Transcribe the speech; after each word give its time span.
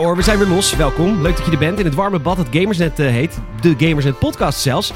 Hoor, 0.00 0.16
we 0.16 0.22
zijn 0.22 0.38
weer 0.38 0.48
los. 0.48 0.76
Welkom. 0.76 1.22
Leuk 1.22 1.36
dat 1.36 1.46
je 1.46 1.52
er 1.52 1.58
bent 1.58 1.78
in 1.78 1.84
het 1.84 1.94
warme 1.94 2.18
bad 2.18 2.36
dat 2.36 2.46
Gamersnet 2.50 2.98
eh, 2.98 3.06
heet. 3.06 3.38
De 3.60 3.74
Gamersnet 3.78 4.18
podcast 4.18 4.60
zelfs. 4.60 4.92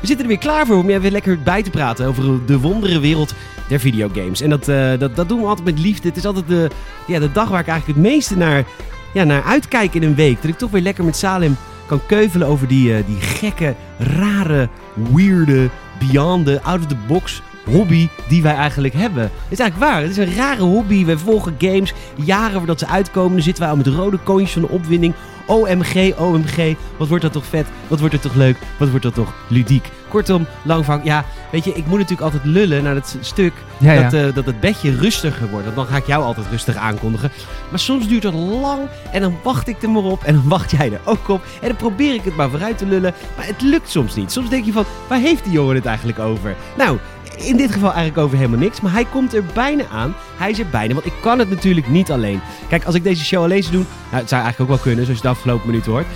We 0.00 0.06
zitten 0.06 0.20
er 0.20 0.30
weer 0.30 0.38
klaar 0.38 0.66
voor 0.66 0.76
om 0.76 0.90
je 0.90 1.00
weer 1.00 1.10
lekker 1.10 1.42
bij 1.42 1.62
te 1.62 1.70
praten 1.70 2.06
over 2.06 2.46
de 2.46 2.58
wondere 2.58 3.00
wereld 3.00 3.34
der 3.68 3.80
videogames. 3.80 4.40
En 4.40 4.50
dat, 4.50 4.68
eh, 4.68 4.98
dat, 4.98 5.16
dat 5.16 5.28
doen 5.28 5.40
we 5.40 5.46
altijd 5.46 5.66
met 5.66 5.78
liefde. 5.78 6.08
Het 6.08 6.16
is 6.16 6.24
altijd 6.24 6.48
de, 6.48 6.70
ja, 7.06 7.18
de 7.18 7.32
dag 7.32 7.48
waar 7.48 7.60
ik 7.60 7.66
eigenlijk 7.66 7.98
het 7.98 8.08
meeste 8.08 8.36
naar, 8.36 8.64
ja, 9.14 9.24
naar 9.24 9.42
uitkijk 9.42 9.94
in 9.94 10.02
een 10.02 10.14
week. 10.14 10.36
Dat 10.36 10.50
ik 10.50 10.58
toch 10.58 10.70
weer 10.70 10.82
lekker 10.82 11.04
met 11.04 11.16
Salem 11.16 11.56
kan 11.86 12.00
keuvelen 12.06 12.46
over 12.46 12.68
die, 12.68 12.94
eh, 12.94 13.06
die 13.06 13.20
gekke, 13.20 13.74
rare, 13.98 14.68
weirde, 14.94 15.68
beyond 15.98 16.46
the, 16.46 16.60
hobby 17.70 18.08
die 18.28 18.42
wij 18.42 18.54
eigenlijk 18.54 18.94
hebben. 18.94 19.22
Het 19.22 19.32
is 19.48 19.58
eigenlijk 19.58 19.90
waar. 19.92 20.02
Het 20.02 20.10
is 20.10 20.16
een 20.16 20.34
rare 20.34 20.62
hobby. 20.62 21.04
Wij 21.04 21.16
volgen 21.16 21.54
games 21.58 21.92
jaren 22.14 22.58
voordat 22.58 22.78
ze 22.78 22.86
uitkomen. 22.86 23.32
Dan 23.32 23.42
zitten 23.42 23.62
wij 23.62 23.72
al 23.72 23.78
met 23.78 23.86
rode 23.86 24.18
kontjes 24.18 24.52
van 24.52 24.62
de 24.62 24.68
opwinding. 24.68 25.14
OMG, 25.46 26.14
OMG. 26.18 26.76
Wat 26.96 27.08
wordt 27.08 27.22
dat 27.22 27.32
toch 27.32 27.46
vet? 27.46 27.66
Wat 27.88 27.98
wordt 27.98 28.14
het 28.14 28.22
toch 28.22 28.34
leuk? 28.34 28.56
Wat 28.78 28.88
wordt 28.88 29.04
dat 29.04 29.14
toch 29.14 29.34
ludiek? 29.48 29.88
Kortom, 30.08 30.46
lang 30.62 30.84
van. 30.84 31.00
Ja, 31.04 31.24
weet 31.50 31.64
je, 31.64 31.70
ik 31.70 31.86
moet 31.86 31.98
natuurlijk 31.98 32.20
altijd 32.20 32.44
lullen 32.44 32.82
naar 32.82 32.94
het 32.94 33.16
stuk 33.20 33.52
Ja, 33.78 33.92
ja. 33.92 34.02
dat, 34.02 34.12
eh, 34.12 34.34
dat 34.34 34.46
het 34.46 34.60
bedje 34.60 34.96
rustiger 34.96 35.48
wordt. 35.48 35.64
Want 35.64 35.76
dan 35.76 35.86
ga 35.86 35.96
ik 35.96 36.06
jou 36.06 36.24
altijd 36.24 36.46
rustig 36.50 36.76
aankondigen. 36.76 37.30
Maar 37.70 37.78
soms 37.78 38.08
duurt 38.08 38.22
het 38.22 38.34
lang 38.34 38.80
en 39.12 39.20
dan 39.20 39.36
wacht 39.42 39.68
ik 39.68 39.82
er 39.82 39.90
maar 39.90 40.02
op. 40.02 40.24
En 40.24 40.34
dan 40.34 40.48
wacht 40.58 40.70
jij 40.70 40.92
er 40.92 41.00
ook 41.04 41.28
op. 41.28 41.42
En 41.60 41.68
dan 41.68 41.76
probeer 41.76 42.14
ik 42.14 42.24
het 42.24 42.36
maar 42.36 42.50
vooruit 42.50 42.78
te 42.78 42.86
lullen. 42.86 43.14
Maar 43.36 43.46
het 43.46 43.62
lukt 43.62 43.90
soms 43.90 44.14
niet. 44.14 44.32
Soms 44.32 44.48
denk 44.50 44.64
je 44.64 44.72
van, 44.72 44.84
waar 45.08 45.18
heeft 45.18 45.44
die 45.44 45.52
jongen 45.52 45.74
het 45.74 45.86
eigenlijk 45.86 46.18
over? 46.18 46.56
Nou, 46.76 46.98
in 47.40 47.56
dit 47.56 47.72
geval 47.72 47.92
eigenlijk 47.92 48.18
over 48.18 48.36
helemaal 48.36 48.58
niks. 48.58 48.80
Maar 48.80 48.92
hij 48.92 49.04
komt 49.04 49.34
er 49.34 49.44
bijna 49.54 49.84
aan. 49.92 50.14
Hij 50.36 50.50
is 50.50 50.58
er 50.58 50.66
bijna. 50.70 50.94
Want 50.94 51.06
ik 51.06 51.12
kan 51.20 51.38
het 51.38 51.50
natuurlijk 51.50 51.88
niet 51.88 52.10
alleen. 52.10 52.40
Kijk, 52.68 52.84
als 52.84 52.94
ik 52.94 53.02
deze 53.02 53.24
show 53.24 53.42
alleen 53.42 53.62
zou 53.62 53.74
doen. 53.74 53.86
Nou, 54.10 54.20
het 54.20 54.28
zou 54.28 54.42
eigenlijk 54.42 54.60
ook 54.60 54.76
wel 54.76 54.86
kunnen, 54.86 55.04
zoals 55.04 55.20
je 55.20 55.26
de 55.26 55.32
afgelopen 55.32 55.66
minuut 55.66 55.86
hoort. 55.86 56.06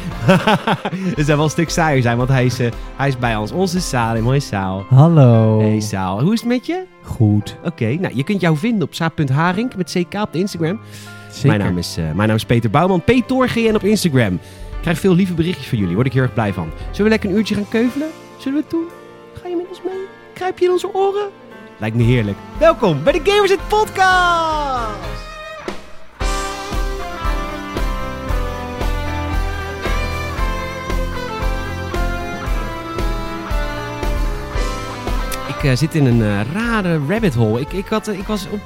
het 1.16 1.26
zou 1.26 1.36
wel 1.36 1.44
een 1.44 1.50
stuk 1.50 1.70
saaier 1.70 2.02
zijn, 2.02 2.16
want 2.16 2.28
hij 2.28 2.44
is, 2.44 2.58
eh, 2.58 2.70
hij 2.96 3.08
is 3.08 3.18
bij 3.18 3.36
ons. 3.36 3.52
Onze 3.52 3.80
Salim. 3.80 4.24
Hoi 4.24 4.40
Saal. 4.40 4.84
Hallo. 4.88 5.60
Hey 5.60 5.80
Saal. 5.80 6.20
Hoe 6.20 6.32
is 6.32 6.40
het 6.40 6.48
met 6.48 6.66
je? 6.66 6.84
Goed. 7.02 7.56
Oké, 7.64 7.94
nou 8.00 8.14
je 8.14 8.24
kunt 8.24 8.40
jou 8.40 8.56
vinden 8.56 8.82
op 8.82 8.94
saap.haring 8.94 9.76
met 9.76 9.90
CK 9.92 10.14
op 10.20 10.32
de 10.32 10.38
Instagram. 10.38 10.80
Zeker. 11.30 11.48
Mijn 11.48 11.60
naam, 11.60 11.78
is, 11.78 11.96
eh, 11.96 12.04
mijn 12.12 12.28
naam 12.28 12.36
is 12.36 12.44
Peter 12.44 12.70
Bouwman, 12.70 13.04
PetorGN 13.04 13.74
op 13.74 13.84
Instagram. 13.84 14.34
Ik 14.34 14.80
krijg 14.80 14.98
veel 14.98 15.14
lieve 15.14 15.34
berichtjes 15.34 15.68
van 15.68 15.78
jullie, 15.78 15.94
word 15.94 16.06
ik 16.06 16.12
heel 16.12 16.22
erg 16.22 16.32
blij 16.32 16.52
van. 16.52 16.68
Zullen 16.90 17.04
we 17.04 17.08
lekker 17.08 17.30
een 17.30 17.36
uurtje 17.36 17.54
gaan 17.54 17.68
keuvelen? 17.68 18.08
Zullen 18.38 18.58
we 18.58 18.60
het 18.60 18.70
doen? 18.70 18.86
Ga 19.42 19.48
je 19.48 19.56
met 19.56 19.68
ons 19.68 19.80
mee? 19.84 20.13
Kruip 20.34 20.58
je 20.58 20.64
in 20.64 20.70
onze 20.70 20.94
oren? 20.94 21.30
Lijkt 21.78 21.96
me 21.96 22.02
heerlijk. 22.02 22.38
Welkom 22.58 23.02
bij 23.02 23.12
de 23.12 23.20
Gamers 23.24 23.50
het 23.50 23.68
Podcast! 23.68 25.22
Ik 35.48 35.70
eh, 35.70 35.76
zit 35.76 35.94
in 35.94 36.06
een 36.06 36.22
eh, 36.22 36.52
rare 36.52 37.00
rabbit 37.08 37.34
hole. 37.34 37.60
Ik, 37.60 37.72
ik, 37.72 37.86
had, 37.86 38.08
eh, 38.08 38.18
ik, 38.18 38.26
was 38.26 38.46
op, 38.50 38.60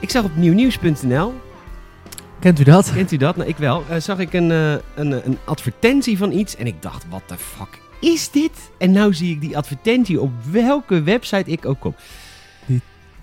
ik 0.00 0.10
zag 0.10 0.24
op 0.24 0.36
nieuwnieuws.nl 0.36 1.34
Kent 2.38 2.60
u 2.60 2.64
dat? 2.64 2.92
Kent 2.94 3.12
u 3.12 3.16
dat? 3.16 3.36
Nou, 3.36 3.48
ik 3.48 3.56
wel. 3.56 3.84
Zag 3.98 4.18
ik 4.18 4.32
een, 4.32 4.50
een, 4.50 4.80
een 4.94 5.38
advertentie 5.44 6.18
van 6.18 6.32
iets 6.32 6.56
en 6.56 6.66
ik 6.66 6.82
dacht, 6.82 7.04
wat 7.10 7.22
de 7.26 7.36
fuck 7.36 7.89
is 8.00 8.30
dit? 8.30 8.50
En 8.78 8.92
nou 8.92 9.14
zie 9.14 9.30
ik 9.34 9.40
die 9.40 9.56
advertentie 9.56 10.20
op 10.20 10.30
welke 10.50 11.02
website 11.02 11.50
ik 11.50 11.66
ook 11.66 11.80
kom. 11.80 11.94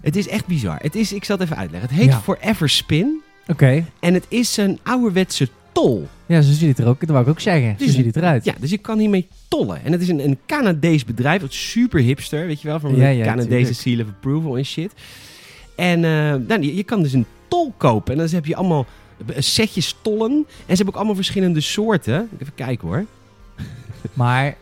Het 0.02 0.16
is 0.16 0.28
echt 0.28 0.46
bizar. 0.46 0.78
Het 0.82 0.96
is, 0.96 1.14
ik 1.14 1.24
zal 1.24 1.36
het 1.38 1.46
even 1.46 1.58
uitleggen. 1.58 1.90
Het 1.90 1.98
heet 2.00 2.08
Ja. 2.10 2.20
Forever 2.20 2.70
Spin 2.70 3.22
Oké. 3.48 3.86
en 4.00 4.14
het 4.14 4.26
is 4.28 4.58
een 4.58 4.80
ouderwetse 4.84 5.48
tol. 5.72 6.08
Ja, 6.26 6.42
zo 6.42 6.52
ziet 6.52 6.68
het 6.68 6.80
er 6.80 6.88
ook. 6.88 7.00
Dat 7.00 7.10
wou 7.10 7.24
ik 7.24 7.30
ook 7.30 7.40
zeggen. 7.40 7.76
Dus- 7.78 7.88
zo 7.88 7.94
ziet 7.94 8.06
het 8.06 8.16
eruit. 8.16 8.46
Ja, 8.46 8.54
dus 8.60 8.70
je 8.70 8.78
kan 8.78 9.00
hiermee 9.00 9.28
tollen. 9.48 9.84
En 9.84 9.92
het 9.92 10.02
is 10.02 10.08
een, 10.10 10.20
een 10.24 10.38
Canadees 10.46 11.06
bedrijf, 11.06 11.42
het 11.42 11.52
is 11.52 11.70
super 11.70 12.00
hipster, 12.02 12.46
weet 12.48 12.62
je 12.62 12.68
wel, 12.68 12.80
van 12.80 12.96
Ja, 12.96 13.10
de 13.10 13.16
ja, 13.16 13.26
Canadese 13.26 13.74
seal 13.74 14.00
of 14.00 14.08
approval 14.08 14.58
en 14.58 14.66
shit. 14.66 14.92
En 15.76 16.04
eh, 16.04 16.36
nou, 16.48 16.62
je, 16.62 16.76
je 16.76 16.84
kan 16.84 17.02
dus 17.04 17.14
een 17.14 17.26
tol 17.48 17.74
kopen 17.78 18.14
en 18.14 18.20
dan 18.20 18.30
heb 18.30 18.46
je 18.46 18.56
allemaal 18.56 18.86
setjes 19.38 19.96
tollen. 20.02 20.32
En 20.32 20.46
ze 20.46 20.76
hebben 20.76 20.88
ook 20.88 20.96
allemaal 20.96 21.16
verschillende 21.16 21.62
soorten. 21.62 22.30
Even 22.42 22.56
kijken 22.56 22.88
hoor. 22.88 23.06
Maar 24.14 24.56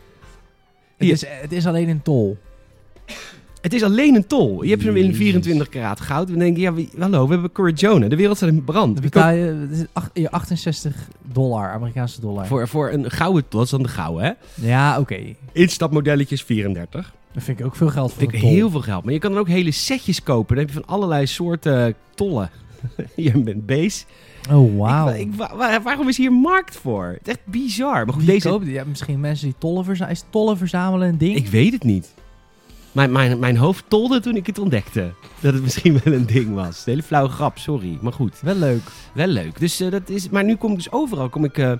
het 0.96 1.08
is, 1.08 1.24
het 1.26 1.52
is 1.52 1.66
alleen 1.66 1.88
een 1.88 2.02
tol. 2.02 2.36
Het 3.60 3.74
is 3.74 3.82
alleen 3.82 4.14
een 4.14 4.26
tol. 4.26 4.62
Je 4.62 4.70
hebt 4.70 4.82
hem 4.82 4.96
in 4.96 5.02
Jezus. 5.02 5.16
24 5.18 5.68
karaat 5.68 6.00
goud. 6.00 6.28
Dan 6.28 6.38
denk 6.38 6.56
je, 6.56 6.62
ja, 6.62 6.72
wie- 6.74 6.90
hallo, 6.98 7.26
we 7.26 7.32
hebben 7.32 7.52
Corrigione. 7.52 8.08
De 8.08 8.16
wereld 8.16 8.36
staat 8.36 8.48
in 8.48 8.64
brand. 8.64 8.94
Dan 8.94 9.02
betaal 9.02 9.30
je, 9.32 9.66
het 9.68 9.70
is 9.78 9.84
ach- 9.92 10.10
je 10.12 10.30
68 10.30 11.08
dollar, 11.32 11.70
Amerikaanse 11.72 12.20
dollar. 12.20 12.46
voor, 12.46 12.68
voor 12.68 12.90
een 12.90 13.10
gouden 13.10 13.42
tol, 13.48 13.58
dat 13.58 13.64
is 13.64 13.70
dan 13.70 13.82
de 13.82 13.88
gouden, 13.88 14.24
hè? 14.24 14.32
Ja, 14.66 14.98
oké. 15.00 15.18
Instapmodelletjes 15.52 16.42
34. 16.42 17.14
Dat 17.32 17.42
vind 17.42 17.60
ik 17.60 17.66
ook 17.66 17.76
veel 17.76 17.88
geld 17.88 18.10
voor 18.10 18.18
Vind 18.20 18.32
ik 18.32 18.36
een 18.36 18.42
tol. 18.44 18.54
heel 18.54 18.70
veel 18.70 18.80
geld. 18.80 19.04
Maar 19.04 19.12
je 19.12 19.18
kan 19.18 19.30
dan 19.30 19.40
ook 19.40 19.48
hele 19.48 19.70
setjes 19.70 20.22
kopen. 20.22 20.56
Dan 20.56 20.64
heb 20.64 20.74
je 20.74 20.80
van 20.80 20.94
allerlei 20.94 21.26
soorten 21.26 21.94
tollen. 22.14 22.50
Hier 23.16 23.42
bent 23.42 23.66
base. 23.66 24.04
Oh, 24.50 24.78
wauw. 24.78 25.08
Ik, 25.08 25.18
ik- 25.18 25.80
waarom 25.82 26.08
is 26.08 26.16
hier 26.16 26.32
markt 26.32 26.76
voor? 26.76 27.04
Het 27.06 27.28
is 27.28 27.32
echt 27.34 27.46
bizar. 27.46 28.04
Maar 28.04 28.14
goed, 28.14 28.24
Wie 28.24 28.32
deze... 28.32 28.48
koopt? 28.48 28.66
Ja, 28.66 28.84
misschien 28.84 29.20
mensen 29.20 29.46
die 29.46 29.56
tollen 29.58 29.84
verzamelen. 29.84 30.20
Is 30.20 30.26
tollen 30.30 30.56
verzamelen 30.58 31.08
een 31.08 31.18
ding? 31.18 31.36
Ik 31.36 31.46
weet 31.46 31.72
het 31.72 31.84
niet. 31.84 32.14
Mijn, 32.92 33.12
mijn, 33.12 33.38
mijn 33.38 33.56
hoofd 33.56 33.84
tolde 33.88 34.20
toen 34.20 34.36
ik 34.36 34.46
het 34.46 34.58
ontdekte. 34.58 35.10
Dat 35.40 35.54
het 35.54 35.62
misschien 35.62 36.00
wel 36.04 36.12
een 36.14 36.26
ding 36.26 36.54
was. 36.54 36.76
Een 36.76 36.82
hele 36.92 37.02
flauwe 37.02 37.28
grap, 37.30 37.58
sorry. 37.58 37.98
Maar 38.00 38.12
goed, 38.12 38.40
Wel 38.40 38.54
leuk. 38.54 38.82
wel 39.14 39.26
leuk. 39.26 39.58
Dus, 39.58 39.80
eh, 39.80 39.90
dat 39.90 40.08
is, 40.08 40.28
maar 40.28 40.44
nu 40.44 40.56
kom 40.56 40.70
ik 40.70 40.76
dus 40.76 40.92
overal. 40.92 41.28
Kom 41.28 41.44
ik 41.44 41.58
eh, 41.58 41.72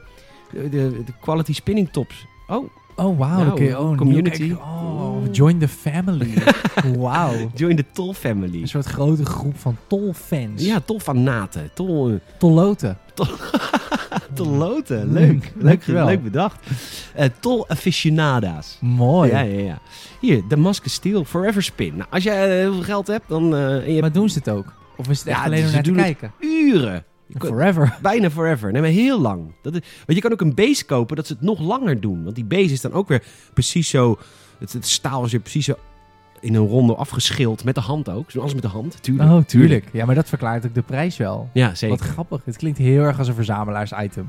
de, 0.52 0.68
de 1.04 1.12
quality 1.20 1.52
spinning 1.52 1.88
tops. 1.90 2.26
Oh, 2.46 2.70
Oh, 2.96 3.18
wauw. 3.18 3.44
Nou. 3.44 3.72
Oh, 3.74 3.96
community. 3.96 4.52
Oh, 4.52 5.22
join 5.32 5.58
the 5.58 5.68
family. 5.68 6.32
Wauw. 6.98 7.50
join 7.54 7.76
the 7.76 7.84
tol 7.92 8.12
family. 8.12 8.60
Een 8.62 8.68
soort 8.68 8.86
grote 8.86 9.24
groep 9.24 9.58
van 9.58 9.76
tolfans. 9.86 10.64
Ja, 10.64 10.80
tol 10.84 10.98
van 10.98 11.22
naten. 11.22 11.70
Tol, 11.74 12.08
eh, 12.08 12.14
Tolloten. 12.38 12.98
tolloten. 14.34 15.06
Mm, 15.06 15.12
Leuk. 15.12 15.28
leuk, 15.30 15.52
dankjewel. 15.64 16.06
leuk 16.06 16.22
bedacht. 16.22 16.66
Eh 17.14 17.28
tol 17.40 17.68
aficionada's. 17.68 18.78
Mooi. 18.80 19.30
Ja, 19.30 19.40
ja, 19.40 19.60
ja. 19.60 19.78
Hier, 20.20 20.42
Damascus 20.48 20.92
Steel 20.92 21.24
Forever 21.24 21.62
Spin. 21.62 21.96
Nou, 21.96 22.08
als 22.10 22.22
jij 22.22 22.42
eh, 22.44 22.48
heel 22.50 22.72
veel 22.72 22.82
geld 22.82 23.06
hebt, 23.06 23.28
dan... 23.28 23.54
eh, 23.54 23.60
je 23.86 23.90
hebt 23.90 24.00
Maar 24.00 24.12
doen 24.12 24.28
ze 24.30 24.38
het 24.38 24.48
ook? 24.48 24.72
Of 24.96 25.08
is 25.08 25.18
het 25.18 25.28
echt 25.28 25.38
Ja, 25.38 25.44
alleen 25.44 25.64
om 25.66 25.72
naar 25.72 25.82
te 25.82 25.92
kijken? 25.92 26.32
uren. 26.40 27.04
Kan- 27.38 27.48
Forever. 27.50 27.96
Bijna 28.02 28.30
forever. 28.30 28.72
Nee, 28.72 28.80
maar 28.80 28.90
heel 28.90 29.20
lang. 29.20 29.52
Dat 29.62 29.74
is, 29.74 29.80
want 30.06 30.18
je 30.18 30.20
kan 30.20 30.32
ook 30.32 30.40
een 30.40 30.54
base 30.54 30.84
kopen 30.84 31.16
dat 31.16 31.26
ze 31.26 31.32
het 31.32 31.42
nog 31.42 31.60
langer 31.60 32.00
doen. 32.00 32.22
Want 32.24 32.34
die 32.34 32.44
base 32.44 32.72
is 32.72 32.80
dan 32.80 32.92
ook 32.92 33.08
weer 33.08 33.22
precies 33.54 33.88
zo... 33.88 34.18
Het, 34.58 34.72
het 34.72 34.86
staal 34.86 35.24
is 35.24 35.30
weer 35.32 35.40
precies 35.40 35.64
zo 35.64 35.74
in 36.40 36.54
een 36.54 36.66
ronde 36.66 36.94
afgeschild. 36.94 37.64
Met 37.64 37.74
de 37.74 37.80
hand 37.80 38.08
ook. 38.08 38.30
Zo 38.30 38.40
alles 38.40 38.52
met 38.54 38.62
de 38.62 38.68
hand. 38.68 39.02
Tuurlijk. 39.02 39.30
Oh, 39.30 39.42
tuurlijk. 39.44 39.84
Ja, 39.92 40.04
maar 40.06 40.14
dat 40.14 40.28
verklaart 40.28 40.66
ook 40.66 40.74
de 40.74 40.82
prijs 40.82 41.16
wel. 41.16 41.50
Ja, 41.52 41.74
zeker. 41.74 41.96
Wat 41.98 42.06
grappig. 42.06 42.40
Het 42.44 42.56
klinkt 42.56 42.78
heel 42.78 43.02
erg 43.02 43.18
als 43.18 43.28
een 43.28 43.34
verzamelaars-item. 43.34 44.28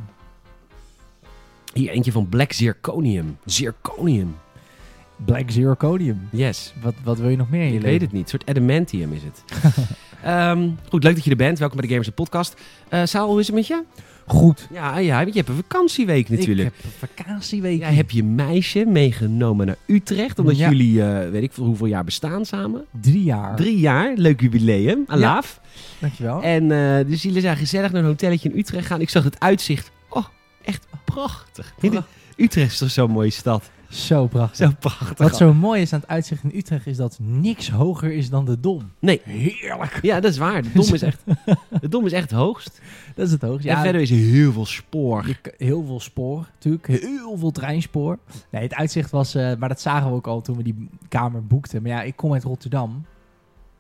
Hier 1.74 1.90
eentje 1.90 2.12
van 2.12 2.30
Black 2.30 2.52
Zirconium. 2.52 3.38
Zirconium. 3.46 4.36
Black 5.26 5.52
Zirconium. 5.52 6.28
Yes. 6.32 6.74
Wat, 6.82 6.94
wat 7.04 7.18
wil 7.18 7.30
je 7.30 7.38
nog 7.38 7.50
meer 7.50 7.62
in 7.62 7.68
je 7.68 7.74
Ik 7.74 7.82
leven? 7.82 7.92
weet 7.92 8.02
het 8.02 8.12
niet. 8.12 8.24
Een 8.24 8.30
soort 8.30 8.50
adamantium 8.50 9.14
is 9.14 9.22
het. 9.24 9.44
Ehm, 10.24 10.70
goed, 10.90 11.04
leuk 11.04 11.16
dat 11.16 11.24
je 11.24 11.30
er 11.30 11.36
bent. 11.36 11.60
Welkom 11.60 11.78
bij 11.78 11.88
de 11.88 11.94
Gamers 11.94 12.14
Podcast. 12.16 12.56
Eh 12.90 13.02
Saal, 13.06 13.30
hoe 13.30 13.40
is 13.40 13.48
het 13.48 13.56
met 13.56 13.68
je? 13.68 13.84
Goed. 14.26 14.68
Ja, 14.74 14.98
ja, 14.98 15.20
je 15.20 15.32
hebt 15.32 15.50
een 15.50 15.56
vakantieweek 15.56 16.30
natuurlijk. 16.30 16.68
Ik 16.68 16.74
heb 16.82 16.84
een 17.02 17.08
vakantieweek. 17.16 17.80
Jij 17.80 17.94
hebt 17.94 18.12
je 18.12 18.24
meisje 18.24 18.86
meegenomen 18.86 19.66
naar 19.66 19.76
Utrecht. 19.86 20.40
Omdat 20.40 20.58
Ja. 20.58 20.70
jullie, 20.70 21.04
eh, 21.04 21.30
weet 21.30 21.44
ik 21.44 21.54
veel 21.54 21.66
hoeveel 21.66 21.86
jaar 21.88 22.04
bestaan 22.04 22.46
samen. 22.46 22.86
Drie 23.02 23.24
jaar. 23.24 23.56
Drie 23.56 23.80
jaar, 23.80 24.14
leuk 24.16 24.42
jubileum. 24.42 25.04
Alaaf. 25.08 25.60
Dankjewel. 26.00 26.42
En 26.42 26.72
eh, 26.72 27.06
dus 27.08 27.22
jullie 27.22 27.42
zijn 27.42 27.58
gezellig 27.58 27.92
naar 27.92 28.02
een 28.02 28.08
hotelletje 28.08 28.50
in 28.50 28.58
Utrecht 28.60 28.88
gaan. 28.88 29.02
Ik 29.02 29.10
zag 29.10 29.24
het 29.24 29.40
uitzicht. 29.40 29.92
Oh, 30.10 30.26
echt 30.64 30.88
prachtig. 31.06 31.74
Prachtig. 31.78 32.08
Utrecht 32.36 32.72
is 32.72 32.78
toch 32.78 32.92
zo'n 32.92 33.12
mooie 33.12 33.30
stad. 33.30 33.70
Zo 33.90 34.28
prachtig. 34.28 34.68
Zo 34.68 34.74
prachtig. 34.80 35.18
Wat 35.18 35.38
zo 35.38 35.54
mooi 35.54 35.82
is 35.82 35.94
aan 35.94 36.00
het 36.00 36.10
uitzicht 36.10 36.44
in 36.44 36.52
Utrecht 36.56 36.88
is 36.88 36.98
dat 36.98 37.18
niks 37.22 37.70
hoger 37.70 38.12
is 38.12 38.30
dan 38.30 38.46
de 38.46 38.60
Dom. 38.60 38.92
Nee. 39.00 39.22
Heerlijk. 39.24 40.00
Ja, 40.02 40.20
dat 40.20 40.32
is 40.32 40.38
waar. 40.38 40.62
De 40.62 40.70
dom 40.74 40.94
is 40.94 41.02
echt, 41.02 41.24
de 41.82 41.88
dom 41.90 42.06
is 42.06 42.12
echt 42.12 42.30
het 42.30 42.40
hoogst. 42.40 42.82
Dat 43.16 43.26
is 43.26 43.32
het 43.32 43.42
hoogst. 43.42 43.66
en 43.66 43.78
verder 43.82 44.02
is 44.02 44.10
er 44.12 44.18
heel 44.18 44.52
veel 44.52 44.66
spoor. 44.66 45.28
Je 45.28 45.36
heel 45.58 45.84
veel 45.86 46.00
spoor, 46.00 46.48
natuurlijk. 46.54 46.88
Heel 46.88 47.38
veel 47.38 47.52
treinspoor. 47.52 48.20
Nee, 48.52 48.62
het 48.64 48.74
uitzicht 48.74 49.12
was... 49.12 49.36
eh, 49.36 49.56
maar 49.56 49.70
dat 49.70 49.82
zagen 49.82 50.10
we 50.10 50.16
ook 50.16 50.28
al 50.28 50.42
toen 50.42 50.58
we 50.58 50.64
die 50.64 50.90
kamer 51.10 51.46
boekten. 51.46 51.82
Maar 51.82 51.92
ja, 51.92 52.02
ik 52.02 52.16
kom 52.16 52.34
uit 52.34 52.44
Rotterdam. 52.44 53.06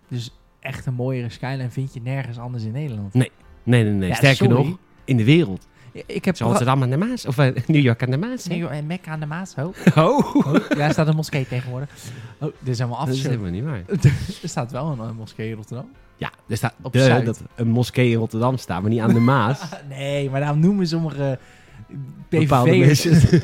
Dus 0.07 0.31
echt 0.59 0.85
een 0.85 0.93
mooiere 0.93 1.29
skyline 1.29 1.69
vind 1.69 1.93
je 1.93 2.01
nergens 2.01 2.37
anders 2.37 2.63
in 2.63 2.71
Nederland. 2.71 3.13
Nee, 3.13 3.31
nee, 3.63 3.83
nee. 3.83 4.09
Ja, 4.09 4.15
Sterker 4.15 4.45
sorry. 4.45 4.65
nog, 4.67 4.77
in 5.05 5.17
de 5.17 5.23
wereld. 5.23 5.67
Ik 6.05 6.25
heb... 6.25 6.37
Rotterdam 6.37 6.83
aan 6.83 6.89
de 6.89 6.97
Maas. 6.97 7.25
Of 7.25 7.37
eh, 7.37 7.55
New 7.67 7.81
York 7.81 8.03
aan 8.03 8.11
de 8.11 8.17
Maas. 8.17 8.43
hè? 8.43 8.49
Nee, 8.49 8.59
joh, 8.59 8.71
en 8.71 8.85
Mekka 8.85 9.11
aan 9.11 9.19
de 9.19 9.25
Maas. 9.25 9.55
Ho. 9.55 9.73
Oh, 9.95 10.25
Ho. 10.33 10.53
Ja, 10.69 10.77
er 10.85 10.91
staat 10.91 11.07
een 11.07 11.15
moskee 11.15 11.47
tegenwoordig. 11.47 11.89
Oh, 12.39 12.51
dit 12.59 12.73
is 12.73 12.77
helemaal 12.77 13.05
dat 13.05 13.15
is 13.15 13.23
helemaal 13.23 13.51
niet 13.51 13.63
waar. 13.63 13.81
Er 14.41 14.49
staat 14.49 14.71
wel 14.71 14.91
een, 14.91 14.99
eh, 14.99 15.11
moskee 15.17 15.49
in 15.49 15.55
Rotterdam. 15.55 15.89
Ja, 16.17 16.31
er 16.47 16.57
staat 16.57 16.73
Op 16.81 16.93
de- 16.93 17.03
Zuid. 17.03 17.25
dat 17.25 17.41
een 17.55 17.67
moskee 17.67 18.11
in 18.11 18.17
Rotterdam 18.17 18.57
staat, 18.57 18.81
maar 18.81 18.89
niet 18.89 18.99
aan 18.99 19.13
de 19.13 19.19
Maas. 19.19 19.59
nee, 19.89 20.29
maar 20.29 20.39
daarom 20.39 20.59
noemen 20.59 20.87
sommige 20.87 21.39
Bepaalde 22.29 22.69
PVV'ers 22.71 23.03
mensen. 23.05 23.41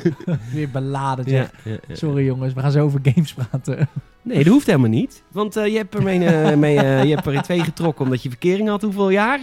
weer 0.53 0.69
beladen. 0.69 1.25
ja, 1.29 1.31
Zeg. 1.41 1.51
ja, 1.63 1.77
ja. 1.87 1.95
Sorry 1.95 2.25
jongens, 2.25 2.53
we 2.53 2.59
gaan 2.59 2.71
zo 2.71 2.83
over 2.83 2.99
games 3.03 3.33
praten. 3.33 3.87
Nee, 4.21 4.37
dat 4.43 4.53
hoeft 4.53 4.65
helemaal 4.65 4.89
niet. 4.89 5.23
Want 5.31 5.55
eh, 5.55 5.67
je, 5.67 5.77
hebt 5.77 5.93
er 5.93 6.03
mee, 6.03 6.25
eh, 6.25 6.57
mee, 6.57 6.79
eh, 6.79 7.03
je 7.03 7.13
hebt 7.15 7.25
er 7.25 7.33
in 7.33 7.41
twee 7.41 7.63
getrokken 7.63 8.05
omdat 8.05 8.23
je 8.23 8.29
verkering 8.29 8.67
had. 8.67 8.81
Hoeveel 8.81 9.09
jaar? 9.09 9.39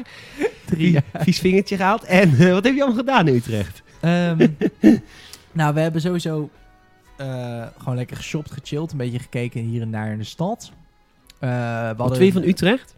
Drie 0.70 0.90
jaar. 0.90 1.04
Vies 1.12 1.38
vingertje 1.38 1.76
gehaald. 1.76 2.04
En 2.04 2.38
eh, 2.38 2.52
wat 2.52 2.64
heb 2.64 2.74
je 2.74 2.80
allemaal 2.80 2.98
gedaan 2.98 3.28
in 3.28 3.34
Utrecht? 3.34 3.82
Ehm, 4.00 4.48
nou, 5.52 5.74
we 5.74 5.80
hebben 5.80 6.00
sowieso 6.00 6.50
eh, 7.16 7.66
gewoon 7.78 7.94
lekker 7.94 8.16
geshopt, 8.16 8.50
gechilled. 8.50 8.92
Een 8.92 8.98
beetje 8.98 9.18
gekeken 9.18 9.60
hier 9.60 9.82
en 9.82 9.90
daar 9.90 10.12
in 10.12 10.18
de 10.18 10.24
stad. 10.24 10.72
We 11.38 11.94
Wat 11.96 12.16
je 12.16 12.32
van 12.32 12.42
Utrecht? 12.42 12.96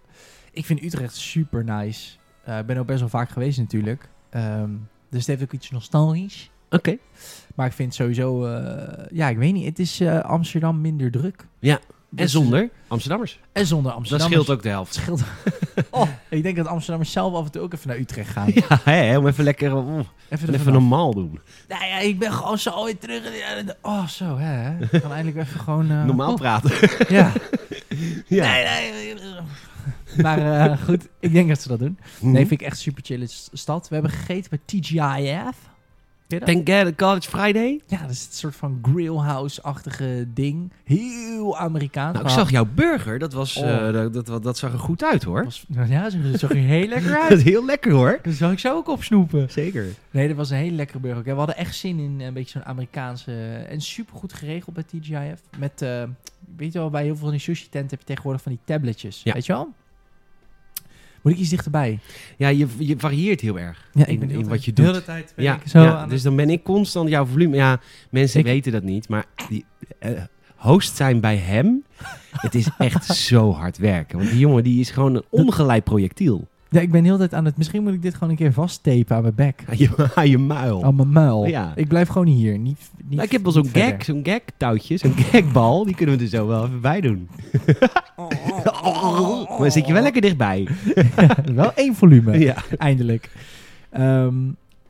Ik 0.53 0.67
vind 0.67 0.83
Utrecht 0.83 1.17
super 1.17 1.65
nice. 1.65 2.11
Ik 2.47 2.67
ben 2.67 2.77
ook 2.77 2.87
best 2.87 3.01
wel 3.01 3.09
vaak 3.09 3.31
geweest 3.31 3.59
natuurlijk. 3.59 4.09
Ehm, 4.31 4.71
dus 5.11 5.19
het 5.19 5.27
heeft 5.27 5.43
ook 5.43 5.53
iets 5.53 5.71
nostalgisch. 5.71 6.51
Oké. 6.71 6.97
Maar 7.55 7.67
ik 7.67 7.73
vind 7.73 7.95
sowieso... 7.95 8.49
ja, 9.11 9.29
ik 9.29 9.37
weet 9.37 9.53
niet. 9.53 9.65
Het 9.65 9.79
is 9.79 10.03
Amsterdam 10.03 10.81
minder 10.81 11.11
druk. 11.11 11.47
Ja, 11.59 11.81
En 12.13 12.19
Dus- 12.19 12.31
zonder 12.33 12.71
Amsterdammers. 12.89 13.39
En 13.53 13.67
zonder 13.67 13.91
Dat 13.91 14.01
Amsterdam. 14.01 14.27
scheelt 14.31 14.51
ook 14.51 14.63
de 14.63 14.69
helft. 14.69 14.95
scheelt. 14.95 15.23
oh, 15.91 16.09
ik 16.29 16.43
denk 16.43 16.57
dat 16.57 16.67
Amsterdammers 16.67 17.13
zelf 17.13 17.35
af 17.35 17.45
en 17.45 17.51
toe 17.51 17.63
ook 17.63 17.73
even 17.73 17.89
naar 17.89 17.99
Utrecht 17.99 18.31
gaan. 18.31 18.51
Ja, 18.55 18.81
hè, 18.85 19.19
om 19.19 19.27
even 19.27 19.45
lekker 19.45 19.75
oh, 19.75 19.99
Even, 20.29 20.55
even, 20.55 20.73
normaal 20.73 21.15
doen. 21.15 21.41
Nou 21.69 21.85
ja, 21.85 21.99
ik 21.99 22.19
ben 22.19 22.33
gewoon 22.33 22.59
zo 22.59 22.85
weer 22.85 22.99
terug. 22.99 23.23
Oh, 23.83 24.07
zo 24.07 24.39
hè. 24.39 24.79
Ik 24.91 25.01
kan 25.03 25.13
eindelijk 25.19 25.47
even 25.47 25.61
gewoon... 25.61 25.91
eh, 25.91 26.05
Normaal 26.05 26.35
praten. 26.35 26.71
Ja. 27.09 27.33
ja. 28.27 28.53
Nee, 28.53 28.93
nee. 28.93 29.15
Maar 30.23 30.71
eh, 30.71 30.83
goed, 30.85 31.09
ik 31.21 31.33
denk 31.33 31.49
dat 31.49 31.61
ze 31.63 31.69
dat 31.69 31.79
doen. 31.79 31.99
Mhm. 32.21 32.31
Nee, 32.33 32.47
vind 32.47 32.61
ik 32.61 32.67
echt 32.67 32.79
super 32.79 33.03
chille 33.05 33.27
s- 33.27 33.49
stad. 33.53 33.89
We 33.89 33.95
hebben 33.95 34.13
gegeten 34.13 34.51
bij 34.51 34.59
TGIF. 34.81 35.57
Ken 36.39 36.55
dat? 36.55 36.65
Thank 36.67 36.87
God, 36.87 36.95
College 36.97 37.29
Friday. 37.29 37.81
Ja, 37.87 38.01
dat 38.01 38.11
is 38.11 38.27
een 38.27 38.33
soort 38.33 38.57
van 38.57 38.79
grillhouse-achtige 38.83 40.27
ding. 40.35 40.73
Heel 40.85 41.59
Amerikaans. 41.59 42.13
Nou, 42.15 42.25
ik 42.27 42.33
zag 42.33 42.51
jouw 42.51 42.67
burger. 42.75 43.19
Dat, 43.19 43.33
was, 43.33 43.57
Oh. 43.57 43.87
eh, 43.87 43.93
dat, 43.93 44.13
dat, 44.13 44.27
dat, 44.27 44.43
dat 44.43 44.59
zag 44.59 44.73
er 44.73 44.79
goed 44.79 45.05
uit 45.05 45.23
hoor. 45.23 45.45
was- 45.45 45.65
Ja, 45.89 46.03
dat 46.11 46.41
zag 46.41 46.51
er 46.51 46.57
heel 46.57 46.87
lekker 46.89 47.11
Dat 47.13 47.21
uit. 47.23 47.33
is 47.33 47.43
heel 47.43 47.65
lekker 47.65 47.93
hoor. 47.93 48.19
Dat 48.23 48.35
zou 48.35 48.53
ik 48.53 48.59
zo 48.59 48.75
ook 48.77 48.89
opsnoepen. 48.89 49.51
Zeker. 49.51 49.85
Nee, 50.11 50.29
dat 50.29 50.37
was 50.37 50.51
een 50.51 50.57
hele 50.57 50.77
lekkere 50.77 50.99
burger. 50.99 51.23
We 51.25 51.31
hadden 51.31 51.57
echt 51.57 51.75
zin 51.77 51.99
in 51.99 52.21
een 52.21 52.35
beetje 52.35 52.51
zo'n 52.59 52.65
Amerikaanse... 52.65 53.33
En 53.69 53.81
super 53.81 54.17
goed 54.17 54.33
geregeld 54.33 54.75
bij 54.75 54.83
TGIF. 54.85 55.41
Met, 55.59 55.83
eh, 55.83 56.03
weet 56.57 56.73
je 56.73 56.79
wel, 56.79 56.91
bij 56.91 57.03
heel 57.03 57.13
veel 57.15 57.23
van 57.23 57.31
die 57.31 57.41
sushi-tenten 57.41 57.91
heb 57.91 57.99
je 57.99 58.05
tegenwoordig 58.07 58.43
van 58.43 58.53
die 58.53 58.61
tabletjes. 58.65 59.21
Ja. 59.25 59.33
Weet 59.33 59.47
je 59.47 59.53
wel? 59.53 59.73
Moet 61.23 61.33
ik 61.33 61.39
iets 61.39 61.49
dichterbij? 61.49 61.99
Ja, 62.37 62.49
je, 62.49 62.67
je 62.79 62.95
varieert 62.99 63.41
heel 63.41 63.59
erg 63.59 63.89
Ja, 63.93 64.07
in, 64.07 64.21
de 64.21 64.27
hele 64.27 64.39
in 64.39 64.49
wat 64.49 64.65
je 64.65 64.73
de 64.73 64.83
doet. 64.83 64.91
hele 64.91 65.05
tijd 65.05 65.33
ben 65.37 65.45
Ja, 65.45 65.55
ik 65.55 65.69
zo 65.69 65.81
ja, 65.83 65.97
aan 65.97 66.09
dus 66.09 66.23
dan 66.23 66.37
ben 66.37 66.51
ik 66.51 66.63
constant 66.63 67.09
jouw 67.09 67.25
volume. 67.27 67.57
Ja, 67.57 67.81
mensen 68.11 68.41
Ik- 68.41 68.47
weten 68.47 68.73
dat 68.73 68.83
niet, 68.83 69.09
maar 69.09 69.25
die, 69.49 69.65
host 70.57 70.97
zijn 70.97 71.21
bij 71.21 71.37
hem, 71.37 71.85
het 72.31 72.55
is 72.55 72.69
echt 72.79 73.05
zo 73.29 73.53
hard 73.53 73.79
werken. 73.79 74.19
Want 74.19 74.31
die 74.31 74.39
jongen 74.39 74.63
die 74.63 74.81
is 74.81 74.91
gewoon 74.91 75.15
een 75.15 75.25
ongeleid 75.31 75.85
projectiel. 75.85 76.49
Ja, 76.73 76.81
ik 76.81 76.91
ben 76.91 77.05
heel 77.05 77.13
de 77.13 77.19
tijd 77.19 77.35
aan 77.35 77.45
het... 77.45 77.57
Misschien 77.57 77.83
moet 77.83 77.93
ik 77.93 78.03
dit 78.03 78.15
gewoon 78.15 78.31
een 78.31 78.37
keer 78.37 78.53
vasttapen 78.53 79.17
aan 79.17 79.23
mijn 79.23 79.35
bek. 79.35 79.65
Aan 79.69 79.79
je, 79.79 79.91
aan 80.15 80.29
je 80.29 80.39
muil. 80.39 80.85
Aan 80.85 80.95
mijn 80.95 81.11
muil. 81.11 81.47
Ja. 81.47 81.73
Ik 81.77 81.89
blijf 81.89 82.09
gewoon 82.09 82.27
hier. 82.27 82.59
Niet, 82.59 82.91
niet, 82.97 83.11
Nou, 83.11 83.23
ik 83.23 83.33
heb 83.33 83.43
wel 83.43 83.53
zo'n 83.53 83.69
gag, 83.73 84.05
zo'n 84.05 84.21
gag 84.23 84.41
touwtje, 84.57 84.97
zo'n 84.97 85.15
gagbal. 85.17 85.85
Die 85.85 85.95
kunnen 85.95 86.19
we 86.19 86.23
er 86.23 86.29
zo 86.29 86.47
wel 86.47 86.67
even 86.67 86.81
bij 86.81 87.01
doen. 87.01 87.29
Maar 89.59 89.59
dan 89.59 89.71
zit 89.71 89.87
je 89.87 89.93
wel 89.93 90.03
lekker 90.03 90.21
dichtbij. 90.21 90.69
wel 91.55 91.73
één 91.75 91.95
volume. 91.95 92.39
Ja. 92.39 92.57
Eindelijk. 92.79 93.31
Ehm, 93.91 94.35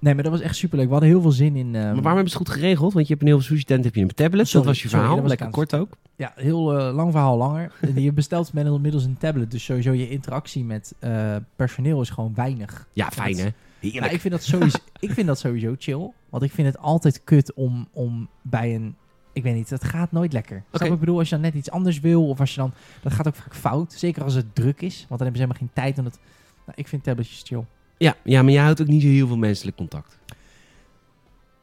nee, 0.02 0.14
maar 0.14 0.22
dat 0.22 0.32
was 0.32 0.40
echt 0.40 0.56
superleuk. 0.56 0.86
We 0.86 0.92
hadden 0.92 1.10
heel 1.10 1.20
veel 1.20 1.30
zin 1.30 1.56
in... 1.56 1.66
ehm, 1.66 1.72
Maar 1.74 1.82
waarom 1.82 2.04
hebben 2.04 2.30
ze 2.30 2.38
het 2.38 2.46
goed 2.46 2.56
geregeld? 2.56 2.92
Want 2.92 3.06
je 3.06 3.12
hebt 3.12 3.24
een 3.24 3.30
heel 3.32 3.40
veel 3.40 3.48
sushi 3.48 3.64
tent, 3.64 3.84
heb 3.84 3.94
je 3.94 4.00
een 4.00 4.14
tablet. 4.14 4.48
Sorry, 4.48 4.66
dat 4.66 4.74
was 4.74 4.82
je 4.82 4.88
sorry, 4.88 5.04
verhaal. 5.04 5.22
dat 5.22 5.28
was 5.28 5.38
lekker 5.38 5.50
kort 5.50 5.74
ook. 5.74 5.96
Ja, 6.16 6.32
heel 6.34 6.78
eh, 6.78 6.94
lang 6.94 7.10
verhaal 7.10 7.36
langer. 7.36 7.72
Je 7.94 8.12
bestelt 8.12 8.52
met 8.52 8.66
inmiddels 8.66 9.04
een 9.04 9.16
tablet. 9.18 9.50
Dus 9.50 9.64
sowieso 9.64 9.92
je 9.92 10.08
interactie 10.08 10.64
met 10.64 10.94
eh, 10.98 11.36
personeel 11.56 12.00
is 12.00 12.10
gewoon 12.10 12.34
weinig. 12.34 12.88
Ja, 12.92 13.10
fijn 13.10 13.36
hè? 13.38 13.48
Heerlijk. 13.80 14.12
Ik 14.12 14.20
vind, 14.20 14.34
dat 14.34 14.42
sowieso, 14.42 14.78
ik 15.00 15.10
vind 15.10 15.26
dat 15.26 15.38
sowieso 15.38 15.74
chill. 15.78 16.10
Want 16.30 16.42
ik 16.42 16.52
vind 16.52 16.66
het 16.68 16.78
altijd 16.78 17.24
kut 17.24 17.52
om, 17.52 17.88
om 17.92 18.28
bij 18.42 18.74
een... 18.74 18.96
Ik 19.32 19.42
weet 19.42 19.54
niet, 19.54 19.70
het 19.70 19.84
gaat 19.84 20.12
nooit 20.12 20.32
lekker. 20.32 20.56
Snap 20.68 20.80
wat 20.82 20.90
Ik 20.92 20.98
bedoel, 20.98 21.18
als 21.18 21.28
je 21.28 21.34
dan 21.34 21.44
net 21.44 21.54
iets 21.54 21.70
anders 21.70 22.00
wil... 22.00 22.28
Of 22.28 22.40
als 22.40 22.54
je 22.54 22.60
dan... 22.60 22.72
Dat 23.02 23.12
gaat 23.12 23.26
ook 23.26 23.34
vaak 23.34 23.54
fout. 23.54 23.92
Zeker 23.92 24.22
als 24.24 24.34
het 24.34 24.54
druk 24.54 24.80
is. 24.80 25.06
Want 25.08 25.20
dan 25.20 25.28
hebben 25.28 25.36
ze 25.36 25.42
helemaal 25.42 25.58
geen 25.58 25.70
tijd 25.84 25.98
om 25.98 26.04
het... 26.04 26.18
Nou, 26.66 26.78
ik 26.78 26.88
vind 26.88 27.04
tabletjes 27.04 27.42
chill. 27.46 27.64
Ja, 28.02 28.14
ja, 28.24 28.42
maar 28.42 28.52
jij 28.52 28.62
houdt 28.62 28.80
ook 28.80 28.86
niet 28.86 29.02
zo 29.02 29.08
heel 29.08 29.26
veel 29.26 29.36
menselijk 29.36 29.76
contact. 29.76 30.18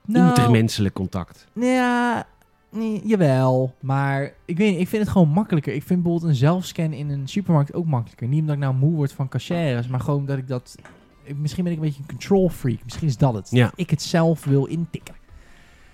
Nou, 0.05 0.27
Intermenselijk 0.27 0.95
contact. 0.95 1.47
Ja, 1.53 2.27
nee, 2.71 3.01
jawel. 3.05 3.75
Maar 3.79 4.33
ik 4.45 4.57
weet 4.57 4.71
niet, 4.71 4.79
ik 4.79 4.87
vind 4.87 5.01
het 5.03 5.11
gewoon 5.11 5.27
makkelijker. 5.29 5.73
Ik 5.73 5.83
vind 5.83 6.01
bijvoorbeeld 6.03 6.31
een 6.31 6.37
zelfscan 6.37 6.93
in 6.93 7.09
een 7.09 7.27
supermarkt 7.27 7.73
ook 7.73 7.85
makkelijker. 7.85 8.27
Niet 8.27 8.39
omdat 8.39 8.55
ik 8.55 8.61
nou 8.61 8.73
moe 8.75 8.95
word 8.95 9.11
van 9.13 9.27
cashiers, 9.29 9.87
maar 9.87 9.99
gewoon 9.99 10.25
dat 10.25 10.37
ik 10.37 10.47
dat... 10.47 10.75
ik- 11.23 11.37
Misschien 11.37 11.63
ben 11.63 11.73
ik 11.73 11.79
een 11.79 11.85
beetje 11.85 12.01
een 12.01 12.07
control 12.07 12.49
freak. 12.49 12.83
Misschien 12.83 13.07
is 13.07 13.17
dat 13.17 13.33
het. 13.33 13.47
Ja. 13.51 13.63
Dat 13.63 13.73
Ik 13.75 13.89
het 13.89 14.01
zelf 14.01 14.43
wil 14.45 14.65
intikken. 14.65 15.15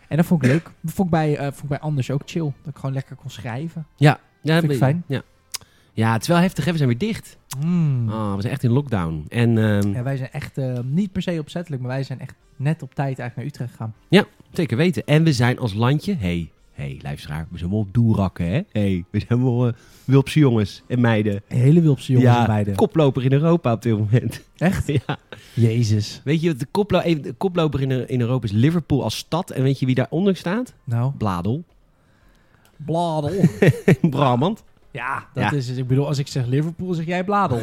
En 0.07 0.17
dat 0.17 0.25
vond 0.25 0.43
ik 0.43 0.49
leuk. 0.51 0.63
Dat 0.81 0.93
vond 0.93 1.07
ik 1.07 1.13
bij, 1.13 1.37
eh, 1.37 1.43
vond 1.45 1.63
ik 1.63 1.67
bij 1.69 1.79
Anders 1.79 2.11
ook 2.11 2.21
chill. 2.25 2.43
Dat 2.43 2.73
ik 2.73 2.75
gewoon 2.75 2.93
lekker 2.95 3.15
kon 3.15 3.29
schrijven. 3.29 3.85
Ja, 3.95 4.19
ja 4.41 4.59
Vind 4.59 4.71
ik 4.71 4.77
fijn. 4.77 5.03
Ja. 5.07 5.21
Ja, 5.95 6.13
het 6.13 6.21
is 6.21 6.27
wel 6.27 6.37
heftig, 6.37 6.65
hè? 6.65 6.71
we 6.71 6.77
zijn 6.77 6.89
weer 6.89 6.97
dicht. 6.97 7.37
Mm. 7.65 8.09
Oh, 8.09 8.35
we 8.35 8.41
zijn 8.41 8.53
echt 8.53 8.63
in 8.63 8.71
lockdown. 8.71 9.25
En 9.29 9.57
ehm, 9.57 9.93
Ja, 9.93 10.03
wij 10.03 10.17
zijn 10.17 10.31
echt, 10.31 10.57
eh, 10.57 10.79
niet 10.83 11.11
per 11.11 11.21
se 11.21 11.39
opzettelijk, 11.39 11.81
maar 11.81 11.91
wij 11.91 12.03
zijn 12.03 12.19
echt 12.19 12.33
net 12.55 12.81
op 12.81 12.95
tijd 12.95 13.19
eigenlijk 13.19 13.35
naar 13.35 13.45
Utrecht 13.45 13.71
gegaan. 13.71 13.93
zeker 14.51 14.77
weten. 14.77 15.03
En 15.05 15.23
we 15.23 15.33
zijn 15.33 15.59
als 15.59 15.73
landje, 15.73 16.15
hey, 16.15 16.49
hey, 16.73 16.99
luisteraar, 17.01 17.47
we 17.51 17.57
zijn 17.57 17.69
wel 17.69 17.87
doerakken, 17.91 18.45
hè? 18.51 18.61
Hey, 18.71 19.05
we 19.11 19.23
zijn 19.27 19.43
wel 19.43 19.67
eh, 19.67 19.73
Wilpse 20.05 20.39
jongens 20.39 20.83
en 20.87 20.99
meiden. 21.01 21.41
Hele 21.47 21.81
wilpse 21.81 22.11
jongens 22.11 22.31
ja, 22.31 22.41
en 22.43 22.49
meiden. 22.49 22.75
koploper 22.75 23.23
in 23.25 23.33
Europa 23.33 23.71
op 23.73 23.81
dit 23.81 23.97
moment. 23.97 24.41
Echt? 24.57 24.87
ja. 25.07 25.17
Jezus. 25.53 26.21
Weet 26.23 26.41
je, 26.41 26.55
de, 26.55 26.65
koplo 26.71 26.99
even, 26.99 27.21
de 27.21 27.33
koploper 27.33 27.81
in, 27.81 28.07
in 28.09 28.21
Europa 28.21 28.45
is 28.45 28.51
Liverpool 28.51 29.03
als 29.03 29.17
stad. 29.17 29.49
En 29.51 29.63
weet 29.63 29.79
je 29.79 29.85
wie 29.85 29.95
daaronder 29.95 30.35
staat? 30.35 30.73
Nou, 30.83 31.11
Bladel. 31.17 31.63
bladel. 32.85 33.31
Brabant. 34.09 34.63
Ja, 34.95 35.27
dat 35.33 35.43
Ja. 35.43 35.51
is 35.51 35.67
het. 35.67 35.77
Ik 35.77 35.87
bedoel, 35.87 36.07
als 36.07 36.17
ik 36.17 36.27
zeg 36.27 36.45
Liverpool, 36.45 36.93
zeg 36.93 37.05
jij 37.05 37.23
Bladel. 37.23 37.61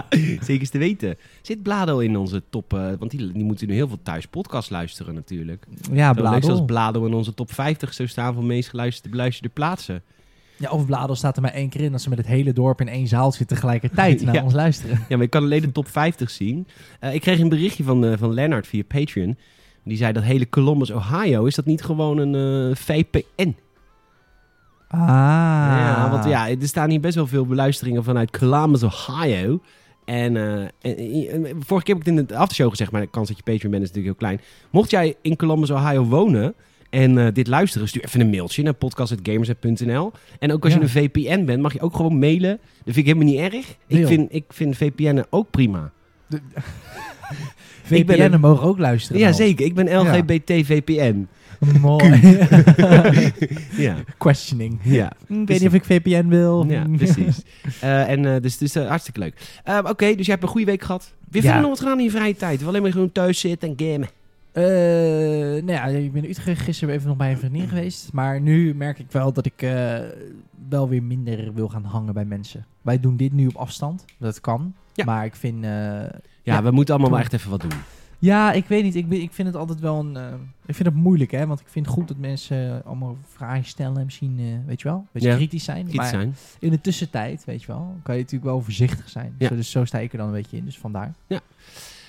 Zeker 0.40 0.70
te 0.70 0.78
weten. 0.78 1.16
Zit 1.42 1.62
Bladel 1.62 2.00
in 2.00 2.16
onze 2.16 2.42
top... 2.50 2.72
eh, 2.74 2.86
want 2.98 3.10
die, 3.10 3.32
die 3.32 3.44
moeten 3.44 3.68
nu 3.68 3.74
heel 3.74 3.88
veel 3.88 3.98
thuis 4.02 4.26
podcast 4.26 4.70
luisteren 4.70 5.14
natuurlijk. 5.14 5.66
ja, 5.92 6.14
Zo 6.14 6.22
leuk 6.22 6.28
zoals 6.30 6.42
Bladel. 6.44 6.64
Bladel 6.66 7.06
in 7.06 7.14
onze 7.14 7.34
top 7.34 7.52
50 7.52 7.94
zou 7.94 8.08
staan 8.08 8.34
van 8.34 8.46
meest 8.46 8.68
geluisterde 8.68 9.08
beluisterde 9.10 9.48
plaatsen. 9.54 10.02
Ja, 10.56 10.70
of 10.70 10.86
Bladel 10.86 11.14
staat 11.16 11.36
er 11.36 11.42
maar 11.42 11.52
één 11.52 11.68
keer 11.68 11.80
in 11.80 11.92
dat 11.92 12.02
ze 12.02 12.08
met 12.08 12.18
het 12.18 12.26
hele 12.26 12.52
dorp 12.52 12.80
in 12.80 12.88
één 12.88 13.06
zaal 13.06 13.32
zitten 13.32 13.56
tegelijkertijd 13.56 14.22
naar 14.24 14.34
Ja. 14.34 14.42
ons 14.42 14.52
luisteren. 14.52 14.98
Ja, 15.08 15.16
maar 15.16 15.24
ik 15.24 15.30
kan 15.30 15.42
alleen 15.42 15.60
de 15.60 15.72
top 15.72 15.88
50 15.88 16.30
zien. 16.30 16.66
Eh, 17.00 17.14
ik 17.14 17.20
kreeg 17.20 17.38
een 17.40 17.48
berichtje 17.48 17.84
van, 17.84 18.04
eh 18.04 18.18
van 18.18 18.34
Lennart 18.34 18.66
via 18.66 18.82
Patreon. 18.88 19.36
Die 19.84 19.96
zei 19.96 20.12
dat 20.12 20.22
hele 20.22 20.48
Columbus, 20.48 20.90
Ohio, 20.90 21.44
is 21.44 21.54
dat 21.54 21.64
niet 21.66 21.82
gewoon 21.82 22.18
een 22.18 22.76
VPN? 22.76 23.54
Ah. 24.88 25.00
Ja, 25.78 26.08
want 26.10 26.24
ja, 26.24 26.48
er 26.48 26.56
staan 26.60 26.90
hier 26.90 27.00
best 27.00 27.14
wel 27.14 27.26
veel 27.26 27.46
beluisteringen 27.46 28.04
vanuit 28.04 28.38
Columbus, 28.38 28.82
Ohio. 28.82 29.60
En, 30.04 30.36
eh, 30.36 30.92
en- 31.32 31.46
vorige 31.58 31.84
keer 31.86 31.94
heb 31.94 32.06
ik 32.06 32.06
het 32.06 32.18
in 32.18 32.26
de 32.26 32.36
aftershow 32.36 32.70
gezegd, 32.70 32.90
maar 32.90 33.00
de 33.00 33.06
kans 33.06 33.28
dat 33.28 33.36
je 33.36 33.42
Patreon 33.42 33.70
bent 33.70 33.82
is 33.82 33.88
natuurlijk 33.88 34.18
heel 34.20 34.28
klein. 34.28 34.40
Mocht 34.70 34.90
jij 34.90 35.14
in 35.22 35.36
Columbus, 35.36 35.70
Ohio 35.70 36.04
wonen 36.04 36.54
en 36.90 37.18
eh, 37.18 37.32
dit 37.32 37.46
luisteren, 37.46 37.88
stuur 37.88 38.04
even 38.04 38.20
een 38.20 38.30
mailtje 38.30 38.62
naar 38.62 38.72
podcast.gamersnet.nl. 38.72 40.12
En 40.38 40.52
ook 40.52 40.64
als 40.64 40.72
Ja. 40.72 40.78
je 40.78 40.84
een 40.84 40.90
VPN 40.90 41.44
bent, 41.44 41.62
mag 41.62 41.72
je 41.72 41.80
ook 41.80 41.96
gewoon 41.96 42.18
mailen. 42.18 42.58
Dat 42.84 42.94
vind 42.94 42.96
ik 42.96 43.06
helemaal 43.06 43.28
niet 43.28 43.52
erg. 43.52 43.76
Ik 43.86 44.06
vind, 44.06 44.34
ik 44.34 44.44
vind 44.48 44.76
VPN'en 44.76 45.26
ook 45.30 45.50
prima. 45.50 45.90
Ik 47.88 48.06
ben 48.06 48.16
VPN'en 48.18 48.40
mogen 48.40 48.66
ook 48.66 48.78
luisteren. 48.78 49.20
Ja, 49.20 49.32
zeker. 49.32 49.64
Ik 49.66 49.74
ben 49.74 49.98
LGBT-VPN. 49.98 51.26
Mooi. 51.80 52.38
Ja, 53.76 53.94
Questioning. 54.18 54.78
ja. 54.82 55.12
Ik 55.26 55.46
weet 55.46 55.48
niet 55.48 55.66
of 55.66 55.74
ik 55.74 55.84
VPN 55.84 56.26
wil. 56.28 56.64
Ja, 56.68 56.84
precies. 56.96 57.42
Eh, 57.80 58.08
en 58.10 58.34
eh, 58.34 58.42
dus, 58.42 58.58
dus 58.58 58.74
hartstikke 58.74 59.20
leuk. 59.20 59.60
Eh, 59.64 59.78
Oké, 59.88 60.14
dus 60.14 60.24
je 60.26 60.30
hebt 60.32 60.42
een 60.42 60.48
goede 60.48 60.66
week 60.66 60.82
gehad. 60.82 61.12
Weer 61.30 61.42
Ja. 61.42 61.48
verder 61.48 61.60
nog 61.60 61.70
wat 61.70 61.80
gedaan 61.80 61.98
in 61.98 62.04
je 62.04 62.10
vrije 62.10 62.36
tijd? 62.36 62.60
Of 62.62 62.66
alleen 62.68 62.82
maar 62.82 62.92
gewoon 62.92 63.12
thuis 63.12 63.40
zitten 63.40 63.74
en 63.76 63.86
gamen? 63.86 64.08
Nou 65.64 65.72
ja, 65.72 65.84
ik 65.86 66.12
ben 66.12 66.24
in 66.24 66.30
Utrecht 66.30 66.60
gisteren 66.60 66.94
even 66.94 67.08
nog 67.08 67.16
bij 67.16 67.30
een 67.30 67.38
vriendin 67.38 67.68
geweest. 67.68 68.12
Maar 68.12 68.40
nu 68.40 68.74
merk 68.74 68.98
ik 68.98 69.06
wel 69.10 69.32
dat 69.32 69.46
ik 69.46 69.66
wel 70.68 70.88
weer 70.88 71.02
minder 71.02 71.52
wil 71.54 71.68
gaan 71.68 71.84
hangen 71.84 72.14
bij 72.14 72.24
mensen. 72.24 72.66
Wij 72.82 73.00
doen 73.00 73.16
dit 73.16 73.32
nu 73.32 73.46
op 73.46 73.56
afstand. 73.56 74.04
Dat 74.18 74.40
kan. 74.40 74.74
Ja. 74.94 75.04
Maar 75.04 75.24
ik 75.24 75.36
vind... 75.36 75.64
Ja, 76.42 76.62
we 76.62 76.70
moeten 76.70 76.94
allemaal 76.94 77.12
wel 77.12 77.20
toen- 77.22 77.28
echt 77.32 77.32
even 77.32 77.50
wat 77.50 77.60
doen. 77.60 77.70
Ja, 78.18 78.52
ik 78.52 78.66
weet 78.66 78.82
niet. 78.82 78.94
Ik, 78.94 79.08
ben- 79.08 79.20
ik 79.20 79.32
vind 79.32 79.48
het 79.48 79.56
altijd 79.56 79.80
wel 79.80 79.98
een... 79.98 80.16
eh, 80.16 80.32
ik 80.66 80.74
vind 80.74 80.88
het 80.88 80.96
moeilijk, 80.96 81.30
hè. 81.30 81.46
Want 81.46 81.60
ik 81.60 81.66
vind 81.68 81.86
het 81.86 81.94
goed 81.94 82.08
dat 82.08 82.16
mensen 82.16 82.78
eh, 82.80 82.86
allemaal 82.86 83.16
vragen 83.28 83.64
stellen. 83.64 83.96
en 83.98 84.04
Misschien, 84.04 84.36
eh, 84.38 84.66
weet 84.66 84.80
je 84.80 84.88
wel, 84.88 84.96
een 84.96 85.08
beetje 85.12 85.28
Ja, 85.28 85.36
kritisch 85.36 85.64
zijn. 85.64 85.76
Kritisch 85.82 85.96
maar 85.96 86.08
zijn. 86.08 86.34
in 86.58 86.70
de 86.70 86.80
tussentijd, 86.80 87.44
weet 87.44 87.60
je 87.60 87.66
wel, 87.66 87.94
kan 88.02 88.14
je 88.14 88.20
natuurlijk 88.20 88.50
wel 88.50 88.60
voorzichtig 88.60 89.08
zijn. 89.08 89.34
Ja. 89.38 89.48
Zo, 89.48 89.54
dus 89.56 89.70
zo 89.70 89.84
sta 89.84 89.98
ik 89.98 90.12
er 90.12 90.18
dan 90.18 90.26
een 90.26 90.32
beetje 90.32 90.56
in. 90.56 90.64
Dus 90.64 90.78
vandaar. 90.78 91.14
Eh, 91.26 91.38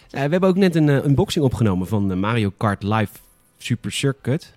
we 0.10 0.18
hebben 0.20 0.50
ook 0.50 0.56
net 0.58 0.76
een 0.76 0.88
unboxing 0.88 1.46
opgenomen 1.46 1.88
van 1.88 2.20
Mario 2.20 2.50
Kart 2.58 2.84
Live 2.84 3.14
Super 3.58 3.92
Circuit. 3.92 4.56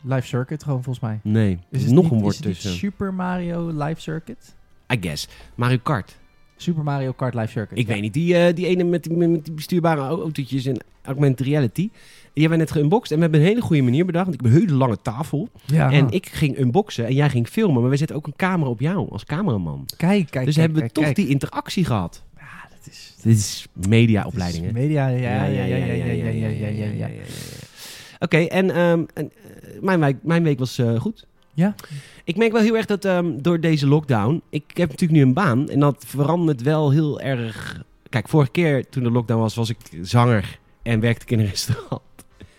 Live 0.00 0.26
Circuit 0.26 0.62
gewoon 0.62 0.82
volgens 0.82 1.04
mij. 1.04 1.20
Nee, 1.22 1.52
er 1.52 1.58
Is 1.70 1.78
is 1.78 1.84
het 1.84 1.94
nog 1.94 2.02
niet- 2.02 2.10
een 2.12 2.16
is 2.18 2.22
woord 2.22 2.36
het 2.36 2.44
niet 2.44 2.54
tussen. 2.54 2.72
Super 2.72 3.14
Mario 3.14 3.68
Live 3.84 4.00
Circuit? 4.00 4.54
I 4.92 4.96
guess. 5.00 5.28
Mario 5.54 5.78
Kart. 5.82 6.18
Super 6.56 6.82
Mario 6.82 7.12
Kart 7.12 7.34
Live 7.34 7.50
Circuit. 7.50 7.78
Ik 7.80 7.86
ja. 7.86 7.92
weet 7.92 8.02
niet, 8.02 8.12
die, 8.14 8.36
eh, 8.36 8.54
die 8.54 8.66
ene 8.66 8.84
met 8.84 9.02
die, 9.02 9.16
met 9.16 9.44
die 9.44 9.54
bestuurbare 9.54 10.00
au- 10.00 10.20
autootjes 10.20 10.64
en 10.66 10.76
augmented 11.02 11.46
reality. 11.46 11.90
Die 12.32 12.42
hebben 12.42 12.58
we 12.58 12.64
net 12.64 12.72
geunboxed 12.72 13.10
en 13.10 13.16
we 13.16 13.22
hebben 13.22 13.40
een 13.40 13.46
hele 13.46 13.60
goede 13.60 13.82
manier 13.82 14.04
bedacht. 14.06 14.24
Want 14.26 14.38
ik 14.38 14.44
heb 14.46 14.54
een 14.54 14.60
hele 14.60 14.74
lange 14.74 14.98
tafel. 15.02 15.48
Ja. 15.66 15.90
En 15.92 16.10
ik 16.10 16.26
ging 16.26 16.58
unboxen 16.58 17.06
en 17.06 17.14
jij 17.14 17.30
ging 17.30 17.48
filmen. 17.48 17.80
Maar 17.80 17.90
we 17.90 17.96
zetten 17.96 18.16
ook 18.16 18.26
een 18.26 18.36
camera 18.36 18.70
op 18.70 18.80
jou 18.80 19.10
als 19.10 19.24
cameraman. 19.24 19.86
Kijk, 19.96 20.30
kijk, 20.30 20.44
dus 20.44 20.54
kijk, 20.54 20.56
hebben 20.56 20.74
we 20.74 20.80
kijk, 20.80 20.92
toch 20.92 21.04
kijk. 21.04 21.16
die 21.16 21.28
interactie 21.28 21.84
gehad. 21.84 22.22
Ja, 22.36 22.42
dat 22.70 22.92
is... 22.92 23.14
Dit 23.22 23.36
is 23.36 23.66
mediaopleiding, 23.72 24.64
hè? 24.64 24.72
Media, 24.72 25.08
ja, 25.08 25.16
ja, 25.16 25.44
ja, 25.44 25.64
ja, 25.64 25.76
ja, 25.76 25.94
ja, 25.94 26.04
ja, 26.14 26.48
ja, 26.68 26.86
ja, 26.86 27.06
ja. 27.06 27.22
Oké, 28.18 28.36
en, 28.38 28.70
ehm, 28.70 29.04
en, 29.14 29.30
eh, 29.34 29.80
mijn, 29.80 30.00
week, 30.00 30.16
mijn 30.22 30.42
week 30.42 30.58
was 30.58 30.78
eh, 30.78 31.00
goed. 31.00 31.26
Ja? 31.54 31.74
Ik 32.24 32.36
merk 32.36 32.52
wel 32.52 32.60
heel 32.60 32.76
erg 32.76 32.86
dat 32.86 33.04
ehm, 33.04 33.38
door 33.40 33.60
deze 33.60 33.86
lockdown... 33.86 34.42
Ik 34.48 34.64
heb 34.74 34.88
natuurlijk 34.88 35.20
nu 35.20 35.26
een 35.26 35.34
baan 35.34 35.68
en 35.68 35.80
dat 35.80 36.04
verandert 36.06 36.62
wel 36.62 36.90
heel 36.90 37.20
erg... 37.20 37.82
Kijk, 38.08 38.28
vorige 38.28 38.50
keer 38.50 38.88
toen 38.88 39.02
de 39.02 39.10
lockdown 39.10 39.40
was, 39.40 39.54
was 39.54 39.68
ik 39.68 39.78
zanger 40.02 40.58
en 40.82 41.00
werkte 41.00 41.22
ik 41.22 41.30
in 41.30 41.38
een 41.38 41.48
restaurant. 41.56 42.02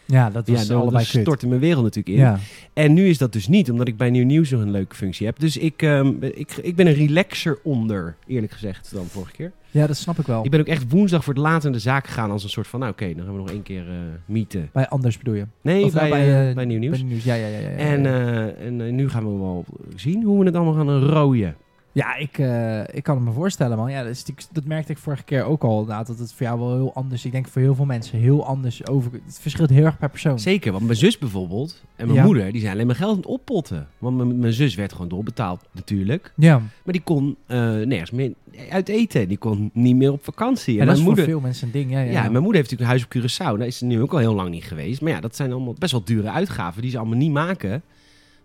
Ja, 0.05 0.29
dat 0.29 0.47
was 0.47 0.61
ja, 0.61 0.67
dan 0.67 0.81
allebei 0.81 1.03
dan 1.03 1.11
kut. 1.11 1.21
stortte 1.21 1.47
mijn 1.47 1.59
wereld 1.59 1.83
natuurlijk 1.83 2.15
in. 2.15 2.21
Ja. 2.21 2.39
En 2.73 2.93
nu 2.93 3.07
is 3.07 3.17
dat 3.17 3.33
dus 3.33 3.47
niet, 3.47 3.71
omdat 3.71 3.87
ik 3.87 3.97
bij 3.97 4.09
Nieuw 4.09 4.25
Nieuws 4.25 4.49
nog 4.49 4.61
een 4.61 4.71
leuke 4.71 4.95
functie 4.95 5.25
heb. 5.25 5.39
Dus 5.39 5.57
ik, 5.57 5.81
ehm, 5.81 6.19
ben- 6.19 6.39
ik, 6.39 6.51
ik 6.61 6.75
ben 6.75 6.87
een 6.87 6.93
relaxer 6.93 7.59
onder, 7.63 8.15
eerlijk 8.27 8.51
gezegd, 8.51 8.91
dan 8.93 9.05
vorige 9.05 9.31
keer. 9.31 9.51
ja, 9.71 9.87
dat 9.87 9.97
snap 9.97 10.19
ik 10.19 10.25
wel. 10.25 10.45
Ik 10.45 10.51
ben 10.51 10.59
ook 10.59 10.67
echt 10.67 10.89
woensdag 10.91 11.23
voor 11.23 11.33
het 11.33 11.43
laat 11.43 11.63
naar 11.63 11.71
de 11.71 11.79
zaak 11.79 12.07
gegaan 12.07 12.31
als 12.31 12.43
een 12.43 12.49
soort 12.49 12.67
van... 12.67 12.79
Nou 12.79 12.91
oké, 12.91 13.13
dan 13.15 13.23
gaan 13.25 13.33
we 13.33 13.39
nog 13.39 13.49
één 13.49 13.63
keer 13.63 13.87
eh 13.89 13.95
mieten. 14.25 14.69
Bij 14.73 14.87
Anders 14.87 15.17
bedoel 15.17 15.33
je? 15.33 15.45
Nee, 15.61 15.83
Of 15.85 15.93
nou, 15.93 16.09
bij, 16.09 16.19
bij, 16.19 16.27
eh, 16.33 16.49
eh, 16.49 16.55
bij 16.55 16.65
Nieuw 16.65 16.79
Nieuws. 16.79 16.99
Bij 16.99 17.07
nieuws. 17.09 17.23
Ja, 17.23 17.33
ja, 17.33 17.47
ja. 17.47 17.57
ja, 17.59 17.69
ja. 17.69 17.75
En, 17.75 18.05
eh, 18.05 18.65
en 18.67 18.81
eh, 18.81 18.91
nu 18.91 19.09
gaan 19.09 19.23
we 19.33 19.39
wel 19.39 19.65
zien 19.95 20.23
hoe 20.23 20.39
we 20.39 20.45
het 20.45 20.55
allemaal 20.55 20.73
gaan 20.73 20.99
rooien. 20.99 21.55
Ja, 21.93 22.15
ik, 22.15 22.37
eh, 22.37 22.79
ik 22.95 23.03
kan 23.03 23.15
het 23.15 23.25
me 23.25 23.31
voorstellen, 23.31 23.77
man. 23.77 23.91
Ja, 23.91 24.03
dat, 24.03 24.11
is, 24.11 24.25
dat 24.51 24.65
merkte 24.65 24.91
ik 24.91 24.97
vorige 24.97 25.23
keer 25.23 25.43
ook 25.43 25.63
al. 25.63 25.79
inderdaad, 25.79 26.07
dat 26.07 26.19
het 26.19 26.33
voor 26.33 26.45
jou 26.45 26.59
wel 26.59 26.73
heel 26.75 26.93
anders... 26.93 27.25
Ik 27.25 27.31
denk 27.31 27.47
voor 27.47 27.61
heel 27.61 27.75
veel 27.75 27.85
mensen 27.85 28.19
heel 28.19 28.45
anders 28.45 28.87
over... 28.87 29.11
Het 29.11 29.39
verschilt 29.41 29.69
heel 29.69 29.85
erg 29.85 29.97
per 29.97 30.09
persoon. 30.09 30.39
Zeker, 30.39 30.71
want 30.71 30.83
mijn 30.85 30.97
zus 30.97 31.17
bijvoorbeeld 31.17 31.83
en 31.95 32.05
mijn 32.05 32.19
Ja. 32.19 32.25
moeder, 32.25 32.51
die 32.51 32.61
zijn 32.61 32.73
alleen 32.73 32.87
maar 32.87 32.95
geld 32.95 33.11
aan 33.11 33.17
het 33.17 33.25
oppotten. 33.25 33.87
Want 33.97 34.17
mijn, 34.17 34.39
mijn 34.39 34.53
zus 34.53 34.75
werd 34.75 34.91
gewoon 34.91 35.07
doorbetaald 35.07 35.61
natuurlijk. 35.71 36.33
Ja, 36.35 36.57
Maar 36.57 36.93
die 36.93 37.01
kon 37.03 37.35
eh, 37.45 37.57
nergens 37.57 38.11
meer 38.11 38.33
uit 38.69 38.89
eten. 38.89 39.27
Die 39.27 39.37
kon 39.37 39.69
niet 39.73 39.95
meer 39.95 40.11
op 40.11 40.23
vakantie. 40.23 40.73
en 40.75 40.79
En 40.81 40.85
dat 40.87 40.97
is 40.97 41.03
mijn 41.03 41.15
voor 41.15 41.25
moeder, 41.25 41.33
veel 41.33 41.39
mensen 41.49 41.67
een 41.67 41.73
ding. 41.73 41.91
Ja, 41.91 41.99
ja, 41.99 42.05
ja, 42.05 42.11
ja. 42.23 42.29
mijn 42.29 42.43
moeder 42.43 42.61
heeft 42.61 42.71
natuurlijk 42.71 42.81
een 42.81 43.17
huis 43.17 43.29
op 43.29 43.53
Curaçao. 43.53 43.57
Daar 43.59 43.67
is 43.67 43.77
ze 43.77 43.85
nu 43.85 44.01
ook 44.01 44.11
al 44.11 44.17
heel 44.17 44.33
lang 44.35 44.49
niet 44.49 44.63
geweest. 44.63 45.01
Maar 45.01 45.11
ja, 45.11 45.19
dat 45.19 45.35
zijn 45.35 45.51
allemaal 45.51 45.75
best 45.79 45.91
wel 45.91 46.03
dure 46.03 46.29
uitgaven 46.29 46.81
die 46.81 46.91
ze 46.91 46.97
allemaal 46.97 47.17
niet 47.17 47.31
maken. 47.31 47.81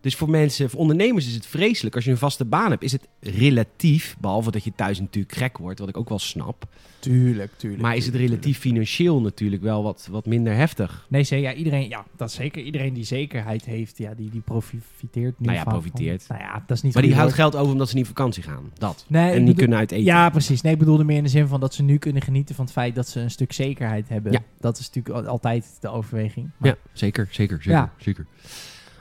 Dus 0.01 0.17
voor 0.17 0.31
mensen, 0.31 0.71
voor 0.71 0.81
ondernemers 0.81 1.27
is 1.27 1.35
het 1.35 1.47
vreselijk. 1.47 1.95
Als 1.95 2.05
je 2.05 2.11
een 2.11 2.17
vaste 2.19 2.45
baan 2.45 2.71
hebt, 2.71 2.83
is 2.83 2.93
het 2.93 3.09
relatief, 3.21 4.17
behalve 4.21 4.51
dat 4.51 4.65
je 4.65 4.73
thuis 4.77 5.01
natuurlijk 5.01 5.35
gek 5.37 5.59
wordt, 5.59 5.79
wat 5.79 5.89
ik 5.89 5.97
ook 5.97 6.09
wel 6.09 6.19
snap. 6.19 6.65
Tuurlijk, 6.99 7.53
tuurlijk. 7.57 7.83
Maar 7.83 7.97
is 7.97 8.05
het 8.05 8.13
tuurlijk, 8.15 8.33
relatief 8.33 8.59
financieel 8.59 9.21
natuurlijk 9.21 9.63
wel 9.63 9.83
wat, 9.83 10.09
wat 10.11 10.27
minder 10.27 10.55
heftig. 10.55 11.07
Nee, 11.09 11.23
zeker. 11.25 11.51
Ja, 11.51 11.55
iedereen, 11.57 11.89
ja, 11.89 12.05
dat 12.17 12.29
is 12.29 12.35
zeker. 12.35 12.63
Iedereen 12.63 12.93
die 12.95 13.05
zekerheid 13.05 13.65
heeft, 13.65 13.99
ja, 13.99 14.15
die, 14.15 14.31
die 14.31 14.41
profiteert 14.41 15.39
nu 15.41 15.47
Nou 15.47 15.57
ja, 15.59 15.63
van- 15.63 15.73
profiteert. 15.73 16.23
van- 16.23 16.37
nou 16.37 16.49
ja, 16.49 16.65
dat 16.67 16.77
is 16.77 16.83
niet 16.83 16.95
Maar 16.95 17.03
die 17.03 17.15
houdt 17.15 17.33
geld 17.33 17.57
over 17.57 17.73
omdat 17.73 17.89
ze 17.89 17.95
niet 17.95 18.03
op 18.09 18.17
vakantie 18.17 18.43
gaan. 18.43 18.71
Dat. 18.79 19.05
Nee, 19.09 19.23
en 19.23 19.29
ik 19.29 19.35
niet 19.35 19.41
bedoel- 19.45 19.55
kunnen 19.59 19.79
uit 19.79 19.91
eten. 19.93 20.05
Ja, 20.05 20.31
precies. 20.31 20.61
Nee, 20.61 20.73
ik 20.73 20.79
bedoelde 20.79 21.05
meer 21.05 21.17
in 21.17 21.23
de 21.23 21.29
zin 21.29 21.47
van 21.47 21.61
dat 21.61 21.75
ze 21.75 21.83
nu 21.83 21.99
kunnen 21.99 22.23
genieten 22.23 22.55
van 22.55 22.65
het 22.65 22.75
feit 22.75 22.95
dat 22.95 23.09
ze 23.09 23.21
een 23.21 23.31
stuk 23.31 23.53
zekerheid 23.53 24.09
hebben. 24.09 24.33
Ja. 24.33 24.41
Dat 24.61 24.79
is 24.79 24.87
natuurlijk 24.91 25.15
al- 25.27 25.31
altijd 25.33 25.77
de 25.81 25.89
overweging. 25.89 26.51
Maar- 26.57 26.71
Ja, 26.71 26.77
zeker, 26.93 27.29
zeker, 27.31 27.57
zeker. 27.63 27.79
Ja. 27.79 27.93
zeker. 27.99 28.27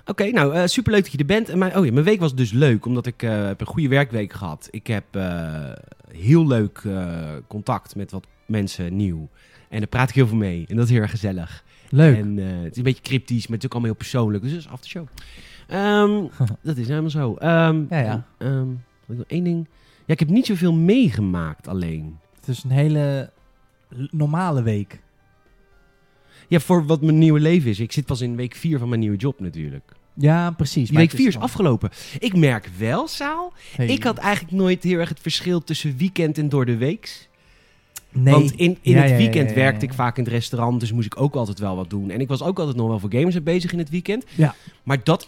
Oké, 0.07 0.31
nou, 0.31 0.53
eh, 0.53 0.65
superleuk 0.65 1.03
dat 1.03 1.11
je 1.11 1.17
er 1.17 1.25
bent. 1.25 1.49
En 1.49 1.57
mijn, 1.57 1.77
oh 1.77 1.85
ja, 1.85 1.91
mijn 1.91 2.05
week 2.05 2.19
was 2.19 2.35
dus 2.35 2.51
leuk, 2.51 2.85
omdat 2.85 3.05
ik 3.05 3.23
eh, 3.23 3.45
heb 3.45 3.61
een 3.61 3.67
goede 3.67 3.87
werkweek 3.87 4.33
gehad. 4.33 4.67
Ik 4.71 4.87
heb 4.87 5.03
eh, 5.11 5.71
heel 6.11 6.47
leuk 6.47 6.81
contact 7.47 7.95
met 7.95 8.11
wat 8.11 8.27
mensen 8.45 8.95
nieuw. 8.95 9.29
En 9.69 9.79
daar 9.79 9.87
praat 9.87 10.09
ik 10.09 10.15
heel 10.15 10.27
veel 10.27 10.37
mee. 10.37 10.65
En 10.67 10.75
dat 10.75 10.85
is 10.85 10.91
heel 10.91 11.01
erg 11.01 11.11
gezellig. 11.11 11.63
Leuk. 11.89 12.17
En 12.17 12.37
het 12.37 12.71
is 12.71 12.77
een 12.77 12.83
beetje 12.83 13.01
cryptisch, 13.01 13.47
maar 13.47 13.57
het 13.57 13.59
is 13.59 13.65
ook 13.65 13.71
allemaal 13.71 13.89
heel 13.91 13.99
persoonlijk. 13.99 14.43
Dus 14.43 14.51
dat 14.51 14.61
is 14.61 14.67
after 14.67 14.89
show. 14.89 15.07
Ehm, 15.67 16.23
dat 16.67 16.77
is 16.77 16.87
helemaal 16.87 17.09
zo. 17.09 17.35
Ehm, 17.35 17.83
Ja, 17.89 17.99
ja. 17.99 18.25
wat 19.05 19.17
ik 19.19 19.23
één 19.27 19.43
ding. 19.43 19.67
Ja, 20.05 20.13
ik 20.13 20.19
heb 20.19 20.29
niet 20.29 20.45
zoveel 20.45 20.73
meegemaakt 20.73 21.67
alleen. 21.67 22.17
Het 22.39 22.47
is 22.47 22.63
een 22.63 22.69
hele 22.69 23.31
normale 24.11 24.63
week. 24.63 24.99
Ja, 26.47 26.59
voor 26.59 26.85
wat 26.85 27.01
mijn 27.01 27.17
nieuwe 27.17 27.39
leven 27.39 27.69
is. 27.69 27.79
Ik 27.79 27.91
zit 27.91 28.05
pas 28.05 28.21
in 28.21 28.35
week 28.35 28.55
4 28.55 28.79
van 28.79 28.89
mijn 28.89 29.01
nieuwe 29.01 29.17
job 29.17 29.39
natuurlijk. 29.39 29.96
Ja, 30.19 30.51
precies. 30.51 30.83
Die 30.83 30.93
maar 30.93 31.01
week 31.01 31.11
4 31.11 31.27
is 31.27 31.37
afgelopen. 31.37 31.89
Ik 32.19 32.35
merk 32.35 32.69
wel, 32.77 33.07
Saal. 33.07 33.53
Hey. 33.75 33.87
Ik 33.87 34.03
had 34.03 34.17
eigenlijk 34.17 34.57
nooit 34.57 34.83
heel 34.83 34.99
erg 34.99 35.09
het 35.09 35.19
verschil 35.19 35.63
tussen 35.63 35.97
weekend 35.97 36.37
en 36.37 36.49
door 36.49 36.65
de 36.65 36.77
weeks. 36.77 37.27
Nee. 38.11 38.33
Want 38.33 38.51
in, 38.51 38.77
in 38.81 38.93
Ja, 38.93 39.01
het 39.01 39.17
weekend 39.17 39.49
ja, 39.49 39.55
ja, 39.55 39.61
werkte 39.61 39.85
ik 39.85 39.93
vaak 39.93 40.17
in 40.17 40.23
het 40.23 40.33
restaurant, 40.33 40.79
dus 40.79 40.91
moest 40.91 41.05
ik 41.05 41.21
ook 41.21 41.35
altijd 41.35 41.59
wel 41.59 41.75
wat 41.75 41.89
doen. 41.89 42.09
En 42.09 42.19
ik 42.21 42.27
was 42.27 42.41
ook 42.41 42.59
altijd 42.59 42.77
nog 42.77 42.87
wel 42.87 42.99
voor 42.99 43.11
gamers 43.11 43.43
bezig 43.43 43.71
in 43.71 43.77
het 43.77 43.89
weekend. 43.89 44.25
Ja. 44.35 44.55
Maar 44.83 45.03
dat, 45.03 45.27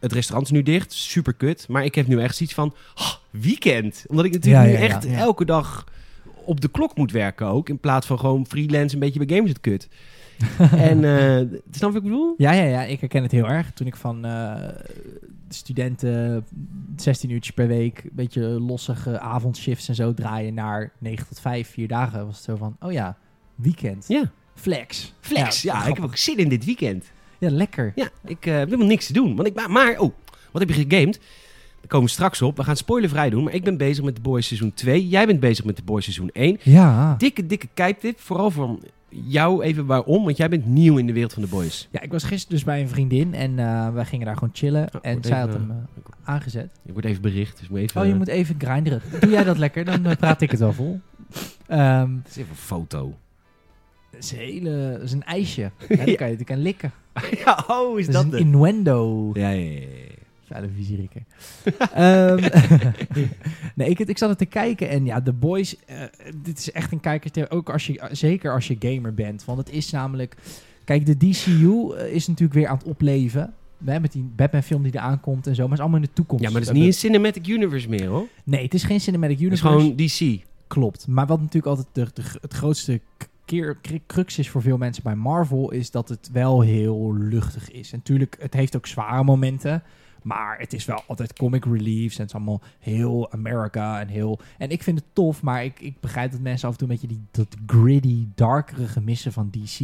het 0.00 0.12
restaurant 0.12 0.46
is 0.46 0.52
nu 0.52 0.62
dicht, 0.62 0.92
super 0.92 1.32
kut. 1.32 1.66
Maar 1.68 1.84
ik 1.84 1.94
heb 1.94 2.06
nu 2.06 2.20
echt 2.20 2.36
zoiets 2.36 2.54
van, 2.54 2.74
"Ah, 2.94 3.12
weekend. 3.30 4.04
Omdat 4.08 4.24
ik 4.24 4.32
natuurlijk 4.32 4.66
nu 4.66 4.74
echt 4.74 5.06
elke 5.06 5.44
dag 5.44 5.84
op 6.44 6.60
de 6.60 6.68
klok 6.68 6.96
moet 6.96 7.12
werken 7.12 7.46
ook. 7.46 7.68
In 7.68 7.78
plaats 7.78 8.06
van 8.06 8.18
gewoon 8.18 8.46
freelance 8.46 8.94
een 8.94 9.00
beetje 9.00 9.24
bij 9.24 9.36
gamers 9.36 9.52
het 9.52 9.60
kut. 9.60 9.88
en, 10.90 11.04
eh 11.04 11.58
snap 11.70 11.92
wat 11.92 11.94
ik 11.96 12.02
bedoel? 12.02 12.34
Ja, 12.36 12.52
ja, 12.52 12.62
ja, 12.64 12.82
ik 12.82 13.00
herken 13.00 13.22
het 13.22 13.32
heel 13.32 13.48
erg. 13.48 13.72
Toen 13.72 13.86
ik 13.86 13.96
van 13.96 14.24
eh, 14.24 14.68
studenten 15.48 16.44
16 16.96 17.30
uurtjes 17.30 17.54
per 17.54 17.66
week, 17.66 17.98
een 18.04 18.10
beetje 18.12 18.42
lossige 18.42 19.20
avondshifts 19.20 19.88
en 19.88 19.94
zo 19.94 20.14
draaien 20.14 20.54
naar 20.54 20.92
9 20.98 21.26
tot 21.28 21.40
5, 21.40 21.68
vier 21.70 21.88
dagen, 21.88 22.26
was 22.26 22.36
het 22.36 22.44
zo 22.44 22.56
van, 22.56 22.76
oh 22.80 22.92
ja, 22.92 23.16
weekend. 23.54 24.04
Ja, 24.08 24.30
Flex. 24.54 25.12
flex. 25.20 25.62
Ja, 25.62 25.86
ik 25.86 25.94
heb 25.94 26.04
ook 26.04 26.16
zin 26.16 26.36
in 26.36 26.48
dit 26.48 26.64
weekend. 26.64 27.10
Ja, 27.38 27.50
lekker. 27.50 27.92
Ja, 27.94 28.08
ik 28.24 28.46
eh, 28.46 28.54
heb 28.54 28.64
helemaal 28.64 28.86
niks 28.86 29.06
te 29.06 29.12
doen. 29.12 29.36
Want 29.36 29.48
ik, 29.48 29.54
maar- 29.54 29.70
maar, 29.70 29.98
oh, 29.98 30.12
wat 30.52 30.62
heb 30.62 30.70
je 30.76 30.86
gegamed? 30.88 31.18
Daar 31.80 31.90
komen 31.90 32.06
we 32.06 32.12
straks 32.12 32.42
op. 32.42 32.56
We 32.56 32.64
gaan 32.64 32.76
spoilervrij 32.76 33.30
doen. 33.30 33.44
Maar 33.44 33.54
ik 33.54 33.64
ben 33.64 33.76
bezig 33.76 34.04
met 34.04 34.14
The 34.14 34.20
Boys 34.20 34.46
seizoen 34.46 34.74
2. 34.74 35.08
Jij 35.08 35.26
bent 35.26 35.40
bezig 35.40 35.64
met 35.64 35.76
The 35.76 35.82
Boys 35.82 36.04
seizoen 36.04 36.30
1. 36.32 36.58
Ja. 36.62 37.14
Dikke, 37.18 37.46
dikke 37.46 37.68
kijktip. 37.74 38.20
Vooral 38.20 38.50
van 38.50 38.82
jou 39.12 39.62
even 39.62 39.86
waarom. 39.86 40.24
Want 40.24 40.36
jij 40.36 40.48
bent 40.48 40.66
nieuw 40.66 40.96
in 40.96 41.06
de 41.06 41.12
wereld 41.12 41.32
van 41.32 41.42
The 41.42 41.48
Boys. 41.48 41.88
Ja, 41.90 42.00
ik 42.00 42.12
was 42.12 42.24
gisteren 42.24 42.54
dus 42.56 42.64
bij 42.64 42.80
een 42.80 42.88
vriendin 42.88 43.34
en 43.34 43.58
eh, 43.58 43.92
wij 43.92 44.04
gingen 44.04 44.26
daar 44.26 44.34
gewoon 44.36 44.50
chillen. 44.52 44.88
Ja, 44.92 45.00
en 45.02 45.18
zij 45.22 45.36
even, 45.36 45.50
had 45.50 45.52
hem 45.52 45.70
eh, 45.70 46.12
aangezet. 46.24 46.68
Ik 46.86 46.92
word 46.92 47.04
even 47.04 47.22
bericht. 47.22 47.58
Dus 47.58 47.68
moet 47.68 47.78
even... 47.78 48.00
Oh, 48.00 48.06
je 48.06 48.14
moet 48.14 48.28
even 48.28 48.54
grinderen. 48.58 49.00
Doe 49.20 49.30
jij 49.30 49.44
dat 49.44 49.58
lekker, 49.58 49.84
dan 49.84 50.16
praat 50.16 50.40
ik 50.40 50.50
het 50.50 50.60
wel 50.60 50.72
vol. 50.72 51.00
Ehm 51.66 52.16
Het 52.16 52.28
is 52.28 52.36
even 52.36 52.50
een 52.50 52.56
foto. 52.56 53.14
dat 54.10 54.22
is, 54.22 54.30
hele, 54.32 55.00
is 55.02 55.12
een 55.12 55.24
ijsje. 55.24 55.70
Ja, 55.88 56.04
dan 56.04 56.14
kan 56.14 56.30
je 56.30 56.36
het 56.36 56.44
kan 56.44 56.62
likken. 56.62 56.92
ja, 57.44 57.64
oh, 57.66 57.98
is 57.98 58.06
Dat, 58.06 58.24
het? 58.24 58.32
een 58.32 58.38
innuendo. 58.38 59.30
Ja, 59.32 59.48
ja, 59.48 59.70
ja. 59.70 59.86
Vuile 60.52 60.68
vizierike. 60.76 61.22
Ehm 61.94 62.48
nee, 63.74 63.88
ik, 63.88 63.98
ik 63.98 64.18
zat 64.18 64.30
er 64.30 64.36
te 64.36 64.44
kijken 64.46 64.88
en 64.88 65.04
ja, 65.04 65.22
The 65.22 65.32
Boys, 65.32 65.76
eh, 65.84 65.96
dit 66.42 66.58
is 66.58 66.72
echt 66.72 66.92
een 66.92 67.00
kijker, 67.00 67.50
ook 67.50 67.70
als 67.70 67.86
je, 67.86 68.08
zeker 68.10 68.52
als 68.52 68.66
je 68.66 68.76
gamer 68.78 69.14
bent. 69.14 69.44
Want 69.44 69.58
het 69.58 69.70
is 69.70 69.90
namelijk, 69.90 70.36
kijk, 70.84 71.06
de 71.06 71.16
DCU 71.16 71.92
eh, 71.92 72.12
is 72.14 72.26
natuurlijk 72.26 72.58
weer 72.58 72.68
aan 72.68 72.76
het 72.76 72.86
opleven. 72.86 73.54
Hè, 73.84 74.00
met 74.00 74.12
die 74.12 74.30
Batman 74.36 74.62
film 74.62 74.82
die 74.82 74.92
er 74.92 74.98
aankomt 75.00 75.46
en 75.46 75.54
zo, 75.54 75.60
maar 75.62 75.70
het 75.70 75.78
is 75.78 75.84
allemaal 75.84 76.00
in 76.00 76.06
de 76.06 76.12
toekomst. 76.14 76.44
Ja, 76.44 76.50
maar 76.50 76.60
dat 76.60 76.70
is 76.70 76.76
niet 76.76 76.86
een 76.86 76.92
cinematic 76.98 77.46
universe 77.46 77.88
meer, 77.88 78.06
hoor. 78.06 78.26
Nee, 78.44 78.62
het 78.64 78.74
is 78.74 78.82
geen 78.84 79.00
Cinematic 79.00 79.38
Het 79.40 79.52
is 79.52 79.60
Universe. 79.62 80.16
gewoon 80.18 80.36
DC. 80.36 80.44
Klopt. 80.66 81.06
Maar 81.06 81.26
wat 81.26 81.38
natuurlijk 81.38 81.66
altijd 81.66 81.88
de, 81.92 82.22
de- 82.22 82.38
het 82.40 82.52
grootste 82.52 83.00
keer, 83.44 83.78
crux 84.06 84.38
is 84.38 84.48
voor 84.50 84.62
veel 84.62 84.76
mensen 84.76 85.02
bij 85.02 85.14
Marvel, 85.14 85.70
is 85.70 85.90
dat 85.90 86.08
het 86.08 86.30
wel 86.32 86.60
heel 86.60 87.14
luchtig 87.16 87.70
is. 87.70 87.92
En 87.92 87.98
natuurlijk, 87.98 88.36
het 88.40 88.54
heeft 88.54 88.76
ook 88.76 88.86
zware 88.86 89.24
momenten. 89.24 89.82
Maar 90.22 90.58
het 90.58 90.72
is 90.72 90.84
wel 90.84 91.02
altijd 91.06 91.32
comic 91.32 91.64
reliefs. 91.64 92.14
En 92.14 92.20
het 92.20 92.28
is 92.30 92.34
allemaal 92.36 92.60
heel 92.78 93.32
America 93.32 94.00
en 94.00 94.08
heel... 94.08 94.38
En 94.58 94.70
ik 94.70 94.82
vind 94.82 94.98
het 94.98 95.06
tof, 95.12 95.42
maar 95.42 95.64
ik, 95.64 95.80
ik 95.80 96.00
begrijp 96.00 96.30
dat 96.30 96.40
mensen 96.40 96.66
af 96.68 96.72
en 96.74 96.78
toe 96.80 96.88
een 96.88 96.94
beetje 97.00 97.14
die 97.14 97.24
dat 97.30 97.56
gritty, 97.66 98.26
darkere 98.34 98.86
gemissen 98.88 99.32
van 99.32 99.50
DC. 99.50 99.78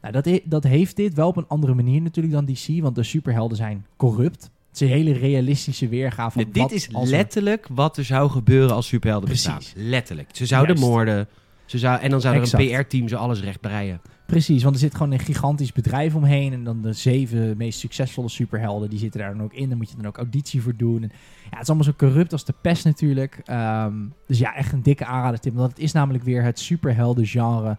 Nou, 0.00 0.12
dat, 0.12 0.24
he- 0.24 0.40
dat 0.44 0.64
heeft 0.64 0.96
dit 0.96 1.14
wel 1.14 1.28
op 1.28 1.36
een 1.36 1.48
andere 1.48 1.74
manier 1.74 2.02
natuurlijk 2.02 2.34
dan 2.34 2.44
DC. 2.44 2.82
Want 2.82 2.94
de 2.94 3.02
superhelden 3.02 3.56
zijn 3.56 3.86
corrupt. 3.96 4.42
Het 4.68 4.80
is 4.80 4.80
een 4.80 4.94
hele 4.96 5.12
realistische 5.12 5.88
weergave 5.88 6.30
van 6.30 6.42
Nee, 6.42 6.52
dit 6.52 6.62
wat 6.62 6.72
is 6.72 6.88
er- 6.88 7.06
letterlijk 7.06 7.66
wat 7.70 7.96
er 7.96 8.04
zou 8.04 8.30
gebeuren 8.30 8.74
als 8.74 8.86
superhelden 8.86 9.28
Precies. 9.28 9.54
bestaan. 9.54 9.82
Letterlijk. 9.82 10.28
Ze 10.32 10.46
zouden 10.46 10.76
Juist. 10.76 10.90
moorden. 10.90 11.28
Ze 11.64 11.78
zou, 11.78 12.00
en 12.00 12.10
dan 12.10 12.20
zou 12.20 12.34
er 12.34 12.40
Exact. 12.40 12.62
een 12.62 12.68
PR-team 12.78 13.08
zo 13.08 13.16
alles 13.16 13.40
recht 13.40 13.60
breien. 13.60 14.00
Precies, 14.28 14.62
want 14.62 14.74
er 14.74 14.80
zit 14.80 14.94
gewoon 14.94 15.12
een 15.12 15.18
gigantisch 15.18 15.72
bedrijf 15.72 16.14
omheen. 16.14 16.52
En 16.52 16.64
dan 16.64 16.82
de 16.82 16.92
zeven 16.92 17.56
meest 17.56 17.78
succesvolle 17.78 18.28
superhelden, 18.28 18.90
die 18.90 18.98
zitten 18.98 19.20
daar 19.20 19.32
dan 19.32 19.42
ook 19.42 19.52
in. 19.52 19.68
Dan 19.68 19.78
moet 19.78 19.90
je 19.90 19.96
dan 19.96 20.06
ook 20.06 20.16
auditie 20.16 20.62
voor 20.62 20.76
doen. 20.76 21.02
En 21.02 21.10
ja, 21.42 21.50
het 21.50 21.60
is 21.60 21.68
allemaal 21.68 21.84
zo 21.84 21.92
corrupt 21.96 22.32
als 22.32 22.44
de 22.44 22.54
pest 22.60 22.84
natuurlijk. 22.84 23.40
Ehm, 23.44 23.94
dus 24.26 24.38
ja, 24.38 24.54
echt 24.54 24.72
een 24.72 24.82
dikke 24.82 25.04
aanrader, 25.04 25.40
Tim. 25.40 25.54
Want 25.54 25.70
het 25.70 25.78
is 25.78 25.92
namelijk 25.92 26.24
weer 26.24 26.42
het 26.42 26.58
superhelden 26.58 27.26
genre. 27.26 27.76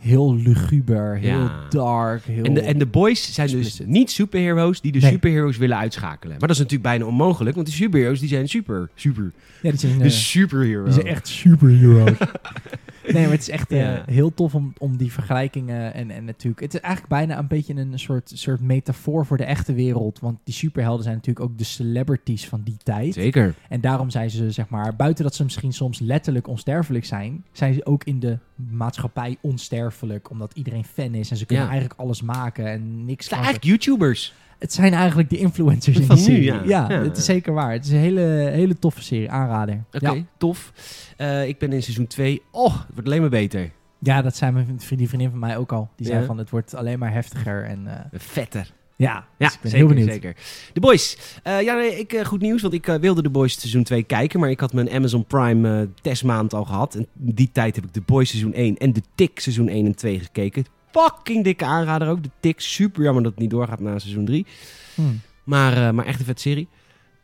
Heel 0.00 0.36
luguber, 0.36 1.16
heel 1.16 1.38
Ja. 1.38 1.66
dark, 1.68 2.22
heel... 2.24 2.44
En 2.44 2.54
de, 2.54 2.60
en 2.60 2.78
de 2.78 2.86
boys 2.86 3.34
zijn 3.34 3.46
dus 3.46 3.56
Explicit. 3.56 3.86
niet 3.86 4.10
superheroes 4.10 4.80
die 4.80 4.92
de 4.92 4.98
Nee. 4.98 5.10
superheroes 5.10 5.56
willen 5.56 5.76
uitschakelen. 5.76 6.30
Maar 6.38 6.48
dat 6.48 6.50
is 6.50 6.58
natuurlijk 6.58 6.82
bijna 6.88 7.04
onmogelijk, 7.04 7.54
want 7.54 7.66
die 7.66 7.76
superheroes 7.76 8.20
die 8.20 8.28
zijn 8.28 8.48
super, 8.48 8.90
super. 8.94 9.32
ja, 9.62 9.70
die 9.70 9.78
zijn, 9.78 9.98
De 9.98 10.10
superhero. 10.10 10.84
die 10.84 10.92
zijn 10.92 11.06
echt 11.06 11.28
superheroes. 11.28 12.18
nee, 13.12 13.22
maar 13.22 13.30
het 13.32 13.40
is 13.40 13.48
echt 13.50 13.70
eh, 13.72 13.92
heel 14.06 14.34
tof 14.34 14.54
om, 14.54 14.72
om 14.78 14.96
die 14.96 15.12
vergelijkingen 15.12 15.94
en, 15.94 16.10
en 16.10 16.24
natuurlijk... 16.24 16.60
Het 16.60 16.74
is 16.74 16.80
eigenlijk 16.80 17.12
bijna 17.12 17.38
een 17.38 17.46
beetje 17.46 17.74
een 17.74 17.98
soort, 17.98 18.32
soort 18.34 18.60
metafoor 18.60 19.26
voor 19.26 19.36
de 19.36 19.44
echte 19.44 19.72
wereld. 19.72 20.18
Want 20.20 20.38
die 20.44 20.54
superhelden 20.54 21.02
zijn 21.02 21.14
natuurlijk 21.16 21.46
ook 21.46 21.58
de 21.58 21.64
celebrities 21.64 22.48
van 22.48 22.60
die 22.64 22.76
tijd. 22.82 23.14
Zeker. 23.14 23.54
En 23.68 23.80
daarom 23.80 24.10
zijn 24.10 24.30
ze, 24.30 24.50
zeg 24.50 24.68
maar, 24.68 24.96
buiten 24.96 25.24
dat 25.24 25.34
ze 25.34 25.44
misschien 25.44 25.72
soms 25.72 25.98
letterlijk 25.98 26.48
onsterfelijk 26.48 27.04
zijn, 27.04 27.44
zijn 27.52 27.74
ze 27.74 27.86
ook 27.86 28.04
in 28.04 28.20
de 28.20 28.38
maatschappij 28.70 29.36
onsterfelijk. 29.40 29.88
Omdat 30.30 30.52
iedereen 30.54 30.84
fan 30.84 31.14
is 31.14 31.30
en 31.30 31.36
ze 31.36 31.46
kunnen 31.46 31.64
Ja. 31.64 31.70
eigenlijk 31.70 32.00
alles 32.00 32.22
maken 32.22 32.66
en 32.66 33.04
niks 33.04 33.24
Het 33.24 33.28
zijn 33.34 33.42
eigenlijk 33.44 33.64
YouTubers. 33.70 34.34
Het 34.58 34.72
zijn 34.72 34.92
eigenlijk 34.92 35.30
de 35.30 35.38
influencers 35.38 35.96
in 35.98 36.04
Van 36.06 36.16
die 36.16 36.28
nu, 36.28 36.34
serie. 36.34 36.44
ja. 36.52 36.62
Ja, 36.64 36.90
Ja. 36.96 37.02
het 37.02 37.16
is 37.16 37.24
zeker 37.24 37.52
waar. 37.52 37.72
Het 37.72 37.84
is 37.84 37.90
een 37.90 37.98
hele, 37.98 38.20
hele 38.52 38.78
toffe 38.78 39.02
serie, 39.02 39.30
aanrader. 39.30 39.84
Oké, 39.92 40.24
tof. 40.36 40.72
Eh, 41.16 41.48
ik 41.48 41.58
ben 41.58 41.72
in 41.72 41.82
seizoen 41.82 42.06
2. 42.06 42.42
Oh, 42.50 42.74
het 42.78 42.86
wordt 42.94 43.06
alleen 43.08 43.20
maar 43.20 43.30
beter. 43.30 43.70
ja, 43.98 44.22
dat 44.22 44.36
zei 44.36 44.52
mijn 44.52 44.80
vriendin 44.80 45.08
van 45.30 45.38
mij 45.38 45.56
ook 45.56 45.72
al. 45.72 45.88
Die 45.96 46.06
zei 46.06 46.24
van, 46.26 46.38
het 46.38 46.50
wordt 46.50 46.74
alleen 46.74 46.98
maar 46.98 47.12
heftiger. 47.12 47.64
En 47.64 47.86
eh, 47.86 48.04
Vetter. 48.12 48.70
Ja, 49.00 49.26
Ja, 49.38 49.46
dus 49.46 49.54
ik 49.54 49.60
ben 49.60 49.70
zeker, 49.70 49.86
heel 49.86 49.86
benieuwd. 49.94 50.12
zeker. 50.12 50.36
De 50.72 50.80
Boys. 50.80 51.16
Eh, 51.42 51.62
ja, 51.62 51.74
nee, 51.74 51.98
ik, 51.98 52.12
eh, 52.12 52.24
goed 52.24 52.40
nieuws, 52.40 52.62
want 52.62 52.74
ik 52.74 52.86
eh, 52.88 52.94
wilde 52.94 53.22
de 53.22 53.30
Boys 53.30 53.60
seizoen 53.60 53.82
2 53.82 54.02
kijken, 54.02 54.40
maar 54.40 54.50
ik 54.50 54.60
had 54.60 54.72
mijn 54.72 54.90
Amazon 54.90 55.24
Prime 55.24 55.88
testmaand 56.02 56.54
al 56.54 56.64
gehad. 56.64 56.94
En 56.94 57.06
die 57.12 57.48
tijd 57.52 57.76
heb 57.76 57.84
ik 57.84 57.94
de 57.94 58.00
Boys 58.06 58.28
seizoen 58.28 58.52
1 58.54 58.76
en 58.76 58.92
de 58.92 59.02
Tick 59.14 59.40
seizoen 59.40 59.68
1 59.68 59.86
en 59.86 59.94
2 59.94 60.20
gekeken. 60.20 60.64
Fucking 60.90 61.44
dikke 61.44 61.64
aanrader 61.64 62.08
ook. 62.08 62.22
De 62.22 62.30
Tick, 62.40 62.60
super 62.60 63.02
jammer 63.02 63.22
dat 63.22 63.32
het 63.32 63.40
niet 63.40 63.50
doorgaat 63.50 63.80
na 63.80 63.98
seizoen 63.98 64.24
3. 64.24 64.46
Hm. 64.94 65.02
Maar, 65.44 65.94
maar 65.94 66.04
echt 66.06 66.18
een 66.18 66.24
vet 66.24 66.40
serie. 66.40 66.68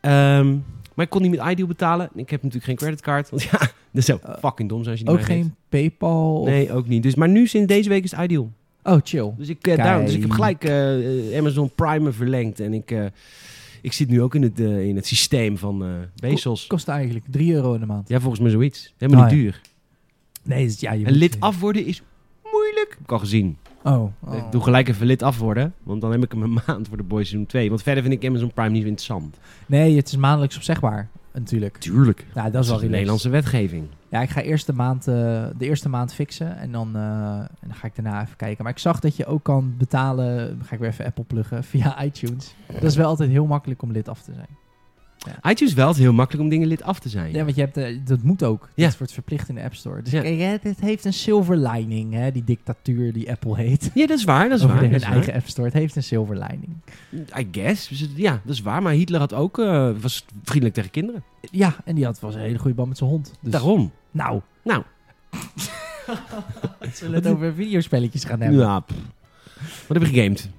Ehm, 0.01 0.47
maar 0.95 1.05
ik 1.05 1.09
kon 1.09 1.21
niet 1.21 1.31
met 1.31 1.49
iDeal 1.49 1.67
betalen. 1.67 2.09
Ik 2.15 2.29
heb 2.29 2.39
natuurlijk 2.43 2.65
geen 2.65 2.75
creditcard. 2.75 3.29
Want 3.29 3.43
ja, 3.51 3.59
dat 3.91 4.03
zou 4.03 4.19
Eh, 4.23 4.33
fucking 4.39 4.69
dom 4.69 4.79
zijn 4.83 4.89
als 4.91 4.99
je 4.99 5.05
die 5.05 5.13
Ook 5.15 5.21
geen 5.25 5.55
Paypal? 5.69 6.39
of- 6.41 6.47
Nee, 6.47 6.71
ook 6.71 6.87
niet. 6.87 7.03
Dus, 7.03 7.15
maar 7.15 7.29
nu 7.29 7.47
sinds 7.47 7.67
deze 7.67 7.89
week 7.89 8.03
is 8.03 8.13
Ideal. 8.13 8.51
Oh, 8.87 8.97
chill. 9.03 9.33
Dus 9.37 9.49
ik, 9.49 9.67
eh, 9.67 9.77
daarom, 9.77 10.05
dus 10.05 10.13
ik 10.13 10.21
heb 10.21 10.31
gelijk 10.31 10.63
eh, 10.63 11.31
eh, 11.33 11.39
Amazon 11.39 11.71
Prime 11.75 12.11
verlengd. 12.11 12.59
En 12.59 12.73
ik, 12.73 12.91
eh, 12.91 13.05
ik 13.81 13.93
zit 13.93 14.09
nu 14.09 14.21
ook 14.21 14.35
in 14.35 14.41
het, 14.41 14.59
in 14.59 14.95
het 14.95 15.07
systeem 15.07 15.57
van 15.57 15.83
eh 15.83 15.89
Bezos. 16.15 16.67
Kost 16.67 16.87
eigenlijk 16.87 17.25
3 17.29 17.53
euro 17.53 17.73
in 17.73 17.79
de 17.79 17.85
maand. 17.85 18.09
Ja, 18.09 18.19
volgens 18.19 18.41
mij 18.41 18.51
zoiets. 18.51 18.93
Helemaal 18.97 19.23
Oh, 19.23 19.29
niet 19.29 19.37
ja. 19.37 19.43
duur. 19.43 19.61
Nee, 20.43 20.65
dus 20.65 20.79
ja, 20.79 20.91
je 20.91 21.05
En 21.05 21.13
lid 21.13 21.37
af 21.39 21.59
worden 21.59 21.85
is 21.85 22.01
moeilijk. 22.51 22.89
Heb 22.89 22.99
ik 22.99 23.11
al 23.11 23.19
gezien. 23.19 23.57
Oh. 23.83 24.11
Ik 24.31 24.33
oh. 24.33 24.51
doe 24.51 24.63
gelijk 24.63 24.87
even 24.87 25.05
lid 25.05 25.23
af 25.23 25.37
worden. 25.37 25.73
Want 25.83 26.01
dan 26.01 26.11
heb 26.11 26.23
ik 26.23 26.31
hem 26.31 26.41
een 26.41 26.57
maand 26.67 26.87
voor 26.87 26.97
de 26.97 27.03
Boys 27.03 27.27
Seizoen 27.27 27.47
2. 27.47 27.69
Want 27.69 27.83
verder 27.83 28.03
vind 28.03 28.15
ik 28.15 28.29
Amazon 28.29 28.53
Prime 28.53 28.69
niet 28.69 28.81
zo 28.81 28.87
interessant. 28.87 29.37
Nee, 29.65 29.95
het 29.95 30.07
is 30.07 30.15
maandelijks 30.15 30.55
opzegbaar, 30.55 31.09
natuurlijk. 31.33 31.77
Tuurlijk. 31.77 32.25
Nou, 32.33 32.51
dat 32.51 32.63
is 32.63 32.69
wel 32.69 32.79
de. 32.79 32.87
Nederlandse 32.87 33.29
wetgeving. 33.29 33.87
Ja, 34.09 34.21
ik 34.21 34.29
ga 34.29 34.41
eerst 34.41 34.65
de 34.65 34.73
maand, 34.73 35.07
eh, 35.07 35.13
de 35.57 35.65
eerste 35.65 35.89
maand 35.89 36.13
fixen 36.13 36.57
en 36.57 36.71
dan, 36.71 36.95
eh, 36.95 37.39
en 37.39 37.67
dan 37.67 37.75
ga 37.75 37.87
ik 37.87 37.95
daarna 37.95 38.21
even 38.21 38.35
kijken. 38.35 38.63
Maar 38.63 38.73
ik 38.73 38.79
zag 38.79 38.99
dat 38.99 39.15
je 39.15 39.25
ook 39.25 39.43
kan 39.43 39.73
betalen, 39.77 40.59
ga 40.63 40.73
ik 40.73 40.79
weer 40.79 40.89
even 40.89 41.05
Apple 41.05 41.23
pluggen, 41.23 41.63
via 41.73 42.03
iTunes. 42.03 42.55
Dat 42.73 42.83
is 42.83 42.95
wel 42.95 43.07
altijd 43.07 43.29
heel 43.29 43.45
makkelijk 43.45 43.81
om 43.81 43.91
lid 43.91 44.09
af 44.09 44.21
te 44.21 44.33
zijn. 44.33 44.57
iTunes 45.49 45.73
wel, 45.73 45.87
het 45.87 45.97
heel 45.97 46.13
makkelijk 46.13 46.43
om 46.43 46.49
dingen 46.49 46.67
lid 46.67 46.83
af 46.83 46.99
te 46.99 47.09
zijn. 47.09 47.33
Ja, 47.33 47.43
want 47.43 47.55
je 47.55 47.61
hebt, 47.61 47.77
eh, 47.77 47.97
dat 48.05 48.21
moet 48.23 48.43
ook. 48.43 48.69
Ja. 48.75 48.87
Dat 48.87 48.97
wordt 48.97 49.13
verplicht 49.13 49.49
in 49.49 49.55
de 49.55 49.61
App 49.63 49.75
Store. 49.75 50.01
Dus 50.01 50.11
Ja. 50.11 50.21
kijk, 50.21 50.63
dit 50.63 50.79
heeft 50.79 51.05
een 51.05 51.13
silver 51.13 51.57
lining, 51.57 52.13
hè, 52.13 52.31
die 52.31 52.43
dictatuur 52.43 53.13
die 53.13 53.31
Apple 53.31 53.55
heet. 53.55 53.91
Ja, 53.93 54.07
dat 54.07 54.17
is 54.17 54.23
waar. 54.23 54.49
Dat 54.49 54.57
is 54.57 54.63
Over 54.63 54.75
waar. 54.75 54.83
de- 54.85 54.91
dat 54.91 55.01
hun 55.03 55.09
is 55.11 55.15
eigen 55.15 55.33
App 55.33 55.47
Store. 55.47 55.67
Het 55.67 55.77
heeft 55.77 55.95
een 55.95 56.03
silver 56.03 56.35
lining. 56.35 56.75
I 57.39 57.47
guess. 57.51 57.87
Dus 57.87 57.99
het- 57.99 58.09
Ja, 58.15 58.41
dat 58.45 58.53
is 58.53 58.61
waar. 58.61 58.81
Maar 58.81 58.93
Hitler 58.93 59.19
had 59.19 59.33
ook, 59.33 59.59
eh, 59.59 59.89
was 60.01 60.25
vriendelijk 60.43 60.75
tegen 60.75 60.91
kinderen. 60.91 61.23
Ja, 61.51 61.75
en 61.85 61.95
die 61.95 62.05
had 62.05 62.19
was 62.19 62.35
een 62.35 62.41
hele 62.41 62.57
goede 62.59 62.75
band 62.75 62.87
met 62.87 62.97
zijn 62.97 63.09
hond. 63.09 63.33
Dus, 63.41 63.51
Daarom. 63.51 63.91
Nou. 64.11 64.41
Nou. 64.63 64.83
Zullen 66.93 67.11
we 67.21 67.27
het 67.27 67.27
over 67.35 67.53
videospelletjes 67.53 68.23
gaan 68.23 68.41
hebben? 68.41 68.59
Ja, 68.59 68.79
pff. 68.79 68.97
Wat 69.87 69.97
heb 69.97 70.07
je 70.07 70.13
gegamed? 70.13 70.49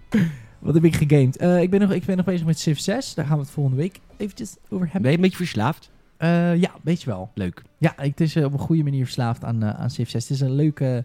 Wat 0.58 0.74
heb 0.74 0.84
ik 0.84 0.96
gegamed? 0.96 1.36
Eh, 1.36 1.62
ik, 1.62 1.70
ben 1.70 1.80
nog, 1.80 1.92
ik 1.92 2.04
ben 2.04 2.16
nog 2.16 2.26
bezig 2.26 2.46
met 2.46 2.58
Civ 2.58 2.78
6. 2.78 3.14
Daar 3.14 3.26
gaan 3.26 3.36
we 3.36 3.42
het 3.42 3.52
volgende 3.52 3.78
week 3.78 4.00
eventjes 4.16 4.56
over 4.68 4.78
Ben 4.78 4.88
hebben. 4.88 5.10
je 5.10 5.16
een 5.16 5.22
beetje 5.22 5.36
verslaafd? 5.36 5.90
Eh, 6.16 6.56
ja, 6.56 6.70
weet 6.82 7.02
je 7.02 7.10
wel. 7.10 7.30
Leuk. 7.34 7.62
Ja, 7.78 7.98
ik, 7.98 8.10
het 8.10 8.20
is 8.20 8.36
eh, 8.36 8.44
op 8.44 8.52
een 8.52 8.58
goede 8.58 8.82
manier 8.82 9.04
verslaafd 9.04 9.44
aan, 9.44 9.64
aan 9.64 9.90
Civ 9.90 10.08
6. 10.08 10.22
Het 10.22 10.32
is 10.32 10.40
een 10.40 10.54
leuke 10.54 11.04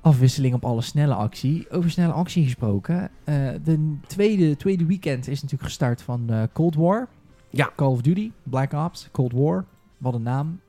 afwisseling 0.00 0.54
op 0.54 0.64
alle 0.64 0.80
snelle 0.80 1.14
actie. 1.14 1.70
Over 1.70 1.90
snelle 1.90 2.12
actie 2.12 2.44
gesproken. 2.44 3.10
de 3.64 3.96
tweede, 4.06 4.56
tweede 4.56 4.86
weekend 4.86 5.28
is 5.28 5.42
natuurlijk 5.42 5.68
gestart 5.68 6.02
van 6.02 6.48
Cold 6.52 6.74
War. 6.74 7.08
Ja. 7.50 7.70
Call 7.76 7.88
of 7.88 8.00
Duty, 8.00 8.30
Black 8.42 8.72
Ops, 8.72 9.08
Cold 9.12 9.32
War. 9.32 9.64
Wat 9.98 10.14
een 10.14 10.22
naam. 10.22 10.60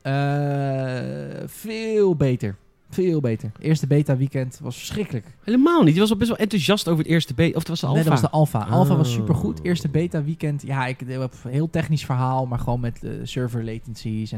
Veel 1.47 2.15
beter. 2.15 2.55
Veel 2.89 3.19
beter. 3.19 3.51
Eerste 3.59 3.87
beta 3.87 4.17
weekend 4.17 4.59
was 4.61 4.77
verschrikkelijk. 4.77 5.25
Helemaal 5.43 5.83
niet. 5.83 5.93
Je 5.93 5.99
was 5.99 6.09
al 6.11 6.17
best 6.17 6.29
wel 6.29 6.37
enthousiast 6.39 6.87
over 6.87 7.03
het 7.03 7.11
eerste 7.11 7.33
beta. 7.33 7.49
Of 7.55 7.59
het 7.59 7.67
was 7.67 7.79
de 7.79 7.85
alpha. 7.85 7.99
Nee, 8.01 8.09
dat 8.09 8.21
was 8.21 8.31
de 8.31 8.37
alpha. 8.37 8.59
Alpha 8.65 8.95
was 8.95 9.07
Oh. 9.09 9.13
supergoed. 9.13 9.63
Eerste 9.63 9.89
beta 9.89 10.23
weekend. 10.23 10.61
Ja, 10.61 10.85
ik 10.85 10.99
heb 10.99 11.33
een 11.43 11.51
heel 11.51 11.69
technisch 11.69 12.05
verhaal, 12.05 12.45
maar 12.45 12.59
gewoon 12.59 12.79
met 12.79 13.03
eh, 13.03 13.11
server 13.23 13.63
latencies 13.65 14.31
en 14.31 14.37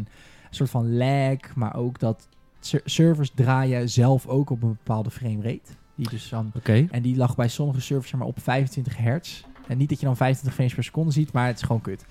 een 0.50 0.56
soort 0.56 0.70
van 0.70 0.98
lag. 0.98 1.56
Maar 1.56 1.76
ook 1.76 2.00
dat 2.00 2.28
ser- 2.60 2.82
servers 2.86 3.32
draaien 3.36 3.90
zelf 3.90 4.28
ook 4.28 4.50
op 4.50 4.64
een 4.64 4.70
bepaalde 4.84 5.12
frame 5.12 5.42
rate. 5.42 5.72
Die 5.96 6.10
dus 6.10 6.30
dan, 6.30 6.52
en 6.92 7.02
die 7.02 7.18
lag 7.18 7.36
bij 7.36 7.48
sommige 7.48 7.82
servers 7.82 8.12
maar, 8.14 8.28
op 8.28 8.38
25 8.42 8.98
hertz. 8.98 9.44
En 9.68 9.78
niet 9.78 9.90
dat 9.90 10.00
je 10.00 10.06
dan 10.06 10.16
25 10.18 10.54
frames 10.56 10.74
per 10.74 10.84
seconde 10.84 11.12
ziet, 11.12 11.32
maar 11.32 11.48
het 11.48 11.56
is 11.56 11.62
gewoon 11.64 11.82
kut. 11.82 12.06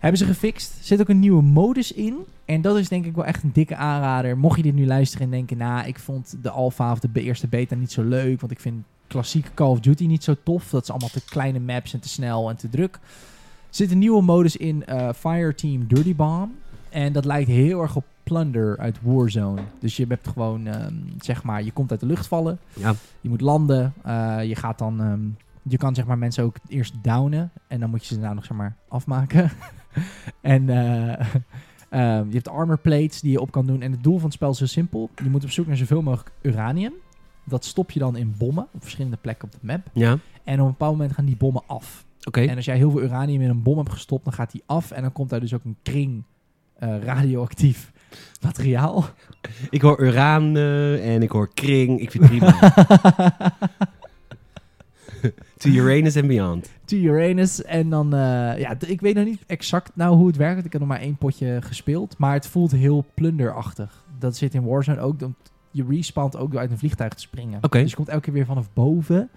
Hebben 0.00 0.18
ze 0.18 0.24
gefixt. 0.26 0.78
Er 0.78 0.84
zit 0.84 1.00
ook 1.00 1.08
een 1.08 1.18
nieuwe 1.18 1.42
modus 1.42 1.92
in. 1.92 2.16
En 2.44 2.60
dat 2.60 2.76
is 2.76 2.88
denk 2.88 3.04
ik 3.06 3.14
wel 3.14 3.24
echt 3.24 3.42
een 3.42 3.52
dikke 3.52 3.76
aanrader. 3.76 4.38
Mocht 4.38 4.56
je 4.56 4.62
dit 4.62 4.74
nu 4.74 4.86
luisteren 4.86 5.24
en 5.24 5.30
denken... 5.30 5.56
Nou, 5.56 5.86
ik 5.86 5.98
vond 5.98 6.36
de 6.42 6.50
alpha 6.50 6.92
of 6.92 6.98
de 7.00 7.22
eerste 7.22 7.46
beta 7.48 7.74
niet 7.74 7.92
zo 7.92 8.02
leuk. 8.02 8.40
Want 8.40 8.52
ik 8.52 8.60
vind 8.60 8.84
klassieke 9.06 9.50
Call 9.54 9.68
of 9.68 9.80
Duty 9.80 10.06
niet 10.06 10.24
zo 10.24 10.34
tof. 10.42 10.70
Dat 10.70 10.82
is 10.82 10.90
allemaal 10.90 11.08
te 11.08 11.24
kleine 11.24 11.60
maps 11.60 11.92
en 11.92 12.00
te 12.00 12.08
snel 12.08 12.48
en 12.50 12.56
te 12.56 12.68
druk. 12.68 12.94
Er 12.94 13.76
zit 13.76 13.90
een 13.90 13.98
nieuwe 13.98 14.22
modus 14.22 14.56
in 14.56 14.86
eh 14.86 15.08
Fireteam 15.16 15.86
Dirty 15.86 16.16
Bomb. 16.16 16.50
En 16.88 17.12
dat 17.12 17.24
lijkt 17.24 17.48
heel 17.48 17.80
erg 17.82 17.96
op 17.96 18.04
Plunder 18.22 18.78
uit 18.78 18.98
Warzone. 19.02 19.60
Dus 19.80 19.96
je 19.96 20.06
hebt 20.08 20.28
gewoon, 20.28 20.66
ehm, 20.66 20.94
zeg 21.20 21.42
maar, 21.42 21.62
je 21.62 21.70
komt 21.70 21.90
uit 21.90 22.00
de 22.00 22.06
lucht 22.06 22.26
vallen. 22.26 22.58
Ja. 22.72 22.94
Je 23.20 23.28
moet 23.28 23.40
landen. 23.40 23.92
eh, 24.02 24.38
je 24.44 24.54
gaat 24.56 24.78
dan... 24.78 25.00
ehm, 25.00 25.20
je 25.62 25.76
kan 25.76 25.94
zeg 25.94 26.06
maar 26.06 26.18
mensen 26.18 26.44
ook 26.44 26.56
eerst 26.68 26.94
downen. 27.02 27.50
En 27.66 27.80
dan 27.80 27.90
moet 27.90 28.06
je 28.06 28.14
ze 28.14 28.20
daarna 28.20 28.34
nog 28.34 28.44
zeg 28.44 28.56
maar 28.56 28.76
afmaken. 28.88 29.50
en 30.40 30.68
eh, 30.68 31.20
ehm, 31.88 32.26
je 32.28 32.34
hebt 32.34 32.48
armor 32.48 32.78
plates 32.78 33.20
die 33.20 33.32
je 33.32 33.40
op 33.40 33.50
kan 33.50 33.66
doen. 33.66 33.82
En 33.82 33.92
het 33.92 34.02
doel 34.02 34.16
van 34.16 34.24
het 34.24 34.34
spel 34.34 34.50
is 34.50 34.58
heel 34.58 34.68
simpel. 34.68 35.10
Je 35.22 35.30
moet 35.30 35.44
op 35.44 35.50
zoek 35.50 35.66
naar 35.66 35.76
zoveel 35.76 36.02
mogelijk 36.02 36.32
uranium. 36.42 36.92
Dat 37.44 37.64
stop 37.64 37.90
je 37.90 37.98
dan 37.98 38.16
in 38.16 38.34
bommen 38.38 38.66
op 38.72 38.82
verschillende 38.82 39.16
plekken 39.16 39.48
op 39.48 39.52
de 39.52 39.58
map. 39.62 39.86
Ja. 39.92 40.18
En 40.44 40.60
op 40.60 40.66
een 40.66 40.70
bepaald 40.70 40.92
moment 40.92 41.12
gaan 41.12 41.24
die 41.24 41.36
bommen 41.36 41.62
af. 41.66 42.04
Oké. 42.24 42.40
En 42.40 42.56
als 42.56 42.64
jij 42.64 42.76
heel 42.76 42.90
veel 42.90 43.02
uranium 43.02 43.40
in 43.40 43.50
een 43.50 43.62
bom 43.62 43.78
hebt 43.78 43.92
gestopt, 43.92 44.24
dan 44.24 44.32
gaat 44.32 44.52
die 44.52 44.62
af. 44.66 44.90
En 44.90 45.02
dan 45.02 45.12
komt 45.12 45.30
daar 45.30 45.40
dus 45.40 45.54
ook 45.54 45.64
een 45.64 45.76
kring 45.82 46.22
eh, 46.74 47.02
radioactief 47.02 47.92
materiaal. 48.46 49.04
Ik 49.70 49.80
hoor 49.80 50.00
uraan 50.00 50.56
en 50.56 51.22
ik 51.22 51.30
hoor 51.30 51.54
kring. 51.54 52.00
Ik 52.00 52.10
vind 52.10 52.28
het 52.28 52.32
prima. 52.32 52.72
to 55.58 55.68
Uranus 55.68 56.16
and 56.16 56.26
beyond. 56.26 56.70
to 56.84 56.96
Uranus. 56.96 57.62
En 57.62 57.90
dan, 57.90 58.14
eh, 58.14 58.58
ja, 58.58 58.76
ik 58.86 59.00
weet 59.00 59.14
nog 59.14 59.24
niet 59.24 59.42
exact 59.46 59.90
nou 59.94 60.16
hoe 60.16 60.26
het 60.26 60.36
werkt. 60.36 60.64
Ik 60.64 60.72
heb 60.72 60.80
nog 60.80 60.90
maar 60.90 61.00
één 61.00 61.16
potje 61.16 61.58
gespeeld. 61.62 62.18
Maar 62.18 62.32
het 62.32 62.46
voelt 62.46 62.70
heel 62.70 63.04
plunderachtig. 63.14 64.04
Dat 64.18 64.36
zit 64.36 64.54
in 64.54 64.64
Warzone 64.64 65.00
ook. 65.00 65.20
Je 65.70 65.84
respawnt 65.88 66.36
ook 66.36 66.50
door 66.50 66.60
uit 66.60 66.70
een 66.70 66.78
vliegtuig 66.78 67.14
te 67.14 67.20
springen. 67.20 67.60
Dus 67.70 67.90
je 67.90 67.96
komt 67.96 68.08
elke 68.08 68.22
keer 68.22 68.32
weer 68.32 68.46
vanaf 68.46 68.72
boven. 68.72 69.30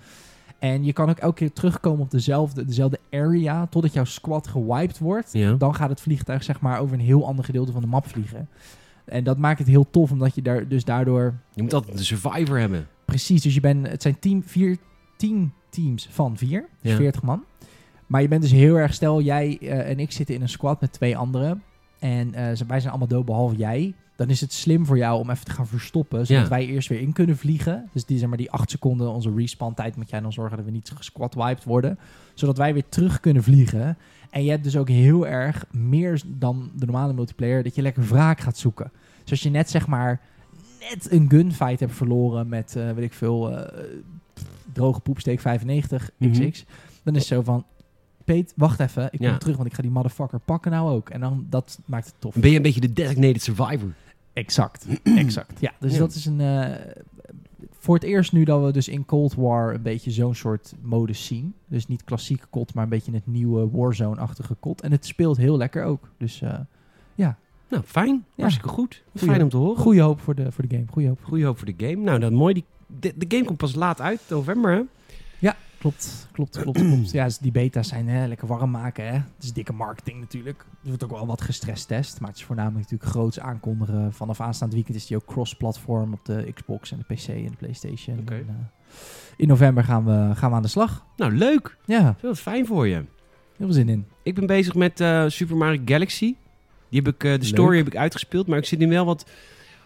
En 0.59 0.83
je 0.83 0.93
kan 0.93 1.09
ook 1.09 1.17
elke 1.17 1.35
keer 1.35 1.53
terugkomen 1.53 2.01
op 2.01 2.11
dezelfde, 2.11 2.65
dezelfde 2.65 2.99
area. 3.11 3.67
Totdat 3.67 3.93
jouw 3.93 4.03
squad 4.03 4.47
gewiped 4.47 4.99
wordt. 4.99 5.31
Dan 5.57 5.75
gaat 5.75 5.89
het 5.89 6.01
vliegtuig 6.01 6.43
zeg 6.43 6.59
maar 6.59 6.79
over 6.79 6.93
een 6.93 7.05
heel 7.05 7.27
ander 7.27 7.45
gedeelte 7.45 7.71
van 7.71 7.81
de 7.81 7.87
map 7.87 8.07
vliegen. 8.07 8.49
En 9.05 9.23
dat 9.23 9.37
maakt 9.37 9.59
het 9.59 9.67
heel 9.67 9.89
tof. 9.89 10.11
Omdat 10.11 10.35
je 10.35 10.41
daar 10.41 10.67
dus 10.67 10.83
daardoor 10.83 11.33
Je 11.53 11.61
moet 11.61 11.73
altijd 11.73 11.97
de 11.97 12.03
survivor 12.03 12.59
hebben. 12.59 12.87
Precies, 13.05 13.41
dus 13.41 13.53
je 13.53 13.59
bent, 13.59 13.87
het 13.87 14.01
zijn 14.01 14.19
team, 14.19 14.43
vier, 14.43 14.77
tien 15.17 15.53
teams 15.73 16.07
van 16.11 16.37
vier, 16.37 16.65
dus 16.81 16.91
Ja. 16.91 16.97
40 16.97 17.21
man. 17.21 17.43
Maar 18.07 18.21
je 18.21 18.27
bent 18.27 18.41
dus 18.41 18.51
heel 18.51 18.75
erg, 18.75 18.93
stel 18.93 19.21
jij 19.21 19.57
eh, 19.61 19.89
en 19.89 19.99
ik 19.99 20.11
zitten 20.11 20.35
in 20.35 20.41
een 20.41 20.49
squad 20.49 20.81
met 20.81 20.91
twee 20.93 21.17
anderen. 21.17 21.63
En 21.99 22.33
eh, 22.33 22.43
wij 22.67 22.79
zijn 22.79 22.89
allemaal 22.89 23.07
dood 23.07 23.25
behalve 23.25 23.55
jij. 23.55 23.93
dan 24.15 24.29
is 24.29 24.41
het 24.41 24.53
slim 24.53 24.85
voor 24.85 24.97
jou 24.97 25.19
om 25.19 25.29
even 25.29 25.45
te 25.45 25.51
gaan 25.51 25.67
verstoppen, 25.67 26.25
zodat 26.25 26.43
Ja. 26.43 26.49
wij 26.49 26.65
eerst 26.67 26.89
weer 26.89 26.99
in 26.99 27.13
kunnen 27.13 27.37
vliegen. 27.37 27.89
Dus 27.93 28.05
die, 28.05 28.17
zeg 28.17 28.27
maar, 28.29 28.37
die 28.37 28.51
acht 28.51 28.69
seconden, 28.71 29.11
onze 29.11 29.33
respawn 29.35 29.73
tijd, 29.73 29.95
moet 29.95 30.09
jij 30.09 30.19
dan 30.21 30.33
zorgen 30.33 30.57
dat 30.57 30.65
we 30.65 30.71
niet 30.71 30.91
gesquad 30.95 31.33
wiped 31.35 31.63
worden. 31.63 31.99
Zodat 32.33 32.57
wij 32.57 32.73
weer 32.73 32.89
terug 32.89 33.19
kunnen 33.19 33.43
vliegen. 33.43 33.97
En 34.29 34.43
je 34.43 34.49
hebt 34.49 34.63
dus 34.63 34.77
ook 34.77 34.89
heel 34.89 35.27
erg, 35.27 35.65
meer 35.71 36.21
dan 36.27 36.71
de 36.75 36.85
normale 36.85 37.13
multiplayer, 37.13 37.63
dat 37.63 37.75
je 37.75 37.81
lekker 37.81 38.03
wraak 38.03 38.39
gaat 38.39 38.57
zoeken. 38.57 38.91
Dus 39.21 39.31
als 39.31 39.41
je 39.43 39.49
net 39.49 39.69
zeg 39.69 39.87
maar, 39.87 40.21
net 40.91 41.11
een 41.11 41.29
gunfight 41.29 41.79
hebt 41.79 41.93
verloren 41.95 42.47
met, 42.47 42.75
eh, 42.75 42.91
weet 42.91 43.05
ik 43.05 43.13
veel, 43.13 43.65
droge 44.73 44.99
poepsteek 44.99 45.39
95 45.39 46.09
Mhm. 46.17 46.31
XX, 46.31 46.65
dan 47.03 47.13
is 47.15 47.19
het 47.19 47.29
zo 47.29 47.41
van, 47.41 47.65
Peet, 48.25 48.53
wacht 48.55 48.79
even, 48.79 49.03
ik 49.11 49.19
kom 49.19 49.27
Ja. 49.27 49.37
terug, 49.37 49.55
want 49.55 49.67
ik 49.67 49.73
ga 49.75 49.81
die 49.81 49.91
motherfucker 49.91 50.39
pakken 50.39 50.71
nou 50.71 50.89
ook. 50.91 51.09
En 51.09 51.19
dan, 51.19 51.45
dat 51.49 51.79
maakt 51.85 52.05
het 52.05 52.15
tof. 52.19 52.35
Ben 52.35 52.49
je 52.49 52.55
een 52.55 52.61
beetje 52.61 52.81
de 52.81 52.93
designated 52.93 53.41
survivor? 53.41 53.93
Exact, 54.33 54.85
exact. 55.03 55.59
Ja, 55.59 55.71
dus 55.79 55.93
Ja. 55.93 55.99
dat 55.99 56.13
is 56.13 56.25
een. 56.25 56.41
eh, 56.41 56.75
voor 57.71 57.95
het 57.95 58.03
eerst 58.03 58.31
nu 58.33 58.43
dat 58.43 58.63
we 58.65 58.71
dus 58.71 58.87
in 58.87 59.05
Cold 59.05 59.33
War 59.35 59.73
een 59.73 59.81
beetje 59.81 60.11
zo'n 60.11 60.35
soort 60.35 60.73
modus 60.81 61.25
zien. 61.25 61.53
Dus 61.67 61.87
niet 61.87 62.03
klassieke 62.03 62.45
COD, 62.49 62.73
maar 62.73 62.83
een 62.83 62.89
beetje 62.89 63.11
het 63.13 63.27
nieuwe 63.27 63.69
Warzone-achtige 63.69 64.55
COD. 64.59 64.81
En 64.81 64.91
het 64.91 65.05
speelt 65.05 65.37
heel 65.37 65.57
lekker 65.57 65.83
ook. 65.83 66.09
Dus 66.17 66.41
eh 66.41 66.59
Nou, 67.69 67.85
fijn. 67.85 68.25
Ja. 68.35 68.41
Hartstikke 68.41 68.69
goed. 68.69 69.03
Goeie- 69.11 69.27
Fijn 69.29 69.43
om 69.43 69.49
te 69.49 69.57
horen. 69.57 69.77
goede 69.81 70.01
hoop 70.01 70.19
voor 70.21 70.35
de, 70.35 70.51
voor 70.51 70.67
de 70.67 70.75
game. 70.75 70.87
Goede 70.91 71.07
hoop. 71.07 71.19
Goeie 71.23 71.45
hoop 71.45 71.57
voor 71.57 71.73
de 71.75 71.85
game. 71.87 71.95
Nou, 72.03 72.19
dat 72.19 72.31
mooi. 72.31 72.53
Die, 72.53 72.63
de, 72.99 73.13
de 73.15 73.25
game 73.27 73.45
komt 73.45 73.57
pas 73.57 73.75
laat 73.75 74.01
uit, 74.01 74.21
november, 74.29 74.71
hè? 74.71 74.81
Klopt, 75.83 76.27
klopt, 76.31 76.61
klopt, 76.61 76.79
klopt. 76.79 77.11
Ja, 77.17 77.23
dus 77.23 77.37
die 77.37 77.51
beta's 77.51 77.87
zijn 77.87 78.07
hè, 78.07 78.27
lekker 78.27 78.47
warm 78.47 78.71
maken. 78.71 79.05
Hè. 79.07 79.13
Het 79.13 79.43
is 79.43 79.53
dikke 79.53 79.73
marketing 79.73 80.19
natuurlijk. 80.19 80.59
Er 80.59 80.87
wordt 80.87 81.03
ook 81.03 81.11
wel 81.11 81.25
wat 81.25 81.41
gestrest 81.41 81.87
test. 81.87 82.19
Maar 82.19 82.29
het 82.29 82.37
is 82.37 82.43
voornamelijk 82.43 82.81
natuurlijk 82.81 83.11
groots 83.11 83.39
aankondigen. 83.39 84.13
Vanaf 84.13 84.41
aanstaand 84.41 84.73
weekend 84.73 84.95
is 84.95 85.05
die 85.05 85.17
ook 85.17 85.25
cross-platform 85.25 86.13
op 86.13 86.25
de 86.25 86.51
Xbox 86.53 86.91
en 86.91 87.03
de 87.07 87.13
PC 87.13 87.27
en 87.27 87.45
de 87.45 87.55
PlayStation. 87.57 88.19
Oké. 88.19 88.33
En, 88.33 88.45
eh, 88.49 88.55
in 89.37 89.47
november 89.47 89.83
gaan 89.83 90.05
we, 90.05 90.35
gaan 90.35 90.49
we 90.49 90.55
aan 90.55 90.61
de 90.61 90.67
slag. 90.67 91.05
Nou, 91.17 91.31
leuk. 91.31 91.77
Ja, 91.85 92.15
Veel 92.19 92.35
fijn 92.35 92.65
voor 92.65 92.87
je. 92.87 92.95
heel 92.95 93.05
veel 93.57 93.73
zin 93.73 93.89
in. 93.89 94.05
Ik 94.23 94.35
ben 94.35 94.45
bezig 94.45 94.73
met 94.75 94.99
eh, 94.99 95.25
Super 95.27 95.57
Mario 95.57 95.81
Galaxy. 95.85 96.35
Die 96.89 97.01
heb 97.01 97.13
ik, 97.13 97.23
eh, 97.23 97.39
de 97.39 97.45
story 97.45 97.69
Leuk. 97.69 97.77
heb 97.83 97.93
ik 97.93 97.99
uitgespeeld, 97.99 98.47
maar 98.47 98.57
ik 98.57 98.65
zit 98.65 98.79
nu 98.79 98.87
wel 98.87 99.05
wat 99.05 99.25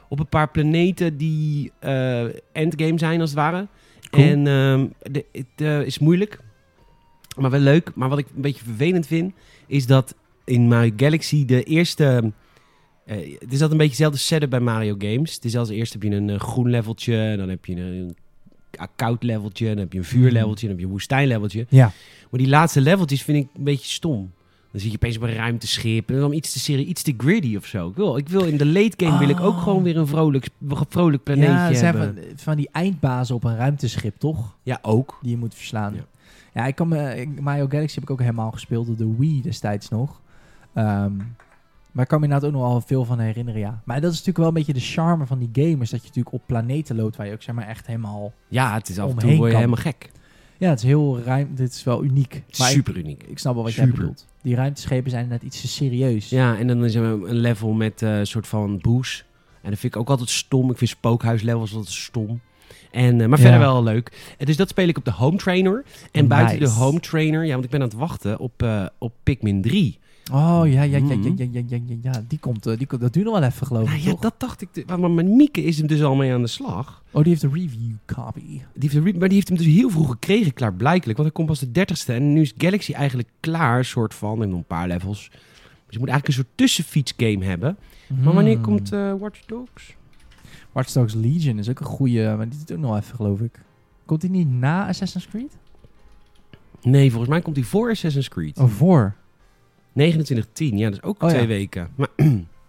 op 0.10 0.20
een 0.20 0.28
paar 0.28 0.50
planeten 0.50 1.18
die 1.18 1.72
eh, 1.80 2.24
endgame 2.52 3.00
zijn 3.00 3.22
als 3.22 3.30
het 3.30 3.40
ware. 3.40 3.68
Cool. 4.10 4.26
En 4.26 4.48
ehm, 4.48 4.88
de, 5.12 5.26
het 5.32 5.46
eh, 5.56 5.82
is 5.82 6.00
moeilijk, 6.00 6.40
maar 7.38 7.50
wel 7.50 7.60
leuk. 7.60 7.92
Maar 7.96 8.10
wat 8.10 8.18
ik 8.18 8.28
een 8.36 8.42
beetje 8.42 8.64
vervelend 8.64 9.08
vind, 9.08 9.34
is 9.68 9.86
dat 9.86 10.16
in 10.46 10.68
Mario 10.68 10.94
Galaxy 10.98 11.46
de 11.46 11.64
eerste... 11.64 12.32
eh, 13.06 13.18
het 13.18 13.52
is 13.54 13.62
altijd 13.62 13.72
een 13.72 13.78
beetje 13.78 13.88
hetzelfde 13.88 14.20
setup 14.20 14.50
bij 14.50 14.60
Mario 14.60 14.96
games. 14.98 15.34
Het 15.34 15.46
is 15.46 15.58
als 15.58 15.70
eerst 15.70 15.94
heb 15.94 16.04
je 16.04 16.12
een 16.12 16.40
groen 16.40 16.70
leveltje, 16.70 17.18
en 17.18 17.38
dan 17.38 17.50
heb 17.50 17.66
je 17.66 17.76
een, 17.76 18.16
koud 18.96 19.24
leveltje, 19.24 19.68
dan 19.68 19.78
heb 19.78 19.94
je 19.94 20.00
een 20.00 20.06
vuurleveltje, 20.06 20.68
en 20.68 20.68
dan 20.68 20.70
heb 20.70 20.80
je 20.80 20.86
een 20.86 20.92
woestijnleveltje. 20.92 21.66
Ja. 21.70 21.92
Maar 22.32 22.40
die 22.40 22.50
laatste 22.50 22.82
leveltjes 22.82 23.24
vind 23.24 23.38
ik 23.44 23.50
een 23.58 23.64
beetje 23.64 23.90
stom. 23.90 24.32
Dan 24.78 24.86
zit 24.86 24.96
je 24.96 25.02
opeens 25.04 25.18
op 25.18 25.24
een 25.24 25.36
ruimteschip. 25.36 26.10
En 26.10 26.20
dan 26.20 26.34
iets 26.34 26.52
te 26.52 26.60
serie, 26.60 26.86
iets 26.86 27.02
te 27.02 27.14
griddy 27.18 27.56
of 27.56 27.66
zo. 27.66 27.88
Ik 27.90 27.96
wil, 27.96 28.18
ik 28.18 28.30
wil 28.30 28.44
in 28.44 28.58
de 28.58 28.66
late 28.66 29.06
game 29.06 29.18
wil 29.18 29.30
ik 29.30 29.40
ook 29.40 29.58
gewoon 29.58 29.84
weer 29.84 29.98
een 29.98 30.08
vrolijk, 30.08 30.48
vrolijk 30.90 31.24
planeetje 31.24 31.52
ja, 31.54 31.74
zijn 31.74 31.96
hebben. 31.96 32.24
van, 32.24 32.38
van 32.38 32.56
die 32.56 32.70
eindbazen 32.72 33.36
op 33.36 33.44
een 33.44 33.56
ruimteschip, 33.56 34.18
toch? 34.18 34.56
Ja, 34.64 34.80
ook. 34.82 35.20
Die 35.22 35.32
je 35.32 35.38
moet 35.38 35.56
verslaan. 35.56 35.94
Ja. 35.94 36.06
Ja, 36.54 36.66
ik 36.66 36.76
kan 36.76 36.88
me, 36.88 37.16
ik- 37.16 37.42
Mario 37.42 37.68
Galaxy 37.70 37.94
heb 37.94 38.04
ik 38.04 38.10
ook 38.10 38.20
helemaal 38.20 38.52
gespeeld 38.52 38.90
op 38.90 38.98
de 38.98 39.16
Wii 39.18 39.42
destijds 39.42 39.90
nog. 39.90 40.22
Ehm, 40.74 41.16
maar 41.92 42.04
ik 42.04 42.08
kan 42.08 42.20
me 42.20 42.26
inderdaad 42.26 42.50
ook 42.50 42.56
nog 42.56 42.68
wel 42.70 42.82
veel 42.82 43.06
van 43.06 43.20
herinneren, 43.20 43.60
ja. 43.60 43.82
Maar 43.86 44.02
dat 44.02 44.12
is 44.12 44.18
natuurlijk 44.18 44.38
wel 44.38 44.48
een 44.48 44.54
beetje 44.54 44.74
de 44.74 44.80
charme 44.80 45.26
van 45.26 45.40
die 45.40 45.50
game. 45.54 45.84
Is 45.84 45.90
dat 45.90 46.02
je 46.02 46.08
natuurlijk 46.08 46.36
op 46.36 46.42
planeten 46.46 46.96
loopt 46.96 47.16
waar 47.16 47.28
je 47.28 47.34
ook 47.34 47.42
zeg 47.42 47.56
maar 47.56 47.68
echt 47.68 47.88
helemaal... 47.88 48.34
Ja, 48.48 48.74
het 48.74 48.90
is 48.90 49.00
af 49.00 49.10
en 49.10 49.18
toe 49.18 49.48
helemaal 49.48 49.76
gek. 49.76 50.10
Ja, 50.58 50.70
het 50.70 50.80
is 50.80 50.86
heel 50.86 51.20
ruim. 51.20 51.50
Dit 51.56 51.74
is 51.74 51.84
wel 51.84 52.04
uniek. 52.04 52.44
Maar 52.58 52.68
Super 52.70 52.98
uniek. 52.98 53.24
ik 53.24 53.40
snap 53.40 53.54
wel 53.54 53.64
wat 53.64 53.74
jij 53.74 53.88
bedoelt. 53.90 54.26
Die 54.42 54.56
ruimteschepen 54.56 55.12
zijn 55.12 55.28
net 55.28 55.42
iets 55.42 55.62
te 55.62 55.68
serieus. 55.68 56.30
Ja, 56.30 56.58
en 56.58 56.68
dan 56.68 56.86
is 56.86 56.96
er 56.96 57.04
een 57.04 57.34
level 57.36 57.72
met 57.74 58.02
eh, 58.02 58.18
een 58.20 58.28
soort 58.28 58.48
van 58.48 58.80
boos. 58.82 59.26
En 59.62 59.70
dat 59.70 59.80
vind 59.80 59.94
ik 59.96 60.00
ook 60.02 60.10
altijd 60.10 60.30
stom. 60.30 60.72
Ik 60.72 60.78
vind 60.78 60.90
spookhuislevels 60.90 61.74
altijd 61.74 61.94
stom. 61.94 62.40
En, 62.92 63.22
eh, 63.22 63.28
maar 63.28 63.38
Ja. 63.38 63.44
verder 63.44 63.60
wel 63.60 63.84
leuk. 63.84 64.34
En 64.38 64.46
dus 64.46 64.58
dat 64.58 64.70
speel 64.70 64.88
ik 64.88 64.98
op 64.98 65.06
de 65.06 65.12
home 65.12 65.38
trainer. 65.38 65.84
En 66.12 66.28
buiten 66.28 66.60
de 66.60 66.70
home 66.70 67.00
trainer, 67.00 67.46
ja, 67.46 67.52
want 67.52 67.64
ik 67.64 67.70
ben 67.70 67.82
aan 67.82 67.88
het 67.88 67.98
wachten 67.98 68.40
op, 68.40 68.64
eh, 68.64 68.86
op 68.98 69.14
Pikmin 69.24 69.62
3. 69.62 70.00
Oh, 70.32 70.62
ja, 70.64 70.64
ja, 70.64 70.82
ja, 70.84 70.98
ja, 70.98 71.16
Mhm. 71.16 71.24
ja, 71.38 71.48
ja, 71.52 71.62
ja, 71.68 71.80
ja, 71.88 71.96
ja. 72.02 72.24
Die 72.28 72.40
komt, 72.40 72.66
eh, 72.66 72.78
die 72.78 72.88
komt, 72.88 73.02
dat 73.02 73.14
duurt 73.14 73.26
nog 73.26 73.40
wel 73.40 73.44
even, 73.50 73.68
geloof 73.68 73.84
Nou 73.86 73.98
ik, 73.98 74.04
ja, 74.04 74.12
toch? 74.12 74.20
dat 74.20 74.34
dacht 74.38 74.62
ik. 74.62 74.84
Maar, 74.88 75.00
maar 75.00 75.12
mijn 75.12 75.36
Mieke 75.36 75.64
is 75.64 75.78
hem 75.78 75.88
dus 75.88 76.04
al 76.04 76.16
mee 76.16 76.34
aan 76.34 76.42
de 76.42 76.48
slag. 76.48 77.04
Oh, 77.12 77.22
die 77.22 77.32
heeft 77.32 77.44
een 77.44 77.54
review 77.54 77.92
copy. 78.06 78.40
Die 78.48 78.90
heeft 78.90 78.96
een 78.96 79.04
maar 79.04 79.28
die 79.28 79.38
heeft 79.38 79.48
hem 79.48 79.58
dus 79.58 79.66
heel 79.68 79.90
vroeg 79.90 80.10
gekregen, 80.10 80.54
klaarblijkelijk. 80.54 81.18
Want 81.18 81.30
hij 81.30 81.32
komt 81.32 81.48
pas 81.48 81.60
de 81.60 81.72
30ste. 81.72 82.14
En 82.14 82.34
nu 82.34 82.42
is 82.42 82.54
Galaxy 82.58 82.94
eigenlijk 82.94 83.30
klaar, 83.40 83.86
soort 83.86 84.14
van. 84.14 84.42
En 84.44 84.50
nog 84.50 84.58
een 84.58 84.66
paar 84.66 84.88
levels. 84.88 85.30
Dus 85.32 85.96
je 85.96 86.00
moet 86.00 86.10
eigenlijk 86.10 86.28
een 86.28 86.34
soort 86.34 86.58
tussenfietsgame 86.58 87.46
hebben. 87.46 87.78
Maar 88.22 88.34
wanneer 88.34 88.54
Hmm. 88.54 88.64
komt 88.64 88.92
eh, 88.92 89.14
Watch 89.20 89.40
Dogs? 89.46 89.96
Watch 90.72 90.92
Dogs 90.92 91.14
Legion 91.14 91.60
is 91.60 91.70
ook 91.70 91.80
een 91.80 91.86
goede, 91.86 92.34
maar 92.38 92.50
die 92.50 92.60
doet 92.60 92.72
ook 92.72 92.78
nog 92.84 92.98
even, 92.98 93.16
geloof 93.16 93.40
ik. 93.40 93.60
Komt 94.06 94.22
die 94.22 94.30
niet 94.30 94.52
na 94.52 94.88
Assassin's 94.88 95.28
Creed? 95.28 95.58
Nee, 96.82 97.10
volgens 97.10 97.30
mij 97.32 97.42
komt 97.42 97.56
hij 97.56 97.66
voor 97.66 97.90
Assassin's 97.90 98.30
Creed. 98.30 98.58
Oh, 98.58 98.70
voor. 98.70 99.16
2910, 99.98 100.78
ja, 100.78 100.90
dat 100.90 100.94
is 101.00 101.04
ook 101.04 101.24
Oh, 101.24 101.30
twee 101.30 101.42
ja. 101.42 101.48
weken. 101.48 101.88
Maar 101.96 102.08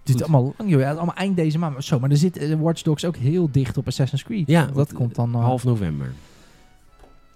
Het 0.05 0.17
is 0.17 0.23
allemaal 0.23 0.55
lang, 0.59 0.71
joh. 0.71 0.87
Allemaal 0.89 1.15
eind 1.15 1.37
deze 1.37 1.59
maand. 1.59 1.73
Maar 1.73 1.83
Zo, 1.83 1.99
maar 2.01 2.11
er 2.11 2.17
zit 2.17 2.37
eh, 2.37 2.55
Watch 2.61 2.83
Dogs 2.83 3.05
ook 3.05 3.17
heel 3.17 3.49
dicht 3.53 3.77
op 3.77 3.87
Assassin's 3.87 4.23
Creed. 4.25 4.47
Ja, 4.49 4.65
dat 4.67 4.75
want, 4.75 4.93
komt 4.93 5.15
dan... 5.15 5.35
eh, 5.35 5.41
half 5.45 5.65
november. 5.65 6.13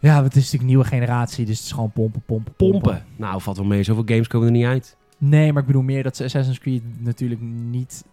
Ja, 0.01 0.23
het 0.23 0.31
is 0.37 0.43
natuurlijk 0.43 0.69
nieuwe 0.71 0.85
generatie, 0.85 1.45
dus 1.47 1.57
het 1.57 1.67
is 1.67 1.73
gewoon 1.73 1.91
pompen, 1.93 2.23
pompen, 2.27 2.53
pompen. 2.57 2.81
Pompen. 2.81 3.05
Nou, 3.17 3.41
valt 3.41 3.57
wel 3.57 3.67
mee. 3.67 3.83
Zoveel 3.83 4.03
games 4.07 4.27
komen 4.27 4.47
er 4.47 4.53
niet 4.53 4.65
uit. 4.65 4.97
Nee, 5.19 5.53
maar 5.53 5.61
ik 5.61 5.67
bedoel 5.67 5.83
meer 5.83 6.03
dat 6.03 6.17
ze 6.17 6.25
Assassin's 6.25 6.59
Creed 6.59 6.83
natuurlijk 6.99 7.41
niet... 7.71 8.05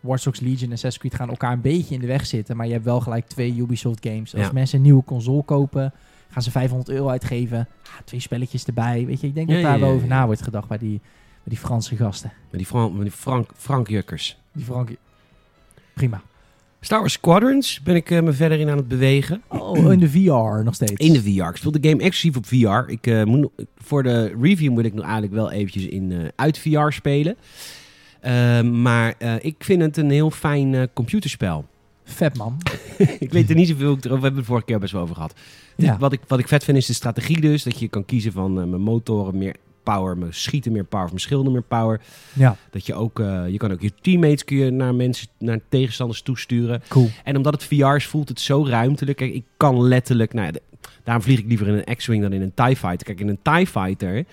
Watch 0.00 0.22
Dogs 0.24 0.40
Legion 0.40 0.60
en 0.68 0.72
Assassin's 0.72 0.98
Creed 0.98 1.14
gaan 1.14 1.28
elkaar 1.28 1.52
een 1.52 1.60
beetje 1.60 1.94
in 1.94 2.00
de 2.00 2.06
weg 2.06 2.26
zitten. 2.26 2.56
Maar 2.56 2.66
je 2.66 2.72
hebt 2.72 2.84
wel 2.84 3.00
gelijk 3.00 3.26
twee 3.26 3.54
Ubisoft 3.56 4.06
games. 4.06 4.34
Als 4.34 4.46
Ja. 4.46 4.52
mensen 4.52 4.76
een 4.76 4.84
nieuwe 4.84 5.04
console 5.04 5.42
kopen, 5.42 5.92
gaan 6.30 6.42
ze 6.42 6.50
500 6.50 6.90
euro 6.90 7.08
uitgeven. 7.08 7.68
Ah, 7.82 7.92
twee 8.04 8.20
spelletjes 8.20 8.64
erbij. 8.64 9.06
Weet 9.06 9.20
je, 9.20 9.26
ik 9.26 9.34
denk 9.34 9.48
Ja, 9.48 9.54
dat 9.54 9.62
daar 9.62 9.74
ja, 9.74 9.80
wel 9.80 9.90
over 9.90 10.08
na 10.08 10.26
wordt 10.26 10.42
gedacht 10.42 10.68
bij 10.68 10.78
die, 10.78 10.98
bij 10.98 11.44
die 11.44 11.58
Franse 11.58 11.96
gasten. 11.96 12.32
Met 12.50 12.60
die, 12.60 12.66
Fran 12.66 12.92
met 12.92 13.02
die 13.02 13.10
Frank, 13.10 13.50
Frank 13.56 13.88
Jukkers. 13.88 14.38
Die 14.52 14.64
Frank... 14.64 14.90
Prima. 15.94 16.22
Star 16.80 16.98
Wars 16.98 17.12
Squadrons 17.12 17.80
ben 17.82 17.94
ik 17.94 18.10
eh, 18.10 18.22
me 18.22 18.32
verder 18.32 18.60
in 18.60 18.68
aan 18.68 18.76
het 18.76 18.88
bewegen. 18.88 19.42
Oh, 19.70 19.92
in 19.92 19.98
de 19.98 20.10
VR 20.10 20.64
nog 20.64 20.74
steeds. 20.74 20.92
In 20.92 21.12
de 21.12 21.22
VR. 21.22 21.48
Ik 21.48 21.56
speel 21.56 21.70
de 21.70 21.88
game 21.88 22.02
exclusief 22.02 22.36
op 22.36 22.46
VR. 22.46 22.90
Ik, 22.90 23.06
eh, 23.06 23.24
moet, 23.24 23.48
voor 23.76 24.02
de 24.02 24.34
review 24.40 24.70
moet 24.70 24.84
ik 24.84 24.94
nog 24.94 25.04
eigenlijk 25.04 25.32
wel 25.32 25.50
eventjes 25.50 25.86
in, 25.86 26.12
eh, 26.12 26.18
uit 26.36 26.58
VR 26.58 26.90
spelen. 26.90 27.36
Eh, 28.20 28.60
maar 28.60 29.14
ik 29.40 29.54
vind 29.58 29.82
het 29.82 29.96
een 29.96 30.10
heel 30.10 30.30
fijn 30.30 30.88
computerspel. 30.92 31.64
Vet, 32.10 32.36
man. 32.36 32.56
ik 33.18 33.32
weet 33.32 33.48
er 33.50 33.54
niet 33.56 33.68
zoveel 33.68 33.88
over. 33.90 34.02
We 34.02 34.10
hebben 34.10 34.36
het 34.36 34.44
vorige 34.46 34.64
keer 34.66 34.78
best 34.78 34.92
wel 34.92 35.02
over 35.02 35.14
gehad. 35.14 35.34
Ja. 35.76 35.98
wat, 35.98 36.12
ik, 36.12 36.20
wat 36.26 36.38
ik 36.38 36.48
vet 36.48 36.64
vind 36.64 36.76
is 36.76 36.86
de 36.86 36.92
strategie 36.92 37.40
dus. 37.40 37.62
Dat 37.62 37.78
je 37.78 37.88
kan 37.88 38.04
kiezen 38.04 38.32
van 38.32 38.60
eh, 38.60 38.66
mijn 38.66 38.82
motoren 38.82 39.38
meer 39.38 39.54
power, 39.82 40.18
mijn 40.18 40.34
schieten 40.34 40.72
meer 40.72 40.84
power, 40.84 41.06
mijn 41.06 41.20
schilden 41.20 41.52
meer 41.52 41.62
power. 41.62 42.00
Ja, 42.32 42.56
Dat 42.70 42.86
je 42.86 42.94
ook, 42.94 43.20
eh, 43.20 43.48
je 43.48 43.56
kan 43.56 43.72
ook 43.72 43.80
je 43.80 43.92
teammates 44.00 44.44
kun 44.44 44.56
je 44.56 44.70
naar 44.70 44.94
mensen, 44.94 45.28
naar 45.38 45.60
tegenstanders 45.68 46.22
toesturen. 46.22 46.82
cool. 46.88 47.10
En 47.24 47.36
omdat 47.36 47.52
het 47.52 47.64
VR 47.64 47.94
is, 47.94 48.06
voelt 48.06 48.28
het 48.28 48.40
zo 48.40 48.64
ruimtelijk. 48.66 49.16
Kijk, 49.16 49.34
ik 49.34 49.44
kan 49.56 49.82
letterlijk... 49.82 50.32
Nou 50.32 50.46
ja, 50.46 50.52
de- 50.52 50.62
daarom 51.04 51.24
vlieg 51.24 51.38
ik 51.38 51.46
liever 51.46 51.68
in 51.68 51.82
een 51.86 51.96
X-Wing 51.96 52.22
dan 52.22 52.32
in 52.32 52.42
een 52.42 52.54
TIE 52.54 52.76
Fighter. 52.76 53.04
Kijk, 53.04 53.20
in 53.20 53.28
een 53.28 53.38
TIE 53.42 53.66
Fighter... 53.66 54.24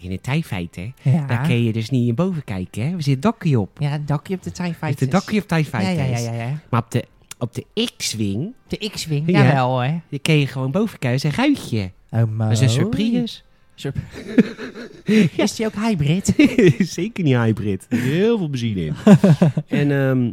Kijk, 0.00 0.02
in 0.12 0.20
TIE 0.20 0.44
Fighter... 0.44 0.92
Ja. 1.02 1.26
Daar 1.26 1.46
kun 1.46 1.62
je 1.64 1.72
dus 1.72 1.90
niet 1.90 2.08
in 2.08 2.14
boven 2.14 2.44
kijken, 2.44 2.86
hè. 2.88 2.96
Er 2.96 3.02
zit 3.02 3.14
een 3.14 3.20
dakje 3.20 3.60
op. 3.60 3.70
Ja, 3.78 3.98
dakje 3.98 4.34
op 4.34 4.42
de 4.42 4.50
Fighters. 4.50 4.78
zit 4.90 5.00
een 5.00 5.08
dakje 5.10 5.40
op 5.40 5.48
TIE 5.48 5.58
Ja, 5.58 5.64
Fighters. 5.64 5.94
ja, 5.96 6.04
ja, 6.04 6.32
ja, 6.32 6.42
ja. 6.44 6.60
Maar 6.70 6.80
op 6.82 6.90
de, 6.90 7.04
op 7.38 7.54
de 7.54 7.86
X-Wing... 7.96 8.52
De 8.68 8.90
X-Wing, 8.92 9.30
Ja. 9.30 9.44
jawel 9.44 9.78
hè. 9.78 9.98
daar 10.10 10.20
kun 10.20 10.38
je 10.38 10.46
gewoon 10.46 10.70
boven 10.70 10.98
kijken. 10.98 11.20
Dat 11.30 11.30
is 11.30 11.38
een 11.38 11.44
ruitje. 11.44 11.90
Oh. 12.10 12.38
Dat 12.38 12.50
is 12.50 12.60
een 12.60 12.68
surprise. 12.70 13.40
Is 15.36 15.54
die 15.54 15.66
ook 15.66 15.74
hybrid? 15.74 16.34
Zeker 16.78 17.24
niet 17.24 17.34
hybrid. 17.36 17.86
Er 17.88 17.98
heel 17.98 18.38
veel 18.38 18.50
benzine 18.50 18.84
in. 18.84 18.94
en 19.78 19.90
ehm, 19.90 20.30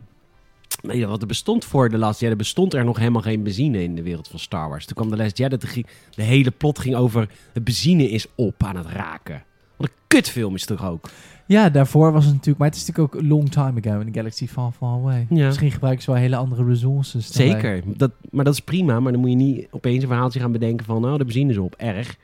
nee, 0.82 1.08
wat 1.08 1.22
er 1.22 1.28
bestond 1.28 1.66
voor 1.66 1.90
de 1.90 1.98
Last 1.98 2.20
Jedi, 2.20 2.36
bestond 2.36 2.74
er 2.74 2.86
nog 2.86 2.98
helemaal 2.98 3.22
geen 3.22 3.44
benzine 3.44 3.84
in 3.84 3.96
de 3.96 4.02
wereld 4.04 4.28
van 4.28 4.40
Star 4.40 4.70
Wars. 4.70 4.86
Toen 4.86 4.96
kwam 4.96 5.10
de 5.10 5.18
Last 5.18 5.38
Jedi, 5.38 5.68
ging- 5.68 5.88
de 6.16 6.24
hele 6.24 6.52
plot 6.52 6.80
ging 6.80 6.96
over 6.96 7.30
de 7.54 7.62
benzine 7.62 8.10
is 8.10 8.26
op 8.36 8.64
aan 8.64 8.76
het 8.76 8.88
raken. 8.88 9.44
Wat 9.80 9.88
een 9.88 9.96
kutfilm 10.08 10.56
is 10.56 10.68
het 10.68 10.78
toch 10.78 10.88
ook? 10.90 11.10
Ja, 11.46 11.70
daarvoor 11.70 12.12
was 12.12 12.24
het 12.24 12.34
natuurlijk... 12.34 12.58
Maar 12.60 12.68
het 12.68 12.78
is 12.78 12.86
natuurlijk 12.86 13.16
ook 13.16 13.22
a 13.22 13.26
long 13.28 13.50
time 13.50 13.82
ago 13.82 14.00
in 14.00 14.12
the 14.12 14.18
Galaxy 14.18 14.48
Far 14.48 14.72
Far 14.72 14.94
Away. 14.94 15.26
Ja. 15.30 15.46
Misschien 15.46 15.72
gebruiken 15.72 16.04
ze 16.04 16.12
wel 16.12 16.20
hele 16.20 16.36
andere 16.36 16.66
resources. 16.66 17.30
wij. 17.38 17.48
Zeker. 17.50 17.82
Dat, 17.86 18.12
maar 18.32 18.46
dat 18.46 18.54
is 18.54 18.60
prima, 18.60 19.00
maar 19.00 19.12
dan 19.12 19.22
moet 19.22 19.30
je 19.30 19.36
niet 19.36 19.68
opeens 19.72 20.02
een 20.02 20.10
verhaaltje 20.10 20.40
gaan 20.40 20.52
bedenken 20.52 20.86
van, 20.86 21.02
nou, 21.02 21.18
de 21.18 21.24
benzine 21.24 21.52
is 21.52 21.58
op. 21.58 21.76
Erg. 21.76 22.16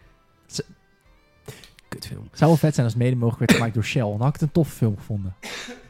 Z- 0.48 0.60
Kutfilm. 1.88 2.24
Het 2.30 2.38
zou 2.38 2.50
wel 2.50 2.60
vet 2.60 2.74
zijn 2.74 2.86
als 2.86 2.96
het 2.96 3.04
mede 3.04 3.16
mogelijk 3.16 3.40
werd 3.40 3.54
gemaakt 3.54 3.74
door 3.74 3.84
Shell. 3.84 4.02
Dan 4.02 4.18
had 4.20 4.28
ik 4.28 4.34
het 4.34 4.42
een 4.42 4.52
toffe 4.52 4.76
film 4.76 4.98
gevonden. 4.98 5.36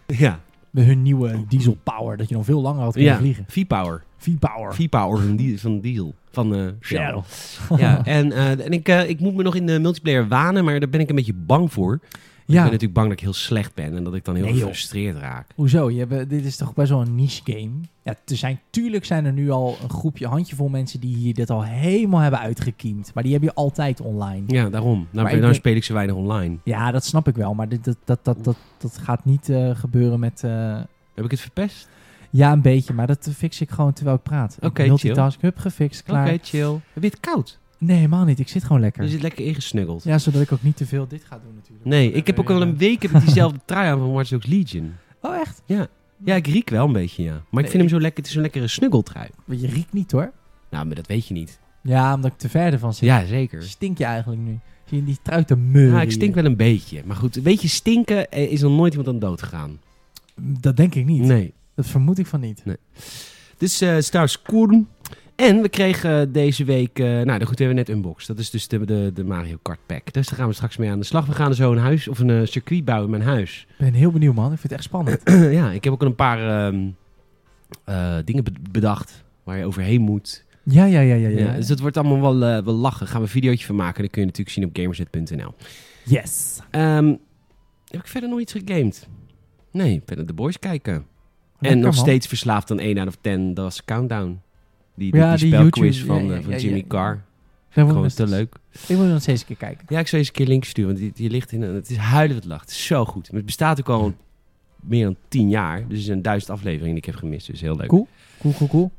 Ja. 0.08 0.40
Met 0.76 0.86
hun 0.86 1.02
nieuwe 1.02 1.44
diesel 1.48 1.78
power, 1.84 2.18
dat 2.18 2.30
je 2.30 2.36
nog 2.36 2.46
veel 2.46 2.62
langer 2.62 2.82
had 2.84 2.94
kunnen 2.94 3.12
Ja, 3.12 3.18
vliegen. 3.18 3.46
V-Power. 3.48 4.04
V-power. 4.18 4.74
V-Power 4.74 5.22
van, 5.22 5.36
die, 5.36 5.60
van 5.60 5.80
Diesel. 5.80 6.16
Van 6.32 6.56
eh 6.56 6.68
Shell. 6.82 7.22
Shell. 7.28 7.78
Ja, 7.84 8.06
en, 8.06 8.32
eh, 8.32 8.66
en 8.66 8.72
ik, 8.72 8.88
eh, 8.88 9.10
ik 9.10 9.20
moet 9.20 9.36
me 9.36 9.44
nog 9.44 9.56
in 9.56 9.66
de 9.66 9.80
multiplayer 9.80 10.28
wanen, 10.28 10.64
maar 10.66 10.80
daar 10.80 10.90
ben 10.90 11.00
ik 11.00 11.10
een 11.10 11.16
beetje 11.16 11.34
bang 11.34 11.74
voor. 11.74 11.94
Ik 11.94 12.02
ben 12.46 12.56
Ja, 12.56 12.64
natuurlijk 12.64 12.94
bang 12.94 13.08
dat 13.08 13.18
ik 13.18 13.24
heel 13.24 13.34
slecht 13.34 13.74
ben 13.74 13.96
en 13.96 14.04
dat 14.04 14.16
ik 14.16 14.26
dan 14.26 14.36
heel 14.36 14.44
Nee, 14.46 14.54
joh. 14.54 14.62
gefrustreerd 14.62 15.18
raak. 15.18 15.48
hoezo? 15.56 15.90
Je 15.92 16.06
hebt, 16.06 16.30
dit 16.30 16.46
is 16.46 16.56
toch 16.56 16.74
best 16.74 16.90
wel 16.90 17.02
een 17.02 17.16
niche 17.16 17.42
game? 17.44 17.72
Ja, 18.06 18.16
er 18.26 18.38
zijn, 18.38 18.60
tuurlijk 18.70 19.06
zijn 19.06 19.26
er 19.26 19.34
nu 19.34 19.50
al 19.50 19.78
een 19.84 19.90
groepje, 19.90 20.28
handjevol 20.28 20.68
mensen 20.68 21.00
die 21.00 21.16
hier 21.16 21.34
dit 21.34 21.50
al 21.50 21.64
helemaal 21.64 22.20
hebben 22.20 22.40
uitgekiemd. 22.40 23.12
Maar 23.14 23.24
die 23.24 23.34
heb 23.34 23.42
je 23.42 23.54
altijd 23.54 24.02
online. 24.02 24.44
Ja, 24.48 24.70
daarom. 24.70 25.08
Nou, 25.12 25.40
denk- 25.40 25.54
speel 25.54 25.76
ik 25.76 25.84
zo 25.84 25.94
weinig 25.94 26.16
online. 26.16 26.58
Ja, 26.64 26.92
dat 26.92 27.06
snap 27.06 27.28
ik 27.28 27.36
wel. 27.36 27.54
Maar 27.54 27.70
dit, 27.70 27.84
dat, 27.84 27.98
dat, 28.04 28.20
dat, 28.24 28.44
dat, 28.44 28.56
dat 28.78 28.98
gaat 28.98 29.26
niet 29.26 29.50
eh, 29.50 29.70
gebeuren 29.76 30.20
met... 30.20 30.44
eh, 30.44 30.78
Heb 31.14 31.26
ik 31.26 31.32
het 31.32 31.40
verpest? 31.40 31.88
ja, 32.30 32.52
een 32.52 32.62
beetje. 32.62 32.94
Maar 32.94 33.08
dat 33.08 33.30
fix 33.36 33.62
ik 33.62 33.70
gewoon 33.70 33.94
terwijl 33.94 34.18
ik 34.18 34.24
praat. 34.24 34.58
Oké, 34.62 34.86
Multitask, 34.86 35.42
hup, 35.42 35.58
gefixt, 35.58 36.02
Oké, 36.02 36.10
klaar. 36.12 36.38
chill. 36.42 36.80
Heb 36.94 37.04
je 37.04 37.10
het 37.10 37.20
koud? 37.20 37.60
Nee, 37.78 37.96
helemaal 37.96 38.26
niet. 38.26 38.40
Ik 38.40 38.48
zit 38.48 38.64
gewoon 38.64 38.82
lekker. 38.82 39.04
Je 39.04 39.10
zit 39.10 39.22
lekker 39.22 39.46
ingesnuggeld. 39.46 40.04
Ja, 40.04 40.18
zodat 40.18 40.42
ik 40.42 40.52
ook 40.52 40.64
niet 40.64 40.78
te 40.78 40.86
veel 40.86 41.08
dit 41.08 41.24
ga 41.24 41.40
doen 41.44 41.54
natuurlijk. 41.56 41.86
Nee, 41.86 42.12
ik 42.12 42.28
heb 42.28 42.40
ook 42.40 42.50
al 42.50 42.62
een 42.62 42.78
week 42.78 43.02
heb 43.02 43.12
ik 43.12 43.20
diezelfde 43.22 43.60
trui 43.66 43.88
aan 43.90 44.00
van 44.00 44.12
Watch 44.12 44.30
Dogs 44.30 44.46
Legion. 44.46 44.94
Oh, 45.22 45.36
echt? 45.36 45.62
Ja, 45.66 45.88
ik 46.24 46.48
riek 46.48 46.70
wel 46.70 46.86
een 46.86 46.94
beetje, 46.94 47.24
ja. 47.24 47.32
Maar 47.32 47.40
ik 47.42 47.52
Nee, 47.52 47.64
vind 47.70 47.82
hem 47.82 47.90
zo 47.90 48.00
lekker. 48.00 48.18
Het 48.18 48.28
is 48.28 48.32
zo'n 48.34 48.42
lekkere 48.42 48.68
snuggeltrui. 48.68 49.28
Want 49.46 49.62
je 49.62 49.68
riekt 49.68 49.94
niet 49.94 50.12
hoor. 50.12 50.32
Nou, 50.70 50.86
maar 50.86 50.96
dat 50.96 51.08
weet 51.08 51.28
je 51.28 51.34
niet. 51.34 51.60
Ja, 51.82 52.14
omdat 52.14 52.32
ik 52.32 52.38
te 52.38 52.50
ver 52.50 52.80
van 52.80 52.94
zit. 52.94 53.04
Ja, 53.04 53.26
zeker. 53.26 53.64
Stink 53.64 53.98
je 53.98 54.04
eigenlijk 54.06 54.42
nu? 54.42 54.60
Zie 54.86 54.98
je 54.98 55.04
die 55.04 55.18
trui 55.22 55.44
te 55.46 55.56
meuren 55.56 55.96
Ja, 55.96 56.02
ik 56.02 56.12
stink 56.12 56.36
wel 56.36 56.46
een 56.46 56.56
beetje. 56.56 57.02
Maar 57.06 57.16
goed, 57.16 57.36
weet 57.36 57.62
je, 57.62 57.68
stinken 57.68 58.32
eh, 58.32 58.52
is 58.52 58.62
nog 58.62 58.72
nooit 58.72 58.92
iemand 58.94 59.10
aan 59.10 59.20
dood 59.20 59.42
gegaan. 59.42 59.80
Dat 60.42 60.78
denk 60.78 60.96
ik 60.96 61.06
niet. 61.06 61.22
Nee. 61.22 61.54
Dat 61.76 61.88
vermoed 61.88 62.20
ik 62.20 62.26
van 62.26 62.40
niet. 62.40 62.64
Dus 63.58 63.82
eh 63.82 63.96
Stars 64.00 64.42
Koern. 64.42 64.88
En 65.36 65.62
we 65.62 65.70
kregen 65.70 66.32
deze 66.32 66.64
week, 66.64 67.00
eh, 67.00 67.06
nou 67.06 67.46
goed, 67.46 67.60
hebben 67.60 67.68
we 67.68 67.74
net 67.74 67.90
unboxed. 67.90 68.28
Dat 68.28 68.38
is 68.40 68.50
dus 68.50 68.68
de, 68.68 68.86
de, 68.86 69.12
de 69.14 69.24
Mario 69.24 69.58
Kart 69.62 69.80
pack. 69.86 70.14
Dus 70.14 70.28
daar 70.28 70.40
gaan 70.40 70.48
we 70.48 70.54
straks 70.54 70.78
mee 70.78 70.90
aan 70.90 71.00
de 71.00 71.06
slag. 71.06 71.26
We 71.26 71.34
gaan 71.34 71.54
zo 71.56 71.72
een 71.72 71.78
huis 71.78 72.08
of 72.08 72.20
een 72.20 72.30
eh, 72.30 72.46
circuit 72.46 72.86
bouwen 72.86 73.12
in 73.12 73.18
mijn 73.18 73.30
huis. 73.30 73.66
Ik 73.70 73.76
ben 73.78 73.94
heel 73.94 74.12
benieuwd 74.12 74.36
man. 74.36 74.52
Ik 74.52 74.60
vind 74.60 74.64
het 74.64 74.72
echt 74.72 74.84
spannend. 74.84 75.22
ja, 75.60 75.72
ik 75.72 75.84
heb 75.84 75.94
ook 75.94 76.02
al 76.02 76.08
een 76.08 76.16
paar 76.16 76.68
ehm, 76.68 76.88
eh, 77.84 78.18
dingen 78.26 78.44
be- 78.44 78.52
bedacht 78.72 79.24
waar 79.44 79.58
je 79.58 79.66
overheen 79.66 80.02
moet. 80.02 80.44
ja, 80.64 80.86
ja, 80.86 81.00
ja, 81.00 81.16
ja. 81.16 81.28
Ja, 81.28 81.38
ja. 81.40 81.56
dus 81.56 81.68
dat 81.68 81.80
wordt 81.80 81.98
allemaal 81.98 82.38
wel, 82.40 82.64
wel 82.64 82.74
lachen. 82.74 83.00
Daar 83.00 83.08
gaan 83.08 83.20
we 83.20 83.26
een 83.26 83.32
videootje 83.32 83.66
van 83.66 83.76
maken. 83.76 84.02
Dat 84.02 84.12
kun 84.12 84.22
je 84.22 84.28
natuurlijk 84.28 84.56
zien 84.56 84.66
op 84.66 84.76
gamersnet.nl. 84.78 85.54
Yes. 86.04 86.60
Ehm, 86.72 87.08
heb 87.88 88.00
ik 88.02 88.08
verder 88.08 88.30
nog 88.30 88.40
iets 88.40 88.52
gegamed? 88.52 89.08
Nee, 89.72 90.02
verder 90.06 90.26
de 90.26 90.34
boys 90.34 90.60
kijken. 90.60 91.06
en 91.60 91.80
nog 91.80 91.96
man. 91.96 92.04
steeds 92.04 92.28
verslaafd 92.28 92.72
aan 92.72 92.80
1 92.80 92.98
out 92.98 93.08
of 93.08 93.18
10. 93.22 93.54
Dat 93.54 93.64
was 93.64 93.86
Countdown. 93.86 94.40
Die, 94.96 95.16
Ja, 95.16 95.36
die, 95.36 95.40
die 95.50 95.54
spelquiz 95.56 95.98
YouTube- 95.98 96.14
van, 96.20 96.26
ja, 96.30 96.36
ja, 96.36 96.42
van 96.42 96.60
Jimmy 96.60 96.78
ja. 96.78 96.84
Carr. 96.88 97.24
Moet 97.76 97.88
Gewoon 97.88 98.08
te 98.08 98.28
leuk. 98.28 98.56
Ik 98.88 98.98
moet 98.98 99.08
nog 99.08 99.22
steeds 99.22 99.42
een 99.42 99.48
keer 99.48 99.56
kijken. 99.56 99.86
Ja, 99.90 100.00
ik 100.00 100.08
zou 100.08 100.18
eens 100.22 100.28
een 100.30 100.36
keer 100.38 100.48
links 100.48 100.70
sturen, 100.70 100.92
want 100.92 101.04
die, 101.04 101.12
die 101.16 101.30
ligt 101.30 101.52
in 101.52 101.62
een... 101.62 101.76
Het 101.76 101.90
is 101.90 101.98
huilen 101.98 102.36
wat 102.36 102.46
lacht. 102.46 102.62
Het 102.62 102.70
is 102.70 102.86
zo 102.86 103.06
goed. 103.06 103.28
Maar 103.28 103.36
het 103.38 103.46
bestaat 103.46 103.80
ook 103.80 103.90
al 103.90 104.14
meer 104.82 105.04
dan 105.06 105.16
10 105.28 105.50
jaar. 105.50 105.88
Dus 105.88 105.98
er 105.98 106.04
zijn 106.04 106.22
duizend 106.22 106.52
afleveringen 106.52 106.90
die 106.90 106.98
ik 106.98 107.06
heb 107.06 107.16
gemist. 107.16 107.48
Dus 107.48 107.62
heel 107.62 107.76
leuk. 107.76 107.88
Cool. 107.88 108.08
Cool, 108.40 108.54
cool, 108.54 108.70
cool. 108.70 108.92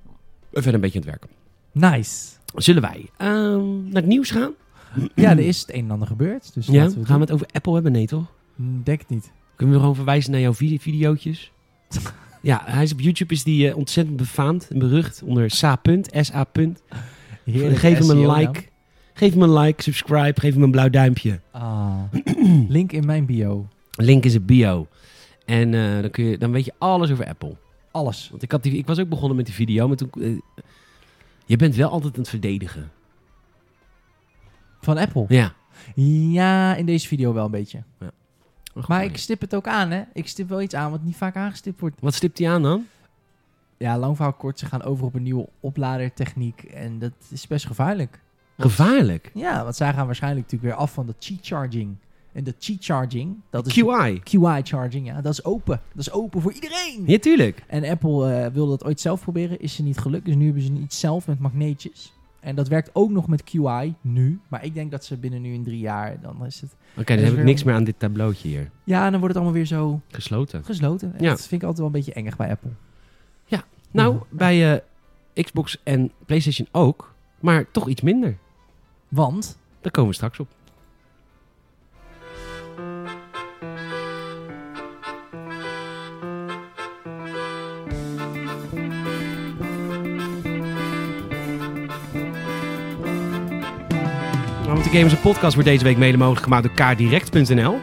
En 0.53 0.63
verder 0.63 0.75
een 0.75 0.81
beetje 0.81 1.01
aan 1.01 1.07
het 1.09 1.19
werken. 1.21 1.31
Nice. 1.73 2.27
Zullen 2.55 2.83
wij 2.83 3.07
ehm, 3.17 3.83
naar 3.85 4.03
het 4.03 4.07
nieuws 4.07 4.31
gaan? 4.31 4.53
Ja, 5.15 5.31
er 5.31 5.39
is 5.39 5.61
het 5.61 5.73
een 5.75 5.85
en 5.85 5.91
ander 5.91 6.09
gebeurd. 6.09 6.55
Dus 6.55 6.67
Ja, 6.67 6.83
laten 6.83 7.01
we 7.01 7.07
gaan 7.07 7.17
we 7.17 7.23
het 7.23 7.33
over 7.33 7.47
Apple 7.53 7.75
hebben? 7.75 7.93
Nee, 7.93 8.07
toch? 8.07 8.25
doen. 8.57 8.81
Denk 8.85 9.01
het 9.01 9.09
niet. 9.09 9.33
Kunnen 9.57 9.75
we 9.75 9.81
gewoon 9.81 9.95
verwijzen 9.97 10.31
naar 10.33 10.41
jouw 10.41 10.55
vi- 10.55 10.79
videootjes? 10.79 11.53
ja, 12.47 12.63
hij 12.65 12.83
is 12.83 12.93
op 12.93 13.01
YouTube 13.01 13.35
is 13.35 13.45
die 13.45 13.69
eh, 13.69 13.77
ontzettend 13.77 14.17
befaamd 14.17 14.69
en 14.71 14.79
berucht 14.79 15.23
onder 15.23 15.51
sa. 15.51 15.81
sa. 16.11 16.47
Heerlijk 17.45 17.79
Geef 17.79 17.99
hem 17.99 18.11
een 18.11 18.17
SEO 18.17 18.37
like. 18.37 18.65
Geef 19.13 19.33
hem 19.33 19.43
een 19.43 19.59
like, 19.59 19.83
subscribe, 19.83 20.41
geef 20.41 20.55
hem 20.55 20.63
een 20.63 20.71
blauw 20.71 20.91
duimpje. 20.91 21.41
Ah. 21.51 22.03
Link 22.69 22.93
in 22.93 23.07
mijn 23.07 23.27
bio. 23.27 23.69
Link 23.91 24.25
is 24.25 24.35
in 24.35 24.45
bio. 24.45 24.87
En 25.45 25.75
eh, 25.75 26.01
dan, 26.01 26.11
kun 26.11 26.25
je, 26.25 26.39
dan 26.39 26.53
weet 26.53 26.65
je 26.65 26.73
alles 26.79 27.11
over 27.11 27.27
Apple. 27.27 27.57
Alles. 27.91 28.29
Want 28.31 28.43
ik, 28.43 28.53
had 28.53 28.63
die, 28.63 28.77
ik 28.77 28.87
was 28.87 28.99
ook 28.99 29.09
begonnen 29.09 29.37
met 29.37 29.47
die 29.47 29.55
video, 29.55 29.89
maar 29.89 29.97
toen... 29.97 30.11
eh, 30.21 30.31
je 31.47 31.57
bent 31.57 31.75
wel 31.75 31.91
altijd 31.91 32.15
aan 32.15 32.21
het 32.21 32.29
verdedigen. 32.29 32.91
Van 34.81 34.99
Apple. 34.99 35.25
Ja. 35.29 35.55
Ja, 36.31 36.75
in 36.75 36.87
deze 36.87 37.07
video 37.07 37.33
wel 37.33 37.45
een 37.45 37.51
beetje. 37.51 37.83
Ach, 37.99 38.09
Maar 38.89 38.99
mooi. 38.99 39.11
ik 39.11 39.17
stip 39.17 39.41
het 39.41 39.55
ook 39.55 39.67
aan, 39.67 39.91
hè. 39.91 40.03
Ik 40.13 40.29
stip 40.29 40.49
wel 40.49 40.63
iets 40.63 40.75
aan 40.75 40.91
wat 40.91 41.03
niet 41.03 41.17
vaak 41.17 41.37
aangestipt 41.37 41.81
wordt. 41.81 41.97
Wat 42.01 42.15
stipt 42.15 42.39
hij 42.39 42.51
aan 42.51 42.63
dan? 42.63 42.85
Ja, 43.77 43.99
lang 43.99 44.17
verhaal 44.17 44.33
kort. 44.33 44.59
Ze 44.59 44.67
gaan 44.67 44.83
over 44.83 45.05
op 45.05 45.15
een 45.15 45.23
nieuwe 45.23 45.49
opladertechniek. 45.61 46.63
En 46.63 46.99
dat 46.99 47.13
is 47.31 47.47
best 47.47 47.67
gevaarlijk. 47.67 48.21
Want- 48.55 48.71
Gevaarlijk. 48.71 49.31
Ja, 49.35 49.63
want 49.63 49.77
zij 49.77 49.93
gaan 49.93 50.07
waarschijnlijk 50.07 50.45
natuurlijk 50.45 50.73
weer 50.73 50.83
af 50.83 50.93
van 50.93 51.07
de 51.07 51.15
cheat 51.19 51.39
charging. 51.43 51.97
En 52.33 52.45
de 52.45 52.55
cheat 52.59 52.85
charging, 52.85 53.37
dat 53.51 53.67
is 53.67 53.73
QI. 53.73 54.21
QI 54.23 54.61
charging, 54.63 55.07
ja, 55.07 55.21
dat 55.21 55.33
is 55.33 55.45
open. 55.45 55.81
Dat 55.93 56.07
is 56.07 56.11
open 56.13 56.41
voor 56.41 56.53
iedereen. 56.53 57.03
Ja, 57.07 57.19
tuurlijk. 57.19 57.63
En 57.67 57.85
Apple 57.85 58.33
eh, 58.35 58.53
wilde 58.53 58.71
dat 58.71 58.85
ooit 58.85 59.01
zelf 59.01 59.23
proberen, 59.23 59.61
is 59.61 59.75
ze 59.75 59.83
niet 59.83 59.99
gelukt. 59.99 60.25
Dus 60.25 60.35
nu 60.35 60.45
hebben 60.45 60.63
ze 60.63 60.73
iets 60.73 61.01
zelf 61.01 61.27
met 61.27 61.39
magneetjes. 61.39 62.13
En 62.47 62.55
dat 62.55 62.69
werkt 62.69 62.91
ook 62.93 63.11
nog 63.11 63.29
met 63.29 63.45
QI 63.45 63.95
nu. 64.01 64.41
Maar 64.49 64.65
ik 64.65 64.75
denk 64.75 64.91
dat 64.91 65.05
ze 65.05 65.17
binnen 65.17 65.43
nu 65.43 65.53
in 65.53 65.65
drie 65.65 65.79
jaar, 65.79 66.21
dan 66.21 66.47
is 66.47 66.61
het... 66.61 66.77
Oké, 66.97 67.15
dan 67.15 67.25
heb 67.25 67.35
ik 67.37 67.45
niks 67.45 67.63
meer 67.63 67.75
aan 67.75 67.85
dit 67.85 67.99
tableautje 67.99 68.49
hier. 68.49 68.71
Ja, 68.85 69.05
en 69.05 69.11
dan 69.11 69.21
wordt 69.21 69.35
het 69.35 69.37
allemaal 69.37 69.53
weer 69.53 69.67
zo 69.67 70.01
Gesloten. 70.09 70.65
gesloten. 70.65 71.15
En 71.17 71.25
Ja. 71.25 71.31
Dat 71.31 71.41
vind 71.41 71.63
ik 71.63 71.69
altijd 71.69 71.79
wel 71.79 71.87
een 71.87 71.93
beetje 71.93 72.13
engig 72.13 72.37
bij 72.37 72.51
Apple. 72.51 72.71
Nou, 73.91 74.19
bij 74.31 74.81
eh, 75.35 75.45
Xbox 75.45 75.81
en 75.83 76.13
PlayStation 76.27 76.69
ook. 76.73 77.15
Maar 77.41 77.71
toch 77.71 77.89
iets 77.89 78.01
minder. 78.01 78.37
Want, 79.09 79.59
Daar 79.81 79.93
komen 79.93 80.11
we 80.11 80.17
straks 80.17 80.41
op. 80.41 80.49
de 94.91 94.93
Gamers 94.93 95.15
en 95.15 95.21
Podcast 95.21 95.55
wordt 95.55 95.69
deze 95.69 95.85
week 95.85 95.97
mede 95.97 96.17
mogelijk 96.19 96.43
gemaakt 96.43 96.63
door 96.63 96.73
kaardirect.nl. 96.75 97.79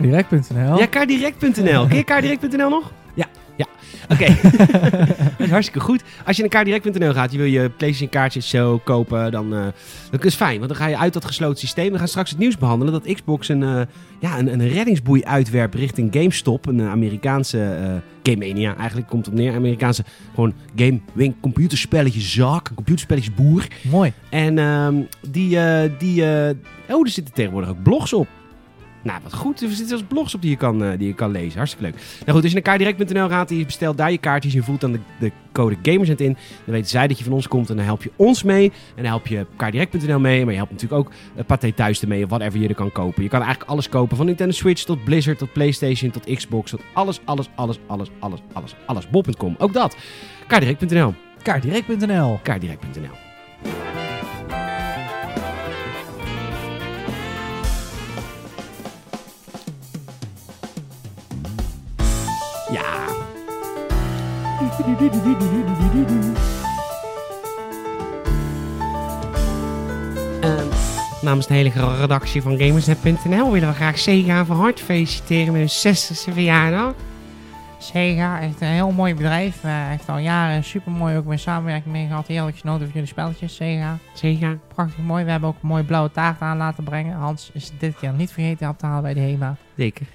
kdirect.nl. 0.00 0.78
Ja, 0.78 0.86
kaardirect.nl. 0.86 1.86
Ken 1.86 1.96
je 1.96 2.04
kaardirect.nl 2.04 2.68
nog? 2.68 2.92
Ja. 3.14 3.26
Ja, 3.56 3.66
oké. 4.08 4.24
is 5.42 5.50
hartstikke 5.50 5.80
goed. 5.80 6.02
Als 6.26 6.36
je 6.36 6.42
naar 6.42 6.50
kaardirect.nl 6.50 7.12
gaat, 7.12 7.32
je 7.32 7.38
wil 7.38 7.46
je 7.46 7.70
PlayStation 7.70 8.08
kaartjes 8.08 8.48
zo 8.48 8.80
kopen, 8.84 9.30
dan 9.30 9.54
uh, 9.54 9.66
dat 10.10 10.24
is 10.24 10.34
fijn. 10.34 10.56
Want 10.56 10.68
dan 10.68 10.78
ga 10.78 10.86
je 10.86 10.98
uit 10.98 11.12
dat 11.12 11.24
gesloten 11.24 11.58
systeem. 11.58 11.92
We 11.92 11.98
gaan 11.98 12.08
straks 12.08 12.30
het 12.30 12.38
nieuws 12.38 12.58
behandelen 12.58 12.92
dat 12.92 13.14
Xbox 13.14 13.48
een, 13.48 13.60
uh, 13.60 13.80
ja, 14.20 14.38
een, 14.38 14.52
een 14.52 14.68
reddingsboei 14.68 15.24
uitwerpt 15.24 15.74
richting 15.74 16.14
GameStop. 16.14 16.66
Een 16.66 16.82
Amerikaanse 16.82 17.58
uh, 17.58 17.94
Game 18.22 18.46
Mania. 18.46 18.76
Eigenlijk 18.76 19.08
komt 19.08 19.26
het 19.26 19.34
op 19.34 19.40
neer. 19.40 19.54
Amerikaanse 19.54 20.04
gewoon 20.34 20.54
game, 20.76 21.00
wing, 21.12 21.34
computerspelletje 21.40 22.20
zaak. 22.20 22.68
Een 22.68 22.74
computerspelletjes 22.74 23.34
boer. 23.34 23.66
Mooi. 23.90 24.12
En 24.30 24.58
um, 24.58 25.08
die, 25.30 25.58
die 25.98 26.22
oh, 26.22 27.00
er 27.00 27.08
zitten 27.08 27.34
tegenwoordig 27.34 27.70
ook 27.70 27.82
blogs 27.82 28.12
op. 28.12 28.28
Nou, 29.02 29.20
wat 29.22 29.34
goed. 29.34 29.62
Er 29.62 29.68
zitten 29.68 29.88
zelfs 29.88 30.04
blogs 30.08 30.34
op 30.34 30.40
die 30.40 30.50
je 30.50 30.56
kan, 30.56 30.82
uh, 30.82 30.90
die 30.98 31.06
je 31.06 31.14
kan 31.14 31.30
lezen. 31.30 31.56
Hartstikke 31.56 31.84
leuk. 31.84 31.94
Nou 31.94 32.32
goed, 32.32 32.42
als 32.42 32.52
je 32.52 32.52
naar 32.52 32.62
kaardirect.nl 32.62 33.28
gaat 33.28 33.50
en 33.50 33.56
je 33.56 33.64
bestelt 33.64 33.96
daar 33.96 34.10
je 34.10 34.18
kaartjes... 34.18 34.52
je 34.52 34.62
voelt 34.62 34.80
dan 34.80 34.92
de, 34.92 35.00
de 35.18 35.32
code 35.52 35.76
Gamersnet 35.82 36.20
in... 36.20 36.36
dan 36.64 36.74
weten 36.74 36.90
zij 36.90 37.08
dat 37.08 37.18
je 37.18 37.24
van 37.24 37.32
ons 37.32 37.48
komt 37.48 37.70
en 37.70 37.76
dan 37.76 37.84
help 37.84 38.02
je 38.02 38.10
ons 38.16 38.42
mee. 38.42 38.64
En 38.64 39.02
dan 39.02 39.04
help 39.04 39.26
je 39.26 39.46
kaardirect.nl 39.56 40.20
mee. 40.20 40.42
Maar 40.42 40.50
je 40.50 40.58
helpt 40.58 40.72
natuurlijk 40.72 41.00
ook 41.00 41.12
uh, 41.36 41.44
Pathé 41.44 41.72
Thuis 41.72 42.02
ermee... 42.02 42.24
of 42.24 42.28
whatever 42.28 42.60
je 42.60 42.68
er 42.68 42.74
kan 42.74 42.92
kopen. 42.92 43.22
Je 43.22 43.28
kan 43.28 43.40
eigenlijk 43.40 43.70
alles 43.70 43.88
kopen. 43.88 44.16
Van 44.16 44.26
Nintendo 44.26 44.52
Switch 44.52 44.82
tot 44.82 45.04
Blizzard, 45.04 45.38
tot 45.38 45.52
Playstation, 45.52 46.10
tot 46.10 46.34
Xbox... 46.34 46.70
tot 46.70 46.80
alles, 46.92 47.20
alles, 47.24 47.48
alles, 47.54 47.78
alles, 47.86 48.08
alles, 48.18 48.40
alles, 48.52 48.74
alles. 48.86 49.10
Bob.com. 49.10 49.54
Ook 49.58 49.72
dat. 49.72 49.96
Kaardirect.nl. 50.46 51.14
Kaardirect.nl. 51.42 52.40
Kaardirect.nl. 52.42 54.01
Ja. 62.72 63.10
Uh, 70.44 70.60
namens 71.22 71.46
de 71.46 71.54
hele 71.54 71.96
redactie 71.96 72.42
van 72.42 72.58
Gamersnet.nl 72.58 73.52
willen 73.52 73.68
we 73.68 73.74
graag 73.74 73.98
Sega 73.98 74.44
van 74.44 74.56
harte 74.56 74.82
feliciteren 74.84 75.52
met 75.52 75.82
hun 75.82 75.94
60ste 75.94 76.32
verjaardag. 76.32 76.94
Sega 77.78 78.38
is 78.38 78.52
een 78.58 78.66
heel 78.66 78.90
mooi 78.90 79.14
bedrijf. 79.14 79.64
Uh, 79.64 79.88
heeft 79.88 80.08
al 80.08 80.18
jaren 80.18 80.64
super 80.64 80.92
mooi 80.92 81.16
ook 81.16 81.24
met 81.24 81.40
samenwerking 81.40 81.92
mee 81.92 82.06
gehad. 82.06 82.26
Heerlijk 82.26 82.58
genoten 82.58 82.82
van 82.82 82.92
jullie 82.92 83.08
spelletjes, 83.08 83.54
Sega. 83.54 83.98
Sega. 84.14 84.56
Prachtig 84.74 84.98
mooi. 84.98 85.24
We 85.24 85.30
hebben 85.30 85.48
ook 85.48 85.56
een 85.62 85.68
mooie 85.68 85.84
blauwe 85.84 86.10
taart 86.10 86.40
aan 86.40 86.56
laten 86.56 86.84
brengen. 86.84 87.16
Hans 87.16 87.50
is 87.52 87.72
dit 87.78 87.96
keer 87.96 88.12
niet 88.12 88.32
vergeten 88.32 88.68
op 88.68 88.78
te 88.78 88.86
halen 88.86 89.02
bij 89.02 89.14
de 89.14 89.20
HEMA. 89.20 89.56
Zeker. 89.76 90.06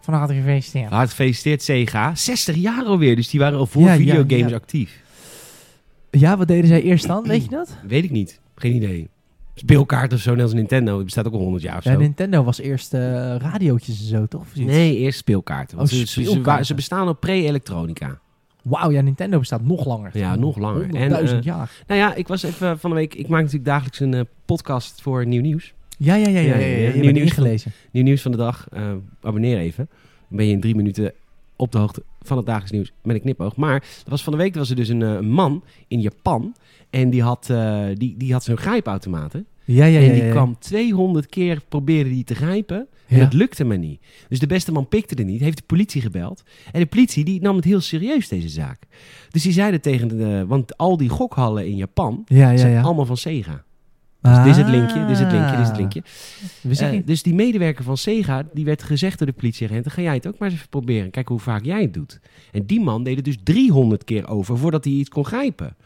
Van 0.00 0.14
harte 0.14 0.34
gefeliciteerd. 0.34 0.90
Hard 0.90 1.08
gefeliciteerd 1.08 1.62
Sega. 1.62 2.14
60 2.14 2.56
jaar 2.56 2.84
alweer, 2.84 3.16
dus 3.16 3.28
die 3.30 3.40
waren 3.40 3.58
al 3.58 3.66
voor 3.66 3.82
Ja, 3.82 3.92
ja, 3.92 3.98
videogames 3.98 4.50
ja. 4.50 4.56
actief. 4.56 5.00
Ja, 6.10 6.36
wat 6.36 6.48
deden 6.48 6.66
zij 6.68 6.82
eerst 6.82 7.06
dan? 7.06 7.26
Weet 7.26 7.42
je 7.44 7.50
dat? 7.50 7.76
Weet 7.88 8.04
ik 8.04 8.10
niet. 8.10 8.40
Geen 8.54 8.74
idee. 8.74 9.08
Speelkaart 9.54 10.12
of 10.12 10.20
zo, 10.20 10.34
net 10.34 10.42
als 10.42 10.52
Nintendo. 10.52 10.94
Die 10.94 11.04
bestaat 11.04 11.26
ook 11.26 11.32
al 11.32 11.38
100 11.38 11.62
jaar 11.62 11.76
of 11.76 11.84
Ja, 11.84 11.92
zo. 11.92 11.98
Nintendo 11.98 12.44
was 12.44 12.60
eerst 12.60 12.94
eh, 12.94 13.00
radiootjes 13.38 14.00
en 14.00 14.06
zo, 14.06 14.26
toch? 14.26 14.44
Nee, 14.54 14.96
eerst 14.96 15.18
speelkaarten. 15.18 15.76
Want 15.76 15.92
Oh, 15.92 15.98
ze, 15.98 16.62
ze- 16.64 16.74
bestaan 16.74 17.08
op 17.08 17.20
pre-elektronica. 17.20 18.18
Wauw, 18.62 18.90
ja, 18.90 19.00
Nintendo 19.00 19.38
bestaat 19.38 19.62
nog 19.62 19.84
langer. 19.86 20.18
Ja, 20.18 20.36
nog 20.36 20.56
langer. 20.58 20.94
En, 20.94 21.26
100.000 21.28 21.34
eh, 21.34 21.42
jaar. 21.42 21.70
Nou 21.86 22.00
ja, 22.00 22.14
ik 22.14 22.28
was 22.28 22.42
even 22.42 22.78
van 22.78 22.90
de 22.90 22.96
week... 22.96 23.14
Ik 23.14 23.28
maak 23.28 23.40
natuurlijk 23.40 23.64
dagelijks 23.70 24.00
een 24.00 24.14
eh, 24.14 24.20
podcast 24.44 25.02
voor 25.02 25.26
Nieuw 25.26 25.42
Nieuws. 25.42 25.74
Ja, 26.02 26.14
ja, 26.14 26.28
ja, 26.28 26.40
ja. 26.40 26.56
nieuw 26.94 27.12
nieuws. 27.12 27.28
ingelezen. 27.28 27.72
Nieuw 27.90 28.02
Nieuws 28.02 28.22
van 28.22 28.30
de 28.30 28.36
dag. 28.36 28.66
Eh, 28.72 28.92
abonneer 29.22 29.58
even. 29.58 29.88
Dan 30.28 30.36
ben 30.36 30.46
je 30.46 30.52
in 30.52 30.60
drie 30.60 30.74
minuten 30.74 31.12
op 31.56 31.72
de 31.72 31.78
hoogte 31.78 32.02
van 32.22 32.36
het 32.36 32.46
dagelijks 32.46 32.72
nieuws 32.72 32.92
met 33.02 33.14
een 33.16 33.22
knipoog. 33.22 33.56
Maar 33.56 33.80
dat 33.80 34.08
was 34.08 34.22
van 34.22 34.32
de 34.32 34.38
week 34.38 34.54
was 34.54 34.70
er 34.70 34.76
dus 34.76 34.88
een 34.88 35.02
eh, 35.02 35.18
man 35.20 35.64
in 35.88 36.00
Japan. 36.00 36.54
En 36.90 37.10
die 37.10 37.22
had, 37.22 37.50
eh, 37.50 37.84
die, 37.94 38.14
die 38.16 38.32
had 38.32 38.44
zo'n 38.44 38.56
grijpautomaten. 38.56 39.46
Ja, 39.64 39.84
ja, 39.84 39.98
ja. 40.00 40.08
en 40.08 40.14
die 40.14 40.30
kwam 40.30 40.56
200 40.58 41.26
keer 41.26 41.60
proberen 41.68 42.10
die 42.12 42.24
te 42.24 42.34
grijpen. 42.34 42.86
En 43.06 43.16
Ja. 43.16 43.24
het 43.24 43.32
lukte 43.32 43.64
maar 43.64 43.78
niet. 43.78 44.00
Dus 44.28 44.38
de 44.38 44.46
beste 44.46 44.72
man 44.72 44.88
pikte 44.88 45.14
er 45.14 45.24
niet. 45.24 45.40
Heeft 45.40 45.56
de 45.56 45.62
politie 45.66 46.00
gebeld. 46.00 46.42
En 46.72 46.80
de 46.80 46.86
politie 46.86 47.24
die 47.24 47.40
nam 47.40 47.56
het 47.56 47.64
heel 47.64 47.80
serieus, 47.80 48.28
deze 48.28 48.48
zaak. 48.48 48.78
Dus 49.30 49.42
die 49.42 49.52
zeiden 49.52 49.80
tegen 49.80 50.08
de... 50.08 50.44
Want 50.46 50.76
al 50.76 50.96
die 50.96 51.08
gokhallen 51.08 51.66
in 51.66 51.76
Japan 51.76 52.22
Ja, 52.26 52.50
ja, 52.50 52.56
zijn 52.56 52.84
allemaal 52.84 53.06
van 53.06 53.16
Sega. 53.16 53.64
Dus 54.22 54.36
dit 54.36 54.46
is 54.46 54.56
het 54.56 54.68
linkje, 54.68 55.00
dit 55.00 55.10
is 55.10 55.18
het 55.18 55.32
linkje, 55.32 55.50
dit 55.50 55.60
is 55.60 55.66
het 55.66 55.72
Ah. 55.72 55.78
linkje. 55.78 56.02
Eh, 56.86 57.06
dus 57.06 57.22
die 57.22 57.34
medewerker 57.34 57.84
van 57.84 57.96
Sega, 57.96 58.42
die 58.54 58.64
werd 58.64 58.82
gezegd 58.82 59.18
door 59.18 59.26
de 59.26 59.32
politieagenten... 59.32 59.90
ga 59.90 60.02
jij 60.02 60.14
het 60.14 60.26
ook 60.26 60.38
maar 60.38 60.48
eens 60.48 60.56
even 60.56 60.68
proberen. 60.70 61.10
Kijk 61.10 61.28
hoe 61.28 61.38
vaak 61.38 61.64
jij 61.64 61.82
het 61.82 61.94
doet. 61.94 62.20
En 62.52 62.66
die 62.66 62.80
man 62.80 63.02
deed 63.04 63.16
het 63.16 63.24
dus 63.24 63.36
300 63.42 64.04
keer 64.04 64.28
over 64.28 64.58
voordat 64.58 64.84
hij 64.84 64.92
iets 64.92 65.08
kon 65.08 65.24
grijpen. 65.24 65.76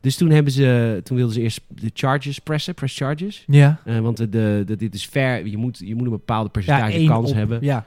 Dus 0.00 0.16
toen, 0.16 0.30
hebben 0.30 0.52
ze, 0.52 1.00
toen 1.04 1.16
wilden 1.16 1.34
ze 1.34 1.40
eerst 1.40 1.60
de 1.68 1.90
charges 1.94 2.38
pressen, 2.38 2.74
press 2.74 2.96
charges. 2.96 3.44
Ja. 3.46 3.80
Eh, 3.84 3.98
want 3.98 4.16
de, 4.16 4.28
de, 4.66 4.76
dit 4.76 4.94
is 4.94 5.04
fair, 5.06 5.46
je 5.46 5.56
moet, 5.56 5.78
je 5.84 5.94
moet 5.94 6.04
een 6.04 6.10
bepaalde 6.10 6.48
percentage 6.50 7.04
kans 7.04 7.30
op- 7.30 7.36
hebben. 7.36 7.58
Ja. 7.62 7.86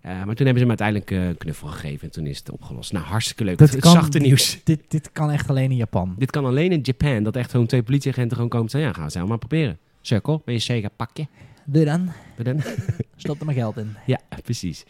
Eh, 0.00 0.10
maar 0.24 0.34
toen 0.34 0.46
hebben 0.46 0.62
ze 0.62 0.68
hem 0.68 0.68
uiteindelijk 0.68 1.10
eh, 1.10 1.26
een 1.28 1.36
knuffel 1.36 1.68
gegeven 1.68 2.02
en 2.06 2.10
toen 2.10 2.26
is 2.26 2.38
het 2.38 2.50
opgelost. 2.50 2.92
Nou, 2.92 3.04
hartstikke 3.04 3.44
leuk. 3.44 3.58
Dat 3.58 3.70
het 3.70 3.80
kan- 3.80 3.92
zachte 3.92 4.18
nieuws. 4.18 4.60
Dit, 4.64 4.80
dit 4.88 5.12
kan 5.12 5.30
echt 5.30 5.48
alleen 5.50 5.70
in 5.70 5.76
Japan. 5.76 6.14
Dit 6.18 6.30
kan 6.30 6.44
alleen 6.44 6.72
in 6.72 6.80
Japan, 6.82 7.22
dat 7.22 7.36
echt 7.36 7.50
gewoon 7.50 7.66
twee 7.66 7.82
politieagenten 7.82 8.34
gewoon 8.34 8.48
komen 8.50 8.66
en 8.66 8.70
zeggen... 8.70 8.90
ja, 8.90 8.96
gaan 8.96 9.12
we 9.12 9.18
het 9.18 9.28
maar 9.28 9.38
proberen. 9.38 9.78
Cirkel, 10.00 10.42
ben 10.44 10.54
je 10.54 10.60
Sega, 10.60 10.88
pakje. 10.96 11.26
Doe 11.64 11.84
dan. 11.84 12.10
Doe 12.36 12.44
dan. 12.44 12.60
Stop 13.16 13.38
er 13.40 13.44
maar 13.46 13.54
geld 13.54 13.76
in. 13.76 13.96
Ja, 14.06 14.20
precies. 14.44 14.84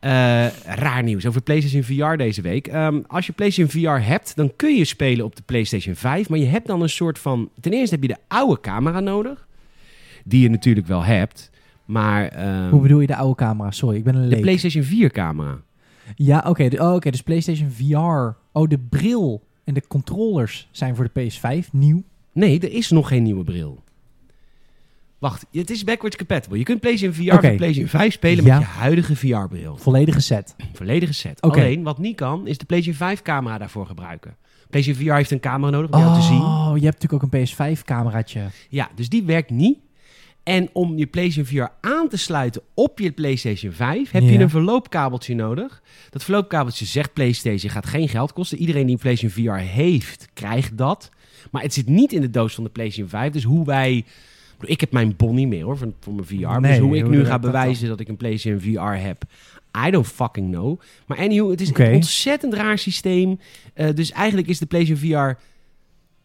Eh, 0.00 0.10
raar 0.64 1.02
nieuws 1.02 1.26
over 1.26 1.40
PlayStation 1.42 1.82
VR 1.82 2.16
deze 2.16 2.42
week. 2.42 2.66
Ehm, 2.66 3.00
als 3.06 3.26
je 3.26 3.32
PlayStation 3.32 3.82
VR 3.84 4.04
hebt, 4.06 4.36
dan 4.36 4.52
kun 4.56 4.76
je 4.76 4.84
spelen 4.84 5.24
op 5.24 5.36
de 5.36 5.42
PlayStation 5.42 5.94
5. 5.94 6.28
Maar 6.28 6.38
je 6.38 6.46
hebt 6.46 6.66
dan 6.66 6.82
een 6.82 6.88
soort 6.88 7.18
van. 7.18 7.50
Ten 7.60 7.72
eerste 7.72 7.94
heb 7.94 8.02
je 8.02 8.08
de 8.08 8.20
oude 8.28 8.60
camera 8.60 9.00
nodig. 9.00 9.46
Die 10.24 10.42
je 10.42 10.50
natuurlijk 10.50 10.86
wel 10.86 11.04
hebt. 11.04 11.49
Maar. 11.90 12.28
ehm, 12.28 12.68
Hoe 12.70 12.80
bedoel 12.80 13.00
je 13.00 13.06
de 13.06 13.16
oude 13.16 13.34
camera? 13.34 13.70
Sorry, 13.70 13.96
ik 13.96 14.04
ben 14.04 14.14
een 14.14 14.22
de 14.22 14.28
leek. 14.28 14.40
PlayStation 14.40 14.82
4 14.84 15.10
camera. 15.10 15.60
Ja, 16.16 16.44
oké. 16.46 16.68
de- 16.68 16.78
oh, 16.80 16.94
oké, 16.94 17.10
dus 17.10 17.22
PlayStation 17.22 17.70
VR. 17.70 18.36
Oh, 18.52 18.68
de 18.68 18.78
bril 18.78 19.46
en 19.64 19.74
de 19.74 19.82
controllers 19.88 20.68
zijn 20.70 20.96
voor 20.96 21.10
de 21.12 21.20
PS5 21.30 21.72
nieuw. 21.72 22.02
Nee, 22.32 22.60
er 22.60 22.72
is 22.72 22.90
nog 22.90 23.08
geen 23.08 23.22
nieuwe 23.22 23.44
bril. 23.44 23.82
Wacht, 25.18 25.46
het 25.52 25.70
is 25.70 25.84
backwards 25.84 26.16
compatible. 26.16 26.58
Je 26.58 26.64
kunt 26.64 26.80
PlayStation 26.80 27.14
VR 27.26 27.30
voor 27.30 27.40
PlayStation 27.40 27.86
5 27.88 28.12
spelen 28.12 28.44
Ja. 28.44 28.58
met 28.58 28.66
je 28.66 28.72
huidige 28.72 29.16
VR-bril. 29.16 29.76
Volledige 29.76 30.20
set. 30.20 30.54
Volledige 30.72 31.12
set. 31.12 31.40
Alleen, 31.40 31.82
wat 31.82 31.98
niet 31.98 32.16
kan, 32.16 32.46
is 32.46 32.58
de 32.58 32.64
PlayStation 32.64 33.08
5 33.08 33.22
camera 33.22 33.58
daarvoor 33.58 33.86
gebruiken. 33.86 34.36
PlayStation 34.70 35.06
VR 35.06 35.14
heeft 35.14 35.30
een 35.30 35.40
camera 35.40 35.70
nodig 35.70 35.90
om 35.90 35.98
jou 36.00 36.14
te 36.14 36.22
zien. 36.26 36.40
Oh, 36.42 36.72
je 36.76 36.84
hebt 36.84 37.02
natuurlijk 37.02 37.24
ook 37.24 37.32
een 37.32 37.46
PS5-cameraatje. 37.46 38.40
Ja, 38.68 38.88
dus 38.94 39.08
die 39.08 39.22
werkt 39.24 39.50
niet. 39.50 39.78
En 40.42 40.68
om 40.72 40.98
je 40.98 41.06
PlayStation 41.06 41.46
VR 41.46 41.88
aan 41.88 42.08
te 42.08 42.16
sluiten 42.16 42.62
op 42.74 42.98
je 42.98 43.10
PlayStation 43.10 43.72
5 43.72 44.10
heb 44.10 44.22
je 44.22 44.38
een 44.38 44.50
verloopkabeltje 44.50 45.34
nodig. 45.34 45.82
Dat 46.10 46.24
verloopkabeltje 46.24 46.84
zegt 46.84 47.12
PlayStation 47.12 47.70
gaat 47.70 47.86
geen 47.86 48.08
geld 48.08 48.32
kosten. 48.32 48.58
Iedereen 48.58 48.86
die 48.86 48.94
een 48.94 49.00
PlayStation 49.00 49.46
VR 49.46 49.60
heeft, 49.60 50.28
krijgt 50.32 50.76
dat. 50.76 51.10
Maar 51.50 51.62
het 51.62 51.74
zit 51.74 51.86
niet 51.86 52.12
in 52.12 52.20
de 52.20 52.30
doos 52.30 52.54
van 52.54 52.64
de 52.64 52.70
PlayStation 52.70 53.08
5. 53.08 53.32
Dus 53.32 53.44
hoe 53.44 53.64
wij... 53.64 54.04
ik 54.60 54.80
heb 54.80 54.92
mijn 54.92 55.16
bon 55.16 55.34
niet 55.34 55.48
meer 55.48 55.64
hoor, 55.64 55.78
voor, 55.78 55.92
voor 56.00 56.14
mijn 56.14 56.26
VR. 56.26 56.60
Nee, 56.60 56.60
dus 56.60 56.78
hoe 56.78 56.96
ik 56.96 57.08
nu 57.08 57.24
ga 57.24 57.38
bewijzen 57.38 57.88
dat 57.88 58.00
ik 58.00 58.08
een 58.08 58.16
PlayStation 58.16 58.60
VR 58.60 58.80
heb... 58.80 59.22
I 59.86 59.90
don't 59.90 60.06
fucking 60.06 60.50
know. 60.52 60.80
Maar 61.06 61.18
anyhow, 61.18 61.50
het 61.50 61.60
is 61.60 61.70
een 61.74 61.94
ontzettend 61.94 62.54
raar 62.54 62.78
systeem. 62.78 63.38
Eh, 63.74 63.94
dus 63.94 64.10
eigenlijk 64.10 64.48
is 64.48 64.58
de 64.58 64.66
PlayStation 64.66 65.10
VR... 65.10 65.38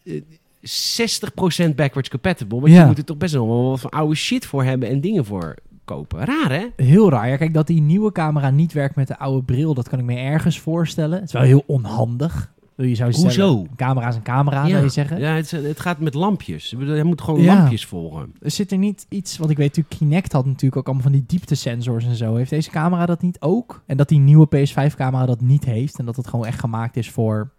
eh, 0.09 0.21
60% 0.65 1.75
backwards 1.75 2.09
compatible. 2.09 2.59
Want 2.59 2.73
Ja. 2.73 2.79
je 2.81 2.85
moet 2.85 2.97
er 2.97 3.03
toch 3.05 3.17
best 3.17 3.33
wel 3.33 3.69
wat 3.69 3.79
van 3.79 3.89
oude 3.89 4.15
shit 4.15 4.45
voor 4.45 4.63
hebben 4.63 4.89
en 4.89 5.01
dingen 5.01 5.25
voor 5.25 5.55
kopen. 5.85 6.25
Raar, 6.25 6.51
hè? 6.51 6.65
Heel 6.85 7.09
raar. 7.09 7.29
Ja, 7.29 7.37
kijk, 7.37 7.53
dat 7.53 7.67
die 7.67 7.81
nieuwe 7.81 8.11
camera 8.11 8.49
niet 8.49 8.73
werkt 8.73 8.95
met 8.95 9.07
de 9.07 9.17
oude 9.19 9.43
bril, 9.43 9.73
dat 9.73 9.89
kan 9.89 9.99
ik 9.99 10.05
me 10.05 10.15
ergens 10.15 10.59
voorstellen. 10.59 11.15
Het 11.19 11.27
is 11.27 11.33
wel 11.33 11.41
heel 11.41 11.63
onhandig. 11.67 12.53
Je 12.77 12.95
zou 12.95 13.11
Hoezo? 13.11 13.29
zeggen, 13.29 13.57
een 13.59 13.75
camera 13.75 14.07
is 14.07 14.15
een 14.15 14.21
camera, 14.21 14.67
zou 14.69 14.83
je 14.83 14.89
zeggen. 14.89 15.19
ja 15.19 15.33
het, 15.35 15.51
het 15.51 15.79
gaat 15.79 15.99
met 15.99 16.13
lampjes. 16.13 16.69
Je 16.69 17.03
moet 17.03 17.21
gewoon 17.21 17.41
Ja. 17.41 17.55
lampjes 17.55 17.85
volgen. 17.85 18.33
Er 18.41 18.51
zit 18.51 18.71
er 18.71 18.77
niet 18.77 19.05
iets, 19.09 19.37
want 19.37 19.51
ik 19.51 19.57
weet 19.57 19.67
natuurlijk, 19.67 19.95
Kinect 19.97 20.31
had 20.31 20.45
natuurlijk 20.45 20.75
ook 20.75 20.85
allemaal 20.85 21.03
van 21.03 21.11
die 21.11 21.23
dieptesensors 21.27 22.05
en 22.05 22.15
zo. 22.15 22.35
Heeft 22.35 22.49
deze 22.49 22.69
camera 22.69 23.05
dat 23.05 23.21
niet 23.21 23.41
ook? 23.41 23.83
En 23.85 23.97
dat 23.97 24.09
die 24.09 24.19
nieuwe 24.19 24.47
PS5-camera 24.47 25.25
dat 25.25 25.41
niet 25.41 25.65
heeft 25.65 25.99
en 25.99 26.05
dat 26.05 26.15
het 26.15 26.27
gewoon 26.27 26.45
echt 26.45 26.59
gemaakt 26.59 26.97
is 26.97 27.09
voor 27.09 27.49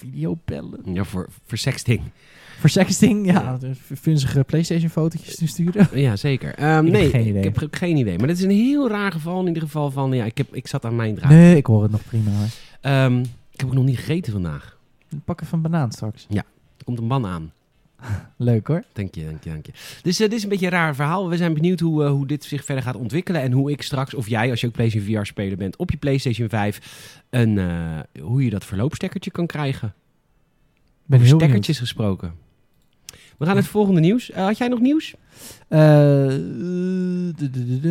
videobellen? 0.00 0.94
Ja, 0.94 1.04
voor, 1.04 1.28
voor 1.46 1.58
sexting. 1.58 2.00
Voor 2.58 2.70
sexting, 2.70 3.26
ja, 3.26 3.56
dus 3.56 3.78
vunzige 3.92 4.44
PlayStation-fotootjes 4.44 5.36
te 5.36 5.46
sturen. 5.46 5.88
Ja, 6.00 6.16
zeker. 6.16 6.48
Ik 6.50 6.58
heb 6.58 6.82
nee, 6.82 7.10
geen 7.10 7.26
idee. 7.26 7.42
ik 7.42 7.60
heb 7.60 7.74
geen 7.74 7.96
idee. 7.96 8.18
Maar 8.18 8.26
dit 8.26 8.36
is 8.36 8.42
een 8.42 8.50
heel 8.50 8.88
raar 8.88 9.12
geval 9.12 9.40
in 9.40 9.46
ieder 9.46 9.62
geval 9.62 9.90
van... 9.90 10.12
Ja, 10.12 10.24
ik, 10.24 10.38
heb, 10.38 10.54
ik 10.54 10.66
zat 10.66 10.84
aan 10.84 10.96
mijn 10.96 11.14
draad. 11.14 11.30
Nee, 11.30 11.56
ik 11.56 11.66
hoor 11.66 11.82
het 11.82 11.90
nog 11.90 12.04
prima. 12.04 12.30
Ehm, 12.80 13.18
ik 13.50 13.60
heb 13.60 13.66
ook 13.66 13.74
nog 13.74 13.84
niet 13.84 13.98
gegeten 13.98 14.32
vandaag. 14.32 14.78
Pak 15.24 15.40
even 15.40 15.54
een 15.54 15.62
banaan 15.62 15.92
straks. 15.92 16.26
Er 16.30 16.84
komt 16.84 16.98
een 16.98 17.04
man 17.04 17.26
aan. 17.26 17.52
Leuk 18.36 18.66
hoor. 18.66 18.82
Dank 18.92 19.14
je, 19.14 19.24
dank 19.24 19.44
je, 19.44 19.50
dank 19.50 19.66
je. 19.66 19.72
Dus 20.02 20.20
eh, 20.20 20.28
dit 20.28 20.38
is 20.38 20.42
een 20.42 20.48
beetje 20.48 20.66
een 20.66 20.72
raar 20.72 20.94
verhaal. 20.94 21.28
We 21.28 21.36
zijn 21.36 21.54
benieuwd 21.54 21.80
hoe, 21.80 22.04
eh, 22.04 22.10
hoe 22.10 22.26
dit 22.26 22.44
zich 22.44 22.64
verder 22.64 22.84
gaat 22.84 22.96
ontwikkelen. 22.96 23.40
En 23.42 23.52
hoe 23.52 23.70
ik 23.70 23.82
straks, 23.82 24.14
of 24.14 24.28
jij 24.28 24.50
als 24.50 24.60
je 24.60 24.66
ook 24.66 24.72
PlayStation 24.72 25.18
VR-speler 25.20 25.56
bent, 25.56 25.76
op 25.76 25.90
je 25.90 25.96
PlayStation 25.96 26.48
5, 26.48 27.22
een, 27.30 27.58
eh, 27.58 27.98
hoe 28.22 28.44
je 28.44 28.50
dat 28.50 28.64
verloopstekkertje 28.64 29.30
kan 29.30 29.46
krijgen. 29.46 29.94
Ben 31.06 31.20
Over 31.20 31.34
stekkertjes 31.34 31.78
gesproken. 31.78 32.32
We 33.06 33.46
gaan 33.46 33.54
naar 33.54 33.62
het 33.64 33.72
volgende 33.72 34.00
nieuws. 34.00 34.30
Had 34.34 34.58
jij 34.58 34.68
nog 34.68 34.80
nieuws? 34.80 35.14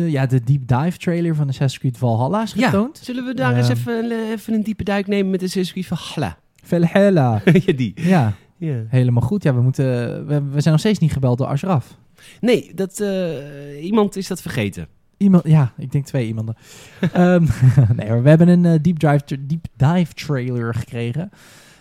ja, 0.08 0.26
de 0.26 0.40
deep 0.44 0.66
dive 0.68 0.98
trailer 0.98 1.34
van 1.34 1.48
Assassin's 1.48 1.78
Creed 1.78 1.98
Valhalla 1.98 2.42
is 2.42 2.52
getoond. 2.52 3.00
Zullen 3.02 3.24
we 3.24 3.34
daar 3.34 3.50
Ja. 3.52 3.56
eens 3.58 3.68
even, 3.68 4.10
eh, 4.10 4.30
even 4.30 4.54
een 4.54 4.62
diepe 4.62 4.84
duik 4.84 5.06
nemen 5.06 5.30
met 5.30 5.40
de 5.40 5.46
Assassin's 5.46 5.72
Creed 5.86 5.98
Valhalla? 5.98 6.38
Valhalla. 6.62 7.42
ja, 7.66 7.72
die. 7.72 7.92
ja, 7.96 8.34
Ja. 8.60 8.82
helemaal 8.88 9.22
goed. 9.22 9.42
Ja, 9.42 9.54
we, 9.54 9.60
moeten, 9.60 9.84
we, 10.26 10.42
we 10.42 10.60
zijn 10.60 10.72
nog 10.74 10.78
steeds 10.80 10.98
niet 10.98 11.12
gebeld 11.12 11.38
door 11.38 11.46
Ashraf. 11.46 11.96
Nee, 12.40 12.72
dat, 12.74 13.00
eh, 13.00 13.84
iemand 13.84 14.16
is 14.16 14.26
dat 14.28 14.42
vergeten. 14.42 14.86
Iemand, 15.16 15.44
ja, 15.46 15.72
ik 15.76 15.92
denk 15.92 16.04
twee 16.04 16.26
iemanden. 16.26 16.54
Ehm, 17.12 17.46
nee, 17.96 18.12
we 18.22 18.28
hebben 18.28 18.48
een 18.48 18.64
eh, 18.64 18.78
deep, 18.82 18.98
dive, 18.98 19.22
deep 19.46 19.66
dive 19.76 20.14
trailer 20.14 20.74
gekregen. 20.74 21.30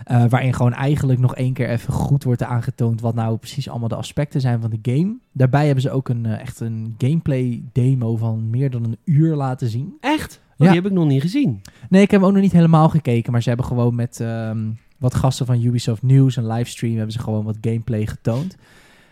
eh, 0.05 0.25
waarin 0.29 0.53
gewoon 0.53 0.73
eigenlijk 0.73 1.19
nog 1.19 1.35
één 1.35 1.53
keer 1.53 1.69
even 1.69 1.93
goed 1.93 2.23
wordt 2.23 2.43
aangetoond 2.43 3.01
wat 3.01 3.15
nou 3.15 3.37
precies 3.37 3.69
allemaal 3.69 3.87
de 3.87 3.95
aspecten 3.95 4.41
zijn 4.41 4.61
van 4.61 4.69
de 4.69 4.91
game. 4.91 5.17
Daarbij 5.31 5.65
hebben 5.65 5.83
ze 5.83 5.91
ook 5.91 6.09
een, 6.09 6.25
echt 6.25 6.59
een 6.59 6.95
gameplay 6.97 7.63
demo 7.71 8.15
van 8.17 8.49
meer 8.49 8.69
dan 8.69 8.83
een 8.83 8.97
uur 9.03 9.35
laten 9.35 9.69
zien. 9.69 9.93
Echt? 9.99 10.41
Oh, 10.43 10.49
Ja. 10.57 10.65
Die 10.65 10.81
heb 10.81 10.91
ik 10.91 10.97
nog 10.97 11.07
niet 11.07 11.21
gezien. 11.21 11.61
Nee, 11.89 12.01
ik 12.01 12.11
heb 12.11 12.19
hem 12.19 12.29
ook 12.29 12.35
nog 12.35 12.43
niet 12.43 12.51
helemaal 12.51 12.89
gekeken. 12.89 13.31
Maar 13.31 13.41
ze 13.41 13.47
hebben 13.47 13.67
gewoon 13.67 13.95
met 13.95 14.19
ehm, 14.19 14.59
wat 14.99 15.15
gasten 15.15 15.45
van 15.45 15.63
Ubisoft 15.63 16.01
News 16.01 16.37
en 16.37 16.47
livestream 16.47 16.95
hebben 16.95 17.13
ze 17.13 17.19
gewoon 17.19 17.43
wat 17.43 17.57
gameplay 17.61 18.05
getoond. 18.05 18.55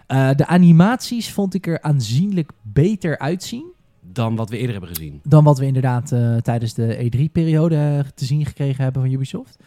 Eh, 0.08 0.30
de 0.36 0.48
animaties 0.48 1.32
vond 1.32 1.54
ik 1.54 1.68
er 1.68 1.82
aanzienlijk 1.82 2.52
beter 2.62 3.18
uitzien. 3.18 3.66
Dan 4.02 4.36
wat 4.36 4.50
we 4.50 4.58
eerder 4.58 4.72
hebben 4.72 4.96
gezien. 4.96 5.20
Dan 5.24 5.44
wat 5.44 5.60
we 5.60 5.66
inderdaad 5.66 6.12
eh, 6.12 6.36
tijdens 6.36 6.74
de 6.74 7.12
E3-periode 7.12 8.06
te 8.16 8.26
zien 8.26 8.46
gekregen 8.46 8.84
hebben 8.84 9.02
van 9.02 9.12
Ubisoft. 9.12 9.58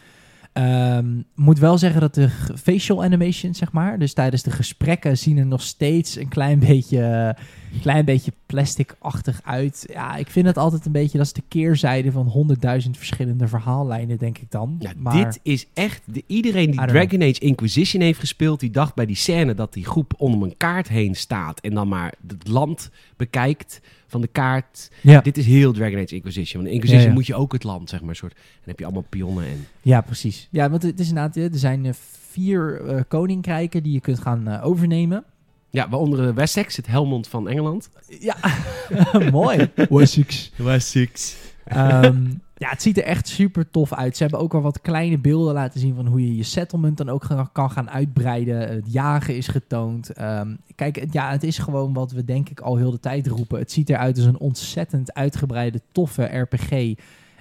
Ehm 0.53 1.21
moet 1.35 1.59
wel 1.59 1.77
zeggen 1.77 2.01
dat 2.01 2.13
de 2.13 2.29
facial 2.55 3.03
animation, 3.03 3.53
zeg 3.53 3.71
maar, 3.71 3.99
dus 3.99 4.13
tijdens 4.13 4.43
de 4.43 4.51
gesprekken 4.51 5.17
zien 5.17 5.37
er 5.37 5.45
nog 5.45 5.61
steeds 5.61 6.15
een 6.15 6.27
klein 6.27 6.59
beetje, 6.59 7.35
klein 7.81 8.05
beetje 8.05 8.33
plastic-achtig 8.51 9.41
uit. 9.43 9.85
Ja, 9.93 10.15
ik 10.15 10.29
vind 10.29 10.45
het 10.45 10.57
altijd 10.57 10.85
een 10.85 10.91
beetje, 10.91 11.17
dat 11.17 11.27
is 11.27 11.33
de 11.33 11.43
keerzijde 11.47 12.11
van 12.11 12.27
honderdduizend 12.27 12.97
verschillende 12.97 13.47
verhaallijnen, 13.47 14.17
denk 14.17 14.37
ik 14.37 14.51
dan. 14.51 14.75
Ja, 14.79 14.91
maar, 14.97 15.13
dit 15.13 15.39
is 15.43 15.67
echt... 15.73 16.01
De, 16.05 16.23
iedereen 16.27 16.71
die 16.71 16.85
Dragon 16.85 17.21
Age 17.21 17.39
Inquisition 17.39 18.01
heeft 18.01 18.19
gespeeld... 18.19 18.59
die 18.59 18.69
dacht 18.69 18.95
bij 18.95 19.05
die 19.05 19.15
scène 19.15 19.53
dat 19.53 19.73
die 19.73 19.85
groep 19.85 20.13
om 20.17 20.43
een 20.43 20.57
kaart 20.57 20.87
heen 20.87 21.15
staat... 21.15 21.59
en 21.59 21.73
dan 21.73 21.87
maar 21.87 22.13
het 22.27 22.47
land 22.47 22.89
bekijkt 23.15 23.81
van 24.07 24.21
de 24.21 24.27
kaart. 24.27 24.91
ja, 25.01 25.21
Dit 25.21 25.37
is 25.37 25.45
heel 25.45 25.73
Dragon 25.73 25.99
Age 25.99 26.15
Inquisition. 26.15 26.61
Want 26.61 26.67
in 26.67 26.73
Inquisition 26.73 27.07
Ja, 27.07 27.13
moet 27.13 27.27
je 27.27 27.35
ook 27.35 27.53
het 27.53 27.63
land, 27.63 27.89
zeg 27.89 28.01
maar. 28.01 28.15
Soort, 28.15 28.33
en 28.33 28.39
dan 28.39 28.63
heb 28.65 28.79
je 28.79 28.85
allemaal 28.85 29.05
pionnen 29.09 29.45
en... 29.45 29.67
ja, 29.81 30.01
precies. 30.01 30.47
Ja, 30.51 30.69
want 30.69 30.83
het 30.83 30.99
is 30.99 31.07
inderdaad, 31.07 31.35
eh, 31.35 31.43
er 31.43 31.59
zijn 31.59 31.85
eh, 31.85 31.93
vier 32.29 32.81
eh, 32.85 33.01
koninkrijken 33.07 33.83
die 33.83 33.93
je 33.93 33.99
kunt 33.99 34.19
gaan 34.19 34.61
overnemen. 34.61 35.23
Ja, 35.71 35.89
waaronder 35.89 36.27
eh, 36.27 36.33
Wessex, 36.33 36.75
het 36.75 36.87
Helmond 36.87 37.27
van 37.27 37.47
Engeland. 37.47 37.89
Ja, 38.19 38.35
mooi. 39.31 39.71
Wessex. 39.89 40.51
Wessex. 40.55 41.35
Ehm, 41.65 42.25
ja, 42.57 42.69
het 42.69 42.81
ziet 42.81 42.97
er 42.97 43.03
echt 43.03 43.27
super 43.27 43.69
tof 43.71 43.93
uit. 43.93 44.17
Ze 44.17 44.21
hebben 44.23 44.39
ook 44.41 44.53
al 44.53 44.61
wat 44.61 44.81
kleine 44.81 45.17
beelden 45.19 45.53
laten 45.53 45.79
zien 45.79 45.95
van 45.95 46.05
hoe 46.07 46.21
je 46.25 46.35
je 46.35 46.43
settlement 46.43 46.97
dan 46.97 47.09
ook 47.09 47.49
kan 47.51 47.71
gaan 47.71 47.89
uitbreiden. 47.89 48.69
Het 48.69 48.93
jagen 48.93 49.35
is 49.35 49.47
getoond. 49.47 50.09
Ehm, 50.09 50.55
kijk, 50.75 50.95
het- 50.99 51.13
ja, 51.13 51.31
het 51.31 51.43
is 51.43 51.57
gewoon 51.57 51.93
wat 51.93 52.11
we 52.11 52.25
denk 52.25 52.49
ik 52.49 52.59
al 52.59 52.75
heel 52.77 52.91
de 52.91 52.99
tijd 52.99 53.27
roepen. 53.27 53.59
Het 53.59 53.71
ziet 53.71 53.89
eruit 53.89 54.17
als 54.17 54.25
een 54.25 54.39
ontzettend 54.39 55.13
uitgebreide, 55.13 55.81
toffe 55.91 56.23
RPG 56.23 56.93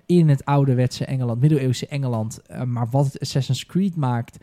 in 0.07 0.29
het 0.29 0.45
ouderwetse 0.45 1.05
Engeland, 1.05 1.41
middeleeuwse 1.41 1.87
Engeland. 1.87 2.41
Eh, 2.47 2.63
maar 2.63 2.89
wat 2.91 3.05
het 3.05 3.21
Assassin's 3.21 3.67
Creed 3.67 3.97
maakt... 3.97 4.39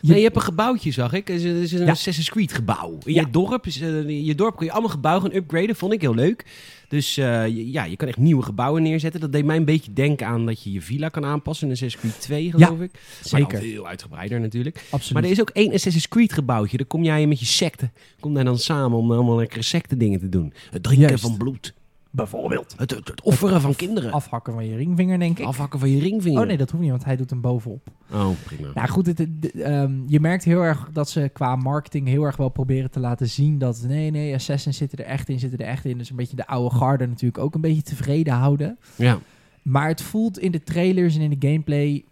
Ja, 0.00 0.14
je 0.16 0.22
hebt 0.22 0.36
een 0.36 0.42
gebouwtje, 0.42 0.90
zag 0.92 1.12
ik. 1.12 1.28
Het 1.28 1.42
is, 1.42 1.72
een 1.72 1.84
Ja. 1.84 1.90
Assassin's 1.90 2.28
Creed 2.30 2.52
gebouw. 2.52 2.98
In 3.04 3.12
Ja. 3.14 3.20
je 3.20 3.30
dorp, 3.30 3.66
is, 3.66 3.80
eh, 3.80 4.26
je 4.26 4.34
dorp 4.34 4.56
kun 4.56 4.66
je 4.66 4.72
allemaal 4.72 4.90
gebouwen 4.90 5.22
gaan 5.30 5.34
upgraden. 5.40 5.76
Vond 5.76 5.92
ik 5.92 6.00
heel 6.00 6.14
leuk. 6.14 6.44
Dus 6.88 7.16
eh, 7.16 7.46
je- 7.46 7.70
ja, 7.70 7.84
je 7.84 7.96
kan 7.96 8.08
echt 8.08 8.16
nieuwe 8.18 8.42
gebouwen 8.42 8.82
neerzetten. 8.82 9.20
Dat 9.20 9.32
deed 9.32 9.44
mij 9.44 9.56
een 9.56 9.64
beetje 9.64 9.92
denken 9.92 10.26
aan 10.26 10.46
dat 10.46 10.62
je 10.62 10.72
je 10.72 10.82
villa 10.82 11.08
kan 11.08 11.24
aanpassen 11.24 11.66
in 11.66 11.72
Assassin's 11.72 12.02
Creed 12.02 12.20
2, 12.20 12.50
geloof 12.50 12.70
ik. 12.80 12.92
Maar 12.92 13.40
dan 13.40 13.50
Zeker, 13.50 13.58
veel 13.60 13.86
uitgebreider 13.86 14.40
natuurlijk. 14.40 14.76
absoluut. 14.90 15.12
Maar 15.12 15.24
er 15.24 15.30
is 15.30 15.40
ook 15.40 15.50
één 15.50 15.72
Assassin's 15.72 16.08
Creed 16.08 16.32
gebouwtje. 16.32 16.76
Daar 16.76 16.86
kom 16.86 17.02
jij 17.04 17.26
met 17.26 17.38
je 17.40 17.46
secte. 17.46 17.90
Kom 18.20 18.34
daar 18.34 18.44
dan 18.44 18.58
samen 18.58 18.98
om 18.98 19.12
allemaal 19.12 19.36
lekkere 19.36 19.62
secte 19.62 19.96
dingen 19.96 20.18
te 20.20 20.28
doen. 20.28 20.52
Het 20.70 20.82
drinken 20.82 21.08
Juist. 21.08 21.22
van 21.22 21.36
bloed. 21.36 21.74
Bijvoorbeeld. 22.10 22.74
Het, 22.76 22.90
het, 22.90 23.08
het 23.08 23.22
offeren 23.22 23.60
van 23.60 23.74
kinderen. 23.74 24.12
Afhakken 24.12 24.52
van 24.52 24.66
je 24.66 24.76
ringvinger, 24.76 25.18
denk 25.18 25.38
ik. 25.38 25.46
Afhakken 25.46 25.78
van 25.78 25.90
je 25.90 26.00
ringvinger. 26.00 26.40
Oh 26.40 26.46
nee, 26.46 26.56
dat 26.56 26.70
hoeft 26.70 26.82
niet, 26.82 26.90
want 26.92 27.04
hij 27.04 27.16
doet 27.16 27.30
hem 27.30 27.40
bovenop. 27.40 27.88
Oh, 28.12 28.28
prima. 28.44 28.68
Nou 28.74 28.88
goed, 28.88 29.06
het, 29.06 29.18
het- 29.18 29.50
ehm, 29.52 29.92
je 30.06 30.20
merkt 30.20 30.44
heel 30.44 30.60
erg 30.60 30.88
dat 30.92 31.10
ze 31.10 31.30
qua 31.32 31.56
marketing 31.56 32.06
heel 32.06 32.22
erg 32.24 32.36
wel 32.36 32.48
proberen 32.48 32.90
te 32.90 33.00
laten 33.00 33.28
zien 33.28 33.58
dat 33.58 33.84
nee, 33.86 34.10
nee, 34.10 34.34
Assassins 34.34 34.76
zitten 34.76 34.98
er 34.98 35.04
echt 35.04 35.28
in, 35.28 35.38
zitten 35.38 35.58
er 35.58 35.66
echt 35.66 35.84
in. 35.84 35.98
Dus 35.98 36.10
een 36.10 36.16
beetje 36.16 36.36
de 36.36 36.46
oude 36.46 36.74
garde 36.76 37.06
natuurlijk 37.06 37.38
ook 37.44 37.54
een 37.54 37.60
beetje 37.60 37.82
tevreden 37.82 38.32
houden. 38.34 38.78
Ja. 38.96 39.18
Maar 39.62 39.88
het 39.88 40.02
voelt 40.02 40.38
in 40.38 40.50
de 40.50 40.62
trailers 40.62 41.14
en 41.16 41.20
in 41.20 41.38
de 41.38 41.48
gameplay 41.48 42.04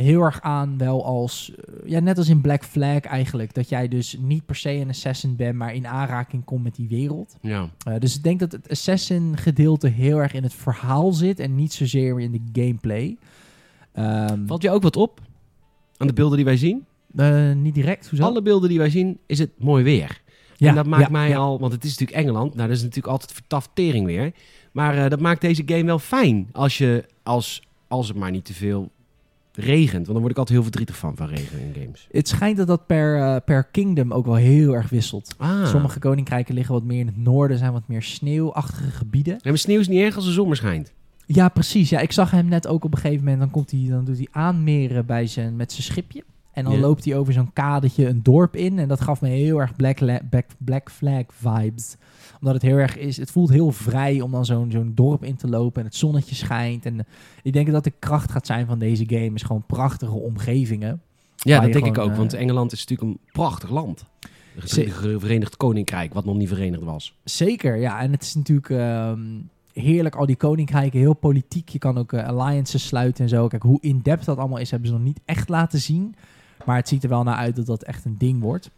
heel 0.00 0.22
erg 0.22 0.40
aan 0.40 0.78
wel 0.78 1.04
als, 1.04 1.52
eh, 1.54 1.90
ja, 1.90 2.00
net 2.00 2.18
als 2.18 2.28
in 2.28 2.40
Black 2.40 2.64
Flag 2.64 3.00
eigenlijk. 3.00 3.54
Dat 3.54 3.68
jij 3.68 3.88
dus 3.88 4.16
niet 4.20 4.46
per 4.46 4.56
se 4.56 4.70
een 4.70 4.88
assassin 4.88 5.36
bent, 5.36 5.54
maar 5.54 5.74
in 5.74 5.86
aanraking 5.86 6.44
komt 6.44 6.62
met 6.62 6.74
die 6.74 6.88
wereld. 6.88 7.36
ja. 7.40 7.68
Eh, 7.86 7.94
dus 7.98 8.16
ik 8.16 8.22
denk 8.22 8.40
dat 8.40 8.52
het 8.52 8.70
assassin 8.70 9.36
gedeelte 9.36 9.88
heel 9.88 10.18
erg 10.18 10.32
in 10.32 10.42
het 10.42 10.54
verhaal 10.54 11.12
zit 11.12 11.40
en 11.40 11.54
niet 11.54 11.72
zozeer 11.72 12.20
in 12.20 12.32
de 12.32 12.60
gameplay. 12.62 13.16
Ehm, 13.92 14.46
Valt 14.46 14.62
je 14.62 14.70
ook 14.70 14.82
wat 14.82 14.96
op 14.96 15.20
aan 15.96 16.06
de 16.06 16.12
beelden 16.12 16.36
die 16.36 16.46
wij 16.46 16.56
zien? 16.56 16.84
eh, 17.16 17.52
niet 17.52 17.74
direct, 17.74 18.08
hoezo? 18.08 18.24
Alle 18.24 18.42
beelden 18.42 18.68
die 18.68 18.78
wij 18.78 18.90
zien 18.90 19.18
is 19.26 19.38
het 19.38 19.50
mooi 19.58 19.84
weer. 19.84 20.20
Ja, 20.56 20.68
en 20.68 20.74
dat 20.74 20.86
maakt 20.86 21.02
ja, 21.02 21.10
mij 21.10 21.28
ja. 21.28 21.36
al, 21.36 21.58
want 21.58 21.72
het 21.72 21.84
is 21.84 21.90
natuurlijk 21.90 22.18
Engeland. 22.18 22.54
Nou, 22.54 22.68
dat 22.68 22.76
is 22.76 22.82
natuurlijk 22.82 23.12
altijd 23.12 23.32
vertaftering 23.32 24.06
weer. 24.06 24.32
Maar 24.72 25.04
eh, 25.04 25.10
dat 25.10 25.20
maakt 25.20 25.40
deze 25.40 25.62
game 25.66 25.84
wel 25.84 25.98
fijn 25.98 26.48
als, 26.52 26.78
je, 26.78 27.04
als, 27.22 27.62
als 27.88 28.08
het 28.08 28.16
maar 28.16 28.30
niet 28.30 28.44
te 28.44 28.54
veel 28.54 28.90
regent. 29.60 29.92
Want 29.92 30.06
dan 30.06 30.18
word 30.18 30.30
ik 30.30 30.38
altijd 30.38 30.56
heel 30.56 30.62
verdrietig 30.66 30.96
van, 30.96 31.16
van 31.16 31.26
regen 31.28 31.58
in 31.60 31.82
games. 31.82 32.08
Het 32.10 32.28
schijnt 32.28 32.56
dat 32.56 32.66
dat 32.66 32.86
per, 32.86 33.16
eh, 33.20 33.36
per 33.44 33.64
kingdom 33.64 34.12
ook 34.12 34.26
wel 34.26 34.34
heel 34.34 34.72
erg 34.74 34.88
wisselt. 34.88 35.34
Ah. 35.38 35.66
Sommige 35.66 35.98
koninkrijken 35.98 36.54
liggen 36.54 36.74
wat 36.74 36.84
meer 36.84 37.00
in 37.00 37.06
het 37.06 37.16
noorden, 37.16 37.58
zijn 37.58 37.72
wat 37.72 37.88
meer 37.88 38.02
sneeuwachtige 38.02 38.90
gebieden. 38.90 39.34
Ja, 39.34 39.48
maar 39.50 39.58
sneeuw 39.58 39.80
is 39.80 39.88
niet 39.88 40.00
erg 40.02 40.16
als 40.16 40.24
de 40.24 40.30
zomer 40.32 40.56
schijnt. 40.56 40.92
Ja, 41.26 41.48
precies. 41.48 41.88
Ja, 41.90 42.00
ik 42.00 42.12
zag 42.12 42.30
hem 42.30 42.48
net 42.48 42.66
ook 42.66 42.84
op 42.84 42.92
een 42.92 42.98
gegeven 43.00 43.24
moment. 43.24 43.38
Dan, 43.40 43.50
komt 43.50 43.70
hij, 43.70 43.86
dan 43.88 44.04
doet 44.04 44.16
hij 44.16 44.28
aanmeren 44.30 45.06
bij 45.06 45.26
zijn, 45.26 45.56
met 45.56 45.72
zijn 45.72 45.82
schipje. 45.82 46.24
En 46.52 46.64
dan 46.64 46.80
loopt 46.80 47.04
hij 47.04 47.16
over 47.16 47.32
zo'n 47.32 47.52
kadetje 47.52 48.08
een 48.08 48.22
dorp 48.22 48.56
in. 48.56 48.78
En 48.78 48.88
dat 48.88 49.00
gaf 49.00 49.20
me 49.20 49.28
heel 49.28 49.58
erg 49.60 49.76
Black, 49.76 50.00
La- 50.00 50.20
Black, 50.30 50.46
Black 50.58 50.90
Flag 50.90 51.22
vibes. 51.28 51.96
Omdat 52.40 52.54
het 52.54 52.62
heel 52.62 52.76
erg 52.76 52.96
is. 52.96 53.16
Het 53.16 53.30
voelt 53.30 53.50
heel 53.50 53.72
vrij 53.72 54.20
om 54.20 54.30
dan 54.30 54.44
zo'n 54.44 54.70
zo'n 54.70 54.92
dorp 54.94 55.24
in 55.24 55.36
te 55.36 55.48
lopen. 55.48 55.80
En 55.80 55.86
het 55.86 55.96
zonnetje 55.96 56.34
schijnt. 56.34 56.86
En 56.86 56.98
eh, 56.98 57.04
ik 57.42 57.52
denk 57.52 57.70
dat 57.70 57.84
de 57.84 57.92
kracht 57.98 58.30
gaat 58.32 58.46
zijn 58.46 58.66
van 58.66 58.78
deze 58.78 59.04
game. 59.06 59.30
Is 59.34 59.42
gewoon 59.42 59.64
prachtige 59.66 60.14
omgevingen. 60.14 61.02
Ja, 61.36 61.60
dat 61.60 61.72
denk 61.72 61.86
ik 61.86 61.98
ook. 61.98 62.10
eh, 62.10 62.16
Want 62.16 62.32
Engeland 62.32 62.72
is 62.72 62.84
natuurlijk 62.86 63.08
een 63.10 63.18
prachtig 63.32 63.70
land. 63.70 64.04
Het 64.54 64.70
Verenigd 65.18 65.56
Koninkrijk, 65.56 66.14
wat 66.14 66.24
nog 66.24 66.36
niet 66.36 66.48
verenigd 66.48 66.82
was. 66.82 67.14
Zeker, 67.24 67.76
ja. 67.76 68.00
En 68.00 68.12
het 68.12 68.22
is 68.22 68.34
natuurlijk 68.34 68.70
ehm, 68.70 69.20
heerlijk, 69.72 70.14
al 70.16 70.26
die 70.26 70.36
koninkrijken, 70.36 70.98
heel 70.98 71.14
politiek. 71.14 71.68
Je 71.68 71.78
kan 71.78 71.98
ook 71.98 72.12
eh, 72.12 72.26
alliances 72.28 72.86
sluiten 72.86 73.22
en 73.24 73.30
zo. 73.30 73.46
Kijk, 73.46 73.62
hoe 73.62 73.80
in-depth 73.80 74.24
dat 74.24 74.38
allemaal 74.38 74.58
is, 74.58 74.70
hebben 74.70 74.88
ze 74.88 74.94
nog 74.94 75.04
niet 75.04 75.20
echt 75.24 75.48
laten 75.48 75.78
zien. 75.78 76.14
Maar 76.64 76.76
het 76.76 76.88
ziet 76.88 77.02
er 77.02 77.08
wel 77.08 77.22
naar 77.22 77.36
uit 77.36 77.56
dat 77.56 77.66
dat 77.66 77.82
echt 77.82 78.04
een 78.04 78.18
ding 78.18 78.40
wordt. 78.40 78.70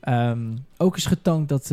Ehm, 0.00 0.56
ook 0.76 0.96
is 0.96 1.06
getoond 1.06 1.48
dat 1.48 1.62
eh, 1.62 1.68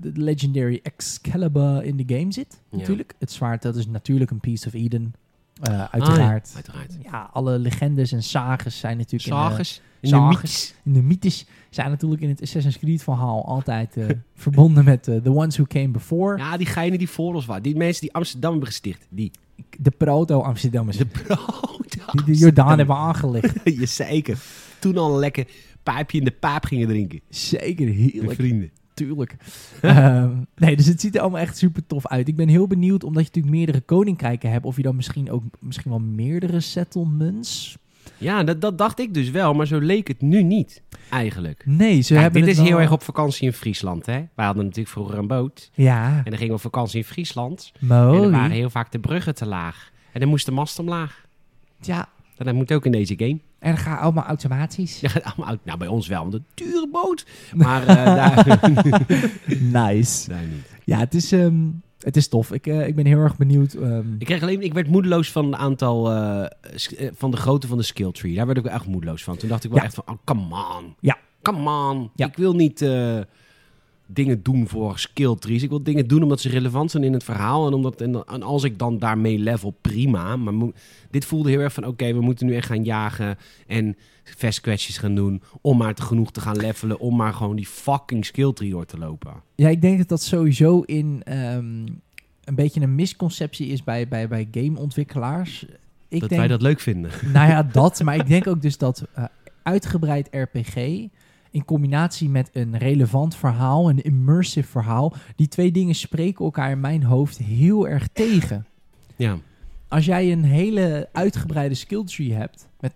de 0.00 0.12
legendary 0.14 0.80
Excalibur 0.82 1.82
in 1.84 1.96
de 1.96 2.14
game 2.16 2.32
zit, 2.32 2.60
Ja. 2.70 2.76
natuurlijk. 2.78 3.14
Het 3.18 3.32
zwaard, 3.32 3.62
dat 3.62 3.76
is 3.76 3.86
natuurlijk 3.86 4.30
een 4.30 4.40
Piece 4.40 4.66
of 4.66 4.72
Eden, 4.74 5.14
eh, 5.62 5.84
uiteraard. 5.84 6.46
Ah, 6.46 6.50
ja, 6.50 6.54
uiteraard. 6.54 6.96
ja. 7.02 7.30
alle 7.32 7.58
legendes 7.58 8.12
en 8.12 8.22
sages 8.22 8.78
zijn 8.78 8.96
natuurlijk 8.96 9.30
in, 9.30 9.36
eh, 9.36 9.48
Sages. 9.48 9.80
In 10.00 10.10
de 10.10 10.18
mythes. 10.20 10.74
in 10.84 10.92
de 10.92 11.02
mythes 11.02 11.46
zijn 11.70 11.90
natuurlijk 11.90 12.22
in 12.22 12.28
het 12.28 12.42
Assassin's 12.42 12.78
Creed 12.78 13.02
verhaal 13.02 13.44
altijd 13.46 13.96
verbonden 14.34 14.84
met 14.84 15.02
the 15.02 15.30
ones 15.30 15.56
who 15.56 15.64
came 15.68 15.88
before. 15.88 16.38
Ja, 16.38 16.56
die 16.56 16.66
geinen 16.66 16.98
die 16.98 17.08
voor 17.08 17.34
ons 17.34 17.46
waren. 17.46 17.62
Die 17.62 17.76
mensen 17.76 18.00
die 18.00 18.12
Amsterdam 18.14 18.50
hebben 18.50 18.68
gesticht. 18.68 19.06
Die. 19.10 19.30
De 19.78 19.90
proto-Amsterdammers. 19.90 20.96
De 20.96 21.06
Die 21.12 21.22
brood. 21.22 22.26
de 22.26 22.34
Jordaan 22.34 22.78
hebben 22.78 22.96
aangelegd. 22.96 23.54
Je 23.80 23.86
zeker. 23.86 24.38
Toen 24.78 24.96
al 24.96 25.18
lekker 25.18 25.46
pijpje 25.94 26.18
in 26.18 26.24
de 26.24 26.30
paap 26.30 26.64
gingen 26.64 26.88
drinken. 26.88 27.20
Zeker, 27.28 27.88
heerlijk. 27.88 28.34
vrienden. 28.34 28.70
Tuurlijk. 28.94 29.36
Ehm, 29.82 30.30
nee, 30.56 30.76
dus 30.76 30.86
het 30.86 31.00
ziet 31.00 31.14
er 31.14 31.20
allemaal 31.20 31.40
echt 31.40 31.56
super 31.56 31.86
tof 31.86 32.06
uit. 32.06 32.28
Ik 32.28 32.36
ben 32.36 32.48
heel 32.48 32.66
benieuwd, 32.66 33.04
omdat 33.04 33.22
je 33.22 33.28
natuurlijk 33.28 33.54
meerdere 33.54 33.80
koninkrijken 33.80 34.50
hebt, 34.50 34.64
of 34.64 34.76
je 34.76 34.82
dan 34.82 34.96
misschien 34.96 35.30
ook 35.30 35.42
misschien 35.60 35.90
wel 35.90 36.00
meerdere 36.00 36.60
settlements. 36.60 37.76
Ja, 38.18 38.44
dat, 38.44 38.60
dat 38.60 38.78
dacht 38.78 38.98
ik 39.00 39.14
dus 39.14 39.30
wel. 39.30 39.54
Maar 39.54 39.66
zo 39.66 39.78
leek 39.78 40.08
het 40.08 40.20
nu 40.20 40.42
niet. 40.42 40.82
Eigenlijk. 41.10 41.62
Nee, 41.66 42.00
ze 42.00 42.08
Kijk, 42.12 42.22
hebben 42.22 42.40
dit 42.40 42.50
het 42.50 42.50
is 42.50 42.56
wel- 42.56 42.66
heel 42.72 42.80
erg 42.80 42.92
op 42.92 43.02
vakantie 43.02 43.46
in 43.46 43.52
Friesland, 43.52 44.06
hè? 44.06 44.24
Wij 44.34 44.44
hadden 44.46 44.64
natuurlijk 44.64 44.90
vroeger 44.94 45.18
een 45.18 45.26
boot. 45.26 45.70
Ja, 45.74 46.16
En 46.16 46.22
dan 46.24 46.32
gingen 46.32 46.46
we 46.46 46.52
op 46.54 46.60
vakantie 46.60 46.98
in 46.98 47.04
Friesland. 47.04 47.72
En 47.80 47.86
dan 47.88 48.06
mooi. 48.16 48.30
waren 48.30 48.50
heel 48.50 48.70
vaak 48.70 48.92
de 48.92 48.98
bruggen 48.98 49.34
te 49.34 49.46
laag. 49.46 49.90
En 50.12 50.20
dan 50.20 50.28
moest 50.28 50.46
de 50.46 50.52
mast 50.52 50.78
omlaag. 50.78 51.24
Ja, 51.80 52.08
En 52.36 52.44
dat 52.44 52.54
moet 52.54 52.72
ook 52.72 52.84
in 52.86 52.92
deze 52.92 53.14
game. 53.16 53.38
En 53.58 53.76
gaat 53.76 54.00
allemaal 54.00 54.24
automatisch. 54.24 55.00
Ja, 55.00 55.10
allemaal 55.22 55.56
nou, 55.64 55.78
bij 55.78 55.88
ons 55.88 56.06
wel, 56.08 56.22
want 56.22 56.34
een 56.34 56.44
dure 56.54 56.88
boot. 56.92 57.26
Maar 57.54 57.86
eh, 57.86 58.04
daar, 58.04 58.70
Nice. 59.94 60.28
daar 60.28 60.42
niet. 60.46 60.74
Ja, 60.84 60.98
het 60.98 61.14
is, 61.14 61.32
ehm, 61.32 61.64
het 62.00 62.16
is 62.16 62.28
tof. 62.28 62.52
Ik, 62.52 62.66
eh, 62.66 62.86
ik 62.86 62.94
ben 62.94 63.06
heel 63.06 63.18
erg 63.18 63.36
benieuwd. 63.36 63.72
ehm, 63.74 64.12
Ik, 64.18 64.26
kreeg 64.26 64.42
alleen, 64.42 64.62
ik 64.62 64.74
werd 64.74 64.88
moedeloos 64.88 65.32
van 65.32 65.44
een 65.46 65.56
aantal, 65.56 66.12
eh, 66.12 66.44
van 67.16 67.30
de 67.30 67.36
grootte 67.36 67.66
van 67.66 67.76
de 67.76 67.82
skill 67.84 68.12
tree. 68.12 68.34
Daar 68.34 68.46
werd 68.46 68.58
ik 68.58 68.64
echt 68.66 68.86
moedeloos 68.86 69.24
van. 69.24 69.36
Toen 69.36 69.48
dacht 69.48 69.64
ik 69.64 69.70
wel 69.70 69.78
Ja. 69.78 69.84
echt 69.84 69.94
van, 69.94 70.04
oh, 70.06 70.16
come 70.24 70.42
on. 70.54 70.94
Ja. 71.00 71.16
Come 71.42 71.70
on. 71.90 72.10
Ja. 72.14 72.26
Ik 72.26 72.36
wil 72.36 72.54
niet 72.54 72.80
dingen 74.06 74.42
doen 74.42 74.68
voor 74.68 74.98
skill 74.98 75.36
trees. 75.38 75.62
Ik 75.62 75.68
wil 75.68 75.82
dingen 75.82 76.08
doen 76.08 76.22
omdat 76.22 76.40
ze 76.40 76.48
relevant 76.48 76.90
zijn 76.90 77.04
in 77.04 77.12
het 77.12 77.24
verhaal. 77.24 77.66
En, 77.66 77.72
omdat, 77.72 78.00
en, 78.00 78.24
en 78.24 78.42
als 78.42 78.64
ik 78.64 78.78
dan 78.78 78.98
daarmee 78.98 79.38
level, 79.38 79.70
prima. 79.80 80.36
Maar 80.36 80.54
mo- 80.54 80.72
dit 81.10 81.24
voelde 81.24 81.50
heel 81.50 81.60
erg 81.60 81.72
van, 81.72 81.86
oké, 81.86 82.12
we 82.12 82.20
moeten 82.20 82.46
nu 82.46 82.54
echt 82.54 82.66
gaan 82.66 82.84
jagen. 82.84 83.38
En 83.66 83.96
fast 84.24 84.60
quests 84.60 84.98
gaan 84.98 85.14
doen. 85.14 85.42
Om 85.60 85.76
maar 85.76 85.94
te 85.94 86.02
genoeg 86.02 86.32
te 86.32 86.40
gaan 86.40 86.56
levelen. 86.56 86.98
Om 86.98 87.16
maar 87.16 87.34
gewoon 87.34 87.56
die 87.56 87.66
fucking 87.66 88.24
skill 88.24 88.52
tree 88.52 88.70
door 88.70 88.86
te 88.86 88.98
lopen. 88.98 89.32
Ja, 89.54 89.68
ik 89.68 89.80
denk 89.80 89.98
dat 89.98 90.08
dat 90.08 90.22
sowieso 90.22 90.80
in 90.80 91.20
ehm, 91.24 91.86
een 92.44 92.54
beetje 92.54 92.80
een 92.80 92.94
misconceptie 92.94 93.66
is 93.66 93.84
bij, 93.84 94.08
bij, 94.08 94.28
bij 94.28 94.48
gameontwikkelaars. 94.50 95.66
Ik 96.08 96.20
dat 96.20 96.28
denk, 96.28 96.40
wij 96.40 96.50
dat 96.50 96.62
leuk 96.62 96.80
vinden. 96.80 97.10
Nou 97.32 97.48
ja, 97.48 97.62
dat. 97.72 98.02
Maar 98.02 98.14
ik 98.16 98.26
denk 98.26 98.46
ook 98.46 98.62
dus 98.62 98.78
dat 98.78 99.06
eh, 99.14 99.24
uitgebreid 99.62 100.28
RPG 100.30 101.06
in 101.50 101.64
combinatie 101.64 102.28
met 102.28 102.50
een 102.52 102.78
relevant 102.78 103.36
verhaal, 103.36 103.88
een 103.90 104.02
immersive 104.02 104.68
verhaal, 104.68 105.14
die 105.36 105.48
twee 105.48 105.72
dingen 105.72 105.94
spreken 105.94 106.44
elkaar 106.44 106.70
in 106.70 106.80
mijn 106.80 107.02
hoofd 107.02 107.38
heel 107.38 107.88
erg 107.88 108.08
tegen. 108.12 108.66
Ja. 109.16 109.38
Als 109.88 110.04
jij 110.04 110.32
een 110.32 110.44
hele 110.44 111.08
uitgebreide 111.12 111.74
skill 111.74 112.04
tree 112.04 112.32
hebt 112.32 112.68
met 112.80 112.92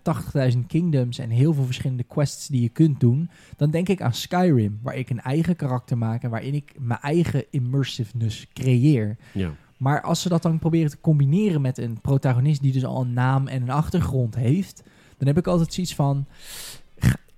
80.000 0.53 0.59
kingdoms 0.67 1.17
en 1.17 1.29
heel 1.29 1.53
veel 1.53 1.63
verschillende 1.63 2.03
quests 2.03 2.47
die 2.47 2.61
je 2.61 2.69
kunt 2.69 2.99
doen, 2.99 3.29
dan 3.57 3.71
denk 3.71 3.89
ik 3.89 4.01
aan 4.01 4.13
Skyrim, 4.13 4.79
waar 4.81 4.95
ik 4.95 5.09
een 5.09 5.21
eigen 5.21 5.55
karakter 5.55 5.97
maak 5.97 6.23
en 6.23 6.29
waarin 6.29 6.53
ik 6.53 6.73
mijn 6.79 6.99
eigen 6.99 7.45
immersiveness 7.49 8.47
creëer. 8.53 9.17
Ja. 9.31 9.51
Maar 9.77 10.01
als 10.01 10.21
ze 10.21 10.29
dat 10.29 10.41
dan 10.41 10.59
proberen 10.59 10.89
te 10.89 11.01
combineren 11.01 11.61
met 11.61 11.77
een 11.77 12.01
protagonist 12.01 12.61
die 12.61 12.71
dus 12.71 12.85
al 12.85 13.01
een 13.01 13.13
naam 13.13 13.47
en 13.47 13.61
een 13.61 13.69
achtergrond 13.69 14.35
heeft, 14.35 14.83
dan 15.17 15.27
heb 15.27 15.37
ik 15.37 15.47
altijd 15.47 15.73
zoiets 15.73 15.95
van. 15.95 16.25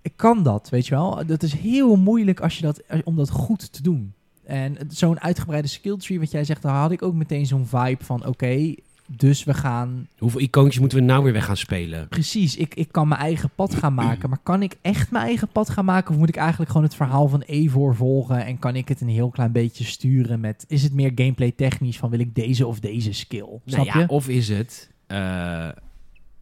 "G- 0.03 0.05
Ik 0.05 0.13
kan 0.15 0.43
dat, 0.43 0.69
weet 0.69 0.87
je 0.87 0.95
wel. 0.95 1.25
Dat 1.25 1.43
is 1.43 1.53
heel 1.53 1.95
moeilijk 1.95 2.39
als 2.39 2.55
je 2.57 2.61
dat, 2.61 2.81
om 3.03 3.15
dat 3.15 3.29
goed 3.29 3.71
te 3.73 3.81
doen. 3.81 4.13
En 4.43 4.77
zo'n 4.87 5.19
uitgebreide 5.21 5.67
skill 5.67 5.97
tree, 5.97 6.19
wat 6.19 6.31
jij 6.31 6.43
zegt, 6.43 6.61
daar 6.61 6.75
had 6.75 6.91
ik 6.91 7.01
ook 7.01 7.13
meteen 7.13 7.45
zo'n 7.45 7.65
vibe 7.67 8.03
van: 8.03 8.25
oké, 8.25 8.75
dus 9.07 9.43
we 9.43 9.53
gaan. 9.53 10.07
Hoeveel 10.17 10.39
icoontjes 10.39 10.79
moeten 10.79 10.97
we 10.97 11.03
nou 11.03 11.23
weer 11.23 11.33
weg 11.33 11.45
gaan 11.45 11.57
spelen? 11.57 12.07
Precies, 12.07 12.55
ik, 12.55 12.75
ik 12.75 12.91
kan 12.91 13.07
mijn 13.07 13.21
eigen 13.21 13.49
pad 13.55 13.75
gaan 13.75 13.93
maken. 13.93 14.29
Maar 14.29 14.39
kan 14.43 14.61
ik 14.61 14.75
echt 14.81 15.11
mijn 15.11 15.25
eigen 15.25 15.47
pad 15.47 15.69
gaan 15.69 15.85
maken? 15.85 16.13
Of 16.13 16.19
moet 16.19 16.29
ik 16.29 16.35
eigenlijk 16.35 16.69
gewoon 16.71 16.85
het 16.85 16.95
verhaal 16.95 17.27
van 17.27 17.41
Evor 17.41 17.95
volgen? 17.95 18.45
En 18.45 18.59
kan 18.59 18.75
ik 18.75 18.87
het 18.87 19.01
een 19.01 19.07
heel 19.09 19.29
klein 19.29 19.51
beetje 19.51 19.83
sturen 19.83 20.39
met... 20.39 20.65
Is 20.67 20.83
het 20.83 20.93
meer 20.93 21.11
gameplay 21.15 21.51
technisch 21.51 21.97
van 21.97 22.09
wil 22.09 22.19
ik 22.19 22.35
deze 22.35 22.67
of 22.67 22.79
deze 22.79 23.13
skill? 23.13 23.59
Snap 23.65 23.85
Nou 23.85 23.85
ja, 23.85 23.99
je? 23.99 24.07
Of 24.07 24.27
is 24.29 24.49
het... 24.49 24.89
eh, 25.07 25.69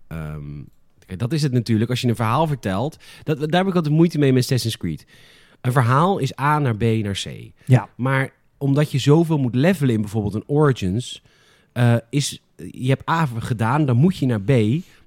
ehm, 0.08 0.60
dat 1.18 1.34
is 1.34 1.42
het 1.42 1.52
natuurlijk. 1.52 1.90
Als 1.90 2.02
je 2.02 2.08
een 2.08 2.16
verhaal 2.16 2.48
vertelt... 2.48 2.98
Dat, 3.24 3.40
daar 3.40 3.60
heb 3.60 3.68
ik 3.68 3.76
altijd 3.76 3.94
moeite 3.94 4.20
mee 4.20 4.34
met 4.34 4.44
Assassin's 4.44 4.78
Creed. 4.78 5.06
Een 5.62 5.72
verhaal 5.72 6.18
is 6.18 6.40
A 6.40 6.60
naar 6.60 6.76
B 6.76 6.82
naar 6.82 7.22
C. 7.24 7.52
Ja. 7.66 7.90
Maar 7.96 8.34
omdat 8.58 8.92
je 8.92 9.00
zoveel 9.00 9.38
moet 9.38 9.56
levelen 9.56 9.96
in 9.96 10.02
bijvoorbeeld 10.02 10.34
een 10.34 10.48
Origins... 10.48 11.24
eh, 11.74 11.96
is, 12.10 12.42
je 12.72 12.88
hebt 12.90 13.10
A 13.10 13.26
gedaan, 13.40 13.86
dan 13.86 13.96
moet 13.98 14.18
je 14.18 14.26
naar 14.26 14.42
B. 14.42 14.52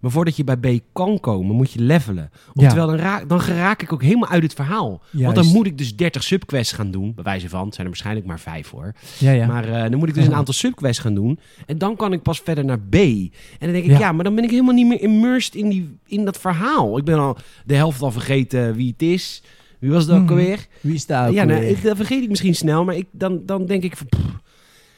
Maar 0.00 0.10
voordat 0.12 0.36
je 0.36 0.44
bij 0.44 0.56
B 0.56 0.80
kan 0.92 1.20
komen, 1.20 1.56
moet 1.56 1.72
je 1.72 1.80
levelen. 1.80 2.30
Oftewel, 2.54 2.86
dan, 2.86 2.96
raak, 2.96 3.28
dan 3.28 3.40
geraak 3.40 3.82
ik 3.82 3.92
ook 3.92 4.02
helemaal 4.02 4.28
uit 4.28 4.42
het 4.42 4.54
verhaal. 4.54 5.02
Want 5.10 5.34
dan 5.34 5.46
moet 5.46 5.66
ik 5.66 5.78
dus 5.78 5.96
30 5.96 6.22
subquests 6.22 6.72
gaan 6.72 6.90
doen. 6.90 7.12
Bij 7.14 7.24
wijze 7.24 7.48
van, 7.48 7.64
het 7.64 7.74
zijn 7.74 7.86
er 7.86 7.92
waarschijnlijk 7.92 8.26
maar 8.26 8.40
vijf 8.40 8.70
hoor. 8.70 8.92
Ja, 9.18 9.30
ja. 9.30 9.46
Maar 9.46 9.68
eh, 9.68 9.90
dan 9.90 9.98
moet 9.98 10.08
ik 10.08 10.14
dus 10.14 10.26
een 10.26 10.34
aantal 10.34 10.54
subquests 10.54 11.02
gaan 11.02 11.14
doen. 11.14 11.38
En 11.66 11.78
dan 11.78 11.96
kan 11.96 12.12
ik 12.12 12.22
pas 12.22 12.40
verder 12.44 12.64
naar 12.64 12.80
B. 12.80 12.94
En 12.94 13.30
dan 13.58 13.72
denk 13.72 13.84
ik, 13.84 13.98
ja, 13.98 14.12
maar 14.12 14.24
dan 14.24 14.34
ben 14.34 14.44
ik 14.44 14.50
helemaal 14.50 14.74
niet 14.74 14.86
meer 14.86 15.00
immersed 15.00 15.54
in, 15.54 15.68
die, 15.68 15.96
in 16.06 16.24
dat 16.24 16.38
verhaal. 16.38 16.98
Ik 16.98 17.04
ben 17.04 17.18
al 17.18 17.36
de 17.64 17.74
helft 17.74 18.02
al 18.02 18.10
vergeten 18.10 18.74
wie 18.74 18.88
het 18.90 19.02
is. 19.02 19.42
Wie 19.78 19.90
was 19.90 20.06
dat 20.06 20.16
ook 20.16 20.22
Mhm. 20.22 20.32
alweer? 20.32 20.66
Wie 20.80 20.94
is 20.94 21.06
daar 21.06 21.32
ja, 21.32 21.44
nou, 21.44 21.64
ik, 21.64 21.82
dat 21.82 21.96
vergeet 21.96 22.22
ik 22.22 22.28
misschien 22.28 22.54
snel. 22.54 22.84
Maar 22.84 22.96
ik, 22.96 23.06
dan, 23.10 23.40
dan 23.46 23.66
denk 23.66 23.82
ik 23.82 23.96
van... 23.96 24.06
pff, 24.08 24.22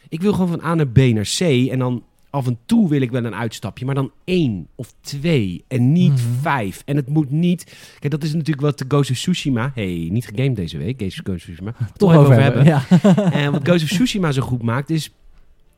ik 0.08 0.20
wil 0.20 0.32
gewoon 0.32 0.48
van 0.48 0.64
A 0.64 0.74
naar 0.74 0.88
B 0.88 0.96
naar 0.98 1.28
C. 1.38 1.40
En 1.70 1.78
dan 1.78 2.02
af 2.36 2.46
en 2.46 2.58
toe 2.66 2.88
wil 2.88 3.00
ik 3.00 3.10
wel 3.10 3.24
een 3.24 3.34
uitstapje. 3.34 3.84
Maar 3.84 3.94
dan 3.94 4.10
één 4.24 4.66
of 4.74 4.94
twee. 5.00 5.64
En 5.68 5.92
niet 5.92 6.12
Mhm. 6.12 6.40
vijf. 6.40 6.82
En 6.84 6.96
het 6.96 7.08
moet 7.08 7.30
niet... 7.30 7.76
Kijk, 7.98 8.12
dat 8.12 8.22
is 8.22 8.32
natuurlijk 8.32 8.60
wat 8.60 8.78
de 8.78 8.84
Ghost 8.88 9.10
of 9.10 9.16
Tsushima... 9.16 9.70
hey, 9.74 10.08
niet 10.12 10.26
gegamed 10.26 10.56
deze 10.56 10.78
week. 10.78 10.98
Ghost 10.98 11.28
of 11.28 11.36
Tsushima. 11.38 11.74
toch 11.96 12.10
even 12.10 12.22
over 12.22 12.40
hebben. 12.42 12.64
Ja. 12.64 12.82
En 13.32 13.52
wat 13.52 13.60
Ghost 13.68 13.82
of 13.82 13.88
Tsushima 13.90 14.32
zo 14.32 14.42
goed 14.42 14.62
maakt 14.62 14.90
is 14.90 15.10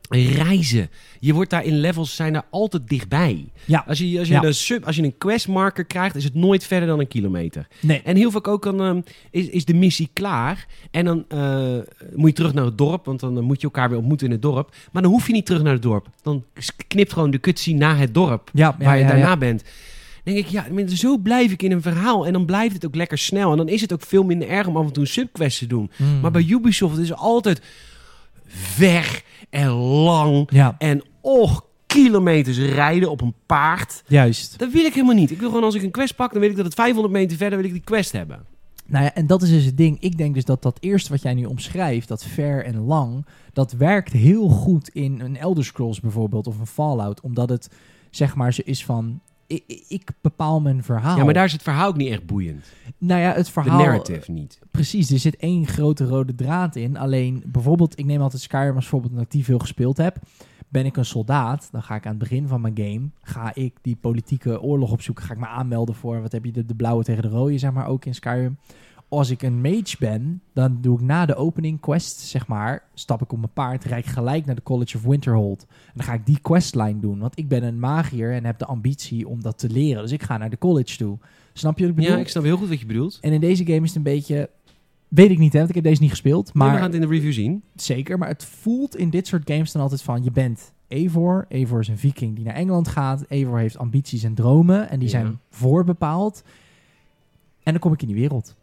reizen. 0.08 0.90
Je 1.20 1.32
wordt 1.34 1.50
daar 1.50 1.64
in 1.64 1.80
levels 1.80 2.16
zijn 2.16 2.34
er 2.34 2.42
altijd 2.50 2.88
dichtbij. 2.88 3.48
Ja. 3.64 3.84
Als 3.86 3.98
je, 3.98 4.18
als 4.18 4.28
je, 4.28 4.34
Ja. 4.34 4.42
een, 4.44 4.54
sub, 4.54 4.84
als 4.86 4.96
je 4.96 5.02
een 5.02 5.18
questmarker 5.18 5.84
krijgt, 5.84 6.16
is 6.16 6.24
het 6.24 6.34
nooit 6.34 6.64
verder 6.64 6.88
dan 6.88 7.00
een 7.00 7.08
kilometer. 7.08 7.66
Nee. 7.80 8.02
En 8.04 8.16
heel 8.16 8.30
vaak 8.30 8.48
ook 8.48 8.62
dan, 8.62 8.80
ehm, 8.80 9.00
is, 9.30 9.48
is 9.48 9.64
de 9.64 9.74
missie 9.74 10.08
klaar. 10.12 10.66
En 10.90 11.04
dan 11.04 11.24
eh, 11.28 11.76
moet 12.14 12.28
je 12.28 12.34
terug 12.34 12.54
naar 12.54 12.64
het 12.64 12.78
dorp, 12.78 13.04
want 13.04 13.20
dan 13.20 13.44
moet 13.44 13.60
je 13.60 13.66
elkaar 13.66 13.88
weer 13.88 13.98
ontmoeten 13.98 14.26
in 14.26 14.32
het 14.32 14.42
dorp. 14.42 14.74
Maar 14.92 15.02
dan 15.02 15.10
hoef 15.10 15.26
je 15.26 15.32
niet 15.32 15.46
terug 15.46 15.62
naar 15.62 15.72
het 15.72 15.82
dorp. 15.82 16.06
Dan 16.22 16.44
knipt 16.86 17.12
gewoon 17.12 17.30
de 17.30 17.40
cutscene 17.40 17.78
naar 17.78 17.98
het 17.98 18.14
dorp 18.14 18.50
Ja, 18.52 18.76
waar 18.78 18.98
je 18.98 19.06
daarna 19.06 19.36
bent. 19.36 19.62
Denk 20.24 20.38
ik, 20.38 20.46
ja, 20.46 20.66
zo 20.88 21.18
blijf 21.18 21.52
ik 21.52 21.62
in 21.62 21.72
een 21.72 21.82
verhaal. 21.82 22.26
En 22.26 22.32
dan 22.32 22.46
blijft 22.46 22.74
het 22.74 22.86
ook 22.86 22.94
lekker 22.94 23.18
snel. 23.18 23.50
En 23.50 23.56
dan 23.56 23.68
is 23.68 23.80
het 23.80 23.92
ook 23.92 24.02
veel 24.02 24.22
minder 24.24 24.48
erg 24.48 24.66
om 24.66 24.76
af 24.76 24.86
en 24.86 24.92
toe 24.92 25.02
een 25.02 25.08
subquest 25.08 25.58
te 25.58 25.66
doen. 25.66 25.90
Mm. 25.96 26.20
Maar 26.20 26.30
bij 26.30 26.44
Ubisoft 26.48 26.98
is 26.98 27.08
het 27.08 27.18
altijd 27.18 27.60
ver 28.48 29.22
en 29.50 29.68
lang. 29.70 30.48
Ja, 30.52 30.74
En 30.78 31.02
och, 31.20 31.64
kilometers 31.86 32.58
rijden 32.58 33.10
op 33.10 33.20
een 33.20 33.34
paard. 33.46 34.02
juist. 34.06 34.58
Dat 34.58 34.72
wil 34.72 34.84
ik 34.84 34.94
helemaal 34.94 35.14
niet. 35.14 35.30
Ik 35.30 35.38
wil 35.38 35.48
gewoon 35.48 35.64
als 35.64 35.74
ik 35.74 35.82
een 35.82 35.90
quest 35.90 36.16
pak, 36.16 36.32
dan 36.32 36.40
weet 36.40 36.50
ik 36.50 36.56
dat 36.56 36.64
het 36.64 36.74
500 36.74 37.14
meter 37.14 37.36
verder 37.36 37.58
wil 37.58 37.66
ik 37.66 37.72
die 37.72 37.82
quest 37.84 38.12
hebben. 38.12 38.44
Nou 38.86 39.04
ja, 39.04 39.14
en 39.14 39.26
dat 39.26 39.42
is 39.42 39.50
dus 39.50 39.64
het 39.64 39.76
ding. 39.76 39.96
Ik 40.00 40.18
denk 40.18 40.34
dus 40.34 40.44
dat 40.44 40.62
dat 40.62 40.76
eerste 40.80 41.10
wat 41.10 41.22
jij 41.22 41.34
nu 41.34 41.44
omschrijft, 41.44 42.08
dat 42.08 42.24
ver 42.24 42.64
en 42.64 42.78
lang, 42.78 43.26
dat 43.52 43.72
werkt 43.72 44.12
heel 44.12 44.48
goed 44.48 44.88
in 44.88 45.20
een 45.20 45.36
Elder 45.36 45.64
Scrolls 45.64 46.00
bijvoorbeeld 46.00 46.46
of 46.46 46.58
een 46.58 46.66
Fallout. 46.66 47.20
Omdat 47.20 47.48
het, 47.48 47.68
zeg 48.10 48.34
maar, 48.34 48.52
zo 48.52 48.62
is 48.64 48.84
van, 48.84 49.20
ik, 49.48 49.84
ik 49.88 50.10
bepaal 50.20 50.60
mijn 50.60 50.82
verhaal. 50.82 51.16
Ja, 51.16 51.24
maar 51.24 51.34
daar 51.34 51.44
is 51.44 51.52
het 51.52 51.62
verhaal 51.62 51.88
ook 51.88 51.96
niet 51.96 52.10
echt 52.10 52.26
boeiend. 52.26 52.72
Nou 52.98 53.20
ja, 53.20 53.32
het 53.32 53.46
De 53.46 53.52
verhaal... 53.52 53.78
narrative 53.78 54.30
niet. 54.30 54.58
Precies, 54.70 55.10
er 55.10 55.18
zit 55.18 55.36
één 55.36 55.66
grote 55.66 56.04
rode 56.04 56.34
draad 56.34 56.76
in. 56.76 56.96
Alleen 56.96 57.42
bijvoorbeeld, 57.46 57.98
ik 57.98 58.04
neem 58.04 58.20
altijd 58.20 58.42
Skyrim 58.42 58.76
als 58.76 58.86
voorbeeld 58.88 59.12
omdat 59.12 59.26
ik 59.26 59.32
die 59.32 59.44
veel 59.44 59.58
gespeeld 59.58 59.96
heb. 59.96 60.18
Ben 60.68 60.86
ik 60.86 60.96
een 60.96 61.04
soldaat, 61.04 61.68
dan 61.72 61.82
ga 61.82 61.94
ik 61.94 62.04
aan 62.04 62.10
het 62.10 62.18
begin 62.18 62.48
van 62.48 62.60
mijn 62.60 62.76
game, 62.76 63.10
ga 63.22 63.54
ik 63.54 63.76
die 63.82 63.96
politieke 63.96 64.60
oorlog 64.62 64.92
opzoeken. 64.92 65.24
Ga 65.24 65.32
ik 65.32 65.38
me 65.38 65.46
aanmelden 65.46 65.94
voor, 65.94 66.22
wat 66.22 66.32
heb 66.32 66.44
je, 66.44 66.52
de, 66.52 66.64
de 66.64 66.74
blauwe 66.74 67.04
tegen 67.04 67.22
de 67.22 67.28
rode, 67.28 67.58
zeg 67.58 67.72
maar, 67.72 67.86
ook 67.86 68.04
in 68.04 68.14
Skyrim. 68.14 68.58
Als 69.08 69.30
ik 69.30 69.42
een 69.42 69.60
mage 69.60 69.96
ben, 69.98 70.40
dan 70.52 70.78
doe 70.80 70.98
ik 70.98 71.04
na 71.04 71.26
de 71.26 71.34
opening 71.34 71.80
quest, 71.80 72.18
zeg 72.20 72.46
maar, 72.46 72.82
stap 72.94 73.22
ik 73.22 73.32
op 73.32 73.38
mijn 73.38 73.52
paard, 73.52 73.84
rijd 73.84 74.06
gelijk 74.06 74.46
naar 74.46 74.54
de 74.54 74.62
College 74.62 74.96
of 74.96 75.02
Winterhold. 75.02 75.66
En 75.68 75.92
dan 75.94 76.04
ga 76.04 76.12
ik 76.12 76.26
die 76.26 76.38
questline 76.42 77.00
doen, 77.00 77.18
want 77.18 77.38
ik 77.38 77.48
ben 77.48 77.62
een 77.62 77.78
magier 77.78 78.32
en 78.32 78.44
heb 78.44 78.58
de 78.58 78.64
ambitie 78.66 79.28
om 79.28 79.42
dat 79.42 79.58
te 79.58 79.68
leren. 79.70 80.02
Dus 80.02 80.12
ik 80.12 80.22
ga 80.22 80.36
naar 80.36 80.50
de 80.50 80.58
college 80.58 80.96
toe. 80.96 81.18
Snap 81.52 81.78
je 81.78 81.80
wat 81.84 81.90
ik 81.90 81.96
bedoel? 81.96 82.12
Ja, 82.16 82.18
ik 82.20 82.28
snap 82.28 82.42
heel 82.42 82.56
goed 82.56 82.68
wat 82.68 82.80
je 82.80 82.86
bedoelt. 82.86 83.18
En 83.20 83.32
in 83.32 83.40
deze 83.40 83.64
game 83.64 83.80
is 83.80 83.86
het 83.88 83.96
een 83.96 84.02
beetje... 84.02 84.50
Weet 85.08 85.30
ik 85.30 85.38
niet, 85.38 85.52
hè, 85.52 85.58
want 85.58 85.68
ik 85.68 85.74
heb 85.74 85.84
deze 85.84 86.00
niet 86.00 86.10
gespeeld. 86.10 86.44
Maar 86.54 86.66
Maar 86.66 86.74
we 86.76 86.80
gaan 86.82 86.90
het 86.92 87.00
in 87.02 87.08
de 87.08 87.14
review 87.14 87.32
zien. 87.32 87.62
zeker. 87.74 88.18
Maar 88.18 88.28
het 88.28 88.44
voelt 88.44 88.96
in 88.96 89.10
dit 89.10 89.26
soort 89.26 89.50
games 89.50 89.72
dan 89.72 89.82
altijd 89.82 90.02
van... 90.02 90.24
Je 90.24 90.30
bent 90.30 90.72
Eivor. 90.88 91.46
Eivor 91.48 91.80
is 91.80 91.88
een 91.88 91.98
viking 91.98 92.34
die 92.36 92.44
naar 92.44 92.54
Engeland 92.54 92.88
gaat. 92.88 93.22
Eivor 93.22 93.58
heeft 93.58 93.78
ambities 93.78 94.22
en 94.22 94.34
dromen. 94.34 94.88
En 94.90 94.98
die 94.98 95.08
Ja. 95.08 95.18
zijn 95.20 95.38
voorbepaald. 95.50 96.42
En 97.62 97.72
dan 97.72 97.78
kom 97.80 97.92
ik 97.92 98.00
in 98.02 98.08
die 98.08 98.16
wereld. 98.16 98.56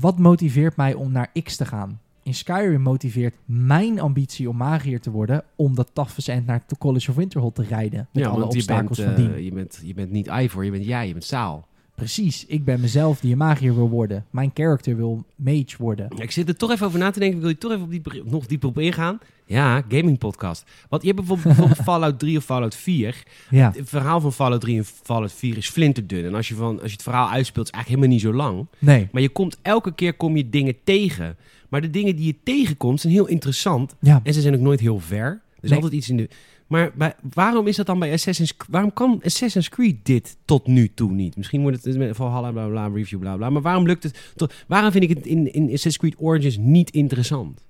Wat 0.00 0.18
motiveert 0.18 0.76
mij 0.76 0.94
om 0.94 1.12
naar 1.12 1.30
X 1.42 1.56
te 1.56 1.64
gaan? 1.64 2.00
In 2.22 2.34
Skyrim 2.34 2.80
motiveert 2.80 3.36
mijn 3.44 4.00
ambitie 4.00 4.48
om 4.48 4.56
magier 4.56 5.00
te 5.00 5.10
worden... 5.10 5.44
om 5.54 5.74
dat 5.74 5.90
tafels 5.92 6.28
end 6.28 6.46
naar 6.46 6.64
College 6.78 7.10
of 7.10 7.16
Winterhold 7.16 7.54
te 7.54 7.62
rijden. 7.62 8.08
Met 8.12 8.24
ja, 8.24 8.30
alle 8.30 8.40
want 8.40 8.52
je 8.52 8.64
bent, 8.64 8.88
obstakels 8.88 9.16
van 9.16 9.24
eh, 9.24 9.34
dien. 9.34 9.44
je, 9.44 9.52
bent, 9.52 9.80
je 9.84 9.94
bent 9.94 10.10
niet 10.10 10.26
Ivor, 10.26 10.64
je 10.64 10.70
bent 10.70 10.84
jij, 10.84 11.06
je 11.06 11.12
bent 11.12 11.24
Saal. 11.24 11.66
Precies, 11.96 12.44
ik 12.46 12.64
ben 12.64 12.80
mezelf 12.80 13.20
die 13.20 13.32
een 13.32 13.38
magier 13.38 13.74
wil 13.74 13.88
worden. 13.88 14.24
Mijn 14.30 14.50
character 14.54 14.96
wil 14.96 15.24
mage 15.36 15.74
worden. 15.78 16.08
Ik 16.18 16.30
zit 16.30 16.48
er 16.48 16.56
toch 16.56 16.70
even 16.70 16.86
over 16.86 16.98
na 16.98 17.10
te 17.10 17.18
denken. 17.18 17.40
Wil 17.40 17.48
je 17.48 17.58
toch 17.58 17.70
even 17.72 17.82
op 17.84 17.90
dieper, 17.90 18.20
nog 18.24 18.46
dieper 18.46 18.68
op 18.68 18.78
ingaan? 18.78 19.18
Ja, 19.46 19.82
gaming 19.88 20.18
podcast. 20.18 20.64
Want 20.88 21.02
je 21.02 21.08
hebt 21.08 21.18
bijvoorbeeld, 21.20 21.56
bijvoorbeeld 21.56 21.86
Fallout 21.90 22.18
3 22.18 22.36
of 22.36 22.44
Fallout 22.44 22.74
4. 22.74 23.22
Ja, 23.50 23.72
Het 23.76 23.88
verhaal 23.88 24.20
van 24.20 24.32
Fallout 24.32 24.60
3 24.60 24.76
en 24.78 24.84
Fallout 24.84 25.32
4 25.32 25.56
is 25.56 25.68
flinterdun. 25.68 26.24
En 26.24 26.34
als 26.34 26.48
je, 26.48 26.54
van, 26.54 26.74
als 26.80 26.86
je 26.86 26.92
het 26.92 27.02
verhaal 27.02 27.28
uitspeelt, 27.30 27.66
is 27.66 27.72
het 27.72 27.74
eigenlijk 27.74 27.88
helemaal 27.88 28.32
niet 28.36 28.48
zo 28.48 28.52
lang. 28.52 28.66
nee. 28.78 29.08
Maar 29.12 29.22
je 29.22 29.28
komt 29.28 29.58
elke 29.62 29.94
keer 29.94 30.14
kom 30.14 30.36
je 30.36 30.50
dingen 30.50 30.74
tegen. 30.84 31.36
Maar 31.68 31.80
de 31.80 31.90
dingen 31.90 32.16
die 32.16 32.26
je 32.26 32.36
tegenkomt 32.44 33.00
zijn 33.00 33.12
heel 33.12 33.26
interessant. 33.26 33.94
Ja, 34.00 34.20
En 34.22 34.34
ze 34.34 34.40
zijn 34.40 34.54
ook 34.54 34.60
nooit 34.60 34.80
heel 34.80 34.98
ver. 35.00 35.24
Er 35.26 35.40
is 35.60 35.68
Nee. 35.70 35.74
altijd 35.78 35.92
iets 35.98 36.08
in 36.10 36.16
de... 36.16 36.28
Maar 36.66 36.92
bij, 36.94 37.14
waarom 37.34 37.66
is 37.66 37.76
dat 37.76 37.86
dan 37.86 37.98
bij 37.98 38.12
Assassin's 38.12 38.56
Creed? 38.56 38.70
Waarom 38.70 38.92
kan 38.92 39.20
Assassin's 39.24 39.68
Creed 39.68 39.96
dit 40.02 40.36
tot 40.44 40.66
nu 40.66 40.90
toe 40.94 41.12
niet? 41.12 41.36
Misschien 41.36 41.62
wordt 41.62 41.84
het 41.84 41.96
met 41.96 42.16
Valhalla, 42.16 42.50
bla 42.50 42.66
bla, 42.66 42.86
review, 42.86 43.20
bla 43.20 43.36
bla. 43.36 43.50
Maar 43.50 43.62
waarom 43.62 43.86
lukt 43.86 44.02
het... 44.02 44.32
Tot, 44.36 44.54
waarom 44.66 44.92
vind 44.92 45.04
ik 45.04 45.16
het 45.16 45.26
in, 45.26 45.52
in 45.52 45.64
Assassin's 45.64 45.96
Creed 45.96 46.14
Origins 46.18 46.56
niet 46.56 46.90
interessant? 46.90 47.64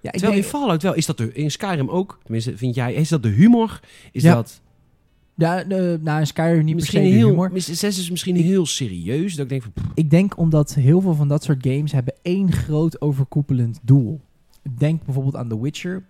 ja 0.00 0.12
ik 0.12 0.18
Terwijl 0.18 0.32
denk, 0.32 0.44
in 0.44 0.50
Fallout 0.50 0.82
wel, 0.82 0.94
is 0.94 1.06
dat 1.06 1.16
de, 1.16 1.32
in 1.32 1.50
Skyrim 1.50 1.88
ook, 1.88 2.18
tenminste 2.22 2.56
vind 2.56 2.74
jij, 2.74 2.94
is 2.94 3.08
dat 3.08 3.22
de 3.22 3.28
humor? 3.28 3.80
Is 4.12 4.22
Ja. 4.22 4.34
dat 4.34 4.62
ja, 5.36 5.64
de, 5.64 5.98
nou, 6.02 6.20
in 6.20 6.26
Skyrim 6.26 6.64
niet 6.64 6.74
misschien 6.74 7.00
per 7.00 7.08
se 7.08 7.14
de 7.14 7.18
heel, 7.18 7.28
humor. 7.28 7.52
Assassin's 7.54 8.10
misschien 8.10 8.36
heel 8.36 8.66
serieus? 8.66 9.34
Dat 9.34 9.42
ik 9.42 9.48
denk 9.48 9.62
van, 9.62 9.72
pff, 9.72 9.86
Ik 9.94 10.10
denk 10.10 10.38
omdat 10.38 10.74
heel 10.74 11.00
veel 11.00 11.14
van 11.14 11.28
dat 11.28 11.44
soort 11.44 11.66
games 11.66 11.92
hebben 11.92 12.14
één 12.22 12.52
groot 12.52 13.00
overkoepelend 13.00 13.80
doel. 13.82 14.20
Denk 14.78 15.04
bijvoorbeeld 15.04 15.36
aan 15.36 15.48
The 15.48 15.60
Witcher. 15.60 16.04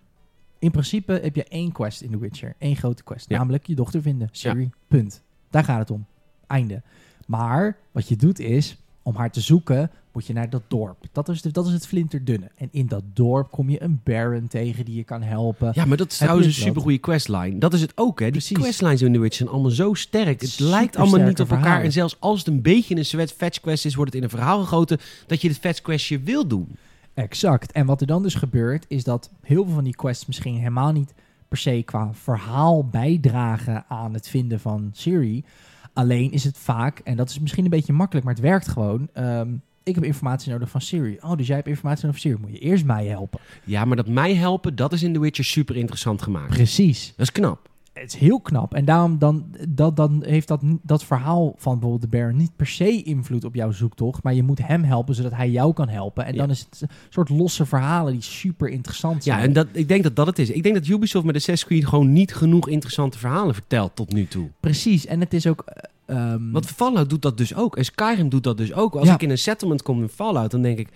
In 0.64 0.70
principe 0.70 1.20
heb 1.22 1.34
je 1.34 1.44
één 1.44 1.72
quest 1.72 2.00
in 2.00 2.10
The 2.10 2.18
Witcher. 2.18 2.54
Één 2.58 2.76
grote 2.76 3.02
quest. 3.02 3.28
Ja. 3.28 3.38
Namelijk 3.38 3.66
je 3.66 3.74
dochter 3.74 4.02
vinden. 4.02 4.28
Siri. 4.32 4.70
Punt. 4.88 5.22
Daar 5.50 5.64
gaat 5.64 5.78
het 5.78 5.90
om. 5.90 6.06
Einde. 6.46 6.82
Maar 7.26 7.76
wat 7.92 8.08
je 8.08 8.16
doet 8.16 8.38
is, 8.38 8.76
om 9.02 9.16
haar 9.16 9.30
te 9.30 9.40
zoeken, 9.40 9.90
moet 10.12 10.26
je 10.26 10.32
naar 10.32 10.50
dat 10.50 10.62
dorp. 10.68 10.96
Dat 11.12 11.28
is, 11.28 11.42
de, 11.42 11.50
dat 11.50 11.66
is 11.66 11.72
het 11.72 11.86
flinterdunne. 11.86 12.50
En 12.56 12.68
in 12.72 12.86
dat 12.86 13.02
dorp 13.12 13.50
kom 13.50 13.70
je 13.70 13.82
een 13.82 14.00
baron 14.04 14.48
tegen 14.48 14.84
die 14.84 14.96
je 14.96 15.04
kan 15.04 15.22
helpen. 15.22 15.70
ja, 15.74 15.84
maar 15.84 15.96
dat 15.96 16.10
is 16.10 16.16
trouwens 16.16 16.46
een 16.46 16.52
supergoeie 16.52 16.98
questline. 16.98 17.58
Dat 17.58 17.74
is 17.74 17.80
het 17.80 17.92
ook, 17.94 18.18
hè? 18.18 18.24
Die 18.24 18.32
Precies. 18.32 18.58
questlines 18.58 19.02
in 19.02 19.12
The 19.12 19.18
Witcher 19.18 19.36
zijn 19.36 19.48
allemaal 19.48 19.70
zo 19.70 19.94
sterk. 19.94 20.40
Het 20.40 20.50
Super 20.50 20.70
lijkt 20.70 20.96
allemaal 20.96 21.26
niet 21.26 21.40
op 21.40 21.50
elkaar. 21.50 21.82
En 21.82 21.92
zelfs 21.92 22.16
als 22.20 22.38
het 22.38 22.48
een 22.48 22.62
beetje 22.62 22.96
een 22.96 23.28
fetch 23.28 23.60
quest 23.60 23.84
is, 23.84 23.94
wordt 23.94 24.12
het 24.12 24.22
in 24.22 24.28
een 24.28 24.36
verhaal 24.36 24.60
gegoten 24.60 24.98
dat 25.26 25.40
je 25.40 25.48
het 25.48 25.58
fetch 25.58 25.80
questje 25.80 26.20
wil 26.20 26.46
doen. 26.46 26.76
Exact. 27.14 27.72
En 27.72 27.86
wat 27.86 28.00
er 28.00 28.06
dan 28.06 28.22
dus 28.22 28.34
gebeurt, 28.34 28.84
is 28.88 29.04
dat 29.04 29.30
heel 29.42 29.64
veel 29.64 29.74
van 29.74 29.84
die 29.84 29.96
quests 29.96 30.26
misschien 30.26 30.56
helemaal 30.56 30.92
niet 30.92 31.14
per 31.48 31.58
se 31.58 31.82
qua 31.84 32.10
verhaal 32.12 32.86
bijdragen 32.88 33.84
aan 33.88 34.14
het 34.14 34.28
vinden 34.28 34.60
van 34.60 34.90
Siri. 34.92 35.44
Alleen 35.92 36.32
is 36.32 36.44
het 36.44 36.58
vaak, 36.58 36.98
en 36.98 37.16
dat 37.16 37.30
is 37.30 37.40
misschien 37.40 37.64
een 37.64 37.70
beetje 37.70 37.92
makkelijk, 37.92 38.26
maar 38.26 38.34
het 38.34 38.42
werkt 38.42 38.68
gewoon. 38.68 39.08
ehm, 39.12 39.48
ik 39.82 39.94
heb 39.94 40.04
informatie 40.04 40.52
nodig 40.52 40.70
van 40.70 40.80
Siri. 40.80 41.18
Oh, 41.20 41.36
dus 41.36 41.46
jij 41.46 41.56
hebt 41.56 41.68
informatie 41.68 42.06
nodig 42.06 42.20
van 42.20 42.30
Siri. 42.30 42.42
Moet 42.42 42.52
je 42.52 42.58
eerst 42.58 42.84
mij 42.84 43.06
helpen. 43.06 43.40
Ja, 43.64 43.84
maar 43.84 43.96
dat 43.96 44.08
mij 44.08 44.34
helpen, 44.34 44.76
dat 44.76 44.92
is 44.92 45.02
in 45.02 45.12
The 45.12 45.20
Witcher 45.20 45.44
super 45.44 45.76
interessant 45.76 46.22
gemaakt. 46.22 46.54
Precies. 46.54 47.08
Dat 47.16 47.26
is 47.26 47.32
knap. 47.32 47.68
Het 47.94 48.14
is 48.14 48.18
heel 48.20 48.40
knap. 48.40 48.74
En 48.74 48.84
daarom 48.84 49.18
dan, 49.18 49.44
dat, 49.68 49.96
dan 49.96 50.22
heeft 50.26 50.48
dat, 50.48 50.60
dat 50.82 51.04
verhaal 51.04 51.54
van 51.56 51.72
bijvoorbeeld 51.72 52.10
de 52.12 52.16
Baron 52.18 52.36
niet 52.36 52.56
per 52.56 52.66
se 52.66 53.02
invloed 53.02 53.44
op 53.44 53.54
jouw 53.54 53.70
zoektocht. 53.72 54.22
Maar 54.22 54.34
je 54.34 54.42
moet 54.42 54.66
hem 54.66 54.82
helpen 54.82 55.14
zodat 55.14 55.32
hij 55.32 55.50
jou 55.50 55.72
kan 55.72 55.88
helpen. 55.88 56.24
En 56.24 56.32
Ja. 56.34 56.38
dan 56.40 56.50
is 56.50 56.60
het 56.70 56.80
een 56.80 56.88
soort 57.08 57.28
losse 57.28 57.66
verhalen 57.66 58.12
die 58.12 58.22
super 58.22 58.68
interessant 58.68 59.24
zijn. 59.24 59.38
Ja, 59.38 59.44
en 59.44 59.52
dat, 59.52 59.66
ik 59.72 59.88
denk 59.88 60.02
dat 60.02 60.16
dat 60.16 60.26
het 60.26 60.38
is. 60.38 60.50
Ik 60.50 60.62
denk 60.62 60.74
dat 60.74 60.86
Ubisoft 60.86 61.24
met 61.24 61.34
Assassin's 61.36 61.64
Creed 61.70 61.86
gewoon 61.88 62.12
niet 62.12 62.34
genoeg 62.34 62.68
interessante 62.68 63.18
verhalen 63.18 63.54
vertelt 63.54 63.96
tot 63.96 64.12
nu 64.12 64.26
toe. 64.26 64.48
Precies. 64.60 65.06
En 65.06 65.20
het 65.20 65.34
is 65.34 65.46
ook. 65.46 65.64
ehm, 66.06 66.50
Want 66.50 66.66
Fallout 66.66 67.10
doet 67.10 67.22
dat 67.22 67.36
dus 67.38 67.54
ook. 67.54 67.76
En 67.76 67.84
Skyrim 67.84 68.28
doet 68.28 68.42
dat 68.44 68.56
dus 68.56 68.72
ook. 68.72 68.94
Als 68.94 69.08
Ja. 69.08 69.14
ik 69.14 69.22
in 69.22 69.30
een 69.30 69.38
settlement 69.38 69.82
kom 69.82 70.02
in 70.02 70.08
Fallout, 70.08 70.50
dan 70.50 70.62
denk 70.62 70.78
ik... 70.78 70.88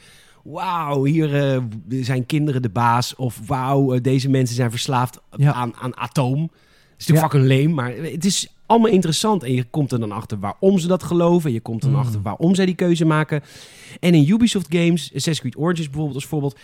Wauw, 0.43 1.05
hier 1.05 1.53
eh, 1.55 1.63
zijn 2.01 2.27
kinderen 2.27 2.63
de 2.63 2.69
baas. 2.69 3.15
Of 3.17 3.41
wauw, 3.47 3.93
eh, 3.95 4.03
deze 4.03 4.29
mensen 4.31 4.57
zijn 4.57 4.71
verslaafd 4.71 5.21
Ja. 5.37 5.53
aan, 5.53 5.75
aan 5.81 5.97
atoom. 5.97 6.51
Het 6.99 7.07
is 7.09 7.15
natuurlijk 7.15 7.33
fucking 7.33 7.45
leem, 7.45 7.75
maar 7.75 7.95
het 7.97 8.25
is 8.25 8.49
allemaal 8.67 8.91
interessant. 8.91 9.43
En 9.43 9.53
je 9.55 9.65
komt 9.65 9.93
er 9.93 10.01
dan 10.01 10.13
achter 10.13 10.39
waarom 10.39 10.79
ze 10.79 10.87
dat 10.87 11.03
geloven. 11.03 11.53
Je 11.53 11.61
komt 11.61 11.83
er 11.85 11.91
dan 11.91 11.99
Mm. 12.01 12.05
achter 12.07 12.23
waarom 12.23 12.55
zij 12.55 12.67
die 12.67 12.75
keuze 12.75 13.05
maken. 13.05 13.43
En 14.01 14.15
in 14.15 14.29
Ubisoft 14.29 14.67
games, 14.71 15.03
Assassin's 15.03 15.41
Creed 15.41 15.57
Origins 15.57 15.87
bijvoorbeeld 15.87 16.17
als 16.17 16.27
voorbeeld... 16.27 16.59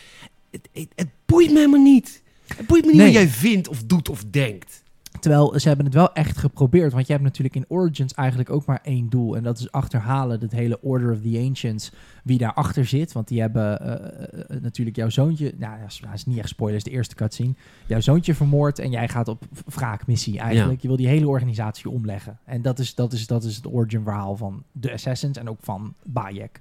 Het, 0.51 0.69
het, 0.73 0.89
het 0.95 1.09
boeit 1.27 1.51
me 1.51 1.57
helemaal 1.59 1.83
niet. 1.83 2.23
Het 2.47 2.67
boeit 2.67 2.85
me 2.85 2.91
niet 2.91 3.01
Nee. 3.01 3.07
wat 3.13 3.23
jij 3.23 3.29
vindt 3.29 3.69
of 3.69 3.83
doet 3.85 4.09
of 4.09 4.25
denkt. 4.31 4.83
Terwijl 5.25 5.61
ze 5.61 5.69
hebben 5.69 5.87
het 5.87 5.95
wel 5.95 6.13
echt 6.13 6.39
geprobeerd. 6.39 6.93
Want 6.93 7.07
je 7.07 7.13
hebt 7.13 7.25
natuurlijk 7.25 7.55
in 7.55 7.65
Origins 7.69 8.15
eigenlijk 8.15 8.51
ook 8.51 8.67
maar 8.67 8.81
één 8.83 9.09
doel. 9.09 9.37
En 9.37 9.43
dat 9.43 9.59
is 9.59 9.73
achterhalen 9.73 10.41
het 10.41 10.53
hele 10.53 10.83
Order 10.83 11.13
of 11.13 11.21
the 11.21 11.45
Ancients. 11.49 11.93
Wie 12.25 12.39
daarachter 12.39 12.85
zit. 12.85 13.13
Want 13.13 13.29
die 13.29 13.41
hebben 13.41 13.81
eh, 13.81 14.41
eh, 14.57 14.63
natuurlijk 14.63 14.97
jouw 14.97 15.09
zoontje... 15.09 15.55
Nou, 15.57 15.79
dat 15.81 16.15
is 16.15 16.27
niet 16.27 16.39
echt 16.39 16.49
spoiler, 16.49 16.77
is 16.77 16.85
de 16.85 16.91
eerste 16.91 17.15
cutscene. 17.15 17.55
Jouw 17.87 18.01
zoontje 18.01 18.35
vermoord 18.35 18.79
en 18.79 18.91
jij 18.91 19.09
gaat 19.09 19.29
op 19.29 19.45
wraakmissie 19.67 20.39
eigenlijk. 20.39 20.81
Je 20.81 20.89
wil 20.89 20.97
die 20.97 21.09
hele 21.09 21.29
organisatie 21.29 21.91
omleggen. 21.91 22.39
En 22.45 22.63
dat 22.63 22.79
is, 22.79 22.95
dat 22.95 23.13
is, 23.13 23.27
dat 23.27 23.45
is 23.45 23.57
het 23.57 23.67
origin 23.67 24.03
verhaal 24.03 24.37
van 24.37 24.63
de 24.73 24.93
Assassins 24.93 25.39
en 25.39 25.49
ook 25.49 25.59
van 25.61 25.95
Bayek. 26.03 26.61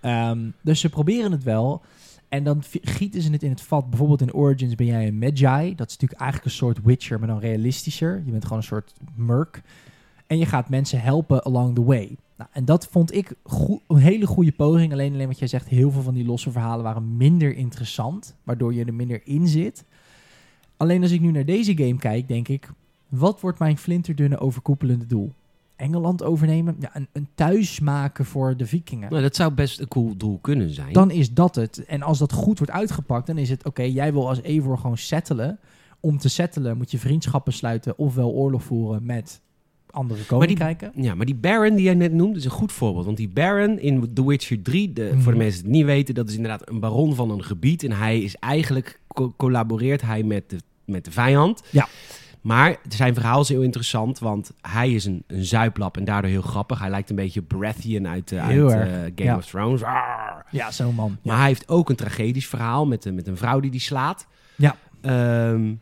Ehm, 0.00 0.38
dus 0.60 0.80
ze 0.80 0.88
proberen 0.88 1.32
het 1.32 1.42
wel. 1.42 1.82
En 2.34 2.44
dan 2.44 2.62
gieten 2.82 3.22
ze 3.22 3.30
het 3.30 3.42
in 3.42 3.50
het 3.50 3.60
vat. 3.60 3.90
Bijvoorbeeld 3.90 4.20
in 4.20 4.34
Origins 4.34 4.74
ben 4.74 4.86
jij 4.86 5.06
een 5.06 5.18
Magi. 5.18 5.74
Dat 5.74 5.86
is 5.88 5.92
natuurlijk 5.92 6.20
eigenlijk 6.20 6.44
een 6.44 6.56
soort 6.56 6.82
Witcher, 6.82 7.18
maar 7.18 7.28
dan 7.28 7.38
realistischer. 7.38 8.22
Je 8.24 8.30
bent 8.30 8.42
gewoon 8.42 8.58
een 8.58 8.64
soort 8.64 8.94
merc. 9.14 9.62
En 10.26 10.38
je 10.38 10.46
gaat 10.46 10.68
mensen 10.68 11.00
helpen 11.00 11.44
along 11.44 11.74
the 11.74 11.84
way. 11.84 12.16
Nou, 12.36 12.50
en 12.52 12.64
dat 12.64 12.86
vond 12.86 13.14
ik 13.14 13.34
een 13.88 13.96
hele 13.96 14.26
goede 14.26 14.52
poging. 14.52 14.92
Alleen, 14.92 15.12
alleen 15.12 15.26
wat 15.26 15.38
jij 15.38 15.48
zegt, 15.48 15.68
heel 15.68 15.90
veel 15.90 16.02
van 16.02 16.14
die 16.14 16.24
losse 16.24 16.50
verhalen 16.50 16.84
waren 16.84 17.16
minder 17.16 17.56
interessant. 17.56 18.34
Waardoor 18.42 18.74
je 18.74 18.84
er 18.84 18.94
minder 18.94 19.20
in 19.24 19.48
zit. 19.48 19.84
Alleen 20.76 21.02
als 21.02 21.10
ik 21.10 21.20
nu 21.20 21.30
naar 21.30 21.44
deze 21.44 21.76
game 21.76 21.96
kijk, 21.96 22.28
denk 22.28 22.48
ik... 22.48 22.70
Wat 23.08 23.40
wordt 23.40 23.58
mijn 23.58 23.78
flinterdunne 23.78 24.38
overkoepelende 24.38 25.06
doel? 25.06 25.32
Engeland 25.76 26.22
overnemen? 26.22 26.76
Ja, 26.80 26.90
een, 26.92 27.08
een 27.12 27.28
thuis 27.34 27.80
maken 27.80 28.24
voor 28.24 28.56
de 28.56 28.66
vikingen. 28.66 29.10
Nou, 29.10 29.22
dat 29.22 29.36
zou 29.36 29.52
best 29.54 29.80
een 29.80 29.88
cool 29.88 30.16
doel 30.16 30.38
kunnen 30.38 30.70
zijn. 30.70 30.92
Dan 30.92 31.10
is 31.10 31.32
dat 31.32 31.54
het. 31.54 31.84
En 31.84 32.02
als 32.02 32.18
dat 32.18 32.32
goed 32.32 32.58
wordt 32.58 32.72
uitgepakt, 32.72 33.26
dan 33.26 33.38
is 33.38 33.48
het 33.50 33.64
oké, 33.64 33.82
jij 33.82 34.12
wil 34.12 34.28
als 34.28 34.40
Eivor 34.42 34.78
gewoon 34.78 34.98
settelen. 34.98 35.58
Om 36.00 36.18
te 36.18 36.28
settelen 36.28 36.76
moet 36.76 36.90
je 36.90 36.98
vriendschappen 36.98 37.52
sluiten 37.52 37.98
ofwel 37.98 38.30
oorlog 38.30 38.62
voeren 38.62 39.04
met 39.06 39.40
andere 39.90 40.18
die- 40.18 40.28
koninkrijken. 40.28 40.92
Ja, 40.94 41.14
maar 41.14 41.26
die 41.26 41.34
Baron 41.34 41.74
die 41.74 41.84
jij 41.84 41.94
net 41.94 42.12
noemde 42.12 42.38
is 42.38 42.44
een 42.44 42.50
goed 42.50 42.72
voorbeeld. 42.72 43.04
Want 43.04 43.16
die 43.16 43.28
Baron 43.28 43.78
in 43.78 44.12
The 44.14 44.26
Witcher 44.26 44.62
3, 44.62 44.92
de, 44.92 45.10
Mhm. 45.12 45.20
voor 45.22 45.32
de 45.32 45.38
mensen 45.38 45.62
die 45.62 45.70
het 45.70 45.78
niet 45.80 45.86
weten, 45.86 46.14
dat 46.14 46.28
is 46.28 46.34
inderdaad 46.34 46.68
een 46.70 46.80
baron 46.80 47.14
van 47.14 47.30
een 47.30 47.44
gebied. 47.44 47.82
En 47.82 47.92
hij 47.92 48.20
is 48.20 48.34
eigenlijk, 48.36 49.00
co- 49.08 49.34
collaboreert 49.36 50.02
hij 50.02 50.22
met 50.22 50.50
de, 50.50 50.56
met 50.84 51.04
de 51.04 51.10
vijand. 51.10 51.62
Ja. 51.70 51.88
Maar 52.44 52.76
zijn 52.88 53.14
verhaal 53.14 53.40
is 53.40 53.48
heel 53.48 53.62
interessant, 53.62 54.18
want 54.18 54.50
hij 54.60 54.92
is 54.92 55.04
een, 55.04 55.22
een 55.26 55.44
zuiplap 55.44 55.96
en 55.96 56.04
daardoor 56.04 56.30
heel 56.30 56.42
grappig. 56.42 56.78
Hij 56.78 56.90
lijkt 56.90 57.10
een 57.10 57.16
beetje 57.16 57.42
Baratheon 57.42 58.08
uit, 58.08 58.32
eh, 58.32 58.46
uit 58.46 58.72
eh, 58.72 58.90
Game 58.90 59.12
ja. 59.14 59.36
of 59.36 59.46
Thrones. 59.46 59.82
Arr. 59.82 60.44
Ja, 60.50 60.70
zo'n 60.70 60.94
man. 60.94 61.16
Maar 61.22 61.36
hij 61.38 61.46
heeft 61.46 61.68
ook 61.68 61.90
een 61.90 61.96
tragedisch 61.96 62.46
verhaal 62.46 62.86
met, 62.86 63.04
een- 63.04 63.14
met 63.14 63.26
een 63.26 63.36
vrouw 63.36 63.60
die 63.60 63.70
die 63.70 63.80
slaat. 63.80 64.26
Ja. 64.56 64.76
Ehm, 65.00 65.72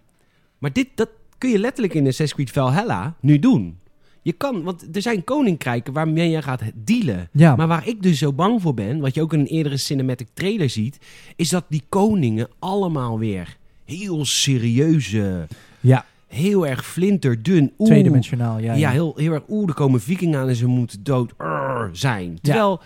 maar 0.59 0.73
dit 0.73 0.89
dat 0.95 1.09
kun 1.39 1.51
je 1.51 1.59
letterlijk 1.59 1.95
in 1.95 2.07
Assassin's 2.07 2.35
Creed 2.35 2.51
Valhalla 2.51 3.15
nu 3.21 3.39
doen. 3.39 3.79
Je 4.23 4.33
kan, 4.33 4.63
want 4.63 4.97
er 4.97 5.03
zijn 5.03 5.25
koninkrijken 5.25 5.93
waarmee 5.93 6.31
je 6.31 6.43
gaat 6.43 6.63
dealen. 6.75 7.29
Ja, 7.33 7.57
Maar 7.57 7.67
waar 7.69 7.87
ik 7.89 8.03
dus 8.03 8.19
zo 8.19 8.33
bang 8.33 8.63
voor 8.63 8.75
ben, 8.75 9.01
wat 9.01 9.15
je 9.15 9.23
ook 9.23 9.33
in 9.33 9.41
een 9.41 9.47
eerdere 9.47 9.77
cinematic 9.77 10.29
trailer 10.35 10.71
ziet, 10.71 10.99
is 11.37 11.49
dat 11.49 11.65
die 11.69 11.83
koningen 11.89 12.49
allemaal 12.59 13.19
weer 13.19 13.57
heel 13.85 14.25
serieuze, 14.25 15.47
ja 15.81 16.05
heel 16.35 16.67
erg 16.67 16.87
flinterdun. 16.87 17.73
oeh, 17.79 17.91
tweedimensionaal. 17.91 18.59
Ja, 18.59 18.65
ja, 18.73 18.79
ja. 18.79 18.91
heel, 18.91 19.13
heel 19.17 19.33
erg. 19.33 19.43
Oeh, 19.49 19.69
er 19.69 19.75
komen 19.75 20.01
vikingen 20.01 20.41
aan 20.41 20.49
en 20.49 20.57
ze 20.57 20.67
moeten 20.67 21.03
dood 21.03 21.33
Arr, 21.39 21.89
zijn. 21.93 22.39
Terwijl 22.41 22.81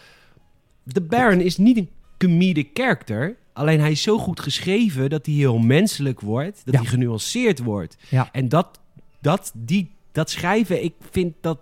de 0.82 1.00
Baron 1.00 1.40
is 1.40 1.56
niet 1.56 1.76
een 1.76 1.88
comedic 2.18 2.68
character. 2.74 3.36
Alleen 3.52 3.80
hij 3.80 3.90
is 3.90 4.02
zo 4.02 4.18
goed 4.18 4.40
geschreven 4.40 5.10
dat 5.10 5.26
hij 5.26 5.34
heel 5.34 5.58
menselijk 5.58 6.20
wordt. 6.20 6.60
Dat 6.64 6.74
Ja. 6.74 6.80
hij 6.80 6.88
genuanceerd 6.88 7.58
wordt. 7.62 7.96
Ja. 8.08 8.28
En 8.32 8.48
dat, 8.48 8.80
dat, 9.20 9.52
die, 9.54 9.90
dat 10.12 10.30
schrijven, 10.30 10.84
ik 10.84 10.94
vind 11.10 11.34
dat 11.40 11.58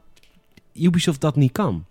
Ubisoft 0.73 1.21
dat 1.21 1.37
niet 1.37 1.53
kan. 1.53 1.85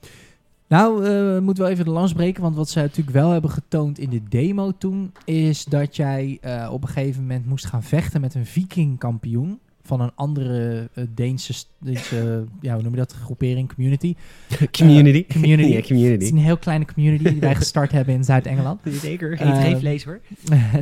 Nou, 0.67 1.05
eh 1.05 1.39
moeten 1.39 1.63
we 1.63 1.69
even 1.69 1.85
de 1.85 1.91
lans 1.91 2.13
breken. 2.13 2.41
Want 2.41 2.55
wat 2.55 2.69
ze 2.69 2.79
natuurlijk 2.79 3.09
wel 3.15 3.29
hebben 3.29 3.49
getoond 3.49 3.99
in 3.99 4.09
de 4.09 4.21
demo 4.29 4.71
toen... 4.77 5.11
is 5.25 5.65
dat 5.65 5.95
jij 5.95 6.37
eh, 6.41 6.69
op 6.71 6.81
een 6.81 6.87
gegeven 6.87 7.21
moment 7.21 7.45
moest 7.45 7.65
gaan 7.65 7.83
vechten 7.83 8.21
met 8.21 8.33
een 8.35 8.45
vikingkampioen... 8.45 9.59
van 9.83 10.01
een 10.01 10.11
andere 10.15 10.89
eh, 10.93 11.03
Deense, 11.09 11.53
Deense 11.79 12.45
ja, 12.61 12.73
hoe 12.73 12.81
noem 12.83 12.91
je 12.91 12.97
dat, 12.97 13.13
groepering, 13.13 13.73
community. 13.73 14.15
Community. 14.77 15.25
Eh, 15.27 15.33
community. 15.33 15.69
ja, 15.69 15.75
Het 15.75 15.83
is 15.83 15.87
community. 15.87 16.31
een 16.31 16.37
heel 16.37 16.57
kleine 16.57 16.85
community 16.85 17.23
die 17.23 17.39
wij 17.39 17.55
gestart 17.55 17.91
hebben 17.97 18.13
in 18.13 18.23
Zuid-Engeland. 18.23 18.81
Zeker. 18.85 19.31
Eet 19.31 19.57
geen 19.57 19.79
vlees 19.79 20.03
hoor. 20.03 20.19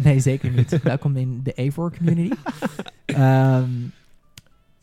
nee, 0.04 0.20
zeker 0.20 0.52
niet. 0.52 0.82
Welkom 0.84 1.16
in 1.16 1.40
de 1.44 1.56
Avor 1.56 1.98
community. 1.98 2.36
Ehm, 3.06 3.70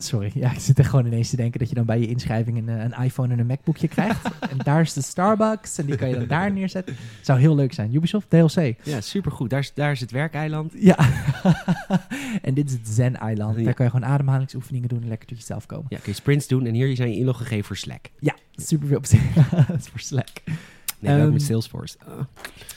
sorry, 0.03 0.31
ja, 0.33 0.51
ik 0.51 0.59
zit 0.59 0.77
er 0.77 0.85
gewoon 0.85 1.05
ineens 1.05 1.29
te 1.29 1.35
denken 1.35 1.59
dat 1.59 1.69
je 1.69 1.75
dan 1.75 1.85
bij 1.85 1.99
je 1.99 2.07
inschrijving 2.07 2.57
een, 2.57 2.69
eh, 2.69 2.83
een 2.83 3.03
iPhone 3.03 3.33
en 3.33 3.39
een 3.39 3.45
MacBookje 3.45 3.87
krijgt. 3.87 4.29
en 4.51 4.57
daar 4.57 4.81
is 4.81 4.93
de 4.93 5.01
Starbucks 5.01 5.77
en 5.77 5.85
die 5.85 5.95
kan 5.95 6.09
je 6.09 6.15
dan 6.15 6.27
daar 6.27 6.51
neerzetten. 6.51 6.95
Zou 7.21 7.39
heel 7.39 7.55
leuk 7.55 7.73
zijn. 7.73 7.95
Ubisoft 7.95 8.29
DLC. 8.29 8.75
Ja, 8.83 9.01
supergoed. 9.01 9.49
Daar 9.49 9.59
is, 9.59 9.73
daar 9.73 9.91
is 9.91 9.99
het 9.99 10.11
werkeiland. 10.11 10.73
Ja. 10.75 10.97
en 12.41 12.53
dit 12.53 12.67
is 12.67 12.73
het 12.73 12.87
Zen-eiland. 12.87 13.57
Ja. 13.57 13.63
Daar 13.63 13.73
kan 13.73 13.85
je 13.85 13.91
gewoon 13.91 14.09
ademhalingsoefeningen 14.09 14.89
doen 14.89 15.01
en 15.01 15.07
lekker 15.07 15.27
tot 15.27 15.37
jezelf 15.37 15.65
komen. 15.65 15.85
Ja, 15.89 15.97
kun 15.97 16.11
je 16.11 16.17
sprints 16.17 16.47
doen. 16.47 16.65
En 16.65 16.73
hier 16.73 16.95
zijn 16.95 17.09
je 17.09 17.17
inloggegeven 17.17 17.65
voor 17.65 17.77
Slack. 17.77 18.09
Ja, 18.19 18.35
super 18.55 18.87
veel 18.87 18.97
optie. 18.97 19.21
Dat 19.67 19.77
is 19.77 19.87
voor 19.87 19.99
Slack. 19.99 20.29
Nee, 20.99 21.15
ook 21.15 21.21
Ehm, 21.21 21.31
met 21.31 21.41
Salesforce. 21.41 21.97
Ah. 22.07 22.19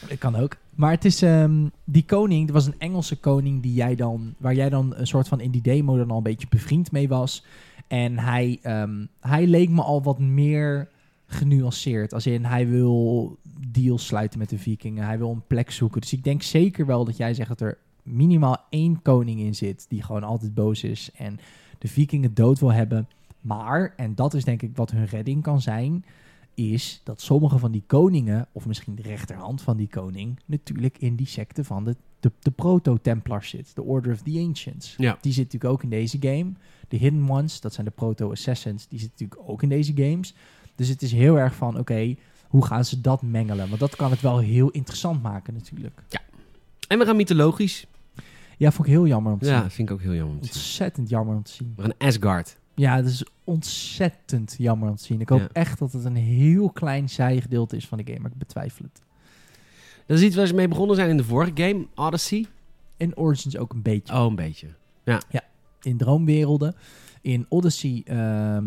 Dat 0.08 0.18
kan 0.18 0.36
ook. 0.36 0.56
Maar 0.74 0.90
het 0.90 1.04
is 1.04 1.22
ehm, 1.22 1.66
die 1.84 2.04
koning, 2.04 2.46
er 2.46 2.54
was 2.54 2.66
een 2.66 2.78
Engelse 2.78 3.16
koning 3.16 3.62
die 3.62 3.74
jij 3.74 3.94
dan, 3.94 4.34
waar 4.38 4.54
jij 4.54 4.68
dan 4.68 4.94
een 4.96 5.06
soort 5.06 5.28
van 5.28 5.40
in 5.40 5.50
die 5.50 5.62
demo 5.62 5.96
dan 5.96 6.10
al 6.10 6.16
een 6.16 6.22
beetje 6.22 6.46
bevriend 6.50 6.92
mee 6.92 7.08
was. 7.08 7.44
En 7.86 8.18
hij, 8.18 8.58
ehm, 8.62 9.06
hij 9.20 9.46
leek 9.46 9.68
me 9.68 9.82
al 9.82 10.02
wat 10.02 10.18
meer 10.18 10.88
genuanceerd. 11.26 12.14
Als 12.14 12.26
in 12.26 12.44
hij 12.44 12.68
wil 12.68 13.38
deals 13.68 14.06
sluiten 14.06 14.38
met 14.38 14.48
de 14.48 14.58
vikingen, 14.58 15.04
hij 15.04 15.18
wil 15.18 15.30
een 15.30 15.46
plek 15.46 15.70
zoeken. 15.70 16.00
Dus 16.00 16.12
ik 16.12 16.24
denk 16.24 16.42
zeker 16.42 16.86
wel 16.86 17.04
dat 17.04 17.16
jij 17.16 17.34
zegt 17.34 17.48
dat 17.48 17.60
er 17.60 17.78
minimaal 18.02 18.56
één 18.70 19.02
koning 19.02 19.40
in 19.40 19.54
zit 19.54 19.86
die 19.88 20.02
gewoon 20.02 20.24
altijd 20.24 20.54
boos 20.54 20.84
is 20.84 21.10
en 21.14 21.38
de 21.78 21.88
vikingen 21.88 22.34
dood 22.34 22.58
wil 22.58 22.72
hebben. 22.72 23.08
Maar, 23.40 23.94
en 23.96 24.14
dat 24.14 24.34
is 24.34 24.44
denk 24.44 24.62
ik 24.62 24.76
wat 24.76 24.90
hun 24.90 25.06
redding 25.06 25.42
kan 25.42 25.60
zijn, 25.60 26.04
is 26.54 27.00
dat 27.04 27.20
sommige 27.20 27.58
van 27.58 27.72
die 27.72 27.82
koningen, 27.86 28.46
of 28.52 28.66
misschien 28.66 28.94
de 28.94 29.02
rechterhand 29.02 29.62
van 29.62 29.76
die 29.76 29.88
koning, 29.88 30.38
natuurlijk 30.46 30.98
in 30.98 31.16
die 31.16 31.26
secte 31.26 31.64
van 31.64 31.84
de, 31.84 31.96
de, 32.20 32.32
de 32.40 32.50
proto-Templars 32.50 33.48
zit. 33.48 33.74
De 33.74 33.82
Order 33.82 34.12
of 34.12 34.22
the 34.22 34.44
Ancients. 34.46 34.94
Ja. 34.98 35.18
Die 35.20 35.32
zit 35.32 35.44
natuurlijk 35.44 35.72
ook 35.72 35.82
in 35.82 35.90
deze 35.90 36.16
game. 36.20 36.52
De 36.88 36.96
Hidden 36.96 37.30
Ones, 37.30 37.60
dat 37.60 37.72
zijn 37.74 37.86
de 37.86 37.92
proto-assassins, 37.92 38.88
die 38.88 38.98
zitten 38.98 39.18
natuurlijk 39.26 39.50
ook 39.50 39.62
in 39.62 39.68
deze 39.68 39.92
games. 39.94 40.34
Dus 40.74 40.88
het 40.88 41.02
is 41.02 41.12
heel 41.12 41.38
erg 41.38 41.54
van, 41.54 41.78
oké, 41.78 42.14
hoe 42.48 42.64
gaan 42.66 42.84
ze 42.84 43.00
dat 43.00 43.22
mengelen? 43.22 43.68
Want 43.68 43.80
dat 43.80 43.96
kan 43.96 44.10
het 44.10 44.20
wel 44.20 44.38
heel 44.38 44.70
interessant 44.70 45.22
maken 45.22 45.54
natuurlijk. 45.54 46.02
En 46.88 46.98
we 46.98 47.04
gaan 47.04 47.16
mythologisch. 47.16 47.86
Ja, 48.58 48.72
vond 48.72 48.86
ik 48.88 48.92
heel 48.92 49.06
jammer 49.06 49.32
om 49.32 49.38
te 49.38 49.46
Ja, 49.46 49.60
zien. 49.60 49.70
vind 49.70 49.88
ik 49.88 49.94
ook 49.94 50.00
heel 50.02 50.14
jammer. 50.14 50.34
om 50.34 50.40
te 50.40 50.46
zien. 50.46 50.56
Ontzettend 50.56 51.08
jammer 51.08 51.34
om 51.36 51.42
te 51.42 51.52
zien. 51.52 51.72
We 51.76 51.82
gaan 51.82 51.94
Asgard. 51.98 52.56
Ja, 52.74 52.96
dat 52.96 53.10
is 53.10 53.24
ontzettend 53.44 54.54
jammer 54.58 54.88
om 54.88 54.96
te 54.96 55.04
zien. 55.04 55.20
Ik 55.20 55.28
hoop 55.28 55.40
Ja. 55.40 55.48
echt 55.52 55.78
dat 55.78 55.92
het 55.92 56.04
een 56.04 56.16
heel 56.16 56.70
klein 56.70 57.08
zijgedeelte 57.08 57.76
is 57.76 57.88
van 57.88 57.98
de 57.98 58.04
game, 58.06 58.18
maar 58.18 58.30
ik 58.30 58.38
betwijfel 58.38 58.84
het. 58.92 59.02
Dat 60.06 60.18
is 60.18 60.24
iets 60.24 60.36
waar 60.36 60.46
ze 60.46 60.54
mee 60.54 60.68
begonnen 60.68 60.96
zijn 60.96 61.10
in 61.10 61.16
de 61.16 61.24
vorige 61.24 61.52
game, 61.54 61.86
Odyssey. 61.94 62.46
In 62.96 63.16
Origins 63.16 63.56
ook 63.56 63.72
een 63.72 63.82
beetje. 63.82 64.14
Oh, 64.14 64.24
een 64.24 64.34
beetje. 64.34 64.66
Ja. 65.04 65.20
Ja. 65.30 65.42
in 65.82 65.96
droomwerelden. 65.96 66.74
In 67.20 67.46
Odyssey, 67.48 68.02
ehm, 68.06 68.66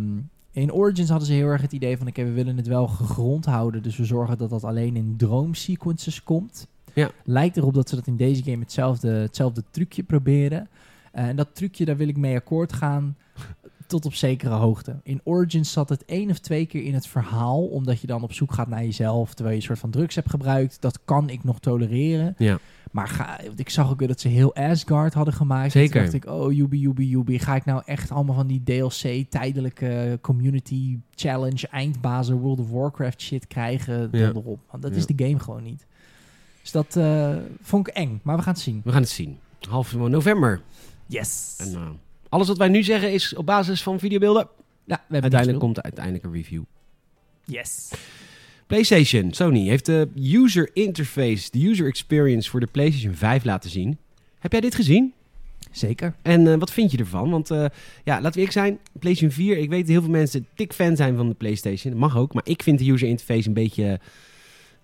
in 0.51 0.73
Origins 0.73 1.09
hadden 1.09 1.27
ze 1.27 1.33
heel 1.33 1.47
erg 1.47 1.61
het 1.61 1.71
idee 1.73 1.97
van... 1.97 2.07
oké, 2.07 2.23
we 2.23 2.31
willen 2.31 2.57
het 2.57 2.67
wel 2.67 2.87
gegrond 2.87 3.45
houden. 3.45 3.83
Dus 3.83 3.97
we 3.97 4.05
zorgen 4.05 4.37
dat 4.37 4.49
dat 4.49 4.63
alleen 4.63 4.95
in 4.95 5.13
droomsequences 5.17 6.23
komt. 6.23 6.67
Ja. 6.93 7.11
Lijkt 7.23 7.57
erop 7.57 7.73
dat 7.73 7.89
ze 7.89 7.95
dat 7.95 8.07
in 8.07 8.15
deze 8.17 8.43
game 8.43 8.59
hetzelfde, 8.59 9.09
hetzelfde 9.09 9.63
trucje 9.71 10.03
proberen. 10.03 10.67
Eh, 11.11 11.27
en 11.27 11.35
dat 11.35 11.55
trucje, 11.55 11.85
daar 11.85 11.97
wil 11.97 12.07
ik 12.07 12.17
mee 12.17 12.35
akkoord 12.35 12.73
gaan 12.73 13.17
tot 13.95 14.05
op 14.05 14.13
zekere 14.13 14.53
hoogte. 14.53 14.99
In 15.03 15.21
Origins 15.23 15.71
zat 15.71 15.89
het 15.89 16.05
één 16.05 16.29
of 16.29 16.39
twee 16.39 16.65
keer 16.65 16.83
in 16.83 16.93
het 16.93 17.07
verhaal... 17.07 17.65
omdat 17.65 18.01
je 18.01 18.07
dan 18.07 18.23
op 18.23 18.33
zoek 18.33 18.53
gaat 18.53 18.67
naar 18.67 18.83
jezelf... 18.83 19.33
terwijl 19.33 19.49
je 19.55 19.61
een 19.61 19.67
soort 19.67 19.79
van 19.79 19.89
drugs 19.89 20.15
hebt 20.15 20.29
gebruikt. 20.29 20.81
Dat 20.81 20.99
kan 21.05 21.29
ik 21.29 21.43
nog 21.43 21.59
tolereren. 21.59 22.35
Ja. 22.37 22.57
Maar 22.91 23.07
ga, 23.07 23.39
ik 23.55 23.69
zag 23.69 23.89
ook 23.89 23.99
weer 23.99 24.07
dat 24.07 24.19
ze 24.19 24.27
heel 24.27 24.55
Asgard 24.55 25.13
hadden 25.13 25.33
gemaakt. 25.33 25.71
Zeker. 25.71 25.91
Toen 25.91 26.01
dacht 26.01 26.13
ik, 26.13 26.25
oh, 26.25 26.51
joebie, 26.53 26.79
joebie, 26.79 27.09
joebie. 27.09 27.39
Ga 27.39 27.55
ik 27.55 27.65
nou 27.65 27.81
echt 27.85 28.11
allemaal 28.11 28.35
van 28.35 28.47
die 28.47 28.63
DLC, 28.63 29.25
tijdelijke 29.29 30.19
community 30.21 30.97
challenge, 31.15 31.67
eindbazen, 31.67 32.35
World 32.37 32.59
of 32.59 32.69
Warcraft 32.71 33.21
shit 33.21 33.47
krijgen? 33.47 34.09
Ja. 34.11 34.27
Erop. 34.27 34.59
Want 34.71 34.83
dat 34.83 34.91
Ja. 34.91 34.97
is 34.97 35.05
de 35.05 35.25
game 35.25 35.39
gewoon 35.39 35.63
niet. 35.63 35.85
Dus 36.61 36.71
dat 36.71 36.95
eh, 36.95 37.35
vond 37.61 37.87
ik 37.87 37.93
eng, 37.93 38.19
maar 38.23 38.35
we 38.35 38.41
gaan 38.41 38.53
het 38.53 38.61
zien. 38.61 38.81
We 38.83 38.91
gaan 38.91 39.01
het 39.01 39.09
zien. 39.09 39.37
Half 39.69 39.95
november. 39.95 40.61
Yes. 41.05 41.55
En 41.57 41.73
eh, 41.73 41.81
alles 42.35 42.47
wat 42.47 42.57
wij 42.57 42.67
nu 42.67 42.83
zeggen 42.83 43.13
is 43.13 43.35
op 43.35 43.45
basis 43.45 43.83
van 43.83 43.99
videobeelden. 43.99 44.47
ja, 44.85 44.95
we 44.95 45.13
hebben 45.13 45.21
Uiteindelijk 45.21 45.59
komt 45.59 45.75
de 45.75 45.81
uiteindelijke 45.81 46.29
review. 46.31 46.63
Yes. 47.45 47.91
PlayStation, 48.67 49.33
Sony, 49.33 49.67
heeft 49.67 49.85
de 49.85 50.09
user 50.15 50.69
interface, 50.73 51.51
de 51.51 51.67
user 51.67 51.87
experience 51.87 52.49
voor 52.49 52.59
de 52.59 52.67
PlayStation 52.71 53.13
5 53.13 53.43
laten 53.43 53.69
zien. 53.69 53.97
Heb 54.39 54.51
jij 54.51 54.61
dit 54.61 54.75
gezien? 54.75 55.13
Zeker. 55.71 56.15
En 56.21 56.47
eh, 56.47 56.57
wat 56.57 56.71
vind 56.71 56.91
je 56.91 56.97
ervan? 56.97 57.29
Want 57.29 57.51
eh, 57.51 57.65
ja, 58.03 58.13
laten 58.13 58.31
we 58.31 58.37
eerlijk 58.37 58.51
zijn, 58.51 58.79
PlayStation 58.99 59.31
4, 59.31 59.57
ik 59.57 59.69
weet 59.69 59.79
dat 59.79 59.89
heel 59.89 60.01
veel 60.01 60.09
mensen 60.09 60.47
dik 60.55 60.73
fan 60.73 60.95
zijn 60.95 61.15
van 61.15 61.29
de 61.29 61.35
PlayStation. 61.35 61.91
Dat 61.91 62.01
mag 62.01 62.17
ook, 62.17 62.33
maar 62.33 62.43
ik 62.45 62.63
vind 62.63 62.79
de 62.79 62.91
user 62.91 63.07
interface 63.07 63.47
een 63.47 63.53
beetje 63.53 63.99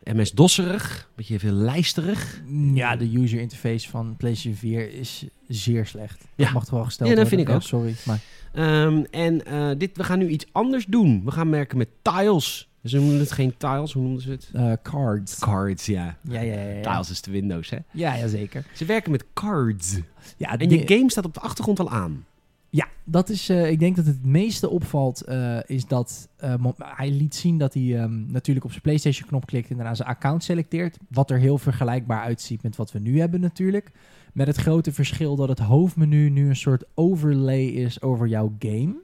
MS-dosserig, 0.04 1.00
een 1.08 1.14
beetje 1.16 1.40
veel 1.40 1.54
lijsterig. 1.54 2.42
Ja, 2.74 2.96
de 2.96 3.18
user 3.20 3.40
interface 3.40 3.90
van 3.90 4.16
PlayStation 4.18 4.56
4 4.56 4.94
is 4.94 5.26
zeer 5.48 5.86
slecht. 5.86 6.26
Ja. 6.36 6.44
Dat 6.44 6.54
mag 6.54 6.64
toch 6.64 6.74
wel 6.74 6.84
gesteld 6.84 7.10
Ja, 7.10 7.16
dat 7.16 7.30
worden? 7.30 7.46
vind 7.48 7.50
ik 7.50 7.56
ook. 7.56 7.70
Sorry, 7.82 7.96
maar... 8.06 8.20
Ehm, 8.54 9.04
en 9.12 9.46
eh, 9.46 9.70
dit, 9.78 9.98
we 9.98 10.04
gaan 10.04 10.20
nu 10.20 10.28
iets 10.28 10.46
anders 10.52 10.86
doen. 10.86 11.22
We 11.26 11.32
gaan 11.32 11.50
werken 11.52 11.78
met 11.78 11.88
tiles. 12.02 12.70
Ze 12.84 12.98
noemen 12.98 13.20
het 13.20 13.32
geen 13.32 13.58
tiles, 13.58 13.94
hoe 13.94 14.04
noemden 14.04 14.22
ze 14.22 14.30
het? 14.32 14.50
eh, 14.54 14.72
cards. 14.84 15.40
Cards, 15.40 15.86
ja. 15.86 16.18
Ja, 16.24 16.40
ja, 16.42 16.54
ja. 16.54 16.70
ja. 16.70 16.82
Tiles 16.92 17.10
is 17.10 17.22
de 17.22 17.32
Windows, 17.32 17.70
hè? 17.70 17.78
Ja, 17.92 18.14
ja, 18.16 18.28
zeker. 18.28 18.66
Ze 18.74 18.86
werken 18.86 19.12
met 19.12 19.26
cards. 19.34 19.98
Ja, 20.38 20.58
En 20.58 20.70
de- 20.70 20.78
je 20.88 20.96
game 20.98 21.12
staat 21.12 21.26
op 21.26 21.34
de 21.34 21.40
achtergrond 21.40 21.80
al 21.80 21.90
aan. 21.90 22.26
Ja, 22.74 22.88
dat 23.04 23.30
is. 23.30 23.50
eh, 23.50 23.70
ik 23.70 23.80
denk 23.80 23.96
dat 23.96 24.06
het 24.06 24.26
meeste 24.26 24.70
opvalt 24.70 25.22
eh, 25.22 25.58
is 25.66 25.88
dat 25.88 26.30
eh, 26.38 26.66
hij 26.78 27.12
liet 27.12 27.36
zien 27.36 27.58
dat 27.58 27.74
hij 27.74 28.00
ehm, 28.00 28.32
natuurlijk 28.32 28.66
op 28.66 28.72
zijn 28.72 28.84
PlayStation 28.84 29.28
knop 29.28 29.46
klikt 29.46 29.70
en 29.70 29.76
daarna 29.76 29.94
zijn 29.94 30.08
account 30.08 30.44
selecteert. 30.44 30.98
Wat 31.10 31.32
er 31.32 31.38
heel 31.38 31.58
vergelijkbaar 31.58 32.22
uitziet 32.22 32.64
met 32.64 32.76
wat 32.76 32.92
we 32.92 33.00
nu 33.00 33.20
hebben 33.20 33.40
natuurlijk. 33.40 33.92
Met 34.34 34.48
het 34.48 34.56
grote 34.56 34.92
verschil 34.92 35.36
dat 35.36 35.50
het 35.50 35.60
hoofdmenu 35.60 36.30
nu 36.30 36.50
een 36.50 36.56
soort 36.56 36.84
overlay 36.94 37.66
is 37.66 38.02
over 38.02 38.28
jouw 38.28 38.56
game. 38.60 38.96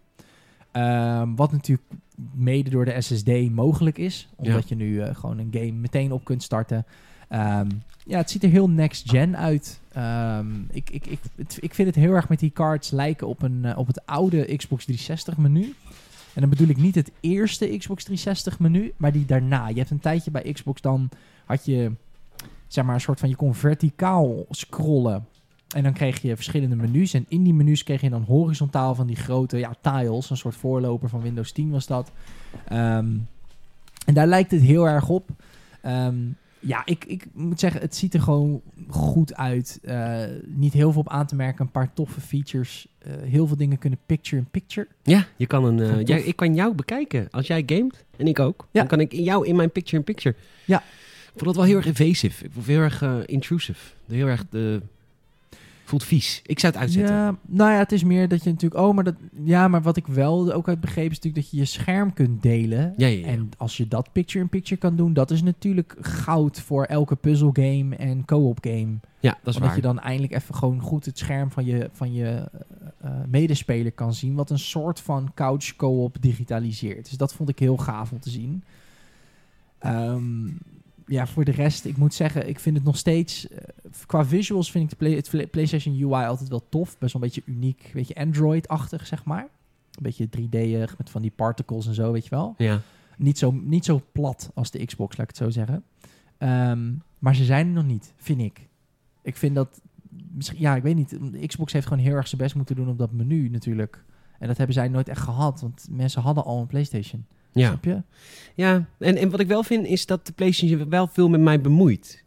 Ehm, 0.72 1.36
wat 1.36 1.52
natuurlijk 1.52 1.88
mede 2.34 2.70
door 2.70 2.86
de 2.86 3.02
SSD 3.02 3.50
mogelijk 3.52 3.98
is. 3.98 4.30
Omdat 4.36 4.70
je 4.70 4.76
nu 4.76 5.14
gewoon 5.14 5.38
een 5.38 5.50
game 5.52 5.72
meteen 5.72 6.12
op 6.12 6.26
kunt 6.26 6.44
starten. 6.44 6.86
Ehm, 7.28 7.70
ja, 8.06 8.18
het 8.18 8.30
ziet 8.30 8.44
er 8.44 8.50
heel 8.50 8.70
next-gen 8.70 9.38
uit. 9.38 9.80
Ehm, 9.92 10.48
ik, 10.70 10.90
ik, 10.90 11.06
ik, 11.06 11.20
ik 11.60 11.74
vind 11.74 11.88
het 11.88 11.96
heel 11.96 12.14
erg 12.14 12.30
met 12.30 12.40
die 12.40 12.52
cards 12.52 12.92
lijken 12.92 13.28
op, 13.28 13.42
een, 13.42 13.66
eh, 13.66 13.78
op 13.78 13.88
het 13.88 14.06
oude 14.06 14.56
Xbox 14.56 14.84
360 14.84 15.38
menu. 15.38 15.76
En 16.34 16.42
dan 16.42 16.50
bedoel 16.50 16.68
ik 16.68 16.78
niet 16.78 16.96
het 16.96 17.12
eerste 17.20 17.78
Xbox 17.78 18.04
360 18.04 18.60
menu, 18.60 18.94
maar 18.98 19.12
die 19.12 19.26
daarna. 19.26 19.68
Je 19.68 19.78
hebt 19.78 19.90
een 19.90 20.00
tijdje 20.00 20.32
bij 20.32 20.52
Xbox 20.54 20.82
dan 20.82 21.10
had 21.46 21.66
je 21.66 21.92
zeg 22.68 22.86
maar 22.86 22.94
een 22.94 23.02
soort 23.02 23.20
van 23.20 23.30
je 23.30 23.36
kon 23.36 23.56
verticaal 23.56 24.46
scrollen. 24.50 25.26
En 25.76 25.84
dan 25.84 25.94
kreeg 25.94 26.22
je 26.22 26.36
verschillende 26.36 26.76
menus. 26.76 27.14
En 27.14 27.26
in 27.28 27.44
die 27.44 27.54
menus 27.54 27.84
kreeg 27.84 28.02
je 28.02 28.10
dan 28.10 28.24
horizontaal 28.24 28.96
van 28.96 29.08
die 29.08 29.16
grote 29.16 29.58
ja, 29.58 29.74
tiles. 29.82 30.30
Een 30.30 30.38
soort 30.38 30.56
voorloper 30.56 31.10
van 31.10 31.22
Windows 31.22 31.52
10 31.52 31.70
was 31.70 31.88
dat. 31.88 32.12
Ehm, 32.68 33.18
en 34.06 34.14
daar 34.14 34.28
lijkt 34.28 34.52
het 34.52 34.62
heel 34.62 34.88
erg 34.88 35.10
op. 35.10 35.30
Ehm, 35.82 36.16
ja, 36.60 36.82
ik, 36.86 37.06
ik 37.06 37.26
moet 37.34 37.60
zeggen, 37.60 37.82
het 37.82 37.96
ziet 37.96 38.14
er 38.14 38.22
gewoon 38.22 38.62
goed 38.90 39.36
uit. 39.36 39.80
Eh, 39.84 40.24
niet 40.46 40.74
heel 40.74 40.92
veel 40.92 41.02
op 41.02 41.10
aan 41.10 41.26
te 41.26 41.36
merken. 41.36 41.66
Een 41.66 41.72
paar 41.72 41.94
toffe 41.94 42.22
features. 42.22 42.88
Eh, 43.00 43.14
heel 43.22 43.48
veel 43.48 43.58
dingen 43.58 43.78
kunnen 43.78 44.00
picture-in-picture. 44.06 44.88
Ja, 45.04 45.26
je 45.36 45.48
kan 45.48 45.64
een, 45.66 45.80
eh, 45.80 46.04
jij, 46.06 46.22
ik 46.22 46.36
kan 46.36 46.56
jou 46.56 46.76
bekijken. 46.76 47.28
Als 47.32 47.48
jij 47.48 47.64
gamet, 47.66 48.06
en 48.18 48.28
ik 48.28 48.40
ook, 48.40 48.68
Ja. 48.72 48.80
dan 48.80 48.88
kan 48.88 49.00
ik 49.00 49.12
jou 49.12 49.48
in 49.48 49.56
mijn 49.56 49.72
picture-in-picture. 49.72 50.36
Ja. 50.66 50.78
Ik 50.78 51.44
vond 51.44 51.46
dat 51.46 51.56
wel 51.56 51.64
heel 51.66 51.76
erg 51.76 51.86
invasive. 52.00 52.46
Ik 52.46 52.52
vond 52.54 52.66
heel 52.66 52.80
erg 52.80 53.26
intrusive. 53.26 53.94
Heel 54.08 54.28
erg, 54.28 54.46
eh, 54.52 54.62
voelt 55.88 56.04
vies. 56.04 56.42
Ik 56.46 56.60
zou 56.60 56.74
het 56.74 56.82
uitzetten. 56.82 57.16
Ja, 57.16 57.38
nou 57.46 57.72
ja, 57.72 57.78
het 57.78 57.92
is 57.92 58.04
meer 58.04 58.28
dat 58.28 58.44
je 58.44 58.50
natuurlijk... 58.50 58.82
Oh, 58.82 58.96
maar 58.96 59.04
dat... 59.04 59.16
Ja, 59.44 59.68
maar 59.68 59.82
wat 59.82 59.98
ik 59.98 60.08
wel 60.08 60.54
ook 60.54 60.68
uit 60.68 60.80
begreep 60.80 61.12
is 61.12 61.16
natuurlijk 61.16 61.44
dat 61.44 61.52
je 61.52 61.58
je 61.58 61.66
scherm 61.66 62.14
kunt 62.14 62.42
delen. 62.42 62.94
Ja, 62.98 63.08
ja, 63.08 63.20
ja. 63.20 63.26
En 63.26 63.50
als 63.58 63.78
je 63.78 63.88
dat 63.88 64.12
picture-in-picture 64.12 64.80
kan 64.80 64.96
doen, 64.96 65.14
dat 65.14 65.32
is 65.32 65.44
natuurlijk 65.44 65.96
goud 66.00 66.60
voor 66.60 66.84
elke 66.84 67.16
puzzelgame 67.16 67.96
en 67.96 68.26
co-op 68.26 68.58
game. 68.62 69.00
ja, 69.20 69.38
dat 69.44 69.48
is 69.48 69.56
Omdat 69.56 69.62
waar. 69.62 69.76
je 69.76 69.82
dan 69.82 70.00
eindelijk 70.00 70.34
even 70.34 70.56
gewoon 70.56 70.80
goed 70.82 71.06
het 71.06 71.18
scherm 71.18 71.52
van 71.52 71.66
je, 71.66 71.90
van 71.94 72.14
je 72.14 72.26
eh, 72.26 72.42
eh, 73.02 73.12
medespeler 73.28 73.92
kan 73.92 74.14
zien. 74.14 74.36
Wat 74.36 74.50
een 74.50 74.60
soort 74.60 75.00
van 75.00 75.32
couch 75.34 75.76
co-op 75.76 76.18
digitaliseert. 76.20 77.10
Dus 77.10 77.18
dat 77.18 77.34
vond 77.34 77.50
ik 77.50 77.60
heel 77.60 77.78
gaaf 77.78 78.12
om 78.12 78.20
te 78.20 78.30
zien. 78.30 78.64
Ehm, 79.80 80.48
ja, 81.08 81.28
voor 81.28 81.44
de 81.46 81.52
rest, 81.52 81.86
ik 81.86 81.98
moet 81.98 82.14
zeggen, 82.14 82.48
ik 82.50 82.60
vind 82.60 82.76
het 82.76 82.86
nog 82.86 82.98
steeds... 82.98 83.48
eh, 83.48 83.58
qua 84.06 84.26
visuals 84.26 84.72
vind 84.72 84.84
ik 84.84 84.90
de 84.90 84.96
Play- 84.96 85.16
het 85.16 85.30
Play- 85.30 85.48
PlayStation 85.48 85.96
UI 85.96 86.26
altijd 86.26 86.50
wel 86.50 86.70
tof. 86.70 86.98
Best 86.98 87.14
wel 87.14 87.22
een 87.22 87.28
beetje 87.28 87.52
uniek, 87.52 87.84
een 87.86 87.92
beetje 87.94 88.16
Android-achtig, 88.16 89.08
zeg 89.08 89.26
maar. 89.26 89.42
Een 89.92 90.04
beetje 90.04 90.28
3D'ig, 90.30 90.98
met 90.98 91.10
van 91.10 91.22
die 91.22 91.32
particles 91.36 91.88
en 91.88 91.94
zo, 91.94 92.12
weet 92.12 92.24
je 92.24 92.30
wel. 92.30 92.54
Ja. 92.58 92.82
Niet 93.18 93.38
zo, 93.38 93.52
niet 93.52 93.86
zo 93.86 94.02
plat 94.12 94.52
als 94.54 94.72
de 94.72 94.86
Xbox, 94.86 95.18
laat 95.18 95.30
ik 95.30 95.36
het 95.38 95.46
zo 95.46 95.50
zeggen. 95.50 95.84
Ehm, 96.38 96.94
maar 97.20 97.36
ze 97.36 97.44
zijn 97.46 97.68
er 97.68 97.74
nog 97.74 97.86
niet, 97.86 98.14
vind 98.18 98.42
ik. 98.42 98.68
Ik 99.22 99.38
vind 99.38 99.56
dat... 99.56 99.82
Misschien, 100.32 100.60
ja, 100.60 100.76
ik 100.76 100.84
weet 100.84 100.96
niet. 100.96 101.10
De 101.32 101.48
Xbox 101.48 101.74
heeft 101.74 101.88
gewoon 101.88 102.04
heel 102.04 102.16
erg 102.16 102.28
zijn 102.28 102.42
best 102.42 102.56
moeten 102.56 102.76
doen 102.76 102.90
op 102.90 102.98
dat 102.98 103.12
menu 103.12 103.50
natuurlijk. 103.50 104.04
En 104.40 104.48
dat 104.48 104.58
hebben 104.58 104.76
zij 104.76 104.88
nooit 104.88 105.10
echt 105.10 105.22
gehad. 105.22 105.62
Want 105.62 105.88
mensen 105.92 106.22
hadden 106.22 106.44
al 106.46 106.60
een 106.62 106.68
PlayStation. 106.68 107.26
Ja. 107.58 107.68
Snap 107.68 107.84
je? 107.84 108.02
Ja, 108.56 108.86
en, 109.00 109.16
en 109.16 109.30
wat 109.30 109.40
ik 109.40 109.48
wel 109.48 109.64
vind 109.64 109.86
is 109.88 110.06
dat 110.06 110.26
de 110.26 110.34
PlayStation 110.34 110.90
wel 110.90 111.08
veel 111.08 111.30
met 111.30 111.42
mij 111.42 111.62
bemoeit. 111.62 112.26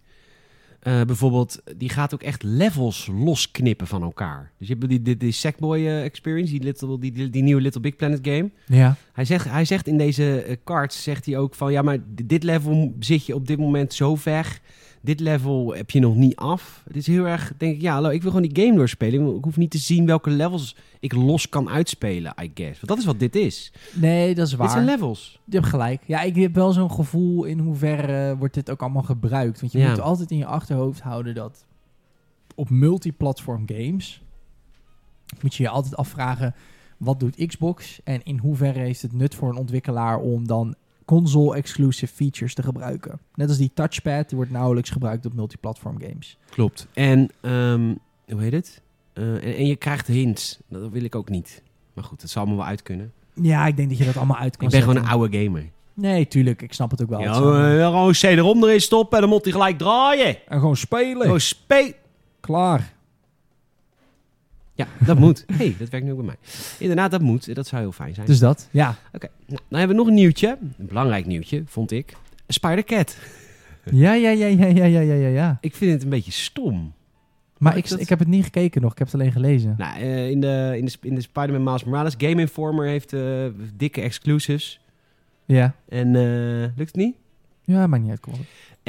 Eh, 0.81 1.03
bijvoorbeeld, 1.03 1.63
die 1.77 1.89
gaat 1.89 2.15
ook 2.15 2.23
echt 2.23 2.43
levels 2.43 3.09
losknippen 3.15 3.87
van 3.87 4.03
elkaar. 4.03 4.51
Dus 4.59 4.69
je 4.69 4.75
hebt 4.75 4.89
die, 4.89 5.03
die, 5.03 5.17
die 5.17 5.33
Sackboy 5.33 5.79
eh, 5.79 6.05
Experience, 6.05 6.53
die, 6.53 6.63
little, 6.63 6.99
die, 6.99 7.31
die, 7.31 7.43
nieuwe 7.43 7.61
Little 7.61 7.81
Big 7.81 7.97
Planet 7.97 8.19
game. 8.23 8.51
Ja. 8.67 8.97
Hij 9.13 9.25
zegt, 9.25 9.51
hij 9.51 9.65
zegt 9.65 9.87
in 9.87 9.99
deze 9.99 10.43
eh, 10.43 10.57
cards, 10.65 11.03
zegt 11.03 11.27
hij 11.27 11.39
ook 11.39 11.55
van... 11.55 11.73
Ja, 11.73 11.83
maar 11.83 11.99
dit 12.09 12.43
level 12.43 12.95
zit 12.99 13.27
je 13.27 13.35
op 13.35 13.47
dit 13.47 13.59
moment 13.59 13.95
zo 13.95 14.17
ver. 14.17 14.61
Dit 15.03 15.21
level 15.21 15.75
heb 15.75 15.91
je 15.91 16.01
nog 16.01 16.15
niet 16.15 16.37
af. 16.37 16.83
Het 16.87 16.97
is 16.97 17.07
heel 17.07 17.25
erg, 17.27 17.53
denk 17.57 17.75
ik, 17.75 17.81
ja, 17.81 17.93
hallo, 17.93 18.09
ik 18.09 18.23
wil 18.23 18.31
gewoon 18.31 18.49
die 18.49 18.65
game 18.65 18.77
doorspelen. 18.77 19.37
Ik 19.37 19.45
hoef 19.45 19.57
niet 19.57 19.71
te 19.71 19.79
zien 19.79 20.07
welke 20.07 20.31
levels 20.31 20.77
ik 21.01 21.13
los 21.13 21.49
kan 21.49 21.69
uitspelen, 21.69 22.35
I 22.43 22.51
guess. 22.55 22.75
Want 22.77 22.87
dat 22.89 22.99
is 22.99 23.05
wat 23.05 23.19
dit 23.19 23.37
is. 23.37 23.73
Nee, 23.95 24.35
dat 24.35 24.45
is 24.45 24.51
Dit 24.51 24.59
waar. 24.59 24.71
zijn 24.71 24.85
levels. 24.85 25.41
Je 25.45 25.57
hebt 25.57 25.69
gelijk. 25.69 26.03
Ja, 26.07 26.21
ik 26.21 26.37
heb 26.37 26.55
wel 26.55 26.73
zo'n 26.73 26.91
gevoel 26.91 27.45
in 27.45 27.59
hoeverre 27.59 28.37
wordt 28.37 28.55
dit 28.55 28.71
ook 28.71 28.81
allemaal 28.83 29.03
gebruikt. 29.03 29.61
Want 29.61 29.73
je 29.73 29.79
Ja. 29.79 29.89
moet 29.89 30.01
altijd 30.01 30.31
in 30.31 30.37
je 30.39 30.47
achterhoofd 30.47 31.01
houden 31.01 31.35
dat 31.35 31.67
op 32.55 32.71
multiplatform 32.71 33.63
games 33.67 34.23
moet 35.43 35.55
je 35.55 35.63
je 35.63 35.69
altijd 35.69 35.97
afvragen 35.97 36.55
wat 36.97 37.21
doet 37.21 37.47
Xbox 37.47 38.01
en 38.05 38.23
in 38.23 38.39
hoeverre 38.39 38.79
heeft 38.79 39.03
het 39.03 39.13
nut 39.13 39.35
voor 39.35 39.49
een 39.49 39.57
ontwikkelaar 39.57 40.19
om 40.19 40.47
dan 40.47 40.75
console-exclusive 41.11 42.13
features 42.15 42.55
te 42.55 42.63
gebruiken. 42.63 43.21
Net 43.35 43.49
als 43.49 43.59
die 43.59 43.71
touchpad, 43.75 44.29
die 44.29 44.37
wordt 44.37 44.51
nauwelijks 44.53 44.91
gebruikt 44.91 45.27
op 45.27 45.35
multiplatform 45.35 46.01
games. 46.01 46.39
Klopt. 46.51 46.87
En, 46.93 47.31
ehm, 47.41 47.95
hoe 48.29 48.41
heet 48.43 48.53
het? 48.53 48.83
Eh, 49.13 49.35
en, 49.35 49.57
en 49.57 49.67
je 49.67 49.77
krijgt 49.77 50.07
hints. 50.07 50.59
Dat 50.69 50.91
wil 50.91 51.05
ik 51.05 51.15
ook 51.15 51.29
niet. 51.29 51.63
Maar 51.95 52.05
goed, 52.05 52.21
dat 52.21 52.31
zal 52.31 52.43
allemaal 52.43 52.61
wel 52.61 52.69
uit 52.71 52.83
kunnen. 52.83 53.13
Ja, 53.35 53.67
ik 53.67 53.77
denk 53.77 53.89
dat 53.89 53.99
je 53.99 54.05
dat 54.05 54.17
allemaal 54.17 54.37
uit 54.37 54.57
kan 54.57 54.67
Ik 54.67 54.73
ben 54.73 54.83
gewoon 54.83 54.97
een 54.97 55.09
oude 55.09 55.45
gamer. 55.45 55.71
Nee, 55.95 56.29
tuurlijk, 56.29 56.63
ik 56.63 56.73
snap 56.73 56.91
het 56.91 57.03
ook 57.03 57.09
wel. 57.09 57.21
Ja, 57.21 57.33
eh, 57.33 57.87
gewoon 57.87 58.13
CD-ROM 58.13 58.65
erin 58.65 58.81
stoppen 58.81 59.15
en 59.15 59.21
dan 59.21 59.33
moet 59.33 59.45
hij 59.45 59.53
gelijk 59.53 59.79
draaien. 59.79 60.37
en 60.49 60.59
gewoon 60.59 60.77
spelen. 60.77 61.23
Gewoon 61.23 61.41
speel. 61.41 61.93
Klaar. 62.41 62.93
Ja, 64.81 65.07
dat 65.07 65.19
moet. 65.19 65.45
hey, 65.59 65.75
dat 65.79 65.89
werkt 65.89 66.07
nu 66.07 66.13
ook 66.13 66.19
bij 66.19 66.27
mij. 66.27 66.37
Inderdaad, 66.79 67.11
dat 67.11 67.21
moet. 67.21 67.55
Dat 67.55 67.67
zou 67.67 67.83
heel 67.83 67.93
fijn 67.93 68.15
zijn. 68.15 68.27
Dus 68.27 68.39
dat, 68.39 68.69
ja. 68.71 68.97
Oké, 69.13 69.29
nou, 69.47 69.61
dan 69.69 69.79
hebben 69.79 69.97
we 69.97 70.03
nog 70.03 70.11
een 70.11 70.19
nieuwtje. 70.19 70.59
Een 70.79 70.87
belangrijk 70.87 71.27
nieuwtje, 71.27 71.63
vond 71.67 71.91
ik. 71.91 72.17
Spider-Cat. 72.49 73.17
Ja, 73.93 74.15
ja, 74.15 74.31
ja, 74.31 74.47
ja, 74.47 74.67
ja, 74.67 74.85
ja, 74.85 75.01
ja, 75.01 75.29
ja. 75.29 75.59
Ik 75.61 75.75
vind 75.75 75.93
het 75.93 76.03
een 76.03 76.09
beetje 76.09 76.33
stom. 76.33 76.93
Maar 77.59 77.77
ik, 77.77 77.91
ik 77.91 78.09
heb 78.09 78.19
het 78.19 78.29
niet 78.29 78.45
gekeken 78.45 78.83
nog, 78.83 78.93
ik 78.93 78.99
heb 78.99 79.07
het 79.07 79.21
alleen 79.21 79.33
gelezen. 79.33 79.75
Nou, 79.79 80.01
eh, 80.01 80.31
in 80.31 80.41
de, 80.41 80.75
in 80.77 80.85
de, 80.85 80.93
in 81.01 81.15
de 81.15 81.21
Spider-Man 81.21 81.63
Miles 81.63 81.85
Morales, 81.85 82.15
Game 82.19 82.41
Informer 82.41 82.87
heeft 82.87 83.13
eh, 83.13 83.47
dikke 83.77 84.01
exclusives. 84.01 84.81
Ja. 85.45 85.75
En 85.89 86.17
eh, 86.17 86.77
lukt 86.77 86.79
het 86.79 86.95
niet? 86.95 87.15
Ja, 87.65 87.87
maar 87.87 88.01
niet 88.01 88.11
uit. 88.11 88.21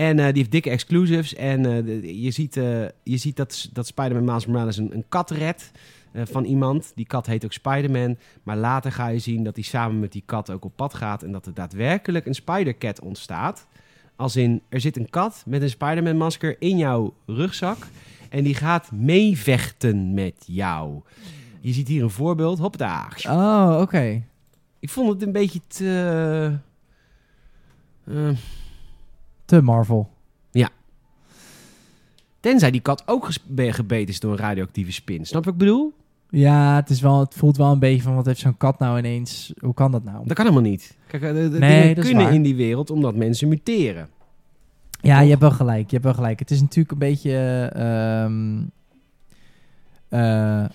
En 0.02 0.20
eh, 0.20 0.26
die 0.26 0.38
heeft 0.38 0.52
dikke 0.52 0.70
exclusives. 0.70 1.36
En 1.36 1.66
eh, 1.66 1.86
de- 1.86 2.22
je 2.22 2.32
ziet, 2.32 2.58
eh, 2.58 2.82
je 3.04 3.18
ziet 3.18 3.36
dat, 3.36 3.70
dat 3.74 3.88
Spider-Man 3.88 4.24
Miles 4.24 4.45
Morales 4.45 4.78
een, 4.78 4.93
een 4.95 5.06
kat 5.10 5.30
redt 5.32 5.72
van 6.14 6.43
iemand. 6.43 6.91
Die 6.95 7.06
kat 7.06 7.26
heet 7.26 7.45
ook 7.45 7.54
Spider-Man. 7.54 8.18
Maar 8.43 8.58
later 8.58 8.91
ga 8.91 9.08
je 9.08 9.20
zien 9.20 9.43
dat 9.43 9.56
hij 9.56 9.64
samen 9.64 9.99
met 9.99 10.12
die 10.12 10.24
kat 10.26 10.49
ook 10.52 10.66
op 10.66 10.76
pad 10.76 10.93
gaat. 10.93 11.24
En 11.24 11.32
dat 11.32 11.45
er 11.45 11.54
daadwerkelijk 11.54 12.26
een 12.26 12.36
Spider-Cat 12.36 12.99
ontstaat. 13.02 13.68
Als 14.16 14.36
in, 14.36 14.62
er 14.70 14.82
zit 14.82 14.97
een 14.97 15.10
kat 15.10 15.43
met 15.45 15.62
een 15.62 15.70
Spider-Man 15.70 16.18
masker 16.18 16.56
in 16.60 16.78
jouw 16.78 17.14
rugzak. 17.26 17.78
En 18.30 18.43
die 18.43 18.56
gaat 18.56 18.91
meevechten 18.91 20.14
met 20.14 20.43
jou. 20.47 21.02
Je 21.60 21.74
ziet 21.74 21.88
hier 21.88 22.04
een 22.04 22.10
voorbeeld. 22.10 22.60
Hoppa. 22.60 23.08
Oh, 23.28 23.78
oké. 23.82 24.24
Ik 24.80 24.89
vond 24.89 25.10
het 25.10 25.22
een 25.22 25.32
beetje 25.32 25.62
te... 25.68 26.58
eh, 28.06 28.30
Te 29.52 29.62
Marvel. 29.62 30.10
Tenzij 32.39 32.72
die 32.72 32.82
kat 32.82 33.04
ook 33.06 33.28
gebeten 33.56 34.08
is 34.08 34.20
door 34.20 34.32
een 34.32 34.38
radioactieve 34.38 34.91
spin. 34.91 35.26
Snap 35.26 35.43
wat 35.45 35.54
ik 35.54 35.60
bedoel? 35.60 35.93
Ja, 36.30 36.76
het, 36.76 36.89
is 36.89 37.02
wel, 37.02 37.20
het 37.20 37.34
voelt 37.34 37.58
wel 37.58 37.72
een 37.72 37.80
beetje 37.80 38.02
van 38.02 38.16
wat 38.16 38.26
heeft 38.26 38.39
zo'n 38.39 38.58
kat 38.58 38.80
nou 38.80 38.97
ineens... 38.97 39.54
Hoe 39.60 39.74
kan 39.74 39.91
dat 39.91 40.04
nou? 40.04 40.28
Dat 40.28 40.36
kan 40.36 40.45
helemaal 40.45 40.70
niet. 40.70 40.97
Kijk, 41.08 41.24
eh, 41.24 41.34
de, 41.34 41.49
de 41.49 41.58
Nee, 41.60 41.70
dingen 41.82 41.88
dat 41.95 42.04
is 42.04 42.10
kunnen 42.10 42.24
waar. 42.28 42.34
in 42.36 42.41
die 42.41 42.56
wereld 42.56 42.89
omdat 42.89 43.16
mensen 43.16 43.47
muteren. 43.47 44.10
Ja, 45.02 45.14
Toch? 45.16 45.24
je 45.24 45.30
hebt 45.30 45.41
wel 45.41 45.52
gelijk. 45.52 45.86
Je 45.86 45.91
hebt 45.91 46.04
wel 46.04 46.14
gelijk. 46.14 46.39
Het 46.39 46.52
is 46.52 46.62
natuurlijk 46.62 46.91
een 46.91 46.97
beetje... 46.97 47.36
ehm 47.74 48.62
eh, 50.10 50.66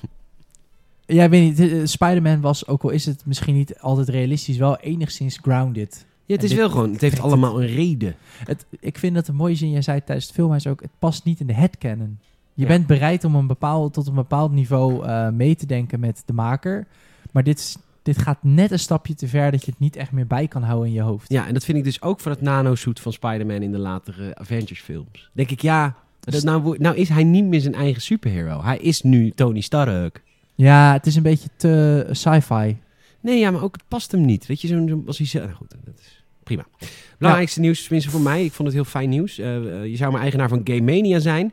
ja, 1.07 1.25
ik 1.25 1.31
weet 1.31 1.59
niet. 1.59 1.71
eh, 1.73 1.81
Spider-Man 1.85 2.41
was, 2.41 2.67
ook 2.67 2.83
al 2.83 2.91
is 2.91 3.07
het 3.07 3.27
misschien 3.27 3.55
niet 3.55 3.79
altijd 3.79 4.09
realistisch, 4.09 4.57
wel 4.57 4.77
enigszins 4.79 5.39
grounded. 5.43 6.06
Ja, 6.27 6.35
het 6.35 6.39
En 6.39 6.45
is 6.45 6.51
dit- 6.51 6.59
wel 6.59 6.71
gewoon, 6.71 6.93
het 6.93 7.01
heeft 7.01 7.21
allemaal 7.21 7.61
een 7.63 7.67
reden. 7.69 8.15
Het, 8.45 8.67
ik 8.81 8.99
vind 8.99 9.15
dat 9.15 9.29
een 9.29 9.35
mooie 9.35 9.55
zin. 9.55 9.71
Jij 9.71 9.83
zei 9.83 9.99
tijdens 10.05 10.27
het 10.27 10.35
filmhuis 10.35 10.67
ook. 10.67 10.81
Het 10.83 10.91
past 10.99 11.25
niet 11.25 11.41
in 11.41 11.47
de 11.47 11.53
headcanon. 11.55 12.19
Je 12.55 12.63
Ja. 12.63 12.69
bent 12.69 12.87
bereid 12.87 13.25
om 13.25 13.35
een 13.35 13.47
bepaald, 13.47 13.93
tot 13.93 14.07
een 14.07 14.15
bepaald 14.15 14.53
niveau 14.53 15.05
eh, 15.07 15.29
mee 15.29 15.57
te 15.57 15.67
denken 15.67 16.01
met 16.01 16.23
de 16.27 16.33
maker. 16.33 16.87
Maar 17.33 17.43
dit, 17.43 17.79
dit 18.03 18.19
gaat 18.19 18.39
net 18.41 18.71
een 18.71 18.79
stapje 18.79 19.15
te 19.15 19.29
ver 19.29 19.51
dat 19.51 19.65
je 19.65 19.71
het 19.71 19.81
niet 19.81 19.97
echt 19.97 20.13
meer 20.13 20.27
bij 20.27 20.49
kan 20.49 20.63
houden 20.63 20.87
in 20.89 20.95
je 20.95 21.01
hoofd. 21.01 21.33
Ja, 21.33 21.47
en 21.47 21.55
dat 21.55 21.65
vind 21.65 21.79
ik 21.79 21.85
dus 21.85 22.03
ook 22.03 22.21
van 22.21 22.33
het 22.33 22.41
nanosuit 22.41 23.01
van 23.01 23.13
Spider-Man 23.13 23.63
in 23.63 23.73
de 23.73 23.79
latere 23.79 24.35
Avengers 24.37 24.81
films. 24.81 25.31
Denk 25.33 25.51
ik, 25.51 25.63
ja, 25.63 25.95
dat 26.21 26.35
Dus- 26.35 26.43
nou, 26.43 26.77
nou 26.79 26.97
is 26.97 27.09
hij 27.09 27.25
niet 27.25 27.45
meer 27.45 27.61
zijn 27.61 27.75
eigen 27.75 28.03
superhero. 28.03 28.63
Hij 28.63 28.79
is 28.79 29.03
nu 29.03 29.31
Tony 29.31 29.61
Stark. 29.61 30.23
Ja, 30.55 30.93
het 30.93 31.07
is 31.07 31.17
een 31.17 31.23
beetje 31.23 31.49
te 31.57 32.07
sci-fi. 32.11 32.77
Nee, 33.27 33.39
ja, 33.39 33.51
maar 33.51 33.63
ook 33.63 33.75
het 33.75 33.89
past 33.89 34.13
hem 34.13 34.25
niet. 34.25 34.47
Weet 34.47 34.61
je, 34.61 34.69
zo'n 34.69 34.89
zo, 34.89 35.03
als 35.07 35.19
hij 35.19 35.27
zo, 35.27 35.39
nou 35.39 35.53
goed, 35.53 35.71
dat 35.85 35.99
is 35.99 36.25
prima. 36.43 36.67
Belangrijkste 37.19 37.61
nieuws, 37.61 37.83
tenminste 37.83 38.11
voor 38.11 38.21
mij. 38.21 38.45
Ik 38.45 38.53
vond 38.53 38.69
het 38.69 38.77
heel 38.77 38.87
fijn 38.87 39.09
nieuws. 39.09 39.39
Eh, 39.39 39.57
eh, 39.57 39.87
je 39.87 39.97
zou 39.97 40.13
maar 40.13 40.21
eigenaar 40.21 40.49
van 40.49 40.61
Game 40.65 40.81
Mania 40.81 41.19
zijn. 41.19 41.53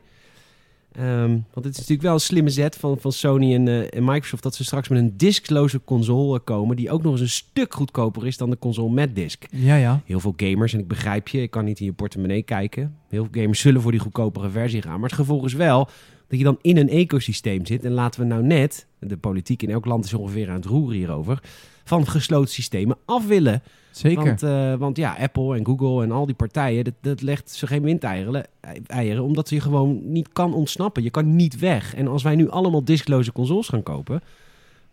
Ehm, 0.92 1.28
want 1.28 1.64
het 1.64 1.68
is 1.68 1.76
natuurlijk 1.76 2.02
wel 2.02 2.12
een 2.12 2.20
slimme 2.20 2.50
zet 2.50 2.76
van, 2.76 2.98
van 2.98 3.12
Sony 3.12 3.54
en, 3.54 3.68
eh, 3.68 3.94
en 3.94 4.04
Microsoft... 4.04 4.42
dat 4.42 4.54
ze 4.54 4.64
straks 4.64 4.88
met 4.88 4.98
een 4.98 5.16
diskloze 5.16 5.80
console 5.84 6.38
komen... 6.38 6.76
die 6.76 6.90
ook 6.90 7.02
nog 7.02 7.12
eens 7.12 7.20
een 7.20 7.28
stuk 7.28 7.74
goedkoper 7.74 8.26
is 8.26 8.36
dan 8.36 8.50
de 8.50 8.58
console 8.58 8.92
met 8.92 9.14
disk. 9.16 9.46
Ja, 9.50 9.76
ja. 9.76 10.00
Heel 10.04 10.20
veel 10.20 10.34
gamers, 10.36 10.72
en 10.72 10.78
ik 10.78 10.88
begrijp 10.88 11.28
je, 11.28 11.42
ik 11.42 11.50
kan 11.50 11.64
niet 11.64 11.80
in 11.80 11.86
je 11.86 11.92
portemonnee 11.92 12.42
kijken. 12.42 12.96
Heel 13.08 13.28
veel 13.30 13.42
gamers 13.42 13.60
zullen 13.60 13.80
voor 13.80 13.90
die 13.90 14.00
goedkopere 14.00 14.50
versie 14.50 14.82
gaan. 14.82 15.00
Maar 15.00 15.08
het 15.08 15.18
gevolg 15.18 15.44
is 15.44 15.54
wel 15.54 15.88
dat 16.34 16.42
je 16.42 16.50
dan 16.50 16.72
in 16.72 16.76
een 16.76 16.88
ecosysteem 16.88 17.66
zit. 17.66 17.84
En 17.84 17.92
laten 17.92 18.20
we 18.20 18.26
nou 18.26 18.42
net, 18.42 18.86
de 18.98 19.16
politiek 19.16 19.62
in 19.62 19.70
elk 19.70 19.84
land 19.84 20.04
is 20.04 20.14
ongeveer 20.14 20.48
aan 20.48 20.54
het 20.54 20.64
roeren 20.64 20.96
hierover... 20.96 21.42
van 21.84 22.06
gesloten 22.06 22.54
systemen 22.54 22.96
af 23.04 23.26
willen. 23.26 23.62
Zeker. 23.90 24.24
Want, 24.24 24.42
eh, 24.42 24.74
want 24.74 24.96
ja, 24.96 25.16
Apple 25.18 25.56
en 25.56 25.66
Google 25.66 26.02
en 26.02 26.10
al 26.10 26.26
die 26.26 26.34
partijen, 26.34 26.84
dat, 26.84 26.94
dat 27.00 27.22
legt 27.22 27.50
ze 27.50 27.66
geen 27.66 27.82
windeieren, 27.82 28.46
eieren, 28.86 29.22
omdat 29.22 29.50
je 29.50 29.60
gewoon 29.60 30.12
niet 30.12 30.28
kan 30.32 30.54
ontsnappen. 30.54 31.02
Je 31.02 31.10
kan 31.10 31.36
niet 31.36 31.58
weg. 31.58 31.94
En 31.94 32.08
als 32.08 32.22
wij 32.22 32.34
nu 32.34 32.50
allemaal 32.50 32.84
diskloze 32.84 33.32
consoles 33.32 33.68
gaan 33.68 33.82
kopen, 33.82 34.22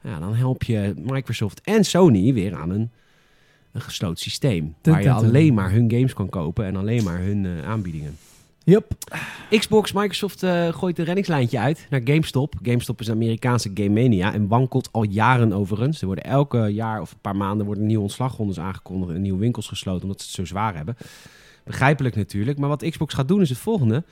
ja, 0.03 0.19
dan 0.19 0.35
help 0.35 0.63
je 0.63 0.93
Microsoft 0.97 1.61
en 1.61 1.83
Sony 1.83 2.33
weer 2.33 2.55
aan 2.55 2.69
een, 2.69 2.89
een 3.71 3.81
gesloten 3.81 4.23
systeem. 4.23 4.75
Waar 4.81 5.01
je 5.01 5.11
alleen 5.11 5.53
maar 5.53 5.71
hun 5.71 5.91
games 5.91 6.13
kan 6.13 6.29
kopen 6.29 6.65
en 6.65 6.75
alleen 6.75 7.03
maar 7.03 7.19
hun 7.19 7.45
eh, 7.45 7.67
aanbiedingen. 7.69 8.17
Yep. 8.63 8.93
Xbox, 9.49 9.91
Microsoft 9.91 10.43
eh, 10.43 10.67
gooit 10.73 10.99
een 10.99 11.05
reddingslijntje 11.05 11.59
uit 11.59 11.87
naar 11.89 12.01
GameStop. 12.03 12.55
GameStop 12.63 12.99
is 12.99 13.07
een 13.07 13.13
Amerikaanse 13.13 13.71
game 13.73 13.89
mania 13.89 14.33
en 14.33 14.47
wankelt 14.47 14.89
al 14.91 15.03
jaren 15.03 15.53
overigens. 15.53 15.99
Er 15.99 16.05
worden 16.05 16.23
elke 16.23 16.57
jaar 16.57 17.01
of 17.01 17.11
een 17.11 17.21
paar 17.21 17.35
maanden 17.35 17.65
worden 17.65 17.85
nieuwe 17.85 18.03
ontslagrondes 18.03 18.59
aangekondigd 18.59 19.13
en 19.13 19.21
nieuwe 19.21 19.39
winkels 19.39 19.67
gesloten 19.67 20.01
omdat 20.01 20.21
ze 20.21 20.25
het 20.25 20.35
zo 20.35 20.45
zwaar 20.45 20.75
hebben. 20.75 20.97
Begrijpelijk 21.63 22.15
natuurlijk, 22.15 22.57
maar 22.57 22.69
wat 22.69 22.89
Xbox 22.89 23.13
gaat 23.13 23.27
doen 23.27 23.41
is 23.41 23.49
het 23.49 23.57
volgende. 23.57 24.03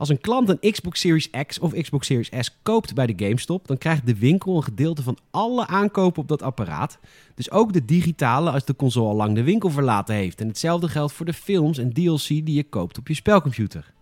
Als 0.00 0.08
een 0.08 0.20
klant 0.20 0.48
een 0.48 0.72
Xbox 0.72 1.00
Series 1.00 1.30
X 1.46 1.58
of 1.58 1.72
Xbox 1.72 2.06
Series 2.06 2.30
S 2.40 2.58
koopt 2.62 2.94
bij 2.94 3.06
de 3.06 3.24
GameStop, 3.24 3.66
dan 3.66 3.78
krijgt 3.78 4.06
de 4.06 4.18
winkel 4.18 4.56
een 4.56 4.62
gedeelte 4.62 5.02
van 5.02 5.18
alle 5.30 5.66
aankopen 5.66 6.22
op 6.22 6.28
dat 6.28 6.42
apparaat. 6.42 6.98
Dus 7.34 7.50
ook 7.50 7.72
de 7.72 7.84
digitale 7.84 8.50
als 8.50 8.64
de 8.64 8.76
console 8.76 9.08
al 9.08 9.14
lang 9.14 9.34
de 9.34 9.42
winkel 9.42 9.70
verlaten 9.70 10.14
heeft. 10.14 10.40
En 10.40 10.46
hetzelfde 10.48 10.88
geldt 10.88 11.12
voor 11.12 11.26
de 11.26 11.32
films 11.32 11.78
en 11.78 11.92
DLC 11.92 12.26
die 12.28 12.52
je 12.52 12.62
koopt 12.64 12.98
op 12.98 13.08
je 13.08 13.14
spelcomputer. 13.14 13.92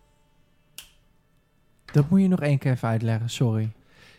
Dat 1.92 2.11
moet 2.11 2.20
je 2.20 2.28
nog 2.28 2.40
één 2.40 2.59
keer 2.59 2.72
even 2.72 2.88
uitleggen, 2.88 3.30
sorry. 3.30 3.70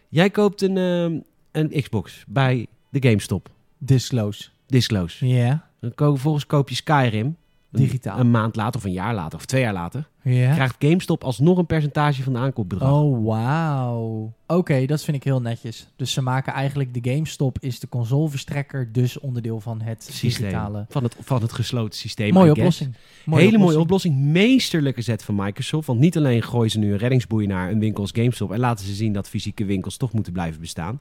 Jij 0.10 0.30
koopt 0.30 0.62
een, 0.62 0.78
ehm, 0.78 1.20
een 1.52 1.82
Xbox 1.82 2.24
bij 2.28 2.68
de 2.90 3.02
GameStop. 3.08 3.50
Disclose. 3.78 4.50
Disclose. 4.68 5.28
Ja. 5.28 5.68
Dan 5.80 5.94
ko- 5.96 6.12
vervolgens 6.12 6.46
koop 6.46 6.70
je 6.70 6.76
Skyrim. 6.76 7.38
Een, 7.72 7.80
Digitaal. 7.80 8.20
Een 8.20 8.32
maand 8.32 8.56
later 8.56 8.80
of 8.80 8.86
een 8.86 8.92
jaar 8.92 9.14
later 9.14 9.38
of 9.40 9.46
twee 9.46 9.62
jaar 9.62 9.74
later. 9.74 10.08
Ja. 10.24 10.54
Krijgt 10.54 10.76
GameStop 10.80 11.24
alsnog 11.24 11.58
een 11.58 11.66
percentage 11.66 12.24
van 12.24 12.34
de 12.34 12.40
aankoopbedrag. 12.40 12.92
Oh, 12.92 13.26
wauw. 13.26 14.34
Oké, 14.48 14.86
dat 14.86 15.04
vind 15.04 15.18
ik 15.18 15.24
heel 15.24 15.42
netjes. 15.42 15.88
Dus 15.96 16.12
ze 16.12 16.22
maken 16.22 16.54
eigenlijk 16.54 16.94
de 16.94 17.12
GameStop 17.12 17.58
is 17.60 17.80
de 17.80 17.90
consoleverstrekker, 17.90 18.92
dus 18.92 19.20
onderdeel 19.20 19.60
van 19.60 19.82
het 19.82 20.04
systeem. 20.04 20.48
digitale. 20.48 20.86
Van 20.90 21.04
het, 21.04 21.16
van 21.20 21.42
het 21.42 21.52
gesloten 21.52 22.00
systeem. 22.00 22.34
Mooie 22.34 22.52
oplossing. 22.52 22.96
Hele 23.26 23.58
mooie 23.58 23.80
oplossing. 23.80 24.16
Meesterlijke 24.18 25.02
zet 25.02 25.24
van 25.24 25.36
Microsoft. 25.36 25.88
Want 25.88 26.00
niet 26.00 26.18
alleen 26.18 26.44
gooien 26.44 26.72
ze 26.72 26.80
nu 26.80 26.92
een 26.92 26.98
reddingsboei 26.98 27.48
naar 27.48 27.72
een 27.72 27.80
winkel 27.80 28.02
als 28.02 28.12
GameStop. 28.14 28.52
En 28.52 28.60
laten 28.60 28.86
ze 28.86 28.94
zien 28.94 29.14
dat 29.14 29.30
fysieke 29.30 29.66
winkels 29.66 29.98
toch 29.98 30.14
moeten 30.14 30.34
blijven 30.34 30.62
bestaan. 30.62 31.00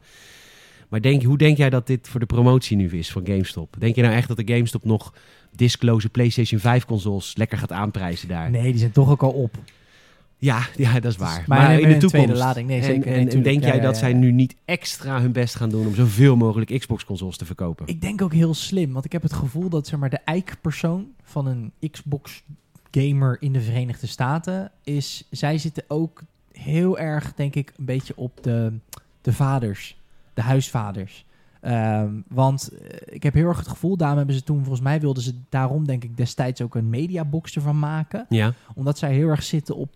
Maar 0.89 1.01
denk, 1.01 1.23
hoe 1.23 1.39
denk 1.39 1.57
jij 1.57 1.71
dat 1.71 1.87
dit 1.87 2.09
voor 2.09 2.21
de 2.21 2.27
promotie 2.27 2.77
nu 2.77 2.91
is 2.91 3.11
van 3.11 3.27
GameStop? 3.27 3.77
Denk 3.79 3.95
je 3.95 4.03
nou 4.03 4.14
echt 4.14 4.29
dat 4.29 4.37
de 4.37 4.53
GameStop 4.53 4.85
nog 4.85 5.12
diskloze 5.51 6.09
PlayStation 6.09 6.61
5 6.61 6.85
consoles 6.85 7.37
lekker 7.37 7.59
gaat 7.59 7.73
aanprijzen 7.73 8.29
daar? 8.29 8.51
Nee, 8.51 8.71
die 8.71 8.79
zijn 8.79 8.93
toch 8.93 9.11
ook 9.11 9.23
al 9.23 9.31
op. 9.31 9.59
Ja, 10.41 10.67
ja, 10.77 11.01
dat 11.01 11.13
is 11.13 11.19
waar. 11.19 11.45
Maar, 11.47 11.73
in 11.73 11.89
de 11.89 11.93
toekomst. 11.93 12.09
tweede 12.09 12.35
lading. 12.35 12.69
Nee, 12.69 12.83
zeker. 12.83 13.07
En, 13.07 13.11
Nee, 13.13 13.19
en, 13.19 13.25
tuurlijk. 13.25 13.45
denk 13.45 13.63
jij 13.63 13.77
ja, 13.77 13.83
dat 13.83 13.95
ja. 13.95 14.01
zij 14.01 14.13
nu 14.13 14.33
niet 14.33 14.57
extra 14.65 15.21
hun 15.21 15.33
best 15.33 15.55
gaan 15.55 15.69
doen 15.69 15.87
om 15.87 15.95
zoveel 15.95 16.37
mogelijk 16.37 16.79
Xbox-consoles 16.79 17.37
te 17.37 17.45
verkopen? 17.45 17.87
Ik 17.87 18.01
denk 18.01 18.23
ook 18.23 18.33
heel 18.33 18.55
slim, 18.55 18.93
want 18.93 19.05
ik 19.05 19.13
heb 19.13 19.23
het 19.23 19.33
gevoel 19.33 19.69
dat 19.69 19.87
zeg 19.87 19.99
maar, 19.99 20.11
de 20.11 20.21
eikpersoon 20.25 21.07
van 21.23 21.47
een 21.47 21.73
Xbox-gamer 21.91 23.37
in 23.41 23.53
de 23.53 23.61
Verenigde 23.61 24.07
Staten 24.07 24.71
is... 24.85 25.25
Zij 25.31 25.59
zitten 25.59 25.85
ook 25.89 26.23
heel 26.53 26.99
erg, 26.99 27.35
denk 27.35 27.55
ik, 27.55 27.73
een 27.77 27.85
beetje 27.85 28.13
op 28.17 28.43
de, 28.43 28.73
de 29.23 29.33
vaders, 29.33 29.97
de 30.35 30.43
huisvaders. 30.43 31.25
Ehm, 31.61 32.13
want 32.29 32.69
eh, 32.69 33.15
ik 33.15 33.23
heb 33.23 33.35
heel 33.35 33.49
erg 33.49 33.59
het 33.59 33.69
gevoel, 33.69 33.97
daarom 33.97 34.17
hebben 34.17 34.35
ze 34.35 34.43
toen, 34.43 34.59
volgens 34.59 34.81
mij 34.81 35.01
wilden 35.01 35.23
ze 35.23 35.35
daarom 35.49 35.87
denk 35.87 36.05
ik 36.05 36.17
destijds 36.17 36.63
ook 36.63 36.75
een 36.75 36.91
mediabox 36.91 37.55
ervan 37.55 37.79
maken. 37.79 38.27
Ja, 38.29 38.53
Omdat 38.75 38.99
zij 38.99 39.13
heel 39.15 39.29
erg 39.29 39.43
zitten 39.43 39.77
op. 39.77 39.95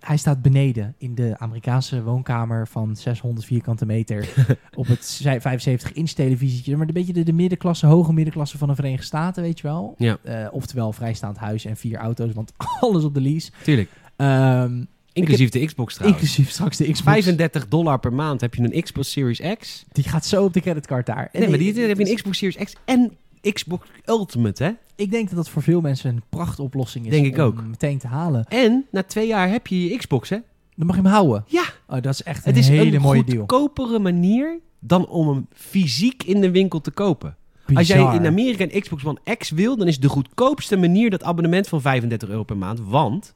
Hij 0.00 0.16
staat 0.16 0.42
beneden 0.42 0.94
in 0.98 1.14
de 1.14 1.34
Amerikaanse 1.38 2.02
woonkamer 2.02 2.68
van 2.68 2.96
600 2.96 3.46
vierkante 3.46 3.86
meter. 3.86 4.28
op 4.76 4.86
het 4.86 5.20
75 5.22 5.92
inch 5.92 6.10
televisietje. 6.10 6.76
Maar 6.76 6.86
een 6.86 6.94
beetje 6.94 7.12
de, 7.12 7.22
de 7.22 7.32
middenklasse, 7.32 7.86
hoge 7.86 8.12
middenklasse 8.12 8.58
van 8.58 8.68
de 8.68 8.74
Verenigde 8.74 9.04
Staten, 9.04 9.42
weet 9.42 9.60
je 9.60 9.66
wel. 9.66 9.94
Ja. 9.98 10.18
Eh, 10.22 10.46
oftewel 10.50 10.92
vrijstaand 10.92 11.36
huis 11.36 11.64
en 11.64 11.76
vier 11.76 11.98
auto's, 11.98 12.32
want 12.32 12.52
alles 12.80 13.04
op 13.04 13.14
de 13.14 13.20
lease. 13.20 13.50
tuurlijk. 13.62 13.90
Ehm, 14.16 14.84
Inclusief 15.14 15.48
de 15.50 15.64
Xbox 15.64 15.94
trouwens. 15.94 16.22
inclusief 16.22 16.50
straks 16.52 16.76
de 16.76 16.84
Xbox. 16.84 17.00
35 17.00 17.68
dollar 17.68 17.98
per 18.00 18.12
maand 18.12 18.40
heb 18.40 18.54
je 18.54 18.62
een 18.62 18.82
Xbox 18.82 19.10
Series 19.10 19.40
X. 19.58 19.84
Die 19.92 20.04
gaat 20.04 20.26
zo 20.26 20.44
op 20.44 20.52
de 20.52 20.60
creditcard 20.60 21.06
daar. 21.06 21.28
En 21.32 21.40
Nee, 21.40 21.48
maar 21.48 21.58
die, 21.58 21.80
heb 21.80 21.98
je 21.98 22.08
een 22.10 22.14
Xbox 22.16 22.38
Series 22.38 22.56
X 22.64 22.74
en 22.84 23.12
Xbox 23.52 23.86
Ultimate, 24.06 24.64
hè? 24.64 24.70
Ik 24.96 25.10
denk 25.10 25.26
dat 25.28 25.36
dat 25.36 25.48
voor 25.48 25.62
veel 25.62 25.80
mensen 25.80 26.10
een 26.14 26.22
prachtoplossing 26.28 27.04
is. 27.06 27.10
Denk 27.10 27.26
ik 27.26 27.36
om 27.36 27.40
ook. 27.40 27.64
meteen 27.66 27.98
te 27.98 28.06
halen. 28.06 28.44
En 28.48 28.86
na 28.90 29.02
twee 29.02 29.26
jaar 29.26 29.48
heb 29.50 29.66
je 29.66 29.88
je 29.88 29.96
Xbox, 29.96 30.28
hè? 30.28 30.38
Dan 30.76 30.86
mag 30.86 30.96
je 30.96 31.02
hem 31.02 31.10
houden. 31.10 31.44
Ja. 31.46 31.64
Oh, 31.88 32.00
dat 32.02 32.12
is 32.12 32.22
echt 32.22 32.44
Het 32.44 32.54
een 32.54 32.60
is 32.60 32.68
hele 32.68 32.96
een 32.96 33.02
mooie 33.02 33.24
deal. 33.24 33.38
goedkopere 33.38 33.98
manier 33.98 34.58
dan 34.78 35.08
om 35.08 35.28
hem 35.28 35.46
fysiek 35.52 36.22
in 36.22 36.40
de 36.40 36.50
winkel 36.50 36.80
te 36.80 36.90
kopen. 36.90 37.36
Als 37.74 37.86
jij 37.86 38.14
in 38.14 38.26
Amerika 38.26 38.64
een 38.70 38.80
Xbox 38.80 39.04
One 39.04 39.36
X 39.38 39.50
wil, 39.50 39.76
dan 39.76 39.86
is 39.88 39.98
de 39.98 40.08
goedkoopste 40.08 40.76
manier 40.76 41.10
dat 41.10 41.22
abonnement 41.22 41.68
van 41.68 41.80
35 41.80 42.28
euro 42.28 42.42
per 42.42 42.56
maand. 42.56 42.80
Want 42.84 43.34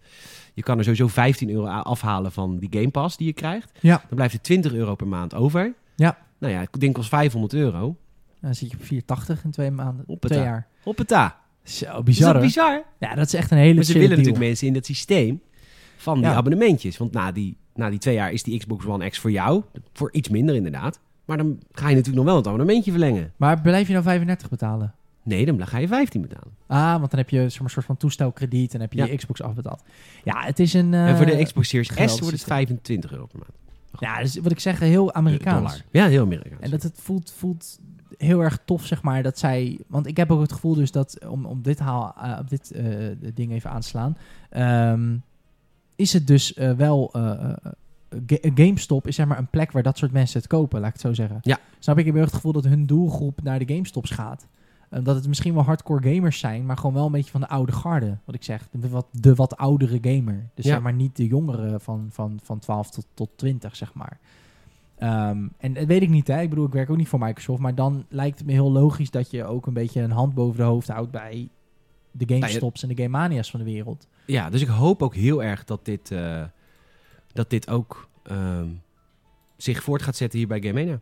Je 0.58 0.64
kan 0.64 0.78
er 0.78 0.84
sowieso 0.84 1.06
15 1.08 1.50
euro 1.50 1.66
afhalen 1.66 2.32
van 2.32 2.58
die 2.58 2.68
Game 2.72 2.88
Pass 2.90 3.16
die 3.16 3.26
je 3.26 3.32
krijgt. 3.32 3.70
Ja. 3.80 3.96
Dan 3.96 4.14
blijft 4.16 4.34
er 4.34 4.40
20 4.40 4.72
euro 4.72 4.94
per 4.94 5.06
maand 5.08 5.34
over. 5.34 5.74
Ja. 5.96 6.18
Nou 6.38 6.52
ja, 6.52 6.60
het 6.60 6.80
ding 6.80 6.94
kost 6.94 7.08
500 7.08 7.52
euro. 7.52 7.96
Dan 8.40 8.54
zit 8.54 8.70
je 8.70 8.76
op 8.76 8.84
480 8.84 9.44
in 9.44 9.50
twee 9.50 9.70
maanden. 9.70 10.04
Hoppata. 10.06 10.34
Twee 10.34 10.46
jaar. 10.46 10.66
Hoppata. 10.82 11.36
Zo, 11.62 11.84
Is 11.98 12.02
bizar 12.04 12.26
dat 12.26 12.34
hoor. 12.36 12.42
bizar? 12.44 12.82
Ja, 12.98 13.14
dat 13.14 13.26
is 13.26 13.34
echt 13.34 13.50
een 13.50 13.58
hele 13.58 13.74
Maar 13.74 13.84
ze 13.84 13.92
willen 13.92 14.08
deal. 14.08 14.18
natuurlijk 14.18 14.46
mensen 14.46 14.66
in 14.66 14.72
dat 14.72 14.86
systeem 14.86 15.40
van 15.96 16.14
die 16.14 16.24
Ja. 16.24 16.34
abonnementjes. 16.34 16.96
Want 16.96 17.12
na 17.12 17.32
die, 17.32 17.56
na 17.74 17.90
die 17.90 17.98
twee 17.98 18.14
jaar 18.14 18.32
is 18.32 18.42
die 18.42 18.58
Xbox 18.58 18.86
One 18.86 19.08
X 19.08 19.18
voor 19.18 19.30
jou. 19.30 19.62
Voor 19.92 20.12
iets 20.12 20.28
minder 20.28 20.54
inderdaad. 20.54 21.00
Maar 21.24 21.36
dan 21.36 21.58
ga 21.72 21.88
je 21.88 21.94
natuurlijk 21.94 22.16
nog 22.16 22.24
wel 22.24 22.36
het 22.36 22.46
abonnementje 22.46 22.90
verlengen. 22.90 23.32
Maar 23.36 23.60
blijf 23.60 23.86
je 23.86 23.92
nou 23.92 24.04
35 24.04 24.48
betalen? 24.48 24.94
Nee, 25.22 25.46
dan 25.46 25.66
ga 25.66 25.78
je 25.78 25.88
15 25.88 26.20
betalen. 26.20 26.56
Ah, 26.68 26.98
want 26.98 27.10
dan 27.10 27.20
heb 27.20 27.30
je 27.30 27.38
zeg 27.38 27.52
maar, 27.54 27.62
een 27.64 27.70
soort 27.70 27.86
van 27.86 27.96
toestelkrediet 27.96 28.74
en 28.74 28.80
heb 28.80 28.92
je 28.92 28.98
Ja. 28.98 29.04
je 29.04 29.16
Xbox 29.16 29.42
afbetaald. 29.42 29.82
Ja, 30.24 30.44
het 30.44 30.58
is 30.58 30.74
een... 30.74 30.94
en 30.94 31.16
voor 31.16 31.26
de 31.26 31.32
eh, 31.32 31.44
Xbox 31.44 31.68
Series 31.68 31.88
S 31.88 31.94
wordt 31.96 32.10
het 32.10 32.24
systeem. 32.24 32.48
25 32.48 33.12
euro 33.12 33.26
per 33.26 33.38
maand. 33.38 33.52
Ja, 33.98 34.20
dus 34.22 34.36
wat 34.36 34.52
ik 34.52 34.60
zeg, 34.60 34.78
heel 34.78 35.12
Amerikaans. 35.14 35.70
Dollar. 35.70 35.84
Ja, 35.90 36.06
heel 36.06 36.22
Amerikaans. 36.22 36.60
En 36.60 36.70
dat 36.70 36.82
het 36.82 36.98
voelt, 37.00 37.32
voelt 37.36 37.78
heel 38.16 38.40
erg 38.40 38.58
tof, 38.64 38.86
zeg 38.86 39.02
maar, 39.02 39.22
dat 39.22 39.38
zij... 39.38 39.78
Want 39.86 40.06
ik 40.06 40.16
heb 40.16 40.30
ook 40.30 40.40
het 40.40 40.52
gevoel 40.52 40.74
dus 40.74 40.90
dat, 40.92 41.26
om, 41.28 41.44
om 41.46 41.62
dit, 41.62 41.78
haal, 41.78 42.14
eh, 42.22 42.36
op 42.40 42.48
dit 42.50 42.70
eh, 42.70 42.84
ding 43.34 43.52
even 43.52 43.70
aan 43.70 43.80
te 43.80 43.86
slaan... 43.88 44.16
ehm, 44.50 45.16
is 45.96 46.12
het 46.12 46.26
dus 46.26 46.52
wel... 46.76 47.10
Ga- 48.26 48.50
GameStop 48.54 49.06
is 49.06 49.14
zeg 49.14 49.26
maar 49.26 49.38
een 49.38 49.48
plek 49.50 49.72
waar 49.72 49.82
dat 49.82 49.98
soort 49.98 50.12
mensen 50.12 50.38
het 50.38 50.48
kopen, 50.48 50.78
laat 50.80 50.88
ik 50.88 50.92
het 50.94 51.02
zo 51.02 51.12
zeggen. 51.14 51.38
Ja. 51.42 51.58
Snap 51.78 51.94
ik? 51.94 52.00
Ik 52.00 52.06
heb 52.06 52.14
heel 52.14 52.24
het 52.24 52.34
gevoel 52.34 52.52
dat 52.52 52.64
hun 52.64 52.86
doelgroep 52.86 53.42
naar 53.42 53.58
de 53.58 53.74
GameStops 53.74 54.10
gaat. 54.10 54.46
Eh, 54.90 55.04
dat 55.04 55.14
het 55.16 55.28
misschien 55.28 55.54
wel 55.54 55.62
hardcore 55.62 56.14
gamers 56.14 56.38
zijn, 56.38 56.66
maar 56.66 56.76
gewoon 56.76 56.94
wel 56.94 57.06
een 57.06 57.12
beetje 57.12 57.30
van 57.30 57.40
de 57.40 57.48
oude 57.48 57.72
garde, 57.72 58.18
wat 58.24 58.34
ik 58.34 58.44
zeg. 58.44 58.68
De 58.70 58.88
wat, 58.88 59.06
de 59.10 59.34
wat 59.34 59.56
oudere 59.56 59.98
gamer. 60.00 60.48
Dus 60.54 60.64
Ja. 60.64 60.70
zeg 60.72 60.82
maar 60.82 60.92
niet 60.92 61.16
de 61.16 61.26
jongeren 61.26 61.80
van, 61.80 62.06
van, 62.10 62.38
van 62.42 62.58
12 62.58 62.90
tot, 62.90 63.06
tot 63.14 63.30
20, 63.36 63.76
zeg 63.76 63.94
maar. 63.94 64.18
Ehm, 64.96 65.46
en 65.58 65.72
dat 65.74 65.84
weet 65.86 66.02
ik 66.02 66.08
niet, 66.08 66.26
hè. 66.26 66.40
Ik 66.40 66.48
bedoel, 66.48 66.66
ik 66.66 66.72
werk 66.72 66.90
ook 66.90 66.96
niet 66.96 67.08
voor 67.08 67.18
Microsoft. 67.18 67.60
Maar 67.60 67.74
dan 67.74 68.04
lijkt 68.08 68.38
het 68.38 68.46
me 68.46 68.52
heel 68.52 68.72
logisch 68.72 69.10
dat 69.10 69.30
je 69.30 69.44
ook 69.44 69.66
een 69.66 69.72
beetje 69.72 70.00
een 70.00 70.10
hand 70.10 70.34
boven 70.34 70.56
de 70.56 70.62
hoofd 70.62 70.88
houdt 70.88 71.10
bij 71.10 71.48
de 72.10 72.34
GameStops 72.34 72.82
en 72.82 72.88
de 72.88 72.94
Game 73.02 73.08
Mania's 73.08 73.50
van 73.50 73.60
de 73.60 73.66
wereld. 73.66 74.06
Ja, 74.26 74.50
dus 74.50 74.60
ik 74.60 74.68
hoop 74.68 75.02
ook 75.02 75.14
heel 75.14 75.42
erg 75.42 75.64
dat 75.64 75.84
dit, 75.84 76.10
eh, 76.10 76.44
dat 77.32 77.50
dit 77.50 77.70
ook 77.70 78.08
ehm, 78.22 78.68
zich 79.56 79.82
voort 79.82 80.02
gaat 80.02 80.16
zetten 80.16 80.38
hier 80.38 80.48
bij 80.48 80.60
Game 80.60 80.72
Mania. 80.72 81.00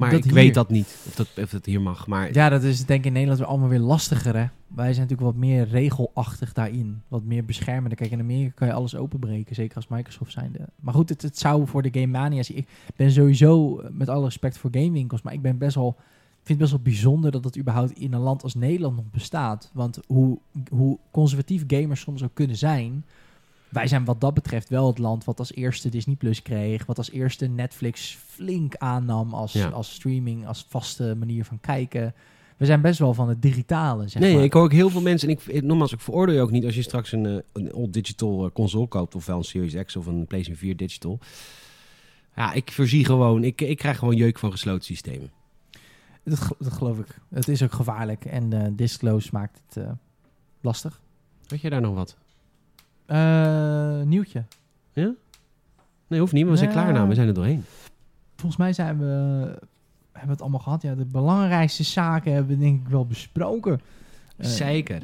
Maar 0.00 0.10
Dat 0.10 0.18
ik 0.18 0.24
hier. 0.24 0.34
weet 0.34 0.54
dat 0.54 0.70
niet, 0.70 0.96
of 1.06 1.14
dat, 1.14 1.28
of 1.44 1.50
dat 1.50 1.64
hier 1.64 1.80
mag. 1.80 2.06
Maar 2.06 2.32
Ja, 2.32 2.48
dat 2.48 2.62
is 2.62 2.84
denk 2.84 3.00
ik 3.00 3.06
in 3.06 3.12
Nederland 3.12 3.40
weer 3.40 3.48
allemaal 3.48 3.68
weer 3.68 3.78
lastiger, 3.78 4.36
hè. 4.36 4.46
Wij 4.66 4.92
zijn 4.92 5.06
natuurlijk 5.08 5.20
wat 5.20 5.34
meer 5.34 5.68
regelachtig 5.68 6.52
daarin. 6.52 7.02
Wat 7.08 7.24
meer 7.24 7.44
beschermender. 7.44 7.98
Kijk, 7.98 8.10
in 8.10 8.20
Amerika 8.20 8.52
kan 8.54 8.66
je 8.68 8.74
alles 8.74 8.96
openbreken, 8.96 9.54
zeker 9.54 9.76
als 9.76 9.88
Microsoft 9.88 10.32
zijnde. 10.32 10.58
Maar 10.80 10.94
goed, 10.94 11.08
het, 11.08 11.22
het 11.22 11.38
zou 11.38 11.66
voor 11.66 11.82
de 11.82 11.88
Game 11.92 12.06
Mania's... 12.18 12.50
Ik 12.50 12.66
ben 12.96 13.10
sowieso, 13.10 13.78
eh, 13.78 13.90
met 13.90 14.08
alle 14.08 14.24
respect 14.24 14.58
voor 14.58 14.70
gamewinkels, 14.72 15.22
maar 15.22 15.32
ik 15.32 15.42
ben 15.42 15.58
best 15.58 15.74
wel... 15.74 15.88
Ik 15.98 16.46
vind 16.46 16.60
het 16.60 16.70
best 16.70 16.70
wel 16.70 16.92
bijzonder 16.92 17.30
dat 17.30 17.42
dat 17.42 17.58
überhaupt 17.58 17.92
in 17.92 18.12
een 18.12 18.20
land 18.20 18.42
als 18.42 18.54
Nederland 18.54 18.96
nog 18.96 19.10
bestaat. 19.10 19.70
Want 19.72 19.98
hoe, 20.06 20.38
hoe 20.70 20.98
conservatief 21.10 21.64
gamers 21.66 22.00
soms 22.00 22.22
ook 22.22 22.34
kunnen 22.34 22.56
zijn... 22.56 23.04
Wij 23.70 23.86
zijn 23.86 24.04
wat 24.04 24.20
dat 24.20 24.34
betreft 24.34 24.68
wel 24.68 24.86
het 24.86 24.98
land 24.98 25.24
wat 25.24 25.38
als 25.38 25.52
eerste 25.54 25.88
Disney 25.88 26.16
Plus 26.16 26.42
kreeg. 26.42 26.86
Wat 26.86 26.98
als 26.98 27.10
eerste 27.10 27.46
Netflix 27.46 28.18
flink 28.26 28.76
aannam 28.76 29.34
als, 29.34 29.52
Ja. 29.52 29.68
als 29.68 29.94
streaming, 29.94 30.46
als 30.46 30.66
vaste 30.68 31.14
manier 31.18 31.44
van 31.44 31.60
kijken. 31.60 32.14
We 32.56 32.66
zijn 32.66 32.80
best 32.80 32.98
wel 32.98 33.14
van 33.14 33.28
het 33.28 33.42
digitale, 33.42 34.08
zeg 34.08 34.22
nee, 34.22 34.34
maar. 34.34 34.44
ik 34.44 34.52
hoor 34.52 34.62
ook 34.62 34.72
heel 34.72 34.90
veel 34.90 35.00
mensen. 35.00 35.28
En 35.28 35.38
ik, 35.46 35.62
nogmaals, 35.62 35.92
ik 35.92 36.00
veroordeel 36.00 36.34
je 36.34 36.40
ook 36.40 36.50
niet 36.50 36.64
als 36.64 36.74
je 36.74 36.82
straks 36.82 37.12
een, 37.12 37.26
eh, 37.26 37.36
een 37.52 37.72
old 37.74 37.92
digital 37.92 38.44
eh, 38.44 38.50
console 38.52 38.86
koopt. 38.86 39.14
Ofwel 39.14 39.36
een 39.36 39.44
Series 39.44 39.84
X 39.84 39.96
of 39.96 40.06
een 40.06 40.26
PlayStation 40.26 40.56
4 40.56 40.76
digital. 40.76 41.18
Ja, 42.36 42.52
ik 42.52 42.72
voorzie 42.72 43.04
gewoon. 43.04 43.44
Ik, 43.44 43.60
ik 43.60 43.76
krijg 43.78 43.98
gewoon 43.98 44.16
jeuk 44.16 44.38
van 44.38 44.50
gesloten 44.50 44.84
systemen. 44.84 45.30
Dat, 46.24 46.48
dat 46.58 46.72
geloof 46.72 46.98
ik. 46.98 47.18
Het 47.28 47.48
is 47.48 47.62
ook 47.62 47.72
gevaarlijk. 47.72 48.24
En 48.24 48.76
disclose 48.76 49.28
maakt 49.32 49.60
het 49.68 49.84
lastig. 50.60 51.00
Weet 51.46 51.60
je 51.60 51.70
daar 51.70 51.80
nog 51.80 51.94
wat? 51.94 52.16
Eh, 53.10 54.02
nieuwtje. 54.02 54.44
Nee, 56.06 56.20
hoeft 56.20 56.32
niet. 56.32 56.42
maar 56.42 56.52
We 56.52 56.58
zijn 56.58 56.70
Ja. 56.70 56.76
klaar 56.80 56.92
nou. 56.92 57.08
We 57.08 57.14
zijn 57.14 57.28
er 57.28 57.34
doorheen. 57.34 57.64
Volgens 58.36 58.56
mij 58.60 58.72
zijn 58.72 58.98
we, 58.98 59.04
hebben 59.04 60.26
we 60.26 60.30
het 60.30 60.40
allemaal 60.40 60.60
gehad. 60.60 60.82
Ja, 60.82 60.94
de 60.94 61.04
belangrijkste 61.04 61.82
zaken 61.82 62.32
hebben 62.32 62.58
we 62.58 62.62
denk 62.64 62.80
ik 62.80 62.88
wel 62.88 63.06
besproken. 63.06 63.80
Eh, 64.36 64.46
Zeker. 64.46 65.02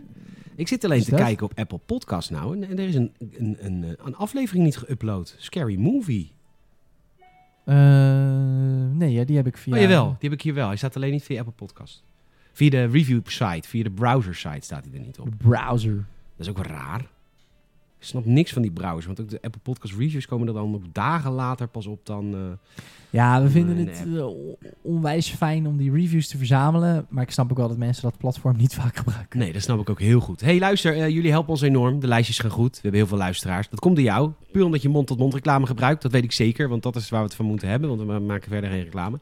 Ik 0.55 0.69
zit 0.69 0.85
alleen 0.85 1.03
te 1.03 1.11
dat? 1.11 1.21
kijken 1.21 1.47
op 1.47 1.53
Apple 1.59 1.79
Podcast 1.87 2.31
nou. 2.31 2.57
En, 2.57 2.69
en 2.71 2.79
er 2.79 2.89
is 2.89 2.95
een, 2.95 3.13
een, 3.19 3.57
een, 3.61 3.85
eh, 3.85 3.91
een 4.05 4.17
aflevering 4.17 4.65
niet 4.65 4.79
geüpload. 4.85 5.35
Scary 5.39 5.77
Movie. 5.77 6.33
eh, 7.65 7.75
nee, 8.93 9.13
ja, 9.13 9.25
die 9.25 9.37
heb 9.37 9.47
ik 9.47 9.57
via... 9.57 9.75
Oh 9.75 9.81
jawel, 9.81 10.05
die 10.19 10.29
heb 10.31 10.33
ik 10.33 10.43
hier 10.43 10.55
wel. 10.55 10.67
Hij 10.67 10.77
staat 10.77 10.97
alleen 10.97 11.13
niet 11.13 11.23
via 11.23 11.39
Apple 11.39 11.55
Podcast. 11.55 12.05
Via 12.53 12.71
de 12.71 12.85
review 12.85 13.21
site, 13.25 13.69
via 13.69 13.83
de 13.83 13.91
browser 13.91 14.35
site 14.35 14.61
staat 14.61 14.85
hij 14.85 14.95
er 15.01 15.07
niet 15.07 15.19
op. 15.19 15.31
De 15.31 15.37
browser. 15.37 15.95
Dat 16.37 16.47
is 16.47 16.49
ook 16.49 16.59
raar. 16.67 17.07
Ik 17.99 18.05
snap 18.07 18.25
niks 18.25 18.53
van 18.53 18.63
die 18.63 18.71
browser. 18.71 19.07
Want 19.07 19.21
ook 19.21 19.29
de 19.29 19.39
Apple 19.43 19.61
Podcast 19.63 19.95
reviews 19.95 20.27
komen 20.27 20.49
er 20.49 20.55
dan 20.55 20.75
ook 20.75 20.83
dagen 20.95 21.31
later 21.33 21.69
pas 21.69 21.87
op 21.87 22.07
dan... 22.07 22.35
eh, 22.35 22.41
Ja, 23.11 23.43
we 23.43 23.51
vinden 23.51 23.77
het 23.77 24.05
eh, 24.17 24.27
on- 24.27 24.57
onwijs 24.83 25.29
fijn 25.29 25.67
om 25.67 25.77
die 25.77 25.93
reviews 25.93 26.29
te 26.29 26.37
verzamelen. 26.39 27.07
Maar 27.09 27.23
ik 27.23 27.31
snap 27.31 27.51
ook 27.51 27.57
wel 27.57 27.69
dat 27.69 27.77
mensen 27.77 28.03
dat 28.03 28.19
platform 28.19 28.57
niet 28.57 28.75
vaak 28.81 28.97
gebruiken. 28.97 29.39
Nee, 29.39 29.53
dat 29.53 29.63
snap 29.63 29.81
ik 29.81 29.91
ook 29.91 30.01
heel 30.01 30.21
goed. 30.21 30.41
hey, 30.41 30.59
luister, 30.59 30.97
eh, 30.97 31.09
jullie 31.09 31.31
helpen 31.31 31.51
ons 31.51 31.61
enorm. 31.63 32.01
De 32.01 32.07
lijstjes 32.07 32.39
gaan 32.39 32.51
goed. 32.51 32.73
We 32.75 32.79
hebben 32.83 33.01
heel 33.01 33.09
veel 33.09 33.19
luisteraars. 33.19 33.69
Dat 33.69 33.81
komt 33.81 33.97
door 33.97 34.05
jou. 34.05 34.31
Puur 34.53 34.65
omdat 34.65 34.83
je 34.83 34.89
mond-tot-mond 34.89 35.35
reclame 35.35 35.67
gebruikt. 35.67 36.03
Dat 36.03 36.13
weet 36.13 36.25
ik 36.25 36.33
zeker, 36.33 36.69
want 36.69 36.83
dat 36.83 36.97
is 36.97 37.09
waar 37.09 37.21
we 37.21 37.27
het 37.27 37.37
van 37.37 37.47
moeten 37.47 37.69
hebben. 37.69 37.89
Want 37.89 38.01
we 38.01 38.19
maken 38.19 38.51
verder 38.51 38.71
geen 38.71 38.83
reclame. 38.83 39.19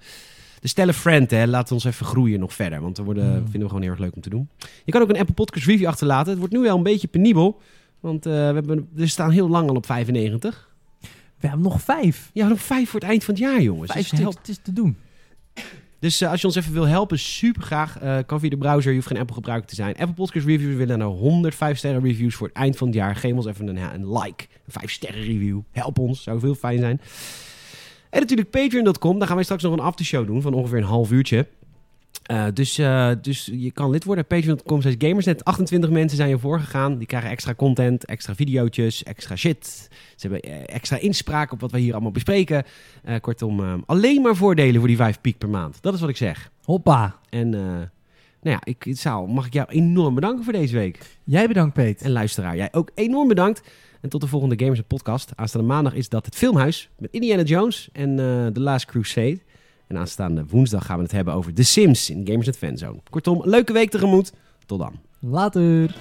Dus 0.60 0.70
stel 0.70 0.88
een 0.88 0.94
friend, 0.94 1.30
hè. 1.30 1.46
Laat 1.46 1.72
ons 1.72 1.84
even 1.84 2.06
groeien 2.06 2.40
nog 2.40 2.52
verder. 2.54 2.80
Want 2.80 2.96
we 2.96 3.02
worden, 3.02 3.26
Mm. 3.28 3.42
vinden 3.42 3.60
we 3.60 3.66
gewoon 3.66 3.82
heel 3.82 3.90
erg 3.90 4.00
leuk 4.00 4.14
om 4.14 4.22
te 4.22 4.30
doen. 4.30 4.48
Je 4.84 4.92
kan 4.92 5.02
ook 5.02 5.08
een 5.08 5.18
Apple 5.18 5.34
Podcast 5.34 5.66
review 5.66 5.86
achterlaten. 5.86 6.30
Het 6.30 6.38
wordt 6.38 6.54
nu 6.54 6.60
wel 6.60 6.76
een 6.76 6.82
beetje 6.82 7.08
penibel. 7.08 7.60
Want 8.04 8.26
eh, 8.26 8.32
we, 8.32 8.38
hebben, 8.38 8.88
we 8.92 9.06
staan 9.06 9.30
heel 9.30 9.48
lang 9.48 9.68
al 9.68 9.74
op 9.74 9.86
95. 9.86 10.74
We 11.38 11.46
hebben 11.46 11.62
nog 11.62 11.82
vijf. 11.82 12.30
Ja, 12.32 12.48
nog 12.48 12.60
vijf 12.60 12.90
voor 12.90 13.00
het 13.00 13.08
eind 13.08 13.24
van 13.24 13.34
het 13.34 13.42
jaar, 13.42 13.60
jongens. 13.60 13.92
Vijf 13.92 14.08
Dus 14.08 14.20
het 14.20 14.48
is 14.48 14.58
te 14.62 14.72
doen. 14.72 14.96
Dus 15.98 16.20
eh, 16.20 16.30
als 16.30 16.40
je 16.40 16.46
ons 16.46 16.56
even 16.56 16.72
wil 16.72 16.86
helpen, 16.86 17.18
super 17.18 17.62
graag. 17.62 17.98
Eh, 17.98 18.18
kan 18.26 18.40
via 18.40 18.48
de 18.48 18.56
browser, 18.56 18.90
je 18.90 18.96
hoeft 18.96 19.08
geen 19.08 19.18
Apple 19.18 19.34
gebruiker 19.34 19.68
te 19.68 19.74
zijn. 19.74 19.96
Apple 19.96 20.14
Podcast 20.14 20.46
Reviews, 20.46 20.70
we 20.70 20.76
willen 20.76 20.98
naar 20.98 21.08
105 21.08 21.78
sterren 21.78 22.02
reviews 22.02 22.34
voor 22.34 22.46
het 22.46 22.56
eind 22.56 22.76
van 22.76 22.86
het 22.86 22.96
jaar. 22.96 23.16
Geef 23.16 23.32
ons 23.32 23.46
even 23.46 23.66
een, 23.66 23.94
een 23.94 24.12
like, 24.12 24.44
een 24.66 24.72
5 24.72 24.90
sterren 24.90 25.22
review. 25.22 25.60
Help 25.70 25.98
ons, 25.98 26.22
zou 26.22 26.40
veel 26.40 26.54
fijn 26.54 26.78
zijn. 26.78 27.00
En 28.10 28.20
natuurlijk 28.20 28.50
patreon.com, 28.50 29.18
daar 29.18 29.26
gaan 29.26 29.36
wij 29.36 29.44
straks 29.44 29.62
nog 29.62 29.72
een 29.72 29.80
aftershow 29.80 30.26
doen 30.26 30.42
van 30.42 30.54
ongeveer 30.54 30.78
een 30.78 30.84
half 30.84 31.10
uurtje. 31.10 31.46
Eh, 32.24 32.46
dus, 32.54 32.78
eh, 32.78 33.10
dus 33.20 33.50
je 33.52 33.70
kan 33.70 33.90
lid 33.90 34.04
worden. 34.04 34.26
Patreon.com 34.26 34.80
slash 34.80 34.94
gamersnet. 34.98 35.44
28 35.44 35.90
mensen 35.90 36.16
zijn 36.16 36.30
ervoor 36.30 36.60
gegaan. 36.60 36.98
Die 36.98 37.06
krijgen 37.06 37.30
extra 37.30 37.54
content, 37.54 38.04
extra 38.04 38.34
videootjes, 38.34 39.02
extra 39.02 39.36
shit. 39.36 39.88
Ze 40.16 40.28
hebben 40.28 40.40
eh, 40.40 40.74
extra 40.74 40.98
inspraak 40.98 41.52
op 41.52 41.60
wat 41.60 41.70
we 41.70 41.78
hier 41.78 41.92
allemaal 41.92 42.10
bespreken. 42.10 42.64
Kortom, 43.20 43.82
alleen 43.86 44.22
maar 44.22 44.36
voordelen 44.36 44.78
voor 44.78 44.88
die 44.88 44.96
5 44.96 45.20
piek 45.20 45.38
per 45.38 45.48
maand. 45.48 45.78
Dat 45.80 45.94
is 45.94 46.00
wat 46.00 46.08
ik 46.08 46.16
zeg. 46.16 46.50
Hoppa. 46.62 47.16
En 47.28 47.50
nou 47.50 48.56
ja, 48.56 48.60
ik, 48.64 48.86
Saal, 48.90 49.26
mag 49.26 49.46
ik 49.46 49.52
jou 49.52 49.68
enorm 49.70 50.14
bedanken 50.14 50.44
voor 50.44 50.52
deze 50.52 50.74
week. 50.76 50.98
Jij 51.24 51.46
bedankt, 51.46 51.74
Peet. 51.74 52.02
En 52.02 52.10
luisteraar, 52.10 52.56
jij 52.56 52.68
ook 52.72 52.90
enorm 52.94 53.28
bedankt. 53.28 53.62
En 54.00 54.08
tot 54.08 54.20
de 54.20 54.26
volgende 54.26 54.58
Gamers 54.58 54.80
Podcast. 54.86 55.32
Aanstaande 55.34 55.66
maandag 55.66 55.94
is 55.94 56.08
dat 56.08 56.24
het 56.24 56.34
Filmhuis 56.34 56.90
met 56.98 57.12
Indiana 57.12 57.42
Jones 57.42 57.88
en 57.92 58.16
The 58.52 58.60
Last 58.60 58.86
Crusade. 58.86 59.38
En 59.86 59.98
aanstaande 59.98 60.44
woensdag 60.46 60.86
gaan 60.86 60.96
we 60.96 61.02
het 61.02 61.12
hebben 61.12 61.34
over 61.34 61.54
The 61.54 61.62
Sims 61.62 62.10
in 62.10 62.26
Gamers 62.26 62.48
Fan 62.50 62.76
Zone. 62.76 62.98
Kortom, 63.10 63.40
leuke 63.44 63.72
week 63.72 63.90
tegemoet. 63.90 64.32
Tot 64.66 64.78
dan. 64.78 64.92
Later. 65.20 65.94